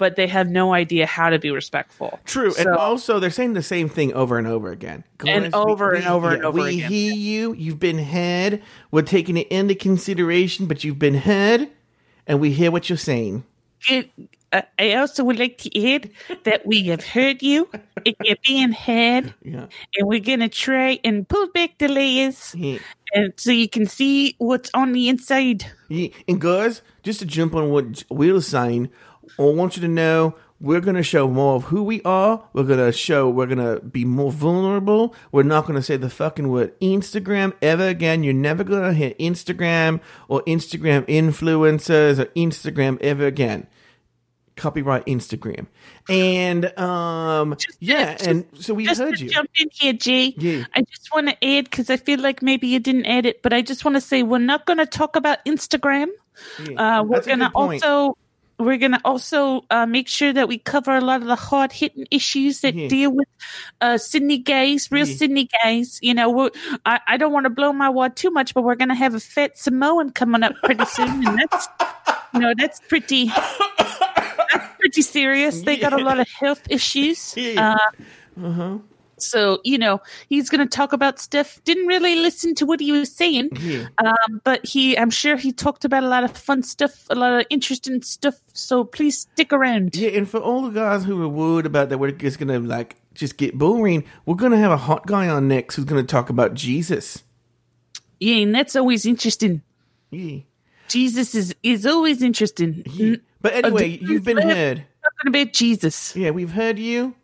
but 0.02 0.16
they 0.16 0.26
have 0.28 0.49
no 0.49 0.74
idea 0.74 1.06
how 1.06 1.30
to 1.30 1.38
be 1.38 1.52
respectful 1.52 2.20
True, 2.26 2.54
and 2.58 2.68
also 2.70 3.20
they're 3.20 3.30
saying 3.30 3.54
the 3.54 3.62
same 3.62 3.88
thing 3.88 4.12
over 4.14 4.38
and 4.39 4.47
over 4.47 4.72
again. 4.72 5.04
And 5.26 5.43
Guys, 5.45 5.52
over 5.54 5.91
and 5.91 6.08
over 6.08 6.32
and 6.34 6.43
over 6.43 6.58
We 6.62 6.78
again. 6.80 6.89
hear 6.91 7.14
you. 7.14 7.54
You've 7.54 7.80
been 7.80 7.99
heard. 7.99 8.62
We're 8.89 9.04
taking 9.04 9.38
it 9.38 9.47
into 9.49 9.76
consideration, 9.76 10.66
but 10.66 10.84
you've 10.84 10.97
been 10.99 11.14
heard, 11.30 11.70
and 12.26 12.39
we 12.39 12.52
hear 12.52 12.72
what 12.72 12.89
you're 12.89 12.97
saying. 12.97 13.43
It- 13.88 14.10
uh, 14.54 14.64
I 14.78 14.95
also 14.95 15.24
would 15.24 15.39
like 15.39 15.58
to 15.60 15.70
add 15.93 16.10
that 16.43 16.66
we 16.68 16.84
have 16.88 17.06
heard 17.06 17.41
you. 17.41 17.70
and 18.06 18.16
You're 18.22 18.36
being 18.45 18.74
heard, 18.74 19.34
Yeah. 19.45 19.68
and 19.95 20.08
we're 20.10 20.20
gonna 20.20 20.49
try 20.49 20.99
and 21.06 21.26
pull 21.26 21.47
back 21.54 21.78
the 21.78 21.88
layers, 21.88 22.54
Yeah. 22.58 22.80
and 23.14 23.32
so 23.38 23.52
you 23.52 23.70
can 23.70 23.86
see 23.86 24.36
what's 24.39 24.70
on 24.74 24.91
the 24.91 25.08
inside. 25.08 25.64
Yeah, 25.88 26.10
and 26.28 26.41
guys, 26.41 26.82
just 27.02 27.20
to 27.22 27.26
jump 27.26 27.56
on 27.56 27.70
what 27.70 28.04
Will 28.10 28.38
is 28.43 28.47
saying, 28.47 28.89
I 29.39 29.43
want 29.43 29.75
you 29.75 29.82
to 29.82 29.88
know 29.88 30.36
we're 30.59 30.82
going 30.82 30.95
to 30.95 31.03
show 31.03 31.27
more 31.27 31.55
of 31.55 31.63
who 31.65 31.82
we 31.84 32.01
are. 32.03 32.43
We're 32.53 32.63
going 32.63 32.79
to 32.79 32.91
show, 32.91 33.27
we're 33.29 33.47
going 33.47 33.57
to 33.57 33.82
be 33.84 34.05
more 34.05 34.32
vulnerable. 34.32 35.15
We're 35.32 35.41
not 35.43 35.65
going 35.65 35.75
to 35.77 35.82
say 35.82 35.97
the 35.97 36.09
fucking 36.09 36.49
word 36.49 36.79
Instagram 36.79 37.53
ever 37.63 37.88
again. 37.88 38.23
You're 38.23 38.34
never 38.36 38.63
going 38.63 38.84
to 38.84 38.93
hear 38.93 39.11
Instagram 39.19 40.01
or 40.27 40.43
Instagram 40.43 41.07
influencers 41.07 42.19
or 42.19 42.25
Instagram 42.36 43.01
ever 43.01 43.25
again. 43.25 43.65
Copyright 44.55 45.05
Instagram. 45.07 45.65
And, 46.07 46.77
um, 46.77 47.57
yeah, 47.79 48.13
just- 48.15 48.27
and 48.27 48.45
so 48.59 48.75
we 48.75 48.86
just 48.86 48.99
heard 49.01 49.19
you. 49.19 49.29
jump 49.29 49.49
in 49.59 49.69
here, 49.71 49.93
Jay. 49.93 50.36
Yeah. 50.38 50.65
I 50.75 50.82
just 50.84 51.09
want 51.11 51.29
to 51.29 51.43
add 51.43 51.63
because 51.63 51.89
I 51.89 51.97
feel 51.97 52.19
like 52.19 52.43
maybe 52.43 52.67
you 52.67 52.79
didn't 52.79 53.05
add 53.05 53.25
it, 53.25 53.41
but 53.41 53.53
I 53.53 53.63
just 53.63 53.84
want 53.84 53.95
to 53.95 54.01
say 54.01 54.21
we're 54.21 54.38
not 54.38 54.67
going 54.67 54.77
to 54.77 54.86
talk 54.86 55.15
about 55.15 55.43
Instagram. 55.45 56.07
Uh, 56.77 57.03
we're 57.07 57.21
going 57.21 57.39
to 57.39 57.49
also 57.55 58.15
we're 58.62 58.78
going 58.78 58.91
to 58.93 59.01
also 59.03 59.66
uh, 59.70 59.86
make 59.86 60.07
sure 60.07 60.32
that 60.34 60.47
we 60.47 60.57
cover 60.57 60.95
a 60.95 61.01
lot 61.01 61.22
of 61.22 61.28
the 61.28 61.36
hard 61.36 61.72
hitting 61.72 62.05
issues 62.12 62.62
that 62.62 62.76
Yeah. 62.76 62.88
deal 62.88 63.12
with 63.12 63.28
uh, 63.82 63.97
Sydney 63.97 64.38
gays, 64.38 64.89
real 64.91 65.07
Yeah. 65.07 65.16
Sydney 65.16 65.49
gays. 65.64 65.99
You 66.01 66.14
know, 66.14 66.49
I, 66.86 66.99
I 67.07 67.18
don't 67.18 67.34
want 67.34 67.45
to 67.45 67.49
blow 67.49 67.74
my 67.74 67.89
wad 67.89 68.16
too 68.16 68.32
much, 68.32 68.53
but 68.53 68.64
we're 68.64 68.76
going 68.76 68.89
to 68.89 68.95
have 68.95 69.16
a 69.16 69.20
fat 69.20 69.57
Samoan 69.57 70.12
coming 70.12 70.43
up 70.43 70.53
pretty 70.64 70.86
soon, 70.86 71.26
and 71.28 71.39
that's 71.39 71.68
you 72.34 72.39
know 72.39 72.53
that's 72.57 72.80
pretty. 72.88 73.26
That's 74.53 74.68
pretty 74.80 75.01
serious. 75.01 75.62
They 75.62 75.78
got 75.78 75.93
a 75.93 76.03
lot 76.03 76.20
of 76.20 76.28
health 76.28 76.62
issues. 76.70 77.36
Yeah. 77.38 77.78
Uh, 78.38 78.78
so 79.22 79.59
you 79.63 79.78
know 79.78 80.01
he's 80.30 80.49
going 80.49 80.67
to 80.67 80.78
talk 80.78 80.93
about 80.93 81.19
stuff. 81.19 81.61
Didn't 81.63 81.88
really 81.88 82.15
listen 82.15 82.55
to 82.55 82.65
what 82.65 82.80
he 82.80 82.91
was 82.91 83.11
saying, 83.15 83.49
Yeah. 83.59 83.88
um, 84.03 84.41
but 84.43 84.65
he, 84.65 84.97
I'm 84.97 85.09
sure 85.09 85.36
he 85.38 85.51
talked 85.51 85.86
about 85.86 86.03
a 86.03 86.07
lot 86.07 86.24
of 86.24 86.36
fun 86.36 86.63
stuff, 86.63 87.05
a 87.09 87.15
lot 87.15 87.39
of 87.39 87.45
interesting 87.49 88.01
stuff. 88.01 88.36
So 88.53 88.84
please 88.84 89.19
stick 89.19 89.53
around. 89.53 89.95
Yeah, 89.95 90.09
and 90.09 90.28
for 90.30 90.39
all 90.39 90.63
the 90.63 90.69
guys 90.72 91.03
who 91.05 91.22
are 91.24 91.28
worried 91.30 91.65
about 91.65 91.89
that, 91.89 91.97
we're 91.97 92.11
just 92.11 92.39
gonna 92.39 92.59
like 92.59 92.95
just 93.13 93.38
get 93.38 93.57
boring. 93.57 94.03
We're 94.26 94.36
gonna 94.36 94.57
have 94.57 94.72
a 94.72 94.78
hot 94.78 95.05
guy 95.07 95.28
on 95.28 95.47
next 95.47 95.76
who's 95.76 95.86
gonna 95.86 96.03
talk 96.03 96.30
about 96.30 96.53
Jesus. 96.53 97.24
Yeah, 98.19 98.36
and 98.38 98.53
that's 98.53 98.76
always 98.76 99.05
interesting. 99.05 99.61
Yeah. 100.11 100.39
Jesus 100.88 101.34
is 101.36 101.55
is 101.63 101.86
always 101.86 102.22
interesting. 102.22 102.84
N- 102.99 103.22
But 103.41 103.53
anyway, 103.53 103.97
Uh, 103.97 104.07
you've 104.07 104.24
been 104.24 104.38
heard. 104.38 104.86
Talking 105.03 105.28
about 105.41 105.53
Jesus. 105.53 106.15
Yeah, 106.15 106.30
we've 106.32 106.51
heard 106.51 106.78
you. 106.78 107.15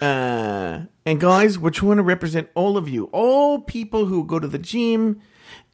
Uh, 0.00 0.82
and 1.04 1.20
guys, 1.20 1.58
we're 1.58 1.70
trying 1.70 1.96
to 1.96 2.02
represent 2.02 2.48
all 2.54 2.76
of 2.76 2.88
you, 2.88 3.04
all 3.12 3.60
people 3.60 4.06
who 4.06 4.24
go 4.24 4.38
to 4.38 4.48
the 4.48 4.58
gym 4.58 5.20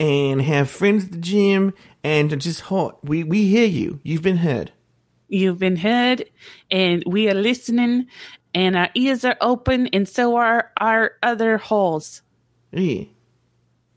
and 0.00 0.42
have 0.42 0.70
friends 0.70 1.04
at 1.04 1.12
the 1.12 1.18
gym 1.18 1.72
and 2.02 2.32
are 2.32 2.36
just 2.36 2.62
hot. 2.62 3.04
We 3.04 3.24
we 3.24 3.46
hear 3.46 3.66
you. 3.66 4.00
You've 4.02 4.22
been 4.22 4.38
heard. 4.38 4.72
You've 5.28 5.58
been 5.58 5.76
heard, 5.76 6.24
and 6.70 7.02
we 7.06 7.28
are 7.28 7.34
listening, 7.34 8.06
and 8.54 8.76
our 8.76 8.90
ears 8.94 9.24
are 9.24 9.36
open, 9.40 9.88
and 9.88 10.08
so 10.08 10.36
are 10.36 10.72
our 10.80 11.12
other 11.22 11.58
holes. 11.58 12.22
Yeah. 12.72 13.04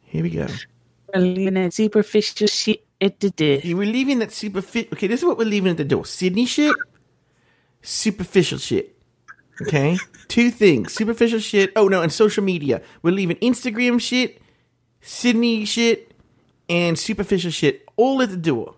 Here 0.01 0.23
we 0.23 0.29
go. 0.31 0.47
We're 1.13 1.21
leaving 1.21 1.53
that 1.55 1.73
superficial 1.73 2.47
shit 2.47 2.85
at 2.99 3.19
the 3.19 3.29
door. 3.29 3.59
Yeah, 3.63 3.75
we're 3.75 3.91
leaving 3.91 4.19
that 4.19 4.31
super 4.31 4.61
fit. 4.61 4.91
Okay, 4.93 5.07
this 5.07 5.21
is 5.21 5.25
what 5.25 5.37
we're 5.37 5.45
leaving 5.45 5.71
at 5.71 5.77
the 5.77 5.83
door. 5.83 6.05
Sydney 6.05 6.45
shit, 6.45 6.75
superficial 7.81 8.57
shit. 8.57 8.98
Okay, 9.61 9.97
two 10.27 10.51
things: 10.51 10.93
superficial 10.93 11.39
shit. 11.39 11.71
Oh 11.75 11.87
no, 11.87 12.01
and 12.01 12.11
social 12.11 12.43
media. 12.43 12.81
We're 13.01 13.13
leaving 13.13 13.37
Instagram 13.37 13.99
shit, 13.99 14.41
Sydney 15.01 15.65
shit, 15.65 16.13
and 16.69 16.97
superficial 16.97 17.51
shit 17.51 17.85
all 17.95 18.21
at 18.21 18.29
the 18.29 18.37
door. 18.37 18.75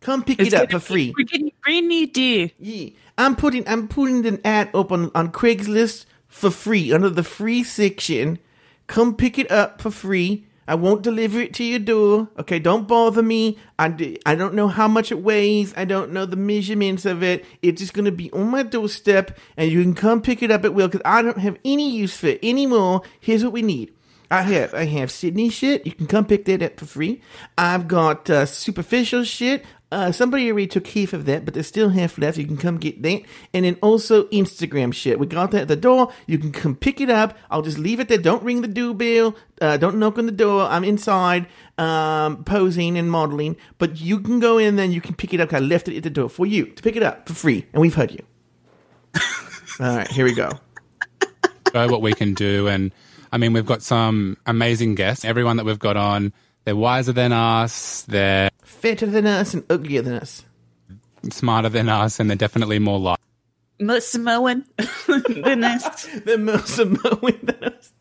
Come 0.00 0.22
pick 0.22 0.38
It's 0.38 0.52
it 0.52 0.54
up 0.54 0.70
for 0.70 0.78
free. 0.78 1.12
We're 1.16 1.24
getting 1.24 1.50
new 1.88 2.06
deer. 2.06 2.50
Yeah. 2.58 2.90
I'm 3.18 3.34
putting 3.34 3.66
I'm 3.68 3.88
putting 3.88 4.26
an 4.26 4.40
ad 4.44 4.70
up 4.74 4.92
on, 4.92 5.10
on 5.14 5.32
Craigslist 5.32 6.04
for 6.28 6.50
free 6.50 6.92
under 6.92 7.08
the 7.10 7.24
free 7.24 7.64
section. 7.64 8.38
Come 8.86 9.16
pick 9.16 9.38
it 9.38 9.50
up 9.50 9.80
for 9.80 9.90
free. 9.90 10.46
I 10.68 10.74
won't 10.74 11.02
deliver 11.02 11.40
it 11.40 11.54
to 11.54 11.64
your 11.64 11.78
door. 11.78 12.28
Okay, 12.38 12.58
don't 12.58 12.88
bother 12.88 13.22
me. 13.22 13.58
I, 13.78 13.88
d- 13.88 14.18
I 14.26 14.34
don't 14.34 14.54
know 14.54 14.68
how 14.68 14.88
much 14.88 15.12
it 15.12 15.22
weighs. 15.22 15.72
I 15.76 15.84
don't 15.84 16.12
know 16.12 16.26
the 16.26 16.36
measurements 16.36 17.04
of 17.04 17.22
it. 17.22 17.44
It's 17.62 17.80
just 17.80 17.94
going 17.94 18.04
to 18.06 18.12
be 18.12 18.30
on 18.32 18.50
my 18.50 18.62
doorstep, 18.62 19.38
and 19.56 19.70
you 19.70 19.82
can 19.82 19.94
come 19.94 20.22
pick 20.22 20.42
it 20.42 20.50
up 20.50 20.64
at 20.64 20.74
will 20.74 20.88
because 20.88 21.02
I 21.04 21.22
don't 21.22 21.38
have 21.38 21.58
any 21.64 21.90
use 21.90 22.16
for 22.16 22.28
it 22.28 22.40
anymore. 22.42 23.02
Here's 23.20 23.44
what 23.44 23.52
we 23.52 23.62
need. 23.62 23.92
I 24.30 24.42
have 24.42 24.74
I 24.74 24.86
have 24.86 25.10
Sydney 25.12 25.50
shit. 25.50 25.86
You 25.86 25.92
can 25.92 26.06
come 26.06 26.24
pick 26.24 26.46
that 26.46 26.62
up 26.62 26.80
for 26.80 26.86
free. 26.86 27.22
I've 27.56 27.86
got 27.86 28.28
uh, 28.28 28.44
superficial 28.46 29.22
shit. 29.22 29.64
Uh, 29.92 30.10
somebody 30.10 30.50
already 30.50 30.66
took 30.66 30.84
half 30.88 31.12
of 31.12 31.26
that, 31.26 31.44
but 31.44 31.54
there's 31.54 31.68
still 31.68 31.90
half 31.90 32.18
left. 32.18 32.38
You 32.38 32.46
can 32.46 32.56
come 32.56 32.76
get 32.78 33.02
that, 33.02 33.22
and 33.54 33.64
then 33.64 33.78
also 33.80 34.24
Instagram 34.24 34.92
shit. 34.92 35.20
We 35.20 35.26
got 35.26 35.52
that 35.52 35.62
at 35.62 35.68
the 35.68 35.76
door. 35.76 36.12
You 36.26 36.38
can 36.38 36.50
come 36.50 36.74
pick 36.74 37.00
it 37.00 37.08
up. 37.08 37.38
I'll 37.50 37.62
just 37.62 37.78
leave 37.78 38.00
it 38.00 38.08
there. 38.08 38.18
Don't 38.18 38.42
ring 38.42 38.62
the 38.62 38.68
doorbell. 38.68 39.36
Uh, 39.60 39.76
don't 39.76 39.98
knock 39.98 40.18
on 40.18 40.26
the 40.26 40.32
door. 40.32 40.62
I'm 40.62 40.82
inside, 40.82 41.46
um, 41.78 42.42
posing 42.42 42.98
and 42.98 43.08
modeling. 43.08 43.56
But 43.78 44.00
you 44.00 44.18
can 44.18 44.40
go 44.40 44.58
in, 44.58 44.74
then 44.74 44.90
you 44.90 45.00
can 45.00 45.14
pick 45.14 45.32
it 45.32 45.40
up. 45.40 45.52
I 45.52 45.60
left 45.60 45.86
it 45.86 45.96
at 45.96 46.02
the 46.02 46.10
door 46.10 46.28
for 46.28 46.46
you 46.46 46.66
to 46.66 46.82
pick 46.82 46.96
it 46.96 47.04
up 47.04 47.28
for 47.28 47.34
free, 47.34 47.64
and 47.72 47.80
we've 47.80 47.94
heard 47.94 48.10
you. 48.10 48.24
All 49.78 49.96
right, 49.96 50.08
here 50.08 50.24
we 50.24 50.34
go. 50.34 50.50
show 51.72 51.86
what 51.88 52.02
we 52.02 52.12
can 52.12 52.34
do. 52.34 52.66
And 52.66 52.92
I 53.30 53.38
mean, 53.38 53.52
we've 53.52 53.66
got 53.66 53.82
some 53.82 54.36
amazing 54.46 54.96
guests. 54.96 55.24
Everyone 55.24 55.58
that 55.58 55.64
we've 55.64 55.78
got 55.78 55.96
on, 55.96 56.32
they're 56.64 56.74
wiser 56.74 57.12
than 57.12 57.32
us, 57.32 58.02
they're 58.02 58.50
Fatter 58.66 59.06
than 59.06 59.26
us 59.28 59.54
and 59.54 59.64
uglier 59.70 60.02
than 60.02 60.14
us. 60.14 60.44
smarter 61.30 61.68
than 61.68 61.88
us, 61.88 62.18
and 62.18 62.28
they're 62.28 62.36
definitely 62.36 62.80
more 62.80 62.98
like. 62.98 63.18
More 63.80 64.00
Samoan 64.00 64.64
than 64.76 65.62
us. 65.62 66.06
The 66.24 66.36
most 66.36 66.68
Samoan 66.74 67.38
than 67.44 67.64
us. 67.64 67.92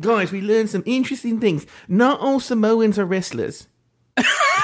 Guys, 0.00 0.30
we 0.32 0.40
learned 0.40 0.70
some 0.70 0.82
interesting 0.86 1.40
things. 1.40 1.66
Not 1.88 2.20
all 2.20 2.40
Samoans 2.40 2.98
are 2.98 3.04
wrestlers. 3.04 3.66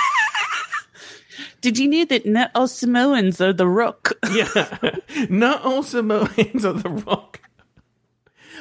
Did 1.65 1.79
you 1.79 1.89
know 1.89 2.05
that 2.05 2.27
not 2.27 2.51
all 2.55 2.69
Samoans 2.69 3.41
are 3.41 3.55
the 3.55 3.67
rock? 3.67 4.13
Yeah. 4.35 4.91
Not 5.31 5.65
all 5.65 5.83
Samoans 5.83 6.63
are 6.65 6.75
the 6.75 6.91
rock. 6.91 7.41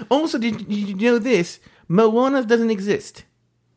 Also, 0.10 0.38
did, 0.38 0.58
did 0.60 0.72
you 0.72 0.96
know 0.96 1.20
this? 1.20 1.60
Moana 1.90 2.46
doesn't 2.46 2.70
exist. 2.72 3.26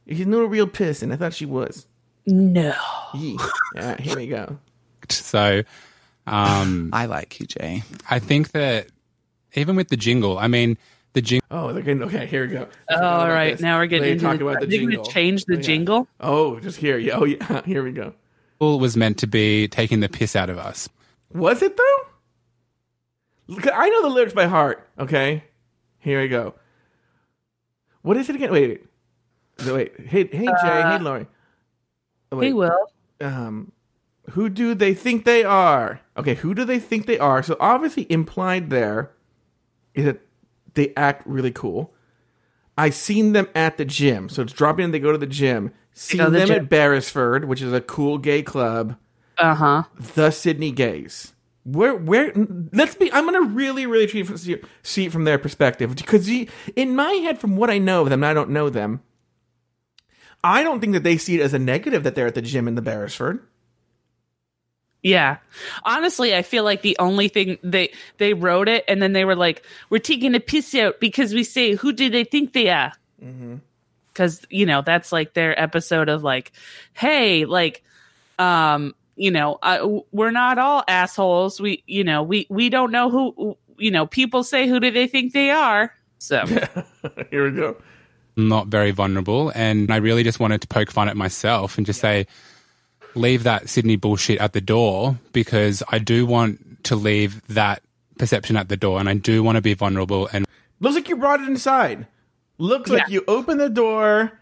She's 0.09 0.27
not 0.29 0.43
a 0.43 0.47
real 0.47 0.69
person. 0.69 1.11
I 1.11 1.17
thought 1.17 1.35
she 1.35 1.45
was. 1.45 1.87
No. 2.27 2.73
Yeah. 3.15 3.37
All 3.77 3.83
right, 3.83 3.99
here 4.01 4.17
we 4.17 4.29
go. 4.29 4.59
So 5.09 5.63
um, 6.29 6.91
I 6.93 7.07
like 7.07 7.41
you, 7.41 7.47
Jay. 7.47 7.83
I 8.09 8.21
think 8.21 8.53
that 8.53 8.87
even 9.55 9.75
with 9.75 9.89
the 9.89 9.97
jingle, 9.97 10.39
I 10.39 10.47
mean, 10.47 10.79
the 11.15 11.23
jingle 11.23 11.47
Oh, 11.51 11.73
they're 11.73 11.83
getting, 11.83 12.03
okay, 12.05 12.27
here 12.27 12.47
we 12.47 12.53
go. 12.53 12.69
All 12.91 13.29
right, 13.29 13.59
now 13.61 13.79
we're 13.79 13.87
getting 13.87 14.05
They 14.05 14.13
into 14.13 14.25
talk 14.25 14.39
the, 14.39 14.47
about 14.47 14.61
the 14.61 14.67
They're 14.67 14.79
going 14.79 14.91
jingle. 14.91 15.05
to 15.05 15.11
change 15.13 15.45
the 15.47 15.55
Oh, 15.55 15.57
yeah. 15.57 15.63
jingle. 15.63 16.09
Oh, 16.21 16.61
just 16.61 16.77
here. 16.79 16.99
Yeah. 16.99 17.17
Oh, 17.19 17.25
yeah. 17.25 17.63
Here 17.67 17.83
we 17.83 17.91
go. 17.93 18.15
Was 18.61 18.97
meant 18.97 19.19
to 19.19 19.27
be 19.27 19.69
taking 19.69 20.01
the 20.01 20.09
piss 20.09 20.35
out 20.37 20.51
of 20.51 20.59
us. 20.59 20.89
Was 21.33 21.63
it 21.63 21.77
though? 21.77 21.99
Look, 23.49 23.69
I 23.73 23.89
know 23.89 24.03
the 24.03 24.09
lyrics 24.09 24.33
by 24.35 24.47
heart. 24.47 24.89
Okay, 24.99 25.45
here 25.99 26.21
we 26.21 26.29
go. 26.29 26.55
What 28.03 28.17
is 28.17 28.29
it 28.29 28.37
again? 28.37 28.51
Wait, 28.53 28.85
wait, 29.65 29.73
wait. 29.73 30.01
Hey, 30.01 30.27
hey, 30.27 30.47
Jay. 30.47 30.83
hey, 30.83 30.99
Laurie. 30.99 31.27
Oh, 32.33 32.41
He 32.41 32.53
wait. 32.53 32.71
will. 32.71 32.87
Um, 33.21 33.73
who 34.31 34.49
do 34.49 34.75
they 34.75 34.95
think 34.95 35.25
they 35.25 35.45
are? 35.45 36.01
Okay, 36.17 36.35
who 36.35 36.55
do 36.55 36.65
they 36.65 36.79
think 36.79 37.07
they 37.07 37.19
are? 37.19 37.43
So 37.43 37.57
obviously 37.61 38.07
implied 38.11 38.71
there 38.71 39.13
is 39.95 40.05
that 40.07 40.21
they 40.75 40.93
act 40.97 41.23
really 41.27 41.53
cool. 41.53 41.93
I 42.79 42.91
seen 42.91 43.33
them 43.33 43.49
at 43.55 43.77
the 43.79 43.85
gym, 43.85 44.29
so 44.29 44.43
it's 44.43 44.53
dropping 44.53 44.87
in. 44.87 44.91
They 44.91 44.99
go 44.99 45.13
to 45.13 45.19
the 45.19 45.27
gym. 45.27 45.73
Seen 45.99 46.19
them 46.19 46.49
gym. 46.49 46.57
at 46.57 46.69
Beresford, 46.69 47.47
which 47.47 47.63
is 47.63 47.73
a 47.73 47.81
cool 47.81 48.19
gay 48.19 48.43
club. 48.43 48.97
Uh 49.39 49.55
huh. 49.55 49.83
the 50.15 50.31
Sydney 50.31 50.71
gays. 50.71 51.33
Where, 51.65 51.95
where? 51.95 52.33
Let's 52.73 52.95
be. 52.95 53.11
I'm 53.13 53.25
gonna 53.25 53.41
really, 53.41 53.87
really 53.87 54.07
try 54.07 54.23
to 54.23 54.39
see, 54.39 54.59
see 54.83 55.07
it 55.07 55.13
from 55.13 55.25
their 55.25 55.39
perspective 55.39 55.97
because 55.97 56.29
in 56.29 56.95
my 56.95 57.13
head, 57.13 57.39
from 57.41 57.57
what 57.57 57.71
I 57.71 57.79
know 57.79 58.03
of 58.03 58.11
them, 58.11 58.23
and 58.23 58.27
I 58.27 58.35
don't 58.35 58.51
know 58.51 58.69
them. 58.69 59.03
I 60.45 60.63
don't 60.63 60.81
think 60.81 60.93
that 60.93 61.03
they 61.03 61.17
see 61.17 61.41
it 61.41 61.43
as 61.43 61.55
a 61.55 61.59
negative 61.59 62.05
that 62.05 62.15
they're 62.15 62.27
at 62.27 62.35
the 62.35 62.43
gym 62.43 62.69
in 62.69 62.75
the 62.75 62.83
Beresford. 62.83 63.41
Yeah. 65.03 65.39
Honestly, 65.85 66.35
I 66.35 66.43
feel 66.43 66.63
like 66.63 66.83
the 66.83 66.97
only 66.99 67.29
thing 67.29 67.59
they 67.63 67.93
they 68.19 68.35
wrote 68.35 68.69
it 68.69 68.85
and 68.87 69.01
then 69.01 69.15
they 69.15 69.25
were 69.25 69.37
like, 69.37 69.65
"We're 69.89 69.99
taking 69.99 70.35
a 70.35 70.41
piss 70.41 70.75
out 70.75 71.01
because 71.01 71.33
we 71.33 71.43
say 71.43 71.75
who 71.75 71.93
do 71.93 72.11
they 72.11 72.25
think 72.25 72.53
they 72.53 72.69
are?" 72.69 72.93
Because 74.17 74.47
you 74.49 74.65
know 74.65 74.81
that's 74.81 75.13
like 75.13 75.35
their 75.35 75.59
episode 75.61 76.09
of 76.09 76.23
like, 76.25 76.53
"Hey, 76.95 77.45
like, 77.45 77.85
um, 78.39 78.95
you 79.15 79.31
know, 79.31 79.59
I, 79.63 80.01
we're 80.11 80.31
not 80.31 80.57
all 80.59 80.85
assholes. 80.89 81.61
We, 81.61 81.83
you 81.87 82.03
know, 82.03 82.23
we 82.23 82.47
we 82.49 82.71
don't 82.71 82.91
know 82.91 83.11
who, 83.11 83.59
you 83.77 83.91
know, 83.91 84.07
people 84.07 84.43
say 84.43 84.67
who 84.67 84.81
do 84.81 84.91
they 84.91 85.07
think 85.07 85.35
they 85.35 85.51
are." 85.51 85.93
So 86.19 86.47
Here 87.31 87.45
we 87.45 87.57
go. 87.57 87.77
not 88.37 88.69
very 88.69 88.91
vulnerable. 88.91 89.53
And 89.55 89.93
I 89.93 89.97
really 89.97 90.23
just 90.23 90.41
wanted 90.41 90.63
to 90.63 90.67
poke 90.69 90.91
fun 90.91 91.11
at 91.11 91.17
myself 91.17 91.77
and 91.77 91.87
just 91.87 92.01
say, 92.01 92.27
leave 93.15 93.43
that 93.43 93.69
Sydney 93.69 93.97
bullshit 93.97 94.39
at 94.41 94.55
the 94.55 94.61
door 94.63 95.19
because 95.33 95.83
I 95.91 95.99
do 95.99 96.25
want 96.25 96.85
to 96.85 96.97
leave 96.97 97.47
that 97.49 97.83
perception 98.19 98.57
at 98.57 98.69
the 98.71 98.77
door 98.77 98.99
and 98.99 99.09
I 99.11 99.15
do 99.15 99.43
want 99.43 99.57
to 99.57 99.63
be 99.63 99.75
vulnerable 99.75 100.29
and 100.33 100.47
Looks 100.81 100.95
like 100.97 101.09
you 101.09 101.17
brought 101.17 101.41
it 101.41 101.49
inside. 101.49 102.07
Looks 102.59 102.91
like 102.91 103.09
you 103.09 103.23
open 103.29 103.59
the 103.59 103.69
door 103.69 104.33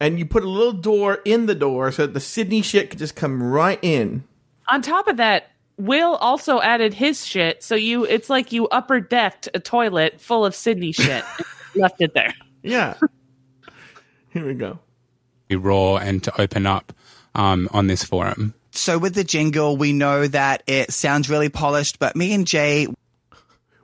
and 0.00 0.18
you 0.18 0.26
put 0.26 0.44
a 0.44 0.48
little 0.48 0.72
door 0.72 1.20
in 1.24 1.46
the 1.46 1.54
door 1.54 1.90
so 1.92 2.06
that 2.06 2.14
the 2.14 2.20
Sydney 2.20 2.62
shit 2.62 2.90
could 2.90 2.98
just 2.98 3.16
come 3.16 3.42
right 3.42 3.78
in. 3.82 4.24
on 4.68 4.82
top 4.82 5.08
of 5.08 5.16
that, 5.16 5.50
Will 5.76 6.14
also 6.16 6.60
added 6.60 6.94
his 6.94 7.26
shit. 7.26 7.64
So 7.64 7.74
you, 7.74 8.04
it's 8.04 8.30
like 8.30 8.52
you 8.52 8.68
upper 8.68 9.00
decked 9.00 9.48
a 9.54 9.60
toilet 9.60 10.20
full 10.20 10.44
of 10.44 10.54
Sydney 10.54 10.92
shit, 10.92 11.24
left 11.74 12.00
it 12.00 12.14
there. 12.14 12.32
Yeah. 12.62 12.94
Here 14.30 14.46
we 14.46 14.54
go. 14.54 14.78
be 15.48 15.56
raw 15.56 15.96
and 15.96 16.22
to 16.24 16.40
open 16.40 16.66
up 16.66 16.92
um, 17.34 17.68
on 17.72 17.88
this 17.88 18.04
forum. 18.04 18.54
So 18.70 18.98
with 18.98 19.14
the 19.14 19.24
jingle, 19.24 19.76
we 19.76 19.92
know 19.92 20.26
that 20.26 20.62
it 20.66 20.92
sounds 20.92 21.28
really 21.30 21.48
polished, 21.48 21.98
but 21.98 22.16
me 22.16 22.32
and 22.34 22.46
Jay, 22.46 22.88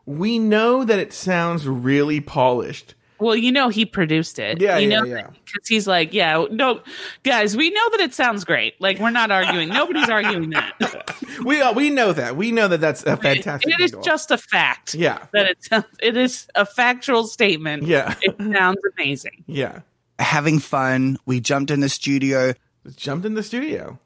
We 0.07 0.39
know 0.39 0.85
that 0.85 0.99
it 0.99 1.13
sounds 1.13 1.67
really 1.67 2.21
polished. 2.21 2.95
Well, 3.21 3.37
you 3.37 3.53
know 3.53 3.69
he 3.69 3.85
produced 3.85 4.39
it. 4.39 4.61
Yeah, 4.61 4.79
you 4.79 4.89
yeah, 4.89 5.01
know, 5.01 5.05
yeah. 5.05 5.31
Because 5.45 5.69
he's 5.69 5.87
like, 5.87 6.13
yeah, 6.15 6.47
no, 6.51 6.81
guys, 7.23 7.57
we 7.57 7.71
know 7.71 7.91
that 7.91 8.01
it 8.01 8.15
sounds 8.15 8.45
great. 8.45 8.81
Like 8.81 8.99
we're 8.99 9.11
not 9.11 9.31
arguing. 9.31 9.69
Nobody's 9.69 10.09
arguing 10.09 10.51
that. 10.51 11.17
We 11.45 11.63
uh, 11.63 11.73
we 11.73 11.89
know 11.89 12.13
that. 12.13 12.37
We 12.37 12.53
know 12.53 12.69
that 12.69 12.81
that's 12.83 13.03
a 13.05 13.17
fantastic. 13.17 13.73
it 13.73 13.81
is 13.81 13.93
jingle. 13.93 14.03
just 14.03 14.31
a 14.31 14.37
fact. 14.37 14.95
Yeah. 14.95 15.25
that 15.33 15.47
it 15.47 15.65
sounds. 15.65 15.87
It 16.03 16.17
is 16.17 16.47
a 16.55 16.67
factual 16.67 17.27
statement. 17.27 17.85
Yeah. 17.85 18.15
it 18.21 18.37
sounds 18.39 18.79
amazing. 18.99 19.45
yeah. 19.47 19.81
having 20.19 20.59
fun, 20.59 21.17
we 21.25 21.41
jumped 21.41 21.71
in 21.71 21.81
the 21.81 21.89
studio. 21.89 22.53
Just 22.85 22.99
jumped 22.99 23.25
in 23.25 23.35
the 23.35 23.43
studio. 23.43 23.99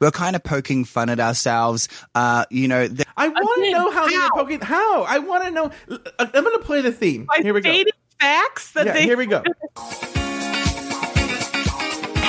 We're 0.00 0.10
kind 0.10 0.36
of 0.36 0.42
poking 0.42 0.84
fun 0.84 1.08
at 1.08 1.20
ourselves. 1.20 1.88
Uh, 2.14 2.44
you 2.50 2.68
know, 2.68 2.86
th- 2.88 3.06
I 3.16 3.28
want 3.28 3.64
to 3.64 3.70
know 3.70 3.90
how, 3.90 4.06
they 4.06 4.16
were 4.16 4.22
how? 4.22 4.30
poking. 4.30 4.60
How? 4.60 5.02
I 5.04 5.18
want 5.18 5.44
to 5.44 5.50
know. 5.50 5.70
uh, 5.88 5.98
I'm 6.18 6.44
going 6.44 6.58
to 6.58 6.64
play 6.64 6.82
the 6.82 6.92
theme. 6.92 7.24
By 7.24 7.38
Here 7.42 7.54
we 7.54 7.60
go. 7.62 7.70
Stating 8.20 8.42
facts 8.42 8.70
that 8.72 8.86
Yeah, 8.86 8.92
they 8.94 9.02
here 9.04 9.16
we 9.16 9.26
go. 9.26 9.42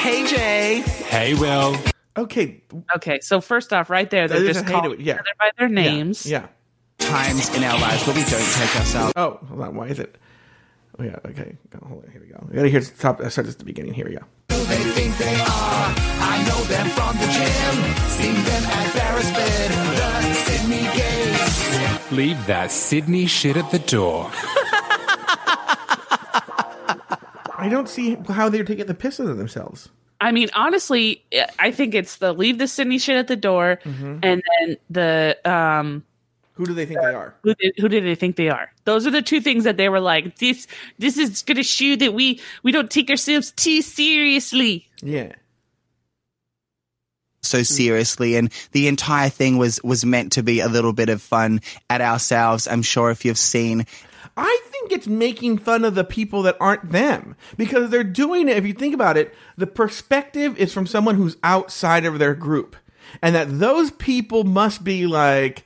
hey 0.01 0.25
Jay, 0.27 0.83
Hey, 1.07 1.33
Will. 1.33 1.75
Okay. 2.17 2.63
Okay, 2.95 3.19
so 3.21 3.41
first 3.41 3.73
off, 3.73 3.89
right 3.89 4.09
there, 4.09 4.27
they're 4.27 4.39
They 4.39 4.47
just 4.47 4.61
just 4.65 4.71
hate 4.73 4.91
it, 4.91 4.99
yeah. 5.01 5.15
each 5.15 5.19
other 5.19 5.29
by 5.39 5.51
their 5.57 5.67
names. 5.69 6.25
Yeah. 6.25 6.47
times 6.99 7.53
in 7.55 7.63
our 7.63 7.77
lives 7.79 8.05
where 8.07 8.15
we 8.15 8.21
don't 8.23 8.53
take 8.53 8.75
ourselves. 8.77 9.13
Oh, 9.17 9.39
hold 9.49 9.61
on. 9.61 9.75
Why 9.75 9.87
is 9.87 9.99
it? 9.99 10.17
Oh 10.97 11.03
yeah. 11.03 11.17
Okay. 11.25 11.57
Go- 11.71 11.85
Hold 11.87 12.05
on. 12.05 12.11
Here 12.11 12.21
we 12.21 12.27
go. 12.27 12.45
We 12.49 12.55
gotta 12.55 12.69
hear 12.69 12.79
the 12.79 12.89
top. 12.97 13.19
I 13.19 13.27
start 13.27 13.45
this 13.47 13.55
at 13.55 13.59
the 13.59 13.65
beginning. 13.65 13.93
Here 13.93 14.07
we 14.07 14.13
go. 14.15 14.21
Who 14.51 14.63
they 14.63 14.77
think 14.95 15.17
they 15.17 15.35
are. 15.35 15.93
I 16.23 16.45
know 16.47 16.61
them 16.63 16.87
from 16.89 17.17
the 17.17 17.27
gym. 17.35 17.75
Seen 18.09 18.35
them 18.45 18.63
at 18.63 18.93
Beresford, 18.95 19.71
the 20.23 20.33
Sydney 20.33 20.87
Gays. 20.97 22.11
Leave 22.13 22.45
that 22.47 22.71
Sydney 22.71 23.25
shit 23.25 23.57
at 23.57 23.69
the 23.71 23.79
door. 23.79 24.31
I 27.65 27.69
don't 27.69 27.89
see 27.89 28.15
how 28.29 28.49
they're 28.49 28.63
taking 28.63 28.85
the 28.85 28.93
piss 28.93 29.19
out 29.19 29.27
of 29.27 29.37
themselves. 29.37 29.89
I 30.21 30.31
mean, 30.31 30.49
honestly, 30.53 31.23
I 31.59 31.71
think 31.71 31.93
it's 31.93 32.17
the 32.17 32.33
leave 32.33 32.57
the 32.57 32.67
Sydney 32.67 32.97
shit 32.99 33.17
at 33.17 33.27
the 33.27 33.35
door, 33.35 33.79
Mm-hmm. 33.83 34.19
and 34.23 34.41
then 34.59 34.77
the 34.89 35.37
um, 35.45 36.03
Who 36.53 36.65
do 36.65 36.73
they 36.73 36.85
think 36.85 37.01
they 37.01 37.13
are? 37.13 37.35
who 37.43 37.53
did, 37.55 37.73
who 37.77 37.89
do 37.89 37.99
they 38.01 38.15
think 38.15 38.35
they 38.37 38.49
are? 38.49 38.71
Those 38.85 39.05
are 39.05 39.11
the 39.11 39.21
two 39.21 39.41
things 39.41 39.65
that 39.65 39.75
they 39.77 39.89
were 39.89 39.99
like. 39.99 40.37
This 40.37 40.67
this 40.99 41.17
is 41.17 41.41
going 41.43 41.57
to 41.57 41.63
show 41.63 41.95
that 41.97 42.13
we 42.13 42.39
we 42.63 42.71
don't 42.71 42.89
take 42.89 43.09
ourselves 43.09 43.51
too 43.51 43.81
seriously. 43.81 44.87
Yeah. 45.01 45.33
So 47.45 47.59
hmm. 47.59 47.63
seriously 47.63 48.35
and 48.35 48.51
the 48.71 48.87
entire 48.87 49.29
thing 49.29 49.57
was 49.57 49.81
was 49.83 50.05
meant 50.05 50.31
to 50.31 50.43
be 50.43 50.59
a 50.59 50.67
little 50.67 50.93
bit 50.93 51.09
of 51.09 51.21
fun 51.21 51.61
at 51.89 52.01
ourselves 52.01 52.67
i'm 52.67 52.81
sure 52.81 53.11
if 53.11 53.25
you've 53.25 53.37
seen 53.37 53.85
I 54.37 54.61
think 54.65 54.91
it's 54.91 55.07
making 55.07 55.59
fun 55.59 55.85
of 55.85 55.95
the 55.95 56.03
people 56.03 56.41
that 56.43 56.57
aren't 56.59 56.91
them 56.91 57.35
because 57.55 57.89
they're 57.89 58.03
doing 58.03 58.49
it. 58.49 58.57
If 58.57 58.65
you 58.65 58.73
think 58.73 58.93
about 58.93 59.17
it, 59.17 59.33
the 59.57 59.67
perspective 59.67 60.57
is 60.57 60.73
from 60.73 60.87
someone 60.87 61.15
who's 61.15 61.37
outside 61.43 62.05
of 62.05 62.19
their 62.19 62.33
group, 62.33 62.75
and 63.21 63.33
that 63.33 63.59
those 63.59 63.91
people 63.91 64.43
must 64.43 64.83
be 64.83 65.07
like, 65.07 65.65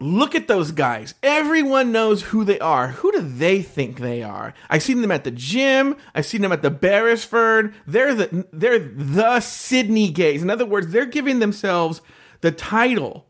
look 0.00 0.34
at 0.34 0.48
those 0.48 0.72
guys. 0.72 1.14
Everyone 1.22 1.92
knows 1.92 2.22
who 2.22 2.44
they 2.44 2.58
are. 2.58 2.88
Who 2.88 3.12
do 3.12 3.20
they 3.20 3.62
think 3.62 3.98
they 3.98 4.22
are? 4.22 4.54
I've 4.68 4.82
seen 4.82 5.02
them 5.02 5.10
at 5.12 5.24
the 5.24 5.30
gym. 5.30 5.96
I've 6.14 6.26
seen 6.26 6.42
them 6.42 6.52
at 6.52 6.62
the 6.62 6.70
Beresford. 6.70 7.74
They're 7.86 8.14
the 8.14 8.46
they're 8.52 8.78
the 8.78 9.40
Sydney 9.40 10.10
gays. 10.10 10.42
In 10.42 10.50
other 10.50 10.66
words, 10.66 10.88
they're 10.92 11.06
giving 11.06 11.38
themselves 11.38 12.00
the 12.40 12.50
title 12.50 13.26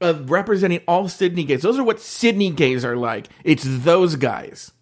of 0.00 0.30
representing 0.30 0.80
all 0.88 1.08
Sydney 1.08 1.44
gays. 1.44 1.62
Those 1.62 1.78
are 1.78 1.84
what 1.84 2.00
Sydney 2.00 2.50
gays 2.50 2.84
are 2.84 2.96
like. 2.96 3.28
It's 3.44 3.64
those 3.66 4.16
guys. 4.16 4.72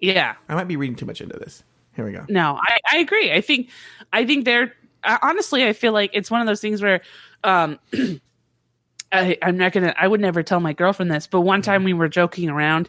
Yeah, 0.00 0.34
I 0.48 0.54
might 0.54 0.68
be 0.68 0.76
reading 0.76 0.96
too 0.96 1.06
much 1.06 1.20
into 1.20 1.38
this. 1.38 1.62
Here 1.94 2.04
we 2.04 2.12
go. 2.12 2.24
no, 2.28 2.58
I, 2.60 2.78
I 2.90 2.98
agree. 2.98 3.32
I 3.32 3.40
think 3.40 3.68
I 4.12 4.24
think 4.26 4.44
they're 4.46 4.74
honestly. 5.22 5.64
I 5.64 5.72
feel 5.74 5.92
like 5.92 6.10
it's 6.12 6.30
one 6.30 6.40
of 6.40 6.46
those 6.46 6.60
things 6.60 6.82
where. 6.82 7.02
um 7.44 7.78
I, 9.12 9.36
I'm 9.42 9.56
not 9.58 9.72
gonna. 9.72 9.94
I 9.98 10.08
would 10.08 10.20
never 10.20 10.42
tell 10.42 10.60
my 10.60 10.72
girlfriend 10.72 11.10
this, 11.10 11.26
but 11.26 11.42
one 11.42 11.62
time 11.62 11.84
we 11.84 11.92
were 11.92 12.08
joking 12.08 12.48
around, 12.48 12.88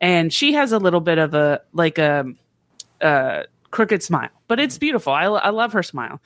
and 0.00 0.32
she 0.32 0.54
has 0.54 0.72
a 0.72 0.78
little 0.78 1.00
bit 1.00 1.18
of 1.18 1.34
a 1.34 1.60
like 1.72 1.98
a, 1.98 2.24
a 3.00 3.44
crooked 3.70 4.02
smile, 4.02 4.30
but 4.48 4.58
it's 4.58 4.78
beautiful. 4.78 5.12
I, 5.12 5.24
I 5.24 5.50
love 5.50 5.72
her 5.74 5.82
smile. 5.82 6.20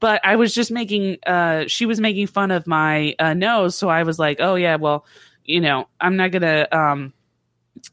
But 0.00 0.20
I 0.24 0.36
was 0.36 0.54
just 0.54 0.70
making. 0.70 1.18
Uh, 1.26 1.64
she 1.68 1.86
was 1.86 2.00
making 2.00 2.26
fun 2.26 2.50
of 2.50 2.66
my 2.66 3.14
uh, 3.18 3.34
nose, 3.34 3.76
so 3.76 3.88
I 3.88 4.02
was 4.02 4.18
like, 4.18 4.38
"Oh 4.40 4.56
yeah, 4.56 4.76
well, 4.76 5.06
you 5.44 5.60
know, 5.60 5.88
I'm 6.00 6.16
not 6.16 6.32
gonna." 6.32 6.66
Um, 6.72 7.12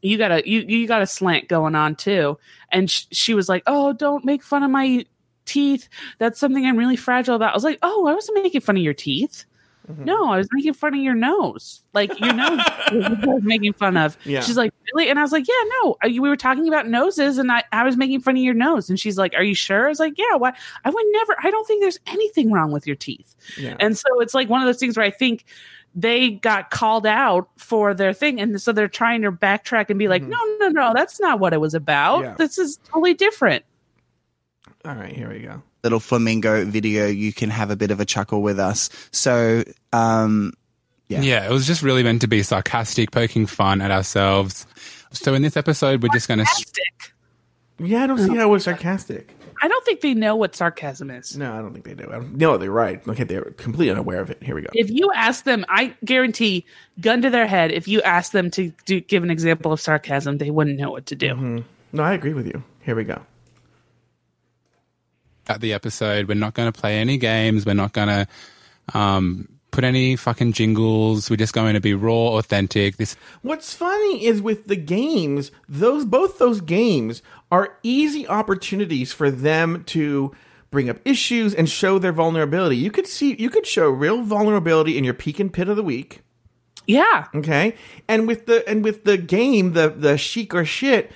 you 0.02 0.18
got 0.18 0.32
a 0.32 0.48
you 0.49 0.61
you 0.61 0.88
got 0.88 1.02
a 1.02 1.07
slant 1.07 1.48
going 1.48 1.76
on 1.76 1.95
too, 1.95 2.38
and 2.72 2.90
sh- 2.90 3.06
she 3.11 3.34
was 3.34 3.48
like, 3.49 3.64
"Oh, 3.68 3.94
don't 3.94 4.26
make 4.26 4.44
fun 4.44 4.64
of 4.64 4.72
my 4.72 5.06
teeth. 5.45 5.88
That's 6.18 6.40
something 6.40 6.65
I'm 6.65 6.77
really 6.77 6.95
fragile 6.95 7.36
about." 7.36 7.52
I 7.52 7.56
was 7.56 7.64
like, 7.64 7.80
"Oh, 7.84 8.07
I 8.07 8.14
wasn't 8.14 8.44
making 8.44 8.61
fun 8.61 8.77
of 8.77 8.84
your 8.84 8.94
teeth." 8.95 9.45
No, 9.97 10.31
I 10.31 10.37
was 10.37 10.47
making 10.51 10.73
fun 10.73 10.93
of 10.93 10.99
your 10.99 11.13
nose. 11.13 11.81
Like 11.93 12.19
your 12.19 12.33
nose 12.33 12.59
I 12.67 13.23
was 13.25 13.43
making 13.43 13.73
fun 13.73 13.97
of. 13.97 14.17
Yeah. 14.25 14.41
She's 14.41 14.57
like, 14.57 14.73
really? 14.93 15.09
And 15.09 15.19
I 15.19 15.21
was 15.21 15.31
like, 15.31 15.47
yeah, 15.47 15.69
no. 15.83 15.95
Uh, 16.03 16.09
We 16.09 16.19
were 16.21 16.35
talking 16.37 16.67
about 16.67 16.87
noses 16.87 17.37
and 17.37 17.51
I, 17.51 17.63
I 17.71 17.83
was 17.83 17.97
making 17.97 18.21
fun 18.21 18.35
of 18.37 18.43
your 18.43 18.53
nose. 18.53 18.89
And 18.89 18.99
she's 18.99 19.17
like, 19.17 19.33
are 19.35 19.43
you 19.43 19.55
sure? 19.55 19.85
I 19.85 19.89
was 19.89 19.99
like, 19.99 20.17
yeah, 20.17 20.35
why? 20.37 20.53
I 20.83 20.89
would 20.89 21.05
never, 21.11 21.35
I 21.43 21.51
don't 21.51 21.65
think 21.67 21.81
there's 21.81 21.99
anything 22.07 22.51
wrong 22.51 22.71
with 22.71 22.87
your 22.87 22.95
teeth. 22.95 23.35
Yeah. 23.57 23.75
And 23.79 23.97
so 23.97 24.19
it's 24.21 24.33
like 24.33 24.49
one 24.49 24.61
of 24.61 24.65
those 24.67 24.79
things 24.79 24.97
where 24.97 25.05
I 25.05 25.11
think 25.11 25.45
they 25.95 26.31
got 26.31 26.71
called 26.71 27.05
out 27.05 27.49
for 27.57 27.93
their 27.93 28.13
thing. 28.13 28.41
And 28.41 28.61
so 28.61 28.71
they're 28.73 28.87
trying 28.89 29.21
to 29.21 29.31
backtrack 29.31 29.89
and 29.89 29.97
be 29.97 30.07
like, 30.09 30.23
no, 30.23 30.37
no, 30.59 30.67
no, 30.67 30.93
that's 30.93 31.19
not 31.21 31.39
what 31.39 31.53
it 31.53 31.61
was 31.61 31.73
about. 31.73 32.21
Yeah. 32.21 32.35
This 32.37 32.57
is 32.57 32.77
totally 32.85 33.13
different. 33.13 33.63
All 34.85 34.95
right, 34.95 35.13
here 35.13 35.29
we 35.29 35.39
go. 35.39 35.61
little 35.83 35.99
flamingo 35.99 36.63
video 36.65 37.07
you 37.07 37.33
can 37.33 37.49
have 37.49 37.71
a 37.71 37.75
bit 37.75 37.91
of 37.91 37.99
a 37.99 38.05
chuckle 38.05 38.41
with 38.41 38.59
us 38.59 38.89
so 39.11 39.63
um 39.93 40.53
Yeah. 41.07 41.21
Yeah, 41.21 41.45
it 41.45 41.51
was 41.51 41.67
just 41.67 41.83
really 41.83 42.01
meant 42.03 42.21
to 42.21 42.27
be 42.27 42.41
sarcastic, 42.43 43.11
poking 43.11 43.45
fun 43.45 43.81
at 43.81 43.91
ourselves. 43.91 44.65
So 45.11 45.33
in 45.35 45.43
this 45.43 45.55
episode, 45.55 46.01
we're 46.01 46.09
just 46.09 46.27
going 46.27 46.39
to. 46.39 46.45
Sarcastic. 46.45 47.13
Yeah, 47.79 48.03
I 48.03 48.07
don't 48.07 48.17
see 48.17 48.35
how 48.35 48.49
we're 48.49 48.57
sarcastic. 48.59 49.29
I 49.61 49.67
don't 49.67 49.85
think 49.85 50.01
they 50.01 50.13
know 50.15 50.35
what 50.35 50.55
sarcasm 50.55 51.11
is. 51.11 51.37
No, 51.37 51.53
I 51.53 51.61
don't 51.61 51.73
think 51.73 51.85
they 51.85 51.93
do. 51.93 52.09
I 52.09 52.15
don't, 52.15 52.35
no, 52.35 52.57
they're 52.57 52.71
right. 52.71 53.07
Okay, 53.07 53.23
they're 53.23 53.51
completely 53.57 53.91
unaware 53.91 54.19
of 54.19 54.29
it. 54.31 54.41
Here 54.41 54.55
we 54.55 54.61
go. 54.63 54.69
If 54.73 54.89
you 54.89 55.11
ask 55.13 55.43
them, 55.45 55.63
I 55.69 55.95
guarantee, 56.03 56.65
gun 56.99 57.21
to 57.21 57.29
their 57.29 57.45
head, 57.47 57.71
if 57.71 57.87
you 57.87 58.01
ask 58.01 58.31
them 58.31 58.49
to 58.51 58.73
do, 58.85 58.99
give 58.99 59.23
an 59.23 59.29
example 59.29 59.71
of 59.71 59.79
sarcasm, 59.79 60.39
they 60.39 60.49
wouldn't 60.49 60.77
know 60.79 60.89
what 60.91 61.05
to 61.07 61.15
do. 61.15 61.63
No, 61.93 62.03
I 62.03 62.13
agree 62.13 62.33
with 62.33 62.47
you. 62.47 62.63
Here 62.81 62.95
we 62.95 63.03
go. 63.03 63.21
At 65.47 65.61
the 65.61 65.73
episode. 65.73 66.27
We're 66.27 66.35
not 66.35 66.53
going 66.53 66.72
to 66.72 66.80
play 66.80 66.97
any 66.97 67.17
games. 67.17 67.65
We're 67.65 67.73
not 67.73 67.93
going 67.93 68.07
to 68.07 68.27
um, 68.97 69.49
put 69.72 69.84
any 69.84 70.15
fucking 70.15 70.53
jingles. 70.53 71.30
We're 71.30 71.35
just 71.35 71.53
going 71.53 71.73
to 71.73 71.81
be 71.81 71.93
raw, 71.93 72.38
authentic. 72.38 72.97
This 72.97 73.15
What's 73.41 73.73
funny 73.73 74.26
is 74.26 74.41
with 74.41 74.67
the 74.67 74.76
games, 74.76 75.51
those 75.67 76.05
both 76.05 76.39
those 76.39 76.61
games 76.61 77.22
are 77.51 77.77
easy 77.84 78.27
opportunities 78.27 79.11
for 79.11 79.30
them 79.30 79.84
to 79.85 80.34
bring 80.72 80.89
up 80.89 80.97
issues 81.05 81.53
and 81.53 81.69
show 81.69 81.99
their 81.99 82.11
vulnerability. 82.11 82.77
You 82.77 82.91
could 82.91 83.07
see 83.07 83.35
you 83.35 83.49
could 83.49 83.67
show 83.67 83.89
real 83.89 84.23
vulnerability 84.23 84.97
in 84.97 85.03
your 85.03 85.13
peak 85.13 85.39
and 85.39 85.51
pit 85.51 85.69
of 85.69 85.76
the 85.76 85.84
week. 85.84 86.22
Yeah. 86.88 87.27
Okay. 87.35 87.76
And 88.07 88.27
with 88.27 88.45
the 88.45 88.67
and 88.67 88.84
with 88.84 89.03
the 89.03 89.17
game, 89.17 89.73
the 89.73 89.89
the 89.89 90.17
chic 90.17 90.53
or 90.53 90.65
shit, 90.65 91.11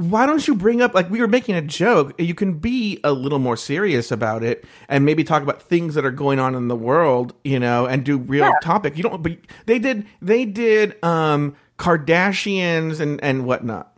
why 0.00 0.24
don't 0.24 0.48
you 0.48 0.54
bring 0.54 0.80
up 0.80 0.94
like 0.94 1.10
we 1.10 1.20
were 1.20 1.28
making 1.28 1.56
a 1.56 1.62
joke? 1.62 2.14
You 2.18 2.34
can 2.34 2.54
be 2.54 3.00
a 3.04 3.12
little 3.12 3.38
more 3.38 3.56
serious 3.56 4.10
about 4.10 4.42
it 4.42 4.64
and 4.88 5.04
maybe 5.04 5.24
talk 5.24 5.42
about 5.42 5.60
things 5.60 5.94
that 5.94 6.06
are 6.06 6.10
going 6.10 6.38
on 6.38 6.54
in 6.54 6.68
the 6.68 6.76
world, 6.76 7.34
you 7.44 7.58
know, 7.58 7.84
and 7.84 8.02
do 8.02 8.16
real 8.16 8.50
topic. 8.62 8.96
You 8.96 9.02
don't 9.02 9.22
but 9.22 9.36
they 9.66 9.78
did 9.78 10.06
they 10.22 10.46
did 10.46 11.02
um 11.04 11.54
Kardashians 11.78 12.98
and 12.98 13.22
and 13.22 13.44
whatnot. 13.44 13.94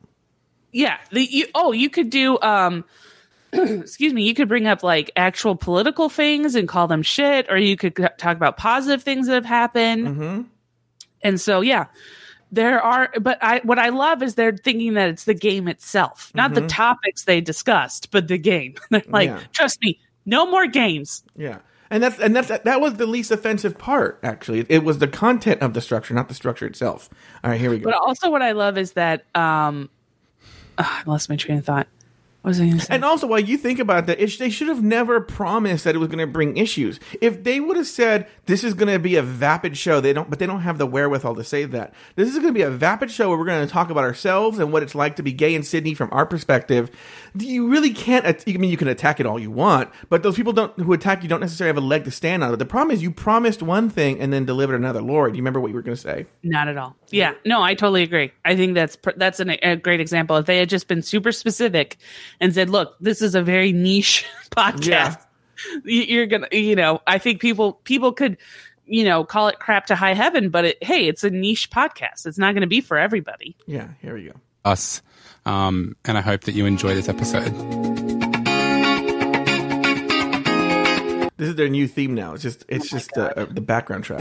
Yeah. 0.73 0.99
The, 1.13 1.23
you, 1.23 1.47
oh, 1.55 1.73
you 1.73 1.89
could 1.89 2.11
do, 2.11 2.39
um, 2.41 2.85
excuse 3.53 4.13
me, 4.13 4.25
you 4.25 4.35
could 4.35 4.49
bring 4.49 4.67
up 4.67 4.83
like 4.83 5.11
actual 5.15 5.55
political 5.55 6.09
things 6.09 6.55
and 6.55 6.67
call 6.67 6.89
them 6.89 7.03
shit, 7.03 7.47
or 7.49 7.59
you 7.59 7.77
could 7.77 7.95
talk 7.95 8.37
about 8.37 8.57
positive 8.57 9.03
things 9.05 9.29
that 9.29 9.35
have 9.35 9.45
happened. 9.45 10.09
Mm-hmm. 10.09 10.43
And 11.23 11.41
so, 11.41 11.61
yeah, 11.61 11.87
there 12.53 12.81
are, 12.81 13.11
but 13.21 13.39
I, 13.43 13.61
what 13.65 13.79
I 13.79 13.89
love 13.89 14.23
is 14.23 14.35
they're 14.35 14.57
thinking 14.57 14.93
that 14.95 15.09
it's 15.09 15.25
the 15.25 15.35
game 15.35 15.67
itself, 15.67 16.31
not 16.35 16.53
the 16.55 16.67
topics 16.69 17.25
they 17.25 17.41
discussed, 17.41 18.11
but 18.11 18.29
the 18.29 18.37
game. 18.39 18.75
They're 18.91 19.03
like, 19.09 19.31
Mm-hmm. 19.31 19.39
Yeah. 19.39 19.45
trust 19.53 19.81
me, 19.81 19.99
no 20.27 20.45
more 20.49 20.67
games. 20.67 21.25
Yeah. 21.35 21.59
And 21.91 22.03
that's 22.03 22.19
and 22.21 22.35
that's 22.37 22.49
that 22.49 22.81
was 22.81 22.95
the 22.95 23.07
least 23.07 23.31
offensive 23.31 23.77
part 23.77 24.19
actually. 24.23 24.65
It 24.69 24.83
was 24.83 24.99
the 24.99 25.09
content 25.09 25.61
of 25.61 25.75
the 25.75 25.81
structure, 25.81 26.15
not 26.15 26.29
the 26.29 26.35
structure 26.35 26.67
itself. 26.67 27.11
All 27.45 27.51
right, 27.51 27.61
here 27.61 27.71
we 27.71 27.79
go. 27.79 27.91
But 27.91 27.95
also, 27.95 28.31
what 28.31 28.41
I 28.41 28.53
love 28.53 28.79
is 28.79 28.93
that, 28.93 29.25
um, 29.35 29.91
ah, 30.79 31.03
I 31.07 31.11
lost 31.11 31.29
my 31.29 31.37
train 31.37 31.59
of 31.59 31.67
thought. 31.67 31.89
What 32.43 32.51
was 32.51 32.61
I 32.61 32.65
going 32.67 32.79
to 32.79 32.85
say? 32.85 32.95
And 32.95 33.05
also, 33.05 33.29
while 33.29 33.39
you 33.39 33.57
think 33.57 33.79
about 33.79 34.07
that, 34.07 34.21
it, 34.21 34.37
they 34.39 34.51
should 34.51 34.67
have 34.67 34.83
never 34.83 35.21
promised 35.21 35.85
that 35.85 35.95
it 35.95 35.99
was 35.99 36.09
going 36.09 36.19
to 36.19 36.27
bring 36.27 36.57
issues. 36.57 36.99
If 37.21 37.45
they 37.45 37.61
would 37.61 37.77
have 37.77 37.87
said 37.87 38.27
this 38.47 38.65
is 38.65 38.75
going 38.75 38.93
to 38.93 38.99
be 38.99 39.15
a 39.15 39.23
vapid 39.23 39.77
show, 39.77 40.01
they 40.01 40.13
don't, 40.13 40.29
but 40.29 40.41
they 40.41 40.47
don't 40.47 40.63
have 40.63 40.77
the 40.77 40.87
wherewithal 40.87 41.37
to 41.37 41.45
say 41.45 41.65
that. 41.67 41.95
This 42.17 42.29
is 42.29 42.35
going 42.35 42.49
to 42.49 42.53
be 42.53 42.63
a 42.63 42.71
vapid 42.71 43.13
show 43.13 43.29
where 43.29 43.39
we're 43.39 43.45
going 43.45 43.65
to 43.65 43.73
talk 43.73 43.91
about 43.91 44.03
ourselves 44.03 44.59
and 44.59 44.73
what 44.73 44.83
it's 44.83 44.97
like 44.97 45.17
to 45.17 45.23
be 45.23 45.33
gay 45.33 45.55
in 45.55 45.63
Sydney 45.63 45.95
from 45.95 46.09
our 46.11 46.27
perspective. 46.27 46.91
You 47.39 47.71
really 47.71 47.91
can't. 47.95 48.25
at- 48.25 48.43
I 48.49 48.53
mean, 48.55 48.71
you 48.71 48.77
can 48.77 48.89
attack 48.89 49.21
it 49.21 49.27
all 49.27 49.39
you 49.39 49.53
want, 49.53 49.91
but 50.09 50.25
those 50.25 50.35
people 50.35 50.53
don't 50.53 50.77
who 50.81 50.93
attack 50.93 51.23
you 51.23 51.29
don't 51.29 51.41
necessarily 51.41 51.69
have 51.75 51.83
a 51.83 51.87
leg 51.87 52.05
to 52.05 52.11
stand 52.11 52.43
on. 52.43 52.51
But 52.51 52.59
the 52.59 52.67
problem 52.67 52.93
is, 52.93 53.03
you 53.05 53.13
promised 53.13 53.63
one 53.63 53.89
thing 53.89 54.21
and 54.21 54.33
then 54.33 54.45
delivered 54.45 54.75
another. 54.75 55.01
Lord, 55.01 55.33
do 55.33 55.37
you 55.37 55.43
remember 55.43 55.61
what 55.61 55.69
you 55.69 55.75
were 55.77 55.83
going 55.83 55.97
to 55.97 56.03
say? 56.03 56.27
Not 56.43 56.67
at 56.67 56.77
all. 56.77 56.97
Yeah, 57.11 57.35
no, 57.45 57.63
I 57.63 57.75
totally 57.75 58.03
agree. 58.03 58.33
I 58.45 58.57
think 58.57 58.75
that's 58.75 58.97
pr- 58.97 59.11
that's 59.17 59.39
an, 59.39 59.51
a 59.63 59.77
great 59.77 60.01
example. 60.01 60.37
If 60.39 60.47
they 60.47 60.59
had 60.59 60.69
just 60.69 60.89
been 60.89 61.03
super 61.03 61.31
specific 61.31 61.99
and 62.41 62.55
said, 62.55 62.71
"Look, 62.71 62.97
this 63.01 63.23
is 63.23 63.35
a 63.35 63.43
very 63.43 63.73
niche 63.73 64.25
podcast," 64.51 64.85
Yeah. 64.87 65.17
you- 65.85 66.03
you're 66.03 66.27
gonna, 66.27 66.49
you 66.53 66.75
know, 66.77 67.01
I 67.07 67.19
think 67.19 67.41
people 67.41 67.75
people 67.85 68.13
could, 68.13 68.37
you 68.87 69.05
know, 69.05 69.25
call 69.25 69.49
it 69.49 69.59
crap 69.59 69.87
to 69.87 69.97
high 69.97 70.15
heaven, 70.15 70.51
but 70.51 70.65
it, 70.65 70.83
hey, 70.85 71.07
it's 71.09 71.25
a 71.25 71.31
niche 71.31 71.71
podcast. 71.71 72.27
It's 72.27 72.39
not 72.39 72.53
going 72.53 72.63
to 72.63 72.67
be 72.67 72.81
for 72.81 72.99
everybody. 72.99 73.57
Yeah, 73.67 73.89
here 74.01 74.15
we 74.15 74.25
go. 74.25 74.33
us, 74.65 75.03
um, 75.47 75.97
and 76.05 76.17
I 76.19 76.21
hope 76.21 76.43
that 76.43 76.53
you 76.55 76.67
enjoy 76.67 76.95
this 76.95 77.09
episode. 77.09 77.53
This 81.39 81.49
is 81.49 81.57
their 81.57 81.69
new 81.69 81.89
theme 81.89 82.15
now. 82.15 82.35
It's 82.35 82.43
just 82.43 82.65
it's 82.69 82.89
just 82.89 83.17
uh, 83.19 83.33
uh, 83.37 83.47
the 83.51 83.61
background 83.61 84.05
track. 84.05 84.21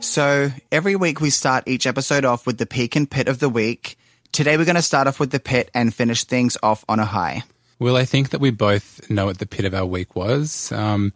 So 0.00 0.50
every 0.70 0.96
week 0.96 1.20
we 1.20 1.30
start 1.30 1.64
each 1.68 1.86
episode 1.86 2.24
off 2.24 2.46
with 2.46 2.58
the 2.58 2.66
peak 2.66 2.96
and 2.96 3.08
pit 3.10 3.28
of 3.28 3.38
the 3.38 3.48
week. 3.48 3.96
Today 4.32 4.56
we're 4.56 4.64
going 4.64 4.76
to 4.76 4.82
start 4.82 5.06
off 5.06 5.20
with 5.20 5.30
the 5.30 5.38
pit 5.38 5.70
and 5.74 5.94
finish 5.94 6.24
things 6.24 6.56
off 6.62 6.86
on 6.88 6.98
a 6.98 7.04
high. 7.04 7.42
Well, 7.78 7.98
I 7.98 8.06
think 8.06 8.30
that 8.30 8.40
we 8.40 8.50
both 8.50 9.10
know 9.10 9.26
what 9.26 9.38
the 9.38 9.46
pit 9.46 9.66
of 9.66 9.74
our 9.74 9.84
week 9.84 10.16
was. 10.16 10.72
Um, 10.72 11.12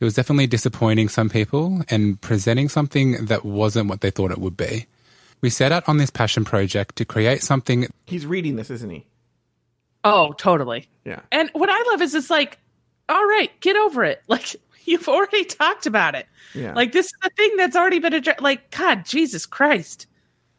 it 0.00 0.04
was 0.04 0.14
definitely 0.14 0.46
disappointing 0.46 1.10
some 1.10 1.28
people 1.28 1.82
and 1.90 2.18
presenting 2.18 2.70
something 2.70 3.26
that 3.26 3.44
wasn't 3.44 3.90
what 3.90 4.00
they 4.00 4.10
thought 4.10 4.30
it 4.30 4.38
would 4.38 4.56
be. 4.56 4.86
We 5.42 5.50
set 5.50 5.70
out 5.70 5.86
on 5.86 5.98
this 5.98 6.08
passion 6.08 6.46
project 6.46 6.96
to 6.96 7.04
create 7.04 7.42
something 7.42 7.88
He's 8.06 8.24
reading 8.24 8.56
this, 8.56 8.70
isn't 8.70 8.90
he? 8.90 9.04
Oh, 10.02 10.32
totally. 10.32 10.88
Yeah. 11.04 11.20
And 11.30 11.50
what 11.52 11.68
I 11.70 11.90
love 11.90 12.00
is 12.00 12.14
it's 12.14 12.30
like, 12.30 12.58
all 13.08 13.26
right, 13.26 13.50
get 13.60 13.76
over 13.76 14.02
it. 14.04 14.22
Like 14.28 14.56
You've 14.84 15.08
already 15.08 15.44
talked 15.44 15.86
about 15.86 16.14
it. 16.14 16.26
Yeah. 16.54 16.72
Like 16.74 16.92
this 16.92 17.06
is 17.06 17.12
the 17.22 17.30
thing 17.36 17.56
that's 17.56 17.76
already 17.76 17.98
been 17.98 18.14
addressed. 18.14 18.40
Like 18.40 18.70
God, 18.70 19.04
Jesus 19.04 19.46
Christ. 19.46 20.06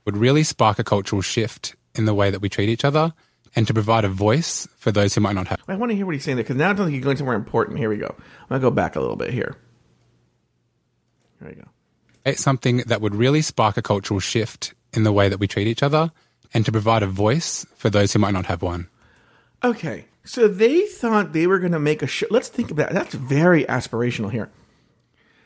Would 0.06 0.18
really 0.18 0.44
spark 0.44 0.80
a 0.80 0.84
cultural 0.84 1.22
shift 1.22 1.76
in 1.96 2.06
the 2.06 2.14
way 2.14 2.30
that 2.30 2.42
we 2.42 2.50
treat 2.50 2.70
each 2.70 2.86
other 2.86 3.14
and 3.56 3.68
to 3.68 3.74
provide 3.74 4.06
a 4.06 4.10
voice 4.10 4.68
for 4.78 4.92
those 4.92 5.14
who 5.14 5.22
might 5.22 5.36
not 5.36 5.48
have. 5.48 5.60
I 5.68 5.76
want 5.76 5.92
to 5.92 5.96
hear 5.96 6.06
what 6.06 6.14
he's 6.14 6.24
saying 6.24 6.38
there 6.38 6.44
because 6.44 6.56
now 6.56 6.70
I 6.70 6.74
don't 6.74 6.88
think 6.88 6.96
he's 6.96 7.04
going 7.04 7.18
somewhere 7.18 7.36
important. 7.36 7.78
Here 7.78 7.90
we 7.90 7.98
go. 7.98 8.16
I'm 8.18 8.48
gonna 8.50 8.62
go 8.62 8.72
back 8.72 8.96
a 8.96 9.02
little 9.02 9.16
bit 9.16 9.32
here. 9.32 9.58
Here 11.40 11.50
we 11.50 11.56
go. 11.56 11.68
It's 12.26 12.42
something 12.42 12.78
that 12.88 13.02
would 13.02 13.16
really 13.16 13.42
spark 13.42 13.78
a 13.78 13.82
cultural 13.82 14.20
shift 14.20 14.74
in 14.94 15.04
the 15.04 15.12
way 15.12 15.30
that 15.30 15.40
we 15.40 15.48
treat 15.48 15.68
each 15.68 15.84
other 15.84 16.12
and 16.54 16.66
to 16.66 16.72
provide 16.72 17.04
a 17.04 17.08
voice 17.08 17.66
for 17.76 17.90
those 17.90 18.14
who 18.14 18.20
might 18.20 18.34
not 18.34 18.46
have 18.46 18.62
one. 18.62 18.88
Okay, 19.64 20.06
so 20.24 20.48
they 20.48 20.82
thought 20.82 21.34
they 21.34 21.48
were 21.48 21.60
going 21.60 21.72
to 21.72 21.80
make 21.80 22.02
a 22.02 22.08
show. 22.08 22.28
Let's 22.30 22.50
think 22.50 22.72
about 22.72 22.90
that. 22.90 23.12
that's 23.12 23.16
very 23.16 23.64
aspirational 23.66 24.32
here. 24.32 24.50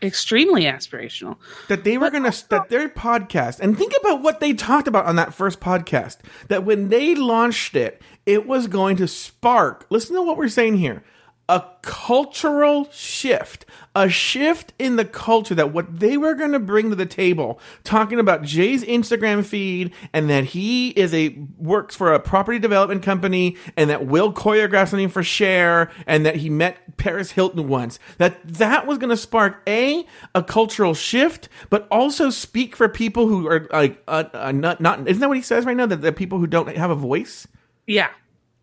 Extremely 0.05 0.63
aspirational. 0.63 1.37
That 1.67 1.83
they 1.83 1.97
were 1.97 2.09
going 2.09 2.29
to 2.29 2.49
that 2.49 2.69
their 2.69 2.89
podcast 2.89 3.59
and 3.59 3.77
think 3.77 3.93
about 3.99 4.21
what 4.21 4.39
they 4.39 4.53
talked 4.53 4.87
about 4.87 5.05
on 5.05 5.15
that 5.15 5.33
first 5.33 5.59
podcast. 5.59 6.17
That 6.47 6.63
when 6.63 6.89
they 6.89 7.15
launched 7.15 7.75
it, 7.75 8.01
it 8.25 8.45
was 8.47 8.67
going 8.67 8.97
to 8.97 9.07
spark. 9.07 9.85
Listen 9.89 10.15
to 10.15 10.21
what 10.21 10.37
we're 10.37 10.47
saying 10.47 10.77
here. 10.77 11.03
A 11.47 11.63
cultural 11.83 12.89
shift, 12.91 13.65
a 13.95 14.09
shift 14.09 14.73
in 14.79 14.95
the 14.95 15.05
culture 15.05 15.53
that 15.53 15.71
what 15.71 15.99
they 15.99 16.17
were 16.17 16.33
going 16.33 16.53
to 16.53 16.59
bring 16.59 16.89
to 16.89 16.95
the 16.95 17.05
table, 17.05 17.59
talking 17.83 18.19
about 18.19 18.41
Jay's 18.41 18.83
Instagram 18.83 19.45
feed 19.45 19.93
and 20.11 20.27
that 20.29 20.45
he 20.45 20.89
is 20.89 21.13
a 21.13 21.37
works 21.57 21.95
for 21.95 22.13
a 22.13 22.19
property 22.19 22.57
development 22.57 23.03
company 23.03 23.57
and 23.77 23.91
that 23.91 24.07
Will 24.07 24.33
choreograph 24.33 24.89
something 24.89 25.09
for 25.09 25.21
Cher 25.21 25.91
and 26.07 26.25
that 26.25 26.37
he 26.37 26.49
met 26.49 26.97
Paris 26.97 27.31
Hilton 27.31 27.67
once. 27.67 27.99
That 28.17 28.39
that 28.47 28.87
was 28.87 28.97
going 28.97 29.11
to 29.11 29.17
spark 29.17 29.61
a 29.67 30.05
a 30.33 30.41
cultural 30.41 30.95
shift, 30.95 31.47
but 31.69 31.87
also 31.91 32.31
speak 32.31 32.75
for 32.75 32.89
people 32.89 33.27
who 33.27 33.47
are 33.47 33.67
like 33.71 34.01
uh, 34.07 34.23
uh, 34.33 34.51
not 34.51 34.81
not. 34.81 35.07
Isn't 35.07 35.21
that 35.21 35.27
what 35.27 35.37
he 35.37 35.43
says 35.43 35.65
right 35.65 35.77
now? 35.77 35.85
That 35.85 36.01
the 36.01 36.11
people 36.11 36.39
who 36.39 36.47
don't 36.47 36.75
have 36.75 36.89
a 36.89 36.95
voice. 36.95 37.47
Yeah. 37.85 38.09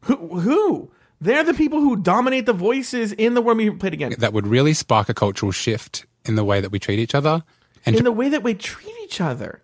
Who? 0.03 0.41
Who? 0.41 0.91
They're 1.23 1.45
the 1.45 1.55
people 1.55 1.79
who 1.81 1.97
dominate 1.97 2.47
the 2.47 2.53
voices 2.53 3.13
in 3.13 3.35
the 3.35 3.41
world. 3.41 3.59
We 3.59 3.71
play 3.71 3.87
it 3.89 3.95
again. 3.95 4.15
That 4.19 4.33
would 4.33 4.47
really 4.47 4.75
spark 4.75 5.09
a 5.09 5.15
cultural 5.15 5.53
shift 5.53 6.05
in 6.25 6.35
the 6.35 6.43
way 6.45 6.61
that 6.61 6.71
we 6.73 6.81
treat 6.81 6.99
each 6.99 7.15
other 7.15 7.45
and 7.87 7.95
In 7.95 7.99
to 8.01 8.05
the 8.05 8.11
way 8.13 8.29
that 8.31 8.43
we 8.43 8.55
treat 8.55 8.93
each 9.05 9.21
other. 9.21 9.63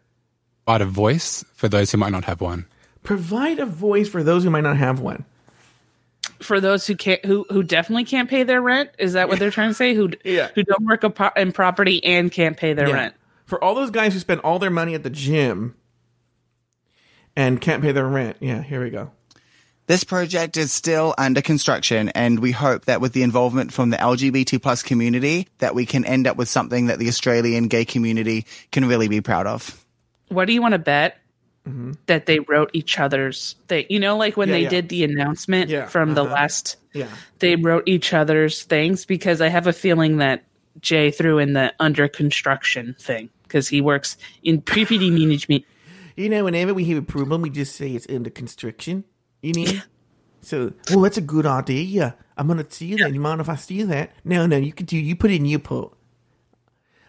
provide 0.67 0.83
a 0.83 0.87
voice 0.87 1.45
for 1.55 1.69
those 1.69 1.91
who 1.91 1.99
might 1.99 2.13
not 2.13 2.25
have 2.25 2.41
one. 2.41 2.67
Provide 3.03 3.59
a 3.59 3.67
voice 3.67 4.09
for 4.09 4.23
those 4.23 4.45
who 4.45 4.51
might 4.51 4.61
not 4.61 4.77
have 4.77 5.01
one. 5.01 5.25
For 6.41 6.61
those 6.61 6.87
who 6.87 6.95
can't, 6.95 7.25
who 7.25 7.45
who 7.51 7.65
definitely 7.65 8.05
can't 8.05 8.31
pay 8.31 8.45
their 8.45 8.63
rent, 8.63 8.91
is 8.99 9.15
that 9.15 9.29
what 9.29 9.41
they're 9.41 9.51
trying 9.51 9.71
to 9.71 9.75
say? 9.75 9.95
Who 9.95 10.11
Yeah. 10.25 10.51
who 10.55 10.63
don't 10.63 10.85
work 10.87 11.03
a 11.03 11.11
pro- 11.11 11.31
in 11.37 11.51
property 11.51 12.05
and 12.05 12.31
can't 12.31 12.57
pay 12.57 12.73
their 12.75 12.87
Yeah. 12.89 12.95
rent. 12.95 13.15
For 13.47 13.63
all 13.65 13.75
those 13.75 13.91
guys 13.91 14.13
who 14.13 14.21
spend 14.21 14.43
all 14.43 14.61
their 14.61 14.71
money 14.71 14.95
at 14.95 15.03
the 15.03 15.11
gym 15.11 15.75
and 17.35 17.61
can't 17.61 17.83
pay 17.83 17.91
their 17.91 18.07
rent. 18.07 18.37
Yeah, 18.41 18.63
here 18.63 18.83
we 18.85 18.91
go. 18.91 19.11
This 19.89 20.05
project 20.05 20.59
is 20.59 20.71
still 20.71 21.15
under 21.17 21.41
construction 21.41 22.11
and 22.11 22.41
we 22.41 22.53
hope 22.53 22.85
that 22.85 23.01
with 23.01 23.15
the 23.15 23.23
involvement 23.23 23.73
from 23.73 23.89
the 23.89 23.97
LGBT 23.97 24.61
plus 24.61 24.83
community 24.83 25.49
that 25.61 25.75
we 25.75 25.87
can 25.87 26.05
end 26.05 26.27
up 26.27 26.37
with 26.37 26.47
something 26.51 26.87
that 26.89 26.99
the 26.99 27.09
Australian 27.09 27.69
gay 27.69 27.87
community 27.87 28.45
can 28.71 28.85
really 28.87 29.09
be 29.09 29.23
proud 29.23 29.47
of. 29.47 29.83
What 30.29 30.45
do 30.45 30.53
you 30.53 30.61
want 30.61 30.73
to 30.73 30.79
bet? 30.79 31.17
That 32.07 32.27
they 32.27 32.39
wrote 32.41 32.71
each 32.75 32.99
other's 32.99 33.55
thing. 33.69 33.87
You 33.89 33.99
know, 33.99 34.17
like 34.19 34.37
when 34.37 34.49
Mm-hmm. 34.49 34.53
Yeah, 34.55 34.59
they 34.59 34.63
yeah. 34.65 34.69
did 34.69 34.89
the 34.91 35.05
announcement 35.05 35.71
Yeah, 35.71 35.87
from 35.87 36.15
the 36.15 36.23
uh-huh. 36.25 36.35
last, 36.35 36.77
Yeah. 36.93 37.09
they 37.39 37.57
wrote 37.57 37.85
each 37.87 38.13
other's 38.13 38.65
things 38.65 39.07
because 39.07 39.41
I 39.41 39.49
have 39.49 39.67
a 39.67 39.73
feeling 39.73 40.19
that 40.19 40.45
Jay 40.81 41.11
threw 41.11 41.39
in 41.39 41.55
the 41.55 41.73
under 41.81 42.09
construction 42.09 42.95
thing 43.01 43.31
because 43.45 43.69
he 43.69 43.81
works 43.81 44.19
in 44.43 44.61
property 44.61 45.11
management. 45.11 45.65
You 46.17 46.29
know, 46.29 46.45
whenever 46.45 46.75
we 46.75 46.85
have 46.87 46.99
a 46.99 47.03
problem, 47.03 47.41
we 47.43 47.49
just 47.51 47.75
say 47.77 47.93
it's 47.93 48.07
under 48.09 48.31
construction. 48.31 49.05
You 49.57 49.73
know? 49.75 49.81
so, 50.43 50.73
well, 50.91 51.01
that's 51.01 51.17
a 51.17 51.23
good 51.23 51.47
idea. 51.47 52.17
I'm 52.37 52.47
going 52.47 52.63
to 52.63 52.71
steal 52.71 52.99
that. 52.99 53.13
You 53.13 53.21
mind 53.21 53.41
if 53.41 53.49
I 53.49 53.57
steal 53.57 53.87
that? 53.89 54.13
No, 54.25 54.47
no, 54.47 54.57
you 54.57 54.73
can 54.73 54.87
do 54.87 54.97
You 54.97 55.17
put 55.17 55.31
it 55.31 55.37
in 55.37 55.47
your 55.47 55.61
pot. 55.61 55.95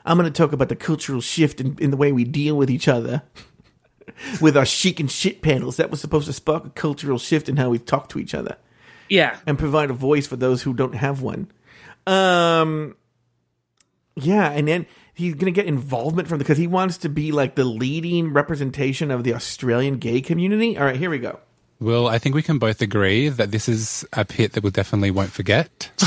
I'm 0.05 0.17
going 0.17 0.31
to 0.31 0.35
talk 0.35 0.53
about 0.53 0.69
the 0.69 0.75
cultural 0.75 1.21
shift 1.21 1.61
in, 1.61 1.77
in 1.79 1.91
the 1.91 1.97
way 1.97 2.11
we 2.11 2.23
deal 2.23 2.55
with 2.55 2.69
each 2.69 2.87
other. 2.87 3.23
with 4.41 4.57
our 4.57 4.65
chic 4.65 4.99
and 4.99 5.11
shit 5.11 5.41
panels. 5.41 5.77
That 5.77 5.91
was 5.91 6.01
supposed 6.01 6.27
to 6.27 6.33
spark 6.33 6.65
a 6.65 6.69
cultural 6.69 7.19
shift 7.19 7.49
in 7.49 7.57
how 7.57 7.69
we 7.69 7.79
talk 7.79 8.09
to 8.09 8.19
each 8.19 8.33
other. 8.33 8.57
Yeah. 9.07 9.37
and 9.47 9.57
provide 9.57 9.89
a 9.89 9.93
voice 9.93 10.27
for 10.27 10.35
those 10.35 10.61
who 10.61 10.73
don't 10.73 10.93
have 10.93 11.21
one. 11.21 11.51
Um, 12.05 12.95
yeah, 14.15 14.51
and 14.51 14.67
then 14.67 14.85
he's 15.13 15.33
gonna 15.33 15.51
get 15.51 15.65
involvement 15.65 16.27
from 16.27 16.37
because 16.37 16.57
he 16.57 16.67
wants 16.67 16.97
to 16.99 17.09
be 17.09 17.31
like 17.31 17.55
the 17.55 17.63
leading 17.63 18.33
representation 18.33 19.09
of 19.09 19.23
the 19.23 19.33
Australian 19.33 19.97
gay 19.97 20.21
community. 20.21 20.77
All 20.77 20.85
right, 20.85 20.95
here 20.95 21.09
we 21.09 21.17
go. 21.17 21.39
Well, 21.79 22.07
I 22.07 22.19
think 22.19 22.35
we 22.35 22.41
can 22.41 22.59
both 22.59 22.81
agree 22.81 23.29
that 23.29 23.51
this 23.51 23.69
is 23.69 24.05
a 24.13 24.25
pit 24.25 24.53
that 24.53 24.63
we 24.63 24.71
definitely 24.71 25.11
won't 25.11 25.31
forget. 25.31 25.91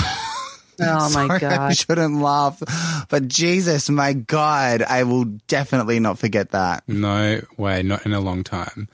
Oh 0.80 1.10
my 1.12 1.38
Sorry, 1.38 1.44
I 1.44 1.72
shouldn't 1.74 2.20
laugh, 2.20 3.06
but 3.08 3.28
Jesus, 3.28 3.88
my 3.90 4.14
God, 4.14 4.82
I 4.82 5.04
will 5.04 5.24
definitely 5.46 6.00
not 6.00 6.18
forget 6.18 6.50
that. 6.52 6.82
No 6.88 7.42
way, 7.56 7.82
not 7.82 8.04
in 8.06 8.12
a 8.12 8.20
long 8.20 8.42
time. 8.42 8.88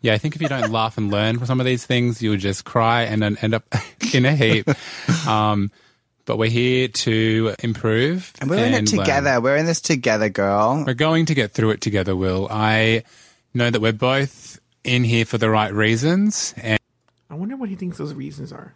Yeah, 0.00 0.14
I 0.14 0.18
think 0.18 0.36
if 0.36 0.42
you 0.42 0.48
don't 0.48 0.70
laugh 0.70 0.96
and 0.96 1.10
learn 1.10 1.38
from 1.38 1.46
some 1.46 1.60
of 1.60 1.66
these 1.66 1.84
things, 1.84 2.22
you'll 2.22 2.36
just 2.36 2.64
cry 2.64 3.02
and 3.02 3.20
then 3.20 3.36
end 3.42 3.52
up 3.52 3.64
in 4.14 4.24
a 4.24 4.34
heap. 4.34 4.68
Um, 5.26 5.70
but 6.24 6.38
we're 6.38 6.50
here 6.50 6.88
to 6.88 7.54
improve. 7.62 8.32
And 8.40 8.48
we're 8.48 8.64
in 8.64 8.74
it 8.74 8.92
learn. 8.92 9.00
together. 9.00 9.40
We're 9.40 9.56
in 9.56 9.66
this 9.66 9.80
together, 9.80 10.28
girl. 10.28 10.84
We're 10.86 10.94
going 10.94 11.26
to 11.26 11.34
get 11.34 11.52
through 11.52 11.70
it 11.70 11.80
together, 11.80 12.14
Will. 12.14 12.48
I 12.50 13.04
know 13.54 13.70
that 13.70 13.80
we're 13.80 13.92
both 13.92 14.53
in 14.84 15.02
here 15.04 15.24
for 15.24 15.38
the 15.38 15.50
right 15.50 15.72
reasons. 15.72 16.54
And 16.58 16.78
I 17.30 17.34
wonder 17.34 17.56
what 17.56 17.68
he 17.68 17.74
thinks 17.74 17.98
those 17.98 18.14
reasons 18.14 18.52
are. 18.52 18.74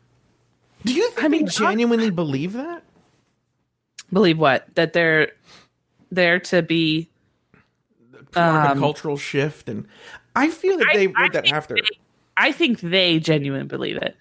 Do 0.84 0.92
you 0.94 1.10
think 1.10 1.24
I 1.24 1.28
mean, 1.28 1.44
they 1.44 1.50
genuinely 1.50 2.10
believe 2.10 2.54
that? 2.54 2.82
Believe 4.12 4.38
what? 4.38 4.66
That 4.74 4.92
they're 4.92 5.32
there 6.10 6.40
to 6.40 6.62
be 6.62 7.08
Like 8.34 8.36
Um, 8.36 8.78
a 8.78 8.80
cultural 8.80 9.16
shift, 9.16 9.68
and 9.68 9.86
I 10.36 10.50
feel 10.50 10.76
that 10.78 10.86
I- 10.90 10.96
they 10.96 11.08
I 11.08 11.22
wrote 11.22 11.32
that 11.32 11.50
after. 11.52 11.74
they- 11.74 11.82
I 12.36 12.52
think 12.52 12.80
they 12.80 13.18
genuinely 13.18 13.66
believe 13.66 13.96
it. 13.96 14.16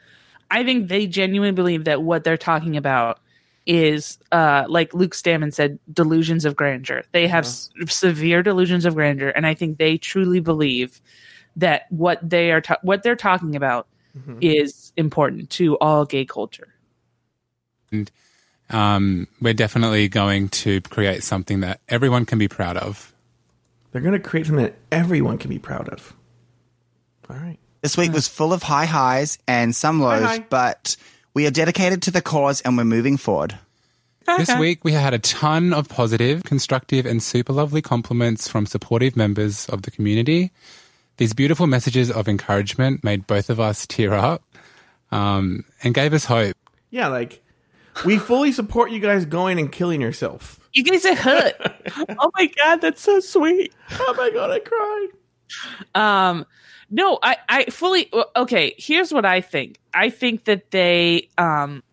I 0.50 0.64
think 0.64 0.88
they 0.88 1.08
genuinely 1.08 1.52
believe 1.54 1.84
that 1.86 2.02
what 2.02 2.24
they're 2.24 2.38
talking 2.38 2.78
about 2.78 3.20
is, 3.66 4.18
uh, 4.32 4.64
like 4.70 4.94
Luke 4.94 5.14
Stammen 5.14 5.54
said, 5.54 5.78
delusions 5.94 6.46
of 6.46 6.56
grandeur. 6.56 7.04
They 7.12 7.28
have 7.28 7.44
s- 7.44 7.70
severe 7.90 8.42
delusions 8.42 8.86
of 8.86 8.96
grandeur, 8.96 9.30
and 9.30 9.46
I 9.46 9.54
think 9.54 9.78
they 9.78 9.98
truly 9.98 10.40
believe 10.40 11.02
that 11.58 11.86
what 11.92 12.18
they 12.28 12.52
are 12.52 12.62
ta- 12.62 12.78
what 12.82 13.04
they're 13.04 13.16
talking 13.16 13.56
about 13.56 13.88
is 14.42 14.92
important 14.98 15.50
to 15.52 15.78
all 15.78 16.06
gay 16.06 16.26
culture. 16.26 16.70
um, 18.70 19.28
we're 19.40 19.54
definitely 19.54 20.08
going 20.10 20.50
to 20.50 20.82
create 20.82 21.24
something 21.24 21.62
that 21.62 21.80
everyone 21.88 22.26
can 22.26 22.40
be 22.40 22.48
proud 22.48 22.78
of. 22.78 23.14
They're 23.92 24.02
going 24.02 24.14
to 24.14 24.20
create 24.20 24.48
something 24.48 24.66
that 24.66 24.76
everyone 24.92 25.38
can 25.38 25.50
be 25.50 25.60
proud 25.60 25.88
of. 25.90 26.14
All 27.30 27.38
right. 27.38 27.58
This 27.82 27.96
week 27.96 28.12
was 28.12 28.28
full 28.28 28.54
of 28.54 28.64
high 28.64 28.86
highs 28.86 29.38
and 29.48 29.74
some 29.76 30.02
lows, 30.02 30.24
Hi, 30.24 30.38
hi. 30.38 30.46
but 30.50 30.98
we 31.34 31.46
are 31.48 31.52
dedicated 31.52 32.02
to 32.04 32.12
the 32.12 32.22
cause 32.22 32.62
and 32.62 32.76
we're 32.78 32.84
moving 32.84 33.18
forward. 33.18 33.58
This 34.38 34.54
week, 34.58 34.84
we 34.84 34.92
had 34.92 35.14
a 35.14 35.20
ton 35.20 35.72
of 35.72 35.88
positive, 35.88 36.44
constructive, 36.44 37.06
and 37.06 37.24
super 37.24 37.54
lovely 37.54 37.82
compliments 37.82 38.50
from 38.50 38.66
supportive 38.66 39.16
members 39.16 39.70
of 39.70 39.84
the 39.84 39.92
community. 39.92 40.52
These 41.18 41.34
beautiful 41.34 41.68
messages 41.68 42.12
of 42.12 42.28
encouragement 42.28 43.04
made 43.04 43.28
both 43.28 43.50
of 43.50 43.60
us 43.60 43.88
tear 43.88 44.14
up 44.14 44.44
um, 45.12 45.66
and 45.84 45.94
gave 45.94 46.14
us 46.14 46.26
hope. 46.26 46.56
Yeah, 46.90 47.08
like 47.08 47.44
we 48.06 48.18
fully 48.18 48.52
support 48.52 48.92
you 48.92 49.00
guys 49.00 49.26
going 49.26 49.60
and 49.60 49.72
killing 49.72 50.02
yourself. 50.02 50.60
You 50.74 50.84
guys 50.84 51.06
are 51.06 51.16
hurt. 51.16 51.56
oh 52.20 52.32
my 52.36 52.46
god, 52.64 52.82
that's 52.82 53.02
so 53.02 53.20
sweet. 53.20 53.74
Oh 53.92 54.14
my 54.16 54.30
god, 54.30 54.52
I 54.52 54.60
cried. 54.60 55.08
Um, 55.96 56.46
no, 56.90 57.18
I, 57.24 57.38
I 57.50 57.66
fully 57.66 58.12
okay. 58.36 58.76
Here's 58.78 59.12
what 59.12 59.26
I 59.26 59.42
think. 59.42 59.80
I 59.94 60.10
think 60.10 60.46
that 60.46 60.72
they, 60.72 61.30
um, 61.38 61.84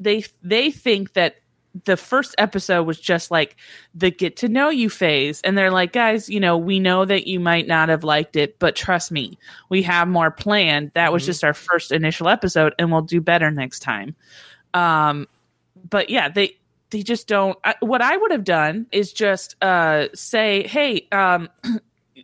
they, 0.00 0.24
they 0.42 0.70
think 0.70 1.12
that 1.12 1.36
the 1.84 1.96
first 1.96 2.34
episode 2.38 2.84
was 2.84 3.00
just 3.00 3.30
like 3.30 3.56
the 3.94 4.10
get 4.10 4.36
to 4.38 4.48
know 4.48 4.68
you 4.68 4.90
phase, 4.90 5.40
and 5.42 5.56
they're 5.56 5.70
like, 5.70 5.92
guys, 5.92 6.28
you 6.28 6.40
know, 6.40 6.56
we 6.56 6.80
know 6.80 7.04
that 7.04 7.26
you 7.26 7.40
might 7.40 7.66
not 7.66 7.88
have 7.88 8.04
liked 8.04 8.36
it, 8.36 8.58
but 8.58 8.76
trust 8.76 9.10
me, 9.10 9.38
we 9.68 9.82
have 9.82 10.08
more 10.08 10.30
planned. 10.30 10.90
That 10.94 11.12
was 11.12 11.24
just 11.24 11.44
our 11.44 11.54
first 11.54 11.92
initial 11.92 12.28
episode, 12.28 12.74
and 12.78 12.92
we'll 12.92 13.02
do 13.02 13.20
better 13.20 13.50
next 13.50 13.80
time. 13.80 14.14
Um, 14.74 15.28
but 15.88 16.10
yeah, 16.10 16.28
they 16.28 16.56
they 16.90 17.02
just 17.02 17.26
don't. 17.26 17.58
I, 17.64 17.74
what 17.80 18.02
I 18.02 18.16
would 18.16 18.32
have 18.32 18.44
done 18.44 18.86
is 18.92 19.12
just 19.12 19.56
uh 19.62 20.08
say, 20.14 20.66
hey, 20.66 21.08
um. 21.12 21.48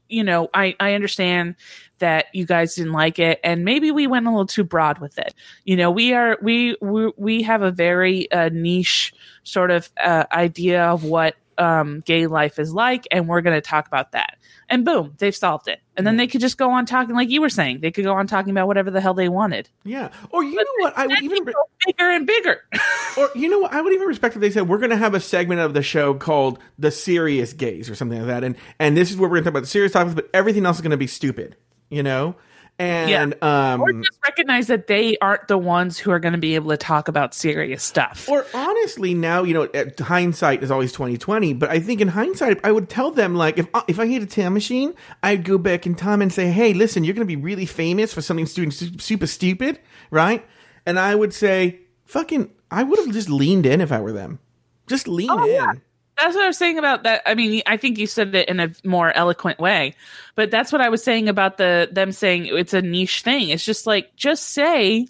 you 0.08 0.24
know, 0.24 0.48
I 0.54 0.74
I 0.80 0.94
understand 0.94 1.56
that 1.98 2.26
you 2.32 2.46
guys 2.46 2.74
didn't 2.74 2.92
like 2.92 3.18
it, 3.18 3.40
and 3.42 3.64
maybe 3.64 3.90
we 3.90 4.06
went 4.06 4.26
a 4.26 4.30
little 4.30 4.46
too 4.46 4.64
broad 4.64 4.98
with 4.98 5.18
it. 5.18 5.34
You 5.64 5.76
know, 5.76 5.90
we 5.90 6.12
are 6.14 6.38
we 6.42 6.76
we, 6.80 7.12
we 7.16 7.42
have 7.42 7.62
a 7.62 7.70
very 7.70 8.30
uh, 8.30 8.50
niche 8.52 9.14
sort 9.42 9.70
of 9.70 9.90
uh, 10.02 10.24
idea 10.32 10.84
of 10.84 11.04
what 11.04 11.34
um, 11.58 12.00
gay 12.00 12.26
life 12.26 12.58
is 12.58 12.72
like, 12.72 13.06
and 13.10 13.28
we're 13.28 13.40
going 13.40 13.56
to 13.56 13.60
talk 13.60 13.86
about 13.86 14.12
that. 14.12 14.38
And 14.70 14.84
boom, 14.84 15.14
they've 15.18 15.34
solved 15.34 15.68
it. 15.68 15.80
And 15.96 16.06
then 16.06 16.16
they 16.16 16.26
could 16.26 16.40
just 16.40 16.56
go 16.58 16.70
on 16.70 16.86
talking, 16.86 17.14
like 17.14 17.30
you 17.30 17.40
were 17.40 17.48
saying, 17.48 17.80
they 17.80 17.90
could 17.90 18.04
go 18.04 18.14
on 18.14 18.26
talking 18.26 18.50
about 18.50 18.66
whatever 18.68 18.90
the 18.90 19.00
hell 19.00 19.14
they 19.14 19.28
wanted. 19.28 19.68
Yeah. 19.84 20.10
Or 20.30 20.44
you 20.44 20.54
know 20.54 20.64
what? 20.78 20.96
I 20.96 21.06
would 21.06 21.22
even. 21.22 21.44
go 21.44 21.52
bigger 21.84 22.10
and 22.10 22.26
bigger. 22.26 22.62
Or 23.16 23.30
you 23.34 23.48
know 23.48 23.58
what? 23.58 23.72
I 23.72 23.80
would 23.80 23.92
even 23.92 24.06
respect 24.06 24.36
if 24.36 24.40
they 24.40 24.50
said 24.50 24.68
we're 24.68 24.78
going 24.78 24.90
to 24.90 24.96
have 24.96 25.12
a 25.12 25.18
segment 25.18 25.60
of 25.60 25.74
the 25.74 25.82
show 25.82 26.14
called 26.14 26.60
"The 26.78 26.92
Serious 26.92 27.52
Gays" 27.52 27.90
or 27.90 27.96
something 27.96 28.16
like 28.16 28.28
that, 28.28 28.44
and 28.44 28.54
and 28.78 28.96
this 28.96 29.10
is 29.10 29.16
where 29.16 29.28
we're 29.28 29.36
going 29.36 29.44
to 29.44 29.50
talk 29.50 29.54
about 29.54 29.62
the 29.62 29.66
serious 29.66 29.90
topics, 29.90 30.14
but 30.14 30.30
everything 30.32 30.64
else 30.64 30.76
is 30.76 30.82
going 30.82 30.92
to 30.92 30.96
be 30.96 31.08
stupid. 31.08 31.56
You 31.90 32.02
know. 32.02 32.36
And 32.80 33.34
um, 33.42 33.80
or 33.80 33.92
just 33.92 34.20
recognize 34.24 34.68
that 34.68 34.86
they 34.86 35.18
aren't 35.18 35.48
the 35.48 35.58
ones 35.58 35.98
who 35.98 36.12
are 36.12 36.20
going 36.20 36.34
to 36.34 36.38
be 36.38 36.54
able 36.54 36.70
to 36.70 36.76
talk 36.76 37.08
about 37.08 37.34
serious 37.34 37.82
stuff. 37.82 38.28
Or 38.28 38.46
honestly, 38.54 39.14
now 39.14 39.42
you 39.42 39.52
know, 39.52 39.68
hindsight 39.98 40.62
is 40.62 40.70
always 40.70 40.92
twenty 40.92 41.16
twenty. 41.18 41.54
But 41.54 41.70
I 41.70 41.80
think 41.80 42.00
in 42.00 42.06
hindsight, 42.06 42.60
I 42.62 42.70
would 42.70 42.88
tell 42.88 43.10
them 43.10 43.34
like, 43.34 43.58
if 43.58 43.66
if 43.88 43.98
I 43.98 44.06
had 44.06 44.22
a 44.22 44.26
time 44.26 44.54
machine, 44.54 44.94
I'd 45.24 45.42
go 45.42 45.58
back 45.58 45.86
in 45.86 45.96
time 45.96 46.22
and 46.22 46.32
say, 46.32 46.52
"Hey, 46.52 46.72
listen, 46.72 47.02
you're 47.02 47.14
going 47.14 47.26
to 47.26 47.36
be 47.36 47.42
really 47.42 47.66
famous 47.66 48.14
for 48.14 48.22
something 48.22 48.44
doing 48.44 48.70
super 48.70 49.26
stupid, 49.26 49.80
right?" 50.12 50.46
And 50.86 51.00
I 51.00 51.16
would 51.16 51.34
say, 51.34 51.80
"Fucking, 52.04 52.48
I 52.70 52.84
would 52.84 53.00
have 53.00 53.10
just 53.12 53.28
leaned 53.28 53.66
in 53.66 53.80
if 53.80 53.90
I 53.90 54.00
were 54.00 54.12
them. 54.12 54.38
Just 54.86 55.08
lean 55.08 55.30
Oh, 55.32 55.42
in." 55.44 55.50
yeah. 55.52 55.72
That's 56.18 56.34
what 56.34 56.44
I 56.44 56.48
was 56.48 56.58
saying 56.58 56.78
about 56.78 57.04
that. 57.04 57.22
I 57.26 57.34
mean, 57.34 57.62
I 57.66 57.76
think 57.76 57.98
you 57.98 58.06
said 58.06 58.34
it 58.34 58.48
in 58.48 58.60
a 58.60 58.70
more 58.84 59.12
eloquent 59.12 59.58
way, 59.58 59.94
but 60.34 60.50
that's 60.50 60.72
what 60.72 60.80
I 60.80 60.88
was 60.88 61.02
saying 61.02 61.28
about 61.28 61.56
the 61.58 61.88
them 61.90 62.12
saying 62.12 62.46
it's 62.46 62.74
a 62.74 62.82
niche 62.82 63.22
thing. 63.22 63.50
It's 63.50 63.64
just 63.64 63.86
like 63.86 64.14
just 64.16 64.50
say 64.50 65.06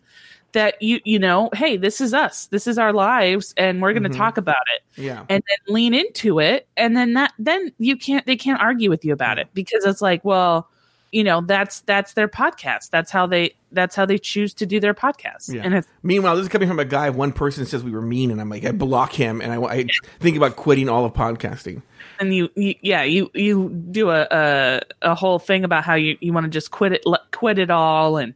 that 0.53 0.81
you 0.83 1.01
you 1.05 1.19
know, 1.19 1.51
hey, 1.55 1.77
this 1.77 2.01
is 2.01 2.13
us, 2.13 2.47
this 2.47 2.67
is 2.67 2.79
our 2.79 2.93
lives, 2.93 3.55
and 3.57 3.81
we're 3.81 3.93
going 3.93 4.03
to 4.03 4.09
mm-hmm. 4.11 4.19
talk 4.19 4.37
about 4.37 4.57
it, 4.75 5.03
Yeah. 5.03 5.25
and 5.29 5.43
then 5.49 5.75
lean 5.75 5.95
into 5.95 6.41
it, 6.41 6.67
and 6.77 6.97
then 6.97 7.15
that 7.15 7.33
then 7.39 7.73
you 7.79 7.97
can't 7.97 8.27
they 8.27 8.37
can't 8.37 8.61
argue 8.61 8.91
with 8.91 9.05
you 9.05 9.13
about 9.13 9.39
it 9.39 9.49
because 9.55 9.85
it's 9.85 10.03
like, 10.03 10.25
well, 10.25 10.69
you 11.13 11.25
know, 11.25 11.41
that's 11.41 11.81
that's 11.81 12.13
their 12.15 12.29
podcast. 12.29 12.91
That's 12.91 13.11
how 13.11 13.27
they 13.27 13.55
that's 13.73 13.95
how 13.95 14.07
they 14.07 14.19
choose 14.19 14.55
to 14.55 14.67
do 14.67 14.81
their 14.81 14.95
podcast, 14.95 15.53
Yeah. 15.53 15.63
and 15.65 15.75
it's 15.75 15.89
Meanwhile, 16.03 16.37
this 16.37 16.45
is 16.45 16.49
coming 16.49 16.69
from 16.69 16.79
a 16.79 16.85
guy. 16.85 17.11
One 17.11 17.33
person 17.33 17.67
says 17.67 17.83
we 17.85 17.91
were 17.91 18.01
mean, 18.03 18.31
and 18.31 18.41
I'm 18.41 18.49
like, 18.49 18.65
I 18.65 18.73
block 18.73 19.13
him, 19.13 19.41
and 19.41 19.53
I, 19.53 19.61
I 19.63 19.87
think 20.21 20.37
about 20.37 20.57
quitting 20.57 20.89
all 20.89 21.05
of 21.05 21.13
podcasting. 21.13 21.83
and 22.21 22.35
you, 22.35 22.49
you 22.57 22.75
yeah 22.83 23.03
you 23.03 23.31
you 23.35 23.69
do 23.91 24.11
a, 24.11 24.27
a 24.31 24.81
a 25.03 25.15
whole 25.15 25.39
thing 25.39 25.65
about 25.65 25.85
how 25.85 25.95
you 25.95 26.17
you 26.21 26.33
want 26.33 26.45
to 26.45 26.51
just 26.51 26.71
quit 26.71 26.93
it 26.93 27.07
le- 27.07 27.21
quit 27.33 27.59
it 27.59 27.71
all 27.71 28.17
and 28.17 28.35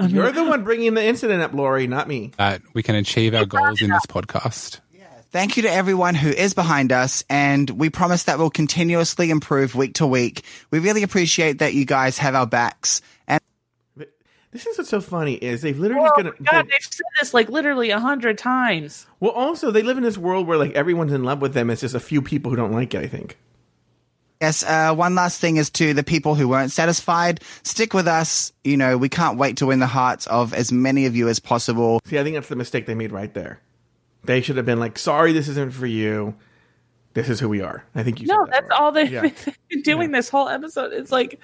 um, 0.00 0.08
You're 0.10 0.30
the 0.30 0.44
one 0.44 0.62
bringing 0.62 0.94
the 0.94 1.04
incident 1.04 1.42
up, 1.42 1.52
Lauri, 1.52 1.88
not 1.88 2.06
me. 2.06 2.30
That 2.38 2.62
we 2.72 2.84
can 2.84 2.94
achieve 2.94 3.34
our 3.34 3.44
goals 3.46 3.82
in 3.82 3.90
this 3.90 4.06
podcast. 4.06 4.78
Thank 5.30 5.56
you 5.58 5.64
to 5.64 5.70
everyone 5.70 6.14
who 6.14 6.30
is 6.30 6.54
behind 6.54 6.90
us, 6.90 7.22
and 7.28 7.68
we 7.68 7.90
promise 7.90 8.22
that 8.24 8.38
we'll 8.38 8.48
continuously 8.48 9.28
improve 9.30 9.74
week 9.74 9.94
to 9.94 10.06
week. 10.06 10.42
We 10.70 10.78
really 10.78 11.02
appreciate 11.02 11.58
that 11.58 11.74
you 11.74 11.84
guys 11.84 12.16
have 12.16 12.34
our 12.34 12.46
backs. 12.46 13.02
And 13.26 13.38
This 14.50 14.66
is 14.66 14.78
what's 14.78 14.88
so 14.90 15.00
funny 15.00 15.34
is 15.34 15.60
they've 15.62 15.78
literally 15.78 16.04
oh 16.04 16.06
just 16.06 16.16
gonna. 16.16 16.50
god 16.50 16.64
they- 16.66 16.70
they've 16.70 16.82
said 16.82 17.04
this 17.20 17.34
like 17.34 17.48
literally 17.50 17.90
a 17.90 18.00
hundred 18.00 18.38
times 18.38 19.06
well, 19.20 19.32
also 19.32 19.70
they 19.70 19.82
live 19.82 19.98
in 19.98 20.02
this 20.02 20.16
world 20.18 20.46
where 20.46 20.56
like 20.56 20.72
everyone's 20.72 21.12
in 21.12 21.22
love 21.24 21.40
with 21.42 21.52
them. 21.54 21.68
It's 21.70 21.82
just 21.82 21.94
a 21.94 22.00
few 22.00 22.22
people 22.22 22.50
who 22.50 22.56
don't 22.56 22.72
like 22.72 22.94
it. 22.94 23.02
I 23.02 23.06
think. 23.08 23.36
yes, 24.40 24.62
uh, 24.64 24.94
one 24.94 25.14
last 25.14 25.40
thing 25.40 25.56
is 25.58 25.68
to 25.70 25.92
the 25.92 26.02
people 26.04 26.34
who 26.34 26.48
weren't 26.48 26.70
satisfied, 26.72 27.42
stick 27.62 27.92
with 27.92 28.06
us. 28.08 28.52
You 28.64 28.76
know, 28.76 28.96
we 28.96 29.08
can't 29.08 29.36
wait 29.38 29.58
to 29.58 29.66
win 29.66 29.80
the 29.80 29.86
hearts 29.86 30.26
of 30.28 30.54
as 30.54 30.72
many 30.72 31.04
of 31.06 31.14
you 31.16 31.28
as 31.28 31.40
possible. 31.40 32.00
See, 32.06 32.18
I 32.18 32.22
think 32.24 32.36
that's 32.36 32.48
the 32.48 32.56
mistake 32.56 32.86
they 32.86 32.94
made 32.94 33.12
right 33.12 33.32
there. 33.34 33.60
They 34.24 34.40
should 34.40 34.56
have 34.56 34.66
been 34.66 34.80
like, 34.80 34.98
"Sorry, 34.98 35.32
this 35.32 35.48
isn't 35.48 35.72
for 35.74 35.86
you. 35.86 36.34
This 37.14 37.28
is 37.28 37.40
who 37.40 37.48
we 37.48 37.60
are." 37.60 37.84
I 37.94 38.02
think 38.02 38.20
you. 38.20 38.26
no 38.28 38.44
said 38.44 38.46
that 38.46 38.60
that's 38.62 38.70
right. 38.70 38.80
all 38.80 38.92
they've 38.92 39.10
Yeah. 39.12 39.28
been 39.68 39.82
doing 39.82 40.10
this 40.12 40.28
whole 40.28 40.48
episode 40.48 40.92
it's 40.92 41.10
like 41.12 41.40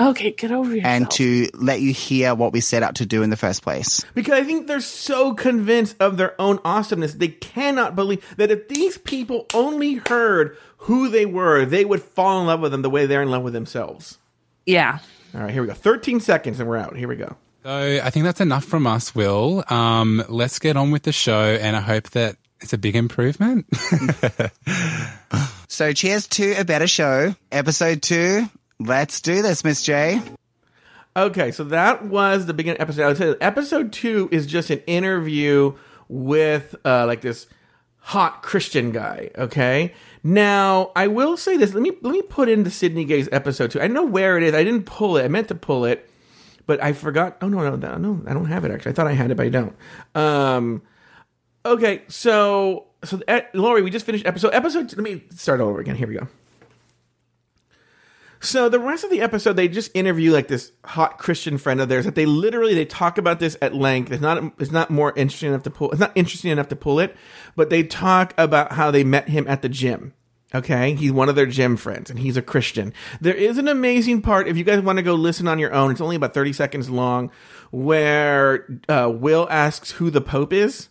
okay 0.00 0.30
get 0.32 0.50
over 0.50 0.74
yourself 0.74 0.92
And 0.94 1.10
to 1.12 1.48
let 1.54 1.80
you 1.80 1.92
hear 1.92 2.34
what 2.34 2.52
we 2.52 2.60
set 2.60 2.82
out 2.82 2.96
to 2.96 3.06
do 3.06 3.22
in 3.22 3.30
the 3.30 3.36
first 3.36 3.62
place. 3.62 4.04
Because 4.14 4.34
I 4.34 4.44
think 4.44 4.66
they're 4.66 4.80
so 4.80 5.34
convinced 5.34 5.96
of 6.00 6.16
their 6.16 6.40
own 6.40 6.58
awesomeness, 6.64 7.14
they 7.14 7.28
cannot 7.28 7.96
believe 7.96 8.24
that 8.36 8.50
if 8.50 8.68
these 8.68 8.98
people 8.98 9.46
only 9.54 9.94
heard 9.94 10.56
who 10.78 11.08
they 11.08 11.26
were, 11.26 11.64
they 11.64 11.84
would 11.84 12.02
fall 12.02 12.40
in 12.40 12.46
love 12.46 12.60
with 12.60 12.72
them 12.72 12.82
the 12.82 12.90
way 12.90 13.06
they're 13.06 13.22
in 13.22 13.30
love 13.30 13.42
with 13.42 13.52
themselves. 13.52 14.18
yeah 14.66 14.98
All 15.34 15.42
right, 15.42 15.50
here 15.50 15.62
we 15.62 15.68
go. 15.68 15.74
13 15.74 16.20
seconds 16.20 16.60
and 16.60 16.68
we're 16.68 16.76
out. 16.76 16.96
Here 16.96 17.08
we 17.08 17.16
go. 17.16 17.36
So 17.64 18.00
I 18.02 18.10
think 18.10 18.24
that's 18.24 18.40
enough 18.40 18.64
from 18.64 18.86
us, 18.86 19.14
Will. 19.14 19.64
Um, 19.68 20.24
let's 20.28 20.58
get 20.58 20.76
on 20.76 20.90
with 20.90 21.02
the 21.02 21.12
show, 21.12 21.58
and 21.60 21.76
I 21.76 21.80
hope 21.80 22.10
that 22.10 22.36
it's 22.60 22.72
a 22.72 22.78
big 22.78 22.96
improvement. 22.96 23.66
So 25.70 25.92
cheers 25.92 26.26
to 26.28 26.54
a 26.54 26.64
better 26.64 26.86
show. 26.86 27.34
Episode 27.52 28.02
two. 28.02 28.48
Let's 28.80 29.20
do 29.20 29.42
this, 29.42 29.64
Miss 29.64 29.82
J. 29.82 30.22
Okay, 31.16 31.50
so 31.50 31.64
that 31.64 32.04
was 32.04 32.46
the 32.46 32.54
beginning 32.54 32.80
episode. 32.80 33.36
Episode 33.40 33.92
two 33.92 34.28
is 34.30 34.46
just 34.46 34.70
an 34.70 34.78
interview 34.86 35.74
with 36.08 36.76
uh, 36.84 37.04
like 37.06 37.20
this 37.20 37.46
hot 37.98 38.42
Christian 38.42 38.92
guy. 38.92 39.30
Okay, 39.36 39.94
now 40.22 40.92
I 40.94 41.08
will 41.08 41.36
say 41.36 41.56
this. 41.56 41.74
Let 41.74 41.82
me 41.82 41.90
let 42.02 42.12
me 42.12 42.22
put 42.22 42.48
into 42.48 42.70
Sydney 42.70 43.04
Gay's 43.04 43.28
episode 43.32 43.72
two. 43.72 43.80
I 43.80 43.88
know 43.88 44.04
where 44.04 44.36
it 44.36 44.44
is. 44.44 44.54
I 44.54 44.62
didn't 44.62 44.84
pull 44.84 45.16
it. 45.16 45.24
I 45.24 45.28
meant 45.28 45.48
to 45.48 45.56
pull 45.56 45.84
it, 45.84 46.08
but 46.66 46.80
I 46.80 46.92
forgot. 46.92 47.38
Oh 47.42 47.48
no, 47.48 47.58
no, 47.68 47.74
no, 47.74 47.96
no! 47.96 48.22
I 48.28 48.32
don't 48.32 48.46
have 48.46 48.64
it 48.64 48.70
actually. 48.70 48.92
I 48.92 48.94
thought 48.94 49.08
I 49.08 49.12
had 49.12 49.32
it, 49.32 49.36
but 49.36 49.46
I 49.46 49.48
don't. 49.48 49.76
Um, 50.14 50.82
okay, 51.66 52.02
so 52.06 52.86
so 53.02 53.20
uh, 53.26 53.40
Lauri, 53.54 53.82
we 53.82 53.90
just 53.90 54.06
finished 54.06 54.24
episode 54.24 54.54
episode. 54.54 54.96
Let 54.96 55.02
me 55.02 55.24
start 55.34 55.60
all 55.60 55.68
over 55.68 55.80
again. 55.80 55.96
Here 55.96 56.06
we 56.06 56.14
go. 56.14 56.28
So 58.40 58.68
the 58.68 58.78
rest 58.78 59.04
of 59.04 59.10
the 59.10 59.20
episode, 59.20 59.54
they 59.54 59.68
just 59.68 59.90
interview 59.94 60.32
like 60.32 60.48
this 60.48 60.72
hot 60.84 61.18
Christian 61.18 61.58
friend 61.58 61.80
of 61.80 61.88
theirs 61.88 62.04
that 62.04 62.14
they 62.14 62.26
literally 62.26 62.74
they 62.74 62.84
talk 62.84 63.18
about 63.18 63.40
this 63.40 63.56
at 63.60 63.74
length. 63.74 64.12
It's 64.12 64.22
not 64.22 64.52
it's 64.58 64.70
not 64.70 64.90
more 64.90 65.12
interesting 65.16 65.50
enough 65.50 65.64
to 65.64 65.70
pull. 65.70 65.90
It's 65.90 66.00
not 66.00 66.12
interesting 66.14 66.50
enough 66.50 66.68
to 66.68 66.76
pull 66.76 67.00
it, 67.00 67.16
but 67.56 67.70
they 67.70 67.82
talk 67.82 68.34
about 68.38 68.72
how 68.72 68.90
they 68.90 69.04
met 69.04 69.28
him 69.28 69.46
at 69.48 69.62
the 69.62 69.68
gym. 69.68 70.14
Okay, 70.54 70.94
he's 70.94 71.12
one 71.12 71.28
of 71.28 71.36
their 71.36 71.46
gym 71.46 71.76
friends, 71.76 72.08
and 72.08 72.18
he's 72.18 72.38
a 72.38 72.42
Christian. 72.42 72.94
There 73.20 73.34
is 73.34 73.58
an 73.58 73.68
amazing 73.68 74.22
part 74.22 74.48
if 74.48 74.56
you 74.56 74.64
guys 74.64 74.80
want 74.80 74.96
to 74.96 75.02
go 75.02 75.14
listen 75.14 75.46
on 75.46 75.58
your 75.58 75.74
own. 75.74 75.90
It's 75.90 76.00
only 76.00 76.16
about 76.16 76.32
thirty 76.32 76.54
seconds 76.54 76.88
long, 76.88 77.30
where 77.70 78.80
uh, 78.88 79.12
Will 79.12 79.46
asks 79.50 79.90
who 79.92 80.10
the 80.10 80.22
Pope 80.22 80.54
is. 80.54 80.88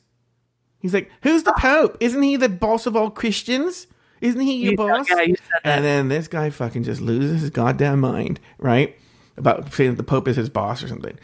He's 0.80 0.94
like, 0.94 1.10
"Who's 1.24 1.42
the 1.42 1.56
Pope? 1.58 1.98
Isn't 2.00 2.22
he 2.22 2.36
the 2.36 2.50
boss 2.50 2.86
of 2.86 2.96
all 2.96 3.10
Christians? 3.10 3.88
Isn't 4.22 4.42
he 4.42 4.56
your 4.58 4.72
You- 4.72 4.78
boss?" 4.78 5.08
yeah, 5.10 5.22
you. 5.22 5.36
And 5.64 5.84
then 5.84 6.08
this 6.10 6.28
guy 6.28 6.50
fucking 6.50 6.84
just 6.84 7.02
loses 7.02 7.42
his 7.42 7.50
goddamn 7.50 8.00
mind, 8.00 8.40
right? 8.58 8.96
About 9.38 9.74
saying 9.74 9.92
that 9.92 9.98
the 9.98 10.04
Pope 10.04 10.28
is 10.28 10.36
his 10.36 10.50
boss 10.50 10.84
or 10.84 10.88
something. 10.88 11.18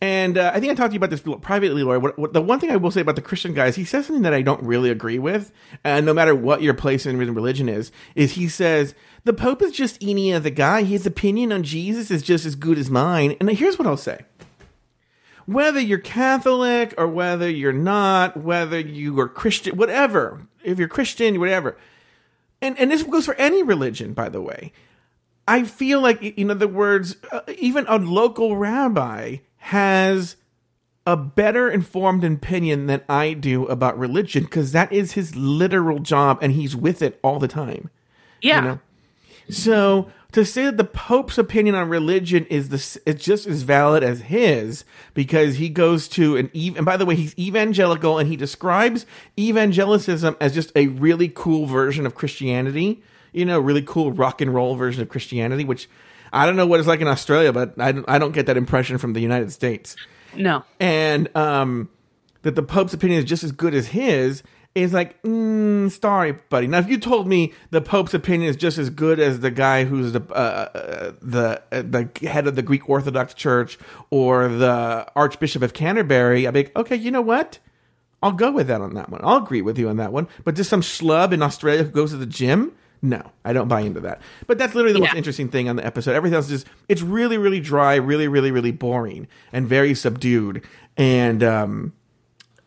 And 0.00 0.36
uh, 0.36 0.50
I 0.54 0.60
think 0.60 0.70
I 0.70 0.74
talked 0.74 0.90
to 0.90 0.94
you 0.94 0.98
about 0.98 1.08
this 1.08 1.22
privately, 1.40 1.82
Laura. 1.82 1.98
What, 1.98 2.18
what, 2.18 2.32
the 2.34 2.42
one 2.42 2.60
thing 2.60 2.70
I 2.70 2.76
will 2.76 2.90
say 2.90 3.00
about 3.00 3.16
the 3.16 3.22
Christian 3.22 3.54
guy 3.54 3.68
is 3.68 3.76
he 3.76 3.84
says 3.86 4.06
something 4.06 4.22
that 4.22 4.34
I 4.34 4.42
don't 4.42 4.62
really 4.62 4.90
agree 4.90 5.18
with. 5.18 5.50
And 5.82 6.04
no 6.04 6.12
matter 6.12 6.34
what 6.34 6.60
your 6.60 6.74
place 6.74 7.06
in 7.06 7.16
religion 7.16 7.70
is, 7.70 7.90
is 8.14 8.32
he 8.32 8.46
says 8.48 8.94
the 9.24 9.32
Pope 9.32 9.62
is 9.62 9.72
just 9.72 9.96
any 10.02 10.30
other 10.32 10.50
guy. 10.50 10.82
His 10.82 11.06
opinion 11.06 11.52
on 11.52 11.62
Jesus 11.62 12.10
is 12.10 12.22
just 12.22 12.44
as 12.44 12.54
good 12.54 12.76
as 12.76 12.90
mine. 12.90 13.34
And 13.40 13.48
here's 13.50 13.78
what 13.78 13.86
I'll 13.88 13.96
say: 13.96 14.20
whether 15.46 15.80
you're 15.80 15.98
Catholic 15.98 16.92
or 16.98 17.06
whether 17.06 17.48
you're 17.48 17.72
not, 17.72 18.36
whether 18.36 18.80
you 18.80 19.18
are 19.20 19.28
Christian, 19.28 19.76
whatever, 19.76 20.46
if 20.62 20.78
you're 20.78 20.88
Christian, 20.88 21.40
whatever, 21.40 21.78
and 22.64 22.78
and 22.78 22.90
this 22.90 23.02
goes 23.02 23.26
for 23.26 23.34
any 23.34 23.62
religion, 23.62 24.14
by 24.14 24.28
the 24.28 24.40
way. 24.40 24.72
I 25.46 25.64
feel 25.64 26.00
like, 26.00 26.22
in 26.22 26.50
other 26.50 26.66
words, 26.66 27.16
uh, 27.30 27.40
even 27.58 27.84
a 27.86 27.98
local 27.98 28.56
rabbi 28.56 29.36
has 29.58 30.36
a 31.06 31.16
better 31.16 31.70
informed 31.70 32.24
opinion 32.24 32.86
than 32.86 33.02
I 33.08 33.34
do 33.34 33.66
about 33.66 33.98
religion 33.98 34.44
because 34.44 34.72
that 34.72 34.90
is 34.90 35.12
his 35.12 35.36
literal 35.36 35.98
job 35.98 36.38
and 36.40 36.52
he's 36.52 36.74
with 36.74 37.02
it 37.02 37.20
all 37.22 37.38
the 37.38 37.48
time. 37.48 37.90
yeah 38.40 38.56
You 38.56 38.62
know? 38.68 38.80
So 39.50 40.10
to 40.34 40.44
say 40.44 40.64
that 40.64 40.76
the 40.76 40.84
Pope's 40.84 41.38
opinion 41.38 41.76
on 41.76 41.88
religion 41.88 42.44
is 42.46 42.68
the 42.68 43.00
it's 43.08 43.24
just 43.24 43.46
as 43.46 43.62
valid 43.62 44.02
as 44.02 44.22
his 44.22 44.84
because 45.14 45.56
he 45.56 45.68
goes 45.68 46.08
to 46.08 46.36
an 46.36 46.50
and 46.54 46.84
by 46.84 46.96
the 46.96 47.06
way 47.06 47.14
he's 47.14 47.38
evangelical 47.38 48.18
and 48.18 48.28
he 48.28 48.36
describes 48.36 49.06
evangelicism 49.38 50.36
as 50.40 50.52
just 50.52 50.72
a 50.74 50.88
really 50.88 51.28
cool 51.28 51.66
version 51.66 52.04
of 52.04 52.16
Christianity. 52.16 53.00
You 53.32 53.44
know, 53.44 53.60
really 53.60 53.82
cool 53.82 54.10
rock 54.10 54.40
and 54.40 54.52
roll 54.52 54.74
version 54.74 55.02
of 55.02 55.08
Christianity, 55.08 55.64
which 55.64 55.88
I 56.32 56.46
don't 56.46 56.56
know 56.56 56.66
what 56.66 56.80
it's 56.80 56.88
like 56.88 57.00
in 57.00 57.06
Australia, 57.06 57.52
but 57.52 57.74
I 57.78 57.92
don't, 57.92 58.04
I 58.08 58.18
don't 58.18 58.32
get 58.32 58.46
that 58.46 58.56
impression 58.56 58.98
from 58.98 59.12
the 59.12 59.20
United 59.20 59.52
States 59.52 59.94
no 60.34 60.64
and 60.80 61.34
um, 61.36 61.88
that 62.42 62.56
the 62.56 62.62
Pope's 62.64 62.92
opinion 62.92 63.20
is 63.20 63.24
just 63.24 63.44
as 63.44 63.52
good 63.52 63.72
as 63.72 63.88
his. 63.88 64.42
Is 64.74 64.92
like, 64.92 65.22
mm, 65.22 65.90
sorry, 66.00 66.32
buddy. 66.32 66.66
Now, 66.66 66.78
if 66.78 66.88
you 66.88 66.98
told 66.98 67.28
me 67.28 67.52
the 67.70 67.80
Pope's 67.80 68.12
opinion 68.12 68.50
is 68.50 68.56
just 68.56 68.76
as 68.76 68.90
good 68.90 69.20
as 69.20 69.40
the 69.40 69.50
guy 69.50 69.84
who's 69.84 70.12
the 70.12 70.22
uh, 70.30 70.68
uh, 70.74 71.12
the 71.22 71.62
uh, 71.70 71.82
the 71.82 72.28
head 72.28 72.46
of 72.46 72.56
the 72.56 72.62
Greek 72.62 72.88
Orthodox 72.88 73.34
Church 73.34 73.78
or 74.10 74.48
the 74.48 75.06
Archbishop 75.14 75.62
of 75.62 75.74
Canterbury, 75.74 76.46
I'd 76.46 76.54
be 76.54 76.64
like, 76.64 76.76
okay, 76.76 76.96
you 76.96 77.10
know 77.10 77.22
what? 77.22 77.58
I'll 78.22 78.32
go 78.32 78.50
with 78.50 78.68
that 78.68 78.80
on 78.80 78.94
that 78.94 79.10
one. 79.10 79.20
I'll 79.22 79.42
agree 79.42 79.62
with 79.62 79.78
you 79.78 79.88
on 79.88 79.98
that 79.98 80.12
one. 80.12 80.28
But 80.44 80.56
just 80.56 80.70
some 80.70 80.80
schlub 80.80 81.32
in 81.32 81.42
Australia 81.42 81.84
who 81.84 81.90
goes 81.90 82.10
to 82.10 82.16
the 82.16 82.26
gym, 82.26 82.72
no, 83.02 83.22
I 83.44 83.52
don't 83.52 83.68
buy 83.68 83.82
into 83.82 84.00
that. 84.00 84.22
But 84.46 84.56
that's 84.56 84.74
literally 84.74 84.94
the 84.94 85.00
most 85.00 85.14
interesting 85.14 85.50
thing 85.50 85.68
on 85.68 85.76
the 85.76 85.84
episode. 85.84 86.14
Everything 86.14 86.36
else 86.36 86.50
is 86.50 86.64
it's 86.88 87.02
really, 87.02 87.36
really 87.36 87.60
dry, 87.60 87.96
really, 87.96 88.26
really, 88.26 88.50
really 88.50 88.72
boring, 88.72 89.28
and 89.52 89.68
very 89.68 89.94
subdued. 89.94 90.64
And 90.96 91.42
um, 91.42 91.92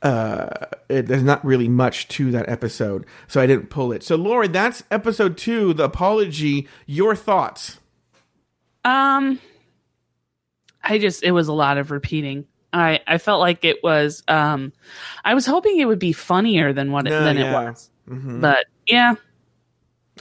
uh, 0.01 0.49
it, 0.89 1.07
there's 1.07 1.23
not 1.23 1.43
really 1.45 1.67
much 1.67 2.07
to 2.09 2.31
that 2.31 2.47
episode, 2.49 3.05
so 3.27 3.41
I 3.41 3.47
didn't 3.47 3.69
pull 3.69 3.91
it. 3.91 4.03
So, 4.03 4.15
Lauri, 4.15 4.47
that's 4.47 4.83
episode 4.91 5.37
two, 5.37 5.73
the 5.73 5.83
apology. 5.85 6.67
Your 6.85 7.15
thoughts? 7.15 7.79
Um, 8.85 9.39
I 10.83 10.97
just 10.99 11.23
it 11.23 11.31
was 11.31 11.47
a 11.47 11.53
lot 11.53 11.77
of 11.77 11.91
repeating. 11.91 12.45
I 12.71 12.99
I 13.07 13.17
felt 13.17 13.39
like 13.39 13.65
it 13.65 13.83
was. 13.83 14.23
Um, 14.27 14.71
I 15.25 15.33
was 15.33 15.45
hoping 15.45 15.79
it 15.79 15.85
would 15.85 15.99
be 15.99 16.13
funnier 16.13 16.73
than 16.73 16.91
what 16.91 17.07
it, 17.07 17.09
No, 17.11 17.23
than 17.23 17.37
yeah. 17.37 17.49
it 17.49 17.53
was. 17.53 17.89
But 18.07 18.65
yeah, 18.87 19.15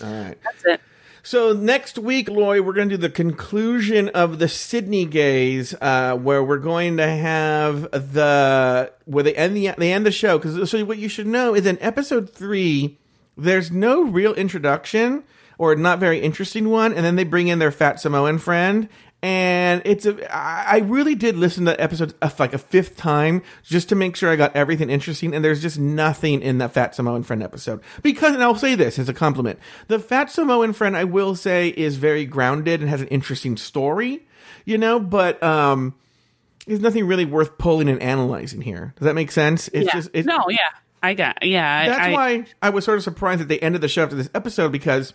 All 0.02 0.12
right. 0.12 0.36
that's 0.42 0.64
it. 0.64 0.80
So 1.26 1.52
next 1.52 1.98
week, 1.98 2.28
Lauri, 2.28 2.60
we're 2.60 2.72
going 2.72 2.88
to 2.88 2.96
do 2.96 3.00
the 3.00 3.10
conclusion 3.10 4.10
of 4.10 4.38
the 4.38 4.46
Sydney 4.46 5.04
gays, 5.06 5.74
uh, 5.80 6.14
where 6.14 6.40
we're 6.40 6.58
going 6.58 6.98
to 6.98 7.08
have 7.08 7.90
the 7.90 8.92
where 9.06 9.24
they 9.24 9.34
end 9.34 9.56
the 9.56 9.72
they 9.76 9.92
end 9.92 10.06
the 10.06 10.12
show. 10.12 10.38
Because 10.38 10.70
so 10.70 10.84
what 10.84 10.98
you 10.98 11.08
should 11.08 11.26
know 11.26 11.52
is 11.52 11.66
in 11.66 11.82
episode 11.82 12.30
three, 12.30 12.96
there's 13.36 13.72
no 13.72 14.04
real 14.04 14.34
introduction 14.34 15.24
or 15.58 15.74
not 15.74 15.98
very 15.98 16.20
interesting 16.20 16.68
one, 16.68 16.94
and 16.94 17.04
then 17.04 17.16
they 17.16 17.24
bring 17.24 17.48
in 17.48 17.58
their 17.58 17.72
fat 17.72 17.98
Samoan 17.98 18.38
friend. 18.38 18.88
And 19.26 19.82
it's 19.84 20.06
a 20.06 20.32
I 20.32 20.78
really 20.78 21.16
did 21.16 21.36
listen 21.36 21.64
to 21.64 21.80
episodes 21.80 22.14
like 22.38 22.54
a 22.54 22.58
fifth 22.58 22.96
time 22.96 23.42
just 23.64 23.88
to 23.88 23.96
make 23.96 24.14
sure 24.14 24.30
I 24.30 24.36
got 24.36 24.54
everything 24.54 24.88
interesting. 24.88 25.34
And 25.34 25.44
there's 25.44 25.60
just 25.60 25.80
nothing 25.80 26.42
in 26.42 26.58
that 26.58 26.74
Fat 26.74 26.94
Samoan 26.94 27.24
Friend 27.24 27.42
episode. 27.42 27.80
Because, 28.02 28.34
and 28.34 28.42
I'll 28.44 28.54
say 28.54 28.76
this 28.76 29.00
as 29.00 29.08
a 29.08 29.12
compliment, 29.12 29.58
the 29.88 29.98
Fat 29.98 30.30
Samoan 30.30 30.72
Friend, 30.72 30.96
I 30.96 31.02
will 31.02 31.34
say, 31.34 31.70
is 31.70 31.96
very 31.96 32.24
grounded 32.24 32.80
and 32.80 32.88
has 32.88 33.00
an 33.00 33.08
interesting 33.08 33.56
story, 33.56 34.24
you 34.64 34.78
know, 34.78 35.00
but, 35.00 35.42
um, 35.42 35.96
there's 36.68 36.78
nothing 36.78 37.08
really 37.08 37.24
worth 37.24 37.58
pulling 37.58 37.88
and 37.88 38.00
analyzing 38.00 38.60
here. 38.60 38.94
Does 38.96 39.06
that 39.06 39.16
make 39.16 39.32
sense? 39.32 39.66
It's 39.68 39.86
yeah. 39.86 39.92
just, 39.92 40.10
it's, 40.12 40.26
no, 40.28 40.44
yeah, 40.48 40.58
I 41.02 41.14
got 41.14 41.42
yeah. 41.42 41.88
That's 41.88 42.00
I, 42.00 42.12
why 42.12 42.46
I 42.62 42.70
was 42.70 42.84
sort 42.84 42.98
of 42.98 43.02
surprised 43.02 43.40
that 43.40 43.48
they 43.48 43.58
ended 43.58 43.80
the 43.80 43.88
show 43.88 44.04
after 44.04 44.14
this 44.14 44.30
episode 44.34 44.70
because 44.70 45.14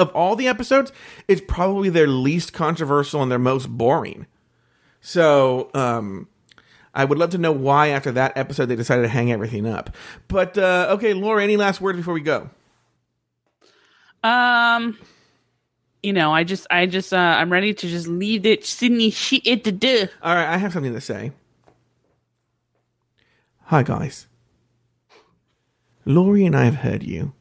of 0.00 0.10
all 0.10 0.34
the 0.34 0.48
episodes, 0.48 0.90
it's 1.28 1.42
probably 1.46 1.90
their 1.90 2.08
least 2.08 2.52
controversial 2.52 3.22
and 3.22 3.30
their 3.30 3.38
most 3.38 3.68
boring. 3.68 4.26
So, 5.00 5.70
um, 5.74 6.26
I 6.94 7.04
would 7.04 7.18
love 7.18 7.30
to 7.30 7.38
know 7.38 7.52
why 7.52 7.88
after 7.88 8.10
that 8.12 8.36
episode 8.36 8.66
they 8.66 8.76
decided 8.76 9.02
to 9.02 9.08
hang 9.08 9.30
everything 9.30 9.66
up. 9.66 9.94
But 10.26 10.58
uh, 10.58 10.88
okay, 10.90 11.14
Laura, 11.14 11.42
any 11.42 11.56
last 11.56 11.80
words 11.80 11.96
before 11.96 12.14
we 12.14 12.20
go? 12.20 12.50
Um, 14.24 14.98
you 16.02 16.12
know, 16.12 16.32
I 16.32 16.44
just, 16.44 16.66
I 16.70 16.86
just, 16.86 17.12
uh, 17.12 17.16
I'm 17.16 17.52
ready 17.52 17.72
to 17.72 17.88
just 17.88 18.08
leave 18.08 18.44
it 18.44 18.66
Sydney 18.66 19.10
She 19.10 19.36
it 19.38 19.64
the 19.64 19.72
door. 19.72 20.08
All 20.22 20.34
right, 20.34 20.48
I 20.48 20.56
have 20.56 20.72
something 20.72 20.92
to 20.92 21.00
say. 21.00 21.32
Hi, 23.64 23.82
guys. 23.82 24.26
Laurie 26.04 26.44
and 26.44 26.56
I 26.56 26.64
have 26.64 26.76
heard 26.76 27.04
you. 27.04 27.32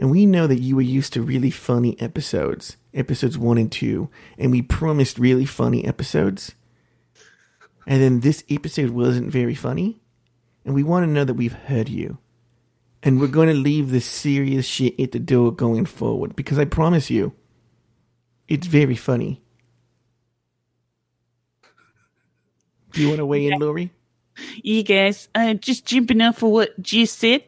And 0.00 0.10
we 0.10 0.24
know 0.24 0.46
that 0.46 0.60
you 0.60 0.76
were 0.76 0.82
used 0.82 1.12
to 1.12 1.22
really 1.22 1.50
funny 1.50 1.94
episodes, 2.00 2.78
episodes 2.94 3.36
one 3.36 3.58
and 3.58 3.70
two, 3.70 4.08
and 4.38 4.50
we 4.50 4.62
promised 4.62 5.18
really 5.18 5.44
funny 5.44 5.84
episodes. 5.84 6.54
And 7.86 8.02
then 8.02 8.20
this 8.20 8.42
episode 8.48 8.90
wasn't 8.90 9.30
very 9.30 9.54
funny. 9.54 10.00
And 10.64 10.74
we 10.74 10.82
want 10.82 11.04
to 11.04 11.10
know 11.10 11.24
that 11.24 11.34
we've 11.34 11.52
heard 11.52 11.90
you. 11.90 12.16
And 13.02 13.20
we're 13.20 13.26
going 13.26 13.48
to 13.48 13.54
leave 13.54 13.90
the 13.90 14.00
serious 14.00 14.66
shit 14.66 14.98
at 14.98 15.12
the 15.12 15.18
door 15.18 15.52
going 15.52 15.84
forward 15.84 16.34
because 16.34 16.58
I 16.58 16.64
promise 16.64 17.10
you, 17.10 17.34
it's 18.48 18.66
very 18.66 18.96
funny. 18.96 19.42
Do 22.92 23.02
you 23.02 23.08
want 23.08 23.18
to 23.18 23.26
weigh 23.26 23.48
in, 23.48 23.58
Lauri? 23.60 23.92
You 24.62 24.82
guys 24.82 25.28
uh 25.34 25.54
just 25.54 25.84
jumping 25.86 26.20
off 26.20 26.42
of 26.42 26.50
what 26.50 26.80
G 26.82 27.06
said. 27.06 27.42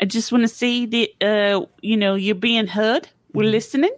I 0.00 0.04
just 0.04 0.32
want 0.32 0.42
to 0.44 0.48
say 0.48 0.86
that 0.86 1.08
uh 1.22 1.66
you 1.82 1.96
know 1.96 2.14
you're 2.14 2.34
being 2.34 2.66
heard. 2.66 3.08
We're 3.32 3.50
listening. 3.50 3.92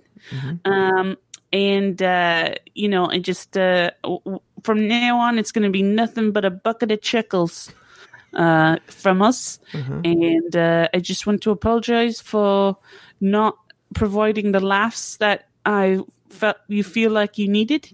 Um 0.64 1.16
and 1.52 2.00
uh 2.02 2.54
you 2.74 2.88
know 2.88 3.06
and 3.06 3.24
just 3.24 3.56
uh 3.56 3.90
from 4.62 4.86
now 4.86 5.18
on 5.18 5.38
it's 5.38 5.52
going 5.52 5.64
to 5.64 5.70
be 5.70 5.82
nothing 5.82 6.32
but 6.32 6.44
a 6.44 6.50
bucket 6.50 6.90
of 6.92 7.00
chuckles 7.00 7.72
uh 8.34 8.76
from 8.86 9.22
us. 9.22 9.58
And 10.04 10.54
uh 10.56 10.88
i 10.94 10.98
just 11.00 11.26
want 11.26 11.42
to 11.42 11.50
apologize 11.50 12.20
for 12.20 12.76
not 13.20 13.56
providing 13.94 14.52
the 14.52 14.60
laughs 14.60 15.16
that 15.16 15.48
i 15.66 15.98
felt 16.28 16.56
you 16.68 16.84
feel 16.84 17.10
like 17.10 17.38
you 17.38 17.48
needed. 17.48 17.90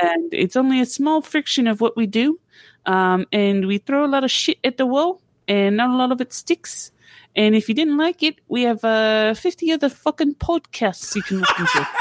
And 0.00 0.32
it's 0.32 0.56
only 0.56 0.80
a 0.80 0.86
small 0.86 1.20
friction 1.20 1.66
of 1.66 1.80
what 1.82 1.96
we 1.96 2.06
do 2.06 2.38
um, 2.86 3.26
and 3.32 3.66
we 3.66 3.78
throw 3.78 4.04
a 4.04 4.08
lot 4.08 4.24
of 4.24 4.30
shit 4.30 4.58
at 4.64 4.76
the 4.76 4.86
wall, 4.86 5.20
and 5.48 5.76
not 5.76 5.90
a 5.90 5.96
lot 5.96 6.12
of 6.12 6.20
it 6.20 6.32
sticks. 6.32 6.90
And 7.36 7.54
if 7.54 7.68
you 7.68 7.74
didn't 7.74 7.96
like 7.96 8.22
it, 8.22 8.40
we 8.48 8.62
have 8.62 8.84
uh, 8.84 9.34
50 9.34 9.72
other 9.72 9.88
fucking 9.88 10.36
podcasts 10.36 11.14
you 11.16 11.22
can 11.22 11.40
listen 11.40 11.66
to. 11.66 11.88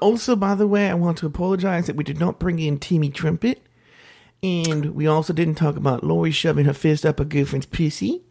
Also, 0.00 0.36
by 0.36 0.54
the 0.54 0.66
way, 0.66 0.88
I 0.88 0.94
want 0.94 1.18
to 1.18 1.26
apologize 1.26 1.86
that 1.86 1.96
we 1.96 2.04
did 2.04 2.20
not 2.20 2.38
bring 2.38 2.58
in 2.58 2.78
Timmy 2.78 3.10
Trumpet. 3.10 3.62
And 4.42 4.94
we 4.94 5.06
also 5.06 5.32
didn't 5.32 5.56
talk 5.56 5.76
about 5.76 6.04
Lauri 6.04 6.30
shoving 6.30 6.66
her 6.66 6.72
fist 6.72 7.04
up 7.04 7.18
her 7.18 7.24
girlfriend's 7.24 7.66
pussy. 7.66 8.22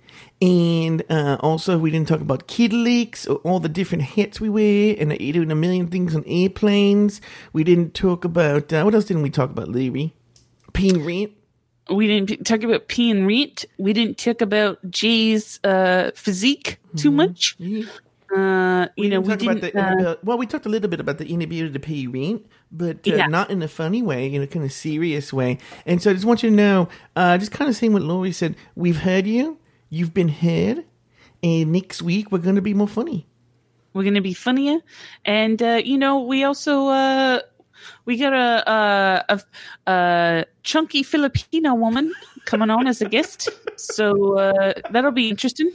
And 0.42 1.04
uh, 1.10 1.38
also, 1.40 1.78
we 1.78 1.90
didn't 1.92 2.08
talk 2.08 2.22
about 2.22 2.48
kid 2.48 2.74
leaks 2.74 3.26
or 3.28 3.38
all 3.38 3.60
the 3.60 3.70
different 3.70 4.04
hats 4.04 4.40
we 4.40 4.50
wear 4.50 4.96
and 5.00 5.12
uh, 5.12 5.18
doing 5.18 5.52
a 5.52 5.56
million 5.56 5.88
things 5.88 6.16
on 6.16 6.24
airplanes. 6.28 7.22
We 7.54 7.64
didn't 7.64 7.94
talk 7.94 8.24
about, 8.26 8.72
uh, 8.72 8.84
what 8.84 8.94
else 8.94 9.06
didn't 9.06 9.24
we 9.24 9.30
talk 9.30 9.50
about, 9.50 9.70
Larry? 9.70 10.14
Peen 10.74 11.04
rent. 11.04 11.32
we 11.90 12.06
didn't 12.08 12.46
talk 12.46 12.62
about 12.64 12.88
P 12.88 13.10
and 13.10 13.26
Rent. 13.26 13.66
We 13.80 13.94
didn't 13.94 14.18
talk 14.18 14.42
about 14.42 14.78
Jay's 14.92 15.60
uh, 15.64 16.12
physique 16.14 16.78
too 16.96 17.10
much. 17.12 17.56
Uh, 18.36 18.88
you 18.98 19.08
know, 19.10 19.22
we 19.22 19.36
didn't 19.38 19.62
talk 19.62 19.62
didn't. 19.62 19.76
about 19.76 19.98
the 20.00 20.10
uh, 20.10 20.16
well, 20.22 20.38
we 20.38 20.46
talked 20.46 20.66
a 20.66 20.70
little 20.70 20.90
bit 20.90 21.00
about 21.00 21.18
the 21.18 21.26
inability 21.32 21.72
to 21.72 21.80
pay 21.80 22.06
rent, 22.08 22.46
but 22.70 22.98
uh, 23.08 23.16
Yeah. 23.16 23.28
not 23.28 23.50
in 23.50 23.64
a 23.64 23.70
funny 23.70 24.02
way, 24.02 24.32
in 24.34 24.42
a 24.42 24.48
kind 24.48 24.66
of 24.66 24.74
serious 24.74 25.32
way. 25.32 25.60
And 25.86 26.02
so 26.02 26.12
I 26.12 26.14
just 26.14 26.26
want 26.26 26.44
you 26.44 26.50
to 26.50 26.56
know, 26.56 26.90
uh, 27.16 27.38
just 27.38 27.54
kind 27.54 27.70
of 27.70 27.76
saying 27.78 27.94
what 27.94 28.02
Lauri 28.02 28.34
said. 28.34 28.56
We've 28.76 28.98
heard 29.00 29.26
you. 29.26 29.58
You've 29.90 30.14
been 30.14 30.30
heard. 30.30 30.84
And 31.44 31.72
next 31.72 32.02
week 32.02 32.32
we're 32.32 32.40
going 32.40 32.56
to 32.56 32.62
be 32.62 32.74
more 32.74 32.88
funny. 32.88 33.28
we're 33.94 34.04
going 34.04 34.16
to 34.16 34.22
be 34.22 34.34
funnier 34.34 34.78
and 35.26 35.62
uh, 35.62 35.82
you 35.84 35.98
know 35.98 36.20
we 36.22 36.44
also 36.44 36.88
uh, 36.88 37.40
we 38.06 38.18
got 38.18 38.34
a, 38.34 38.72
a, 38.72 38.80
a, 39.34 39.92
a 39.92 40.46
chunky 40.64 41.02
filipino 41.04 41.74
woman 41.74 42.14
coming 42.46 42.70
on 42.70 42.86
as 42.88 43.02
a 43.02 43.10
guest 43.10 43.50
so 43.76 44.38
uh, 44.38 44.74
that'll 44.92 45.12
be 45.12 45.30
interesting 45.30 45.72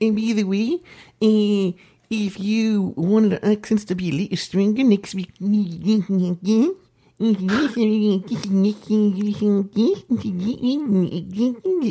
And 0.00 0.14
by 0.16 0.32
the 0.34 0.44
way, 0.44 0.80
uh, 1.22 1.72
if 2.10 2.38
you 2.38 2.92
wanted 2.96 3.32
the 3.32 3.44
accents 3.46 3.84
to 3.86 3.94
be 3.94 4.08
a 4.10 4.12
little 4.12 4.36
stronger 4.36 4.84
next 4.84 5.14
week, 5.14 5.30
it 7.20 7.40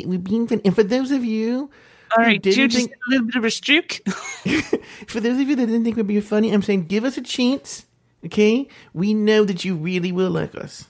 would 0.06 0.24
be 0.24 0.46
fun. 0.46 0.60
And 0.64 0.74
for 0.74 0.82
those 0.82 1.10
of 1.10 1.22
you 1.24 1.70
all 2.16 2.24
who 2.24 2.38
didn't 2.38 2.70
just 2.70 2.86
think- 2.88 2.92
a 3.06 3.10
little 3.10 3.26
bit 3.26 3.36
of 3.36 3.44
a 3.44 3.50
stroke 3.50 3.92
For 5.06 5.20
those 5.20 5.38
of 5.38 5.48
you 5.48 5.56
that 5.56 5.66
didn't 5.66 5.84
think 5.84 5.96
it 5.96 6.00
would 6.00 6.06
be 6.06 6.20
funny, 6.20 6.50
I'm 6.52 6.62
saying 6.62 6.86
give 6.86 7.04
us 7.04 7.16
a 7.18 7.22
chance. 7.22 7.84
Okay? 8.24 8.68
We 8.94 9.12
know 9.14 9.44
that 9.44 9.64
you 9.64 9.74
really 9.76 10.12
will 10.12 10.30
like 10.30 10.54
us. 10.54 10.86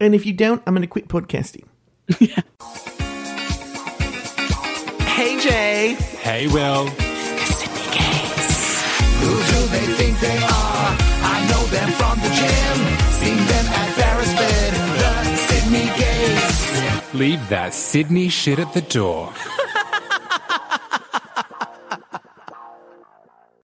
And 0.00 0.14
if 0.14 0.26
you 0.26 0.32
don't, 0.32 0.62
I'm 0.66 0.74
going 0.74 0.82
to 0.82 0.88
quit 0.88 1.08
podcasting. 1.08 1.64
Hey, 5.14 5.38
Jay. 5.40 5.94
Hey, 6.20 6.46
Will. 6.48 6.88
Sydney 6.88 7.86
Gays. 7.96 8.82
Who 9.20 9.30
do 9.30 9.66
they 9.70 9.86
think 9.94 10.18
they 10.18 10.36
are? 10.38 10.96
I 11.22 11.46
know 11.48 11.62
them 11.66 11.88
from 11.92 12.18
the 12.18 12.28
gym. 12.34 12.93
The 15.00 15.12
Sydney. 15.48 15.88
Leave 17.18 17.48
that 17.48 17.72
Sydney 17.72 18.28
shit 18.28 18.58
at 18.58 18.74
the 18.74 18.82
door. 18.82 19.32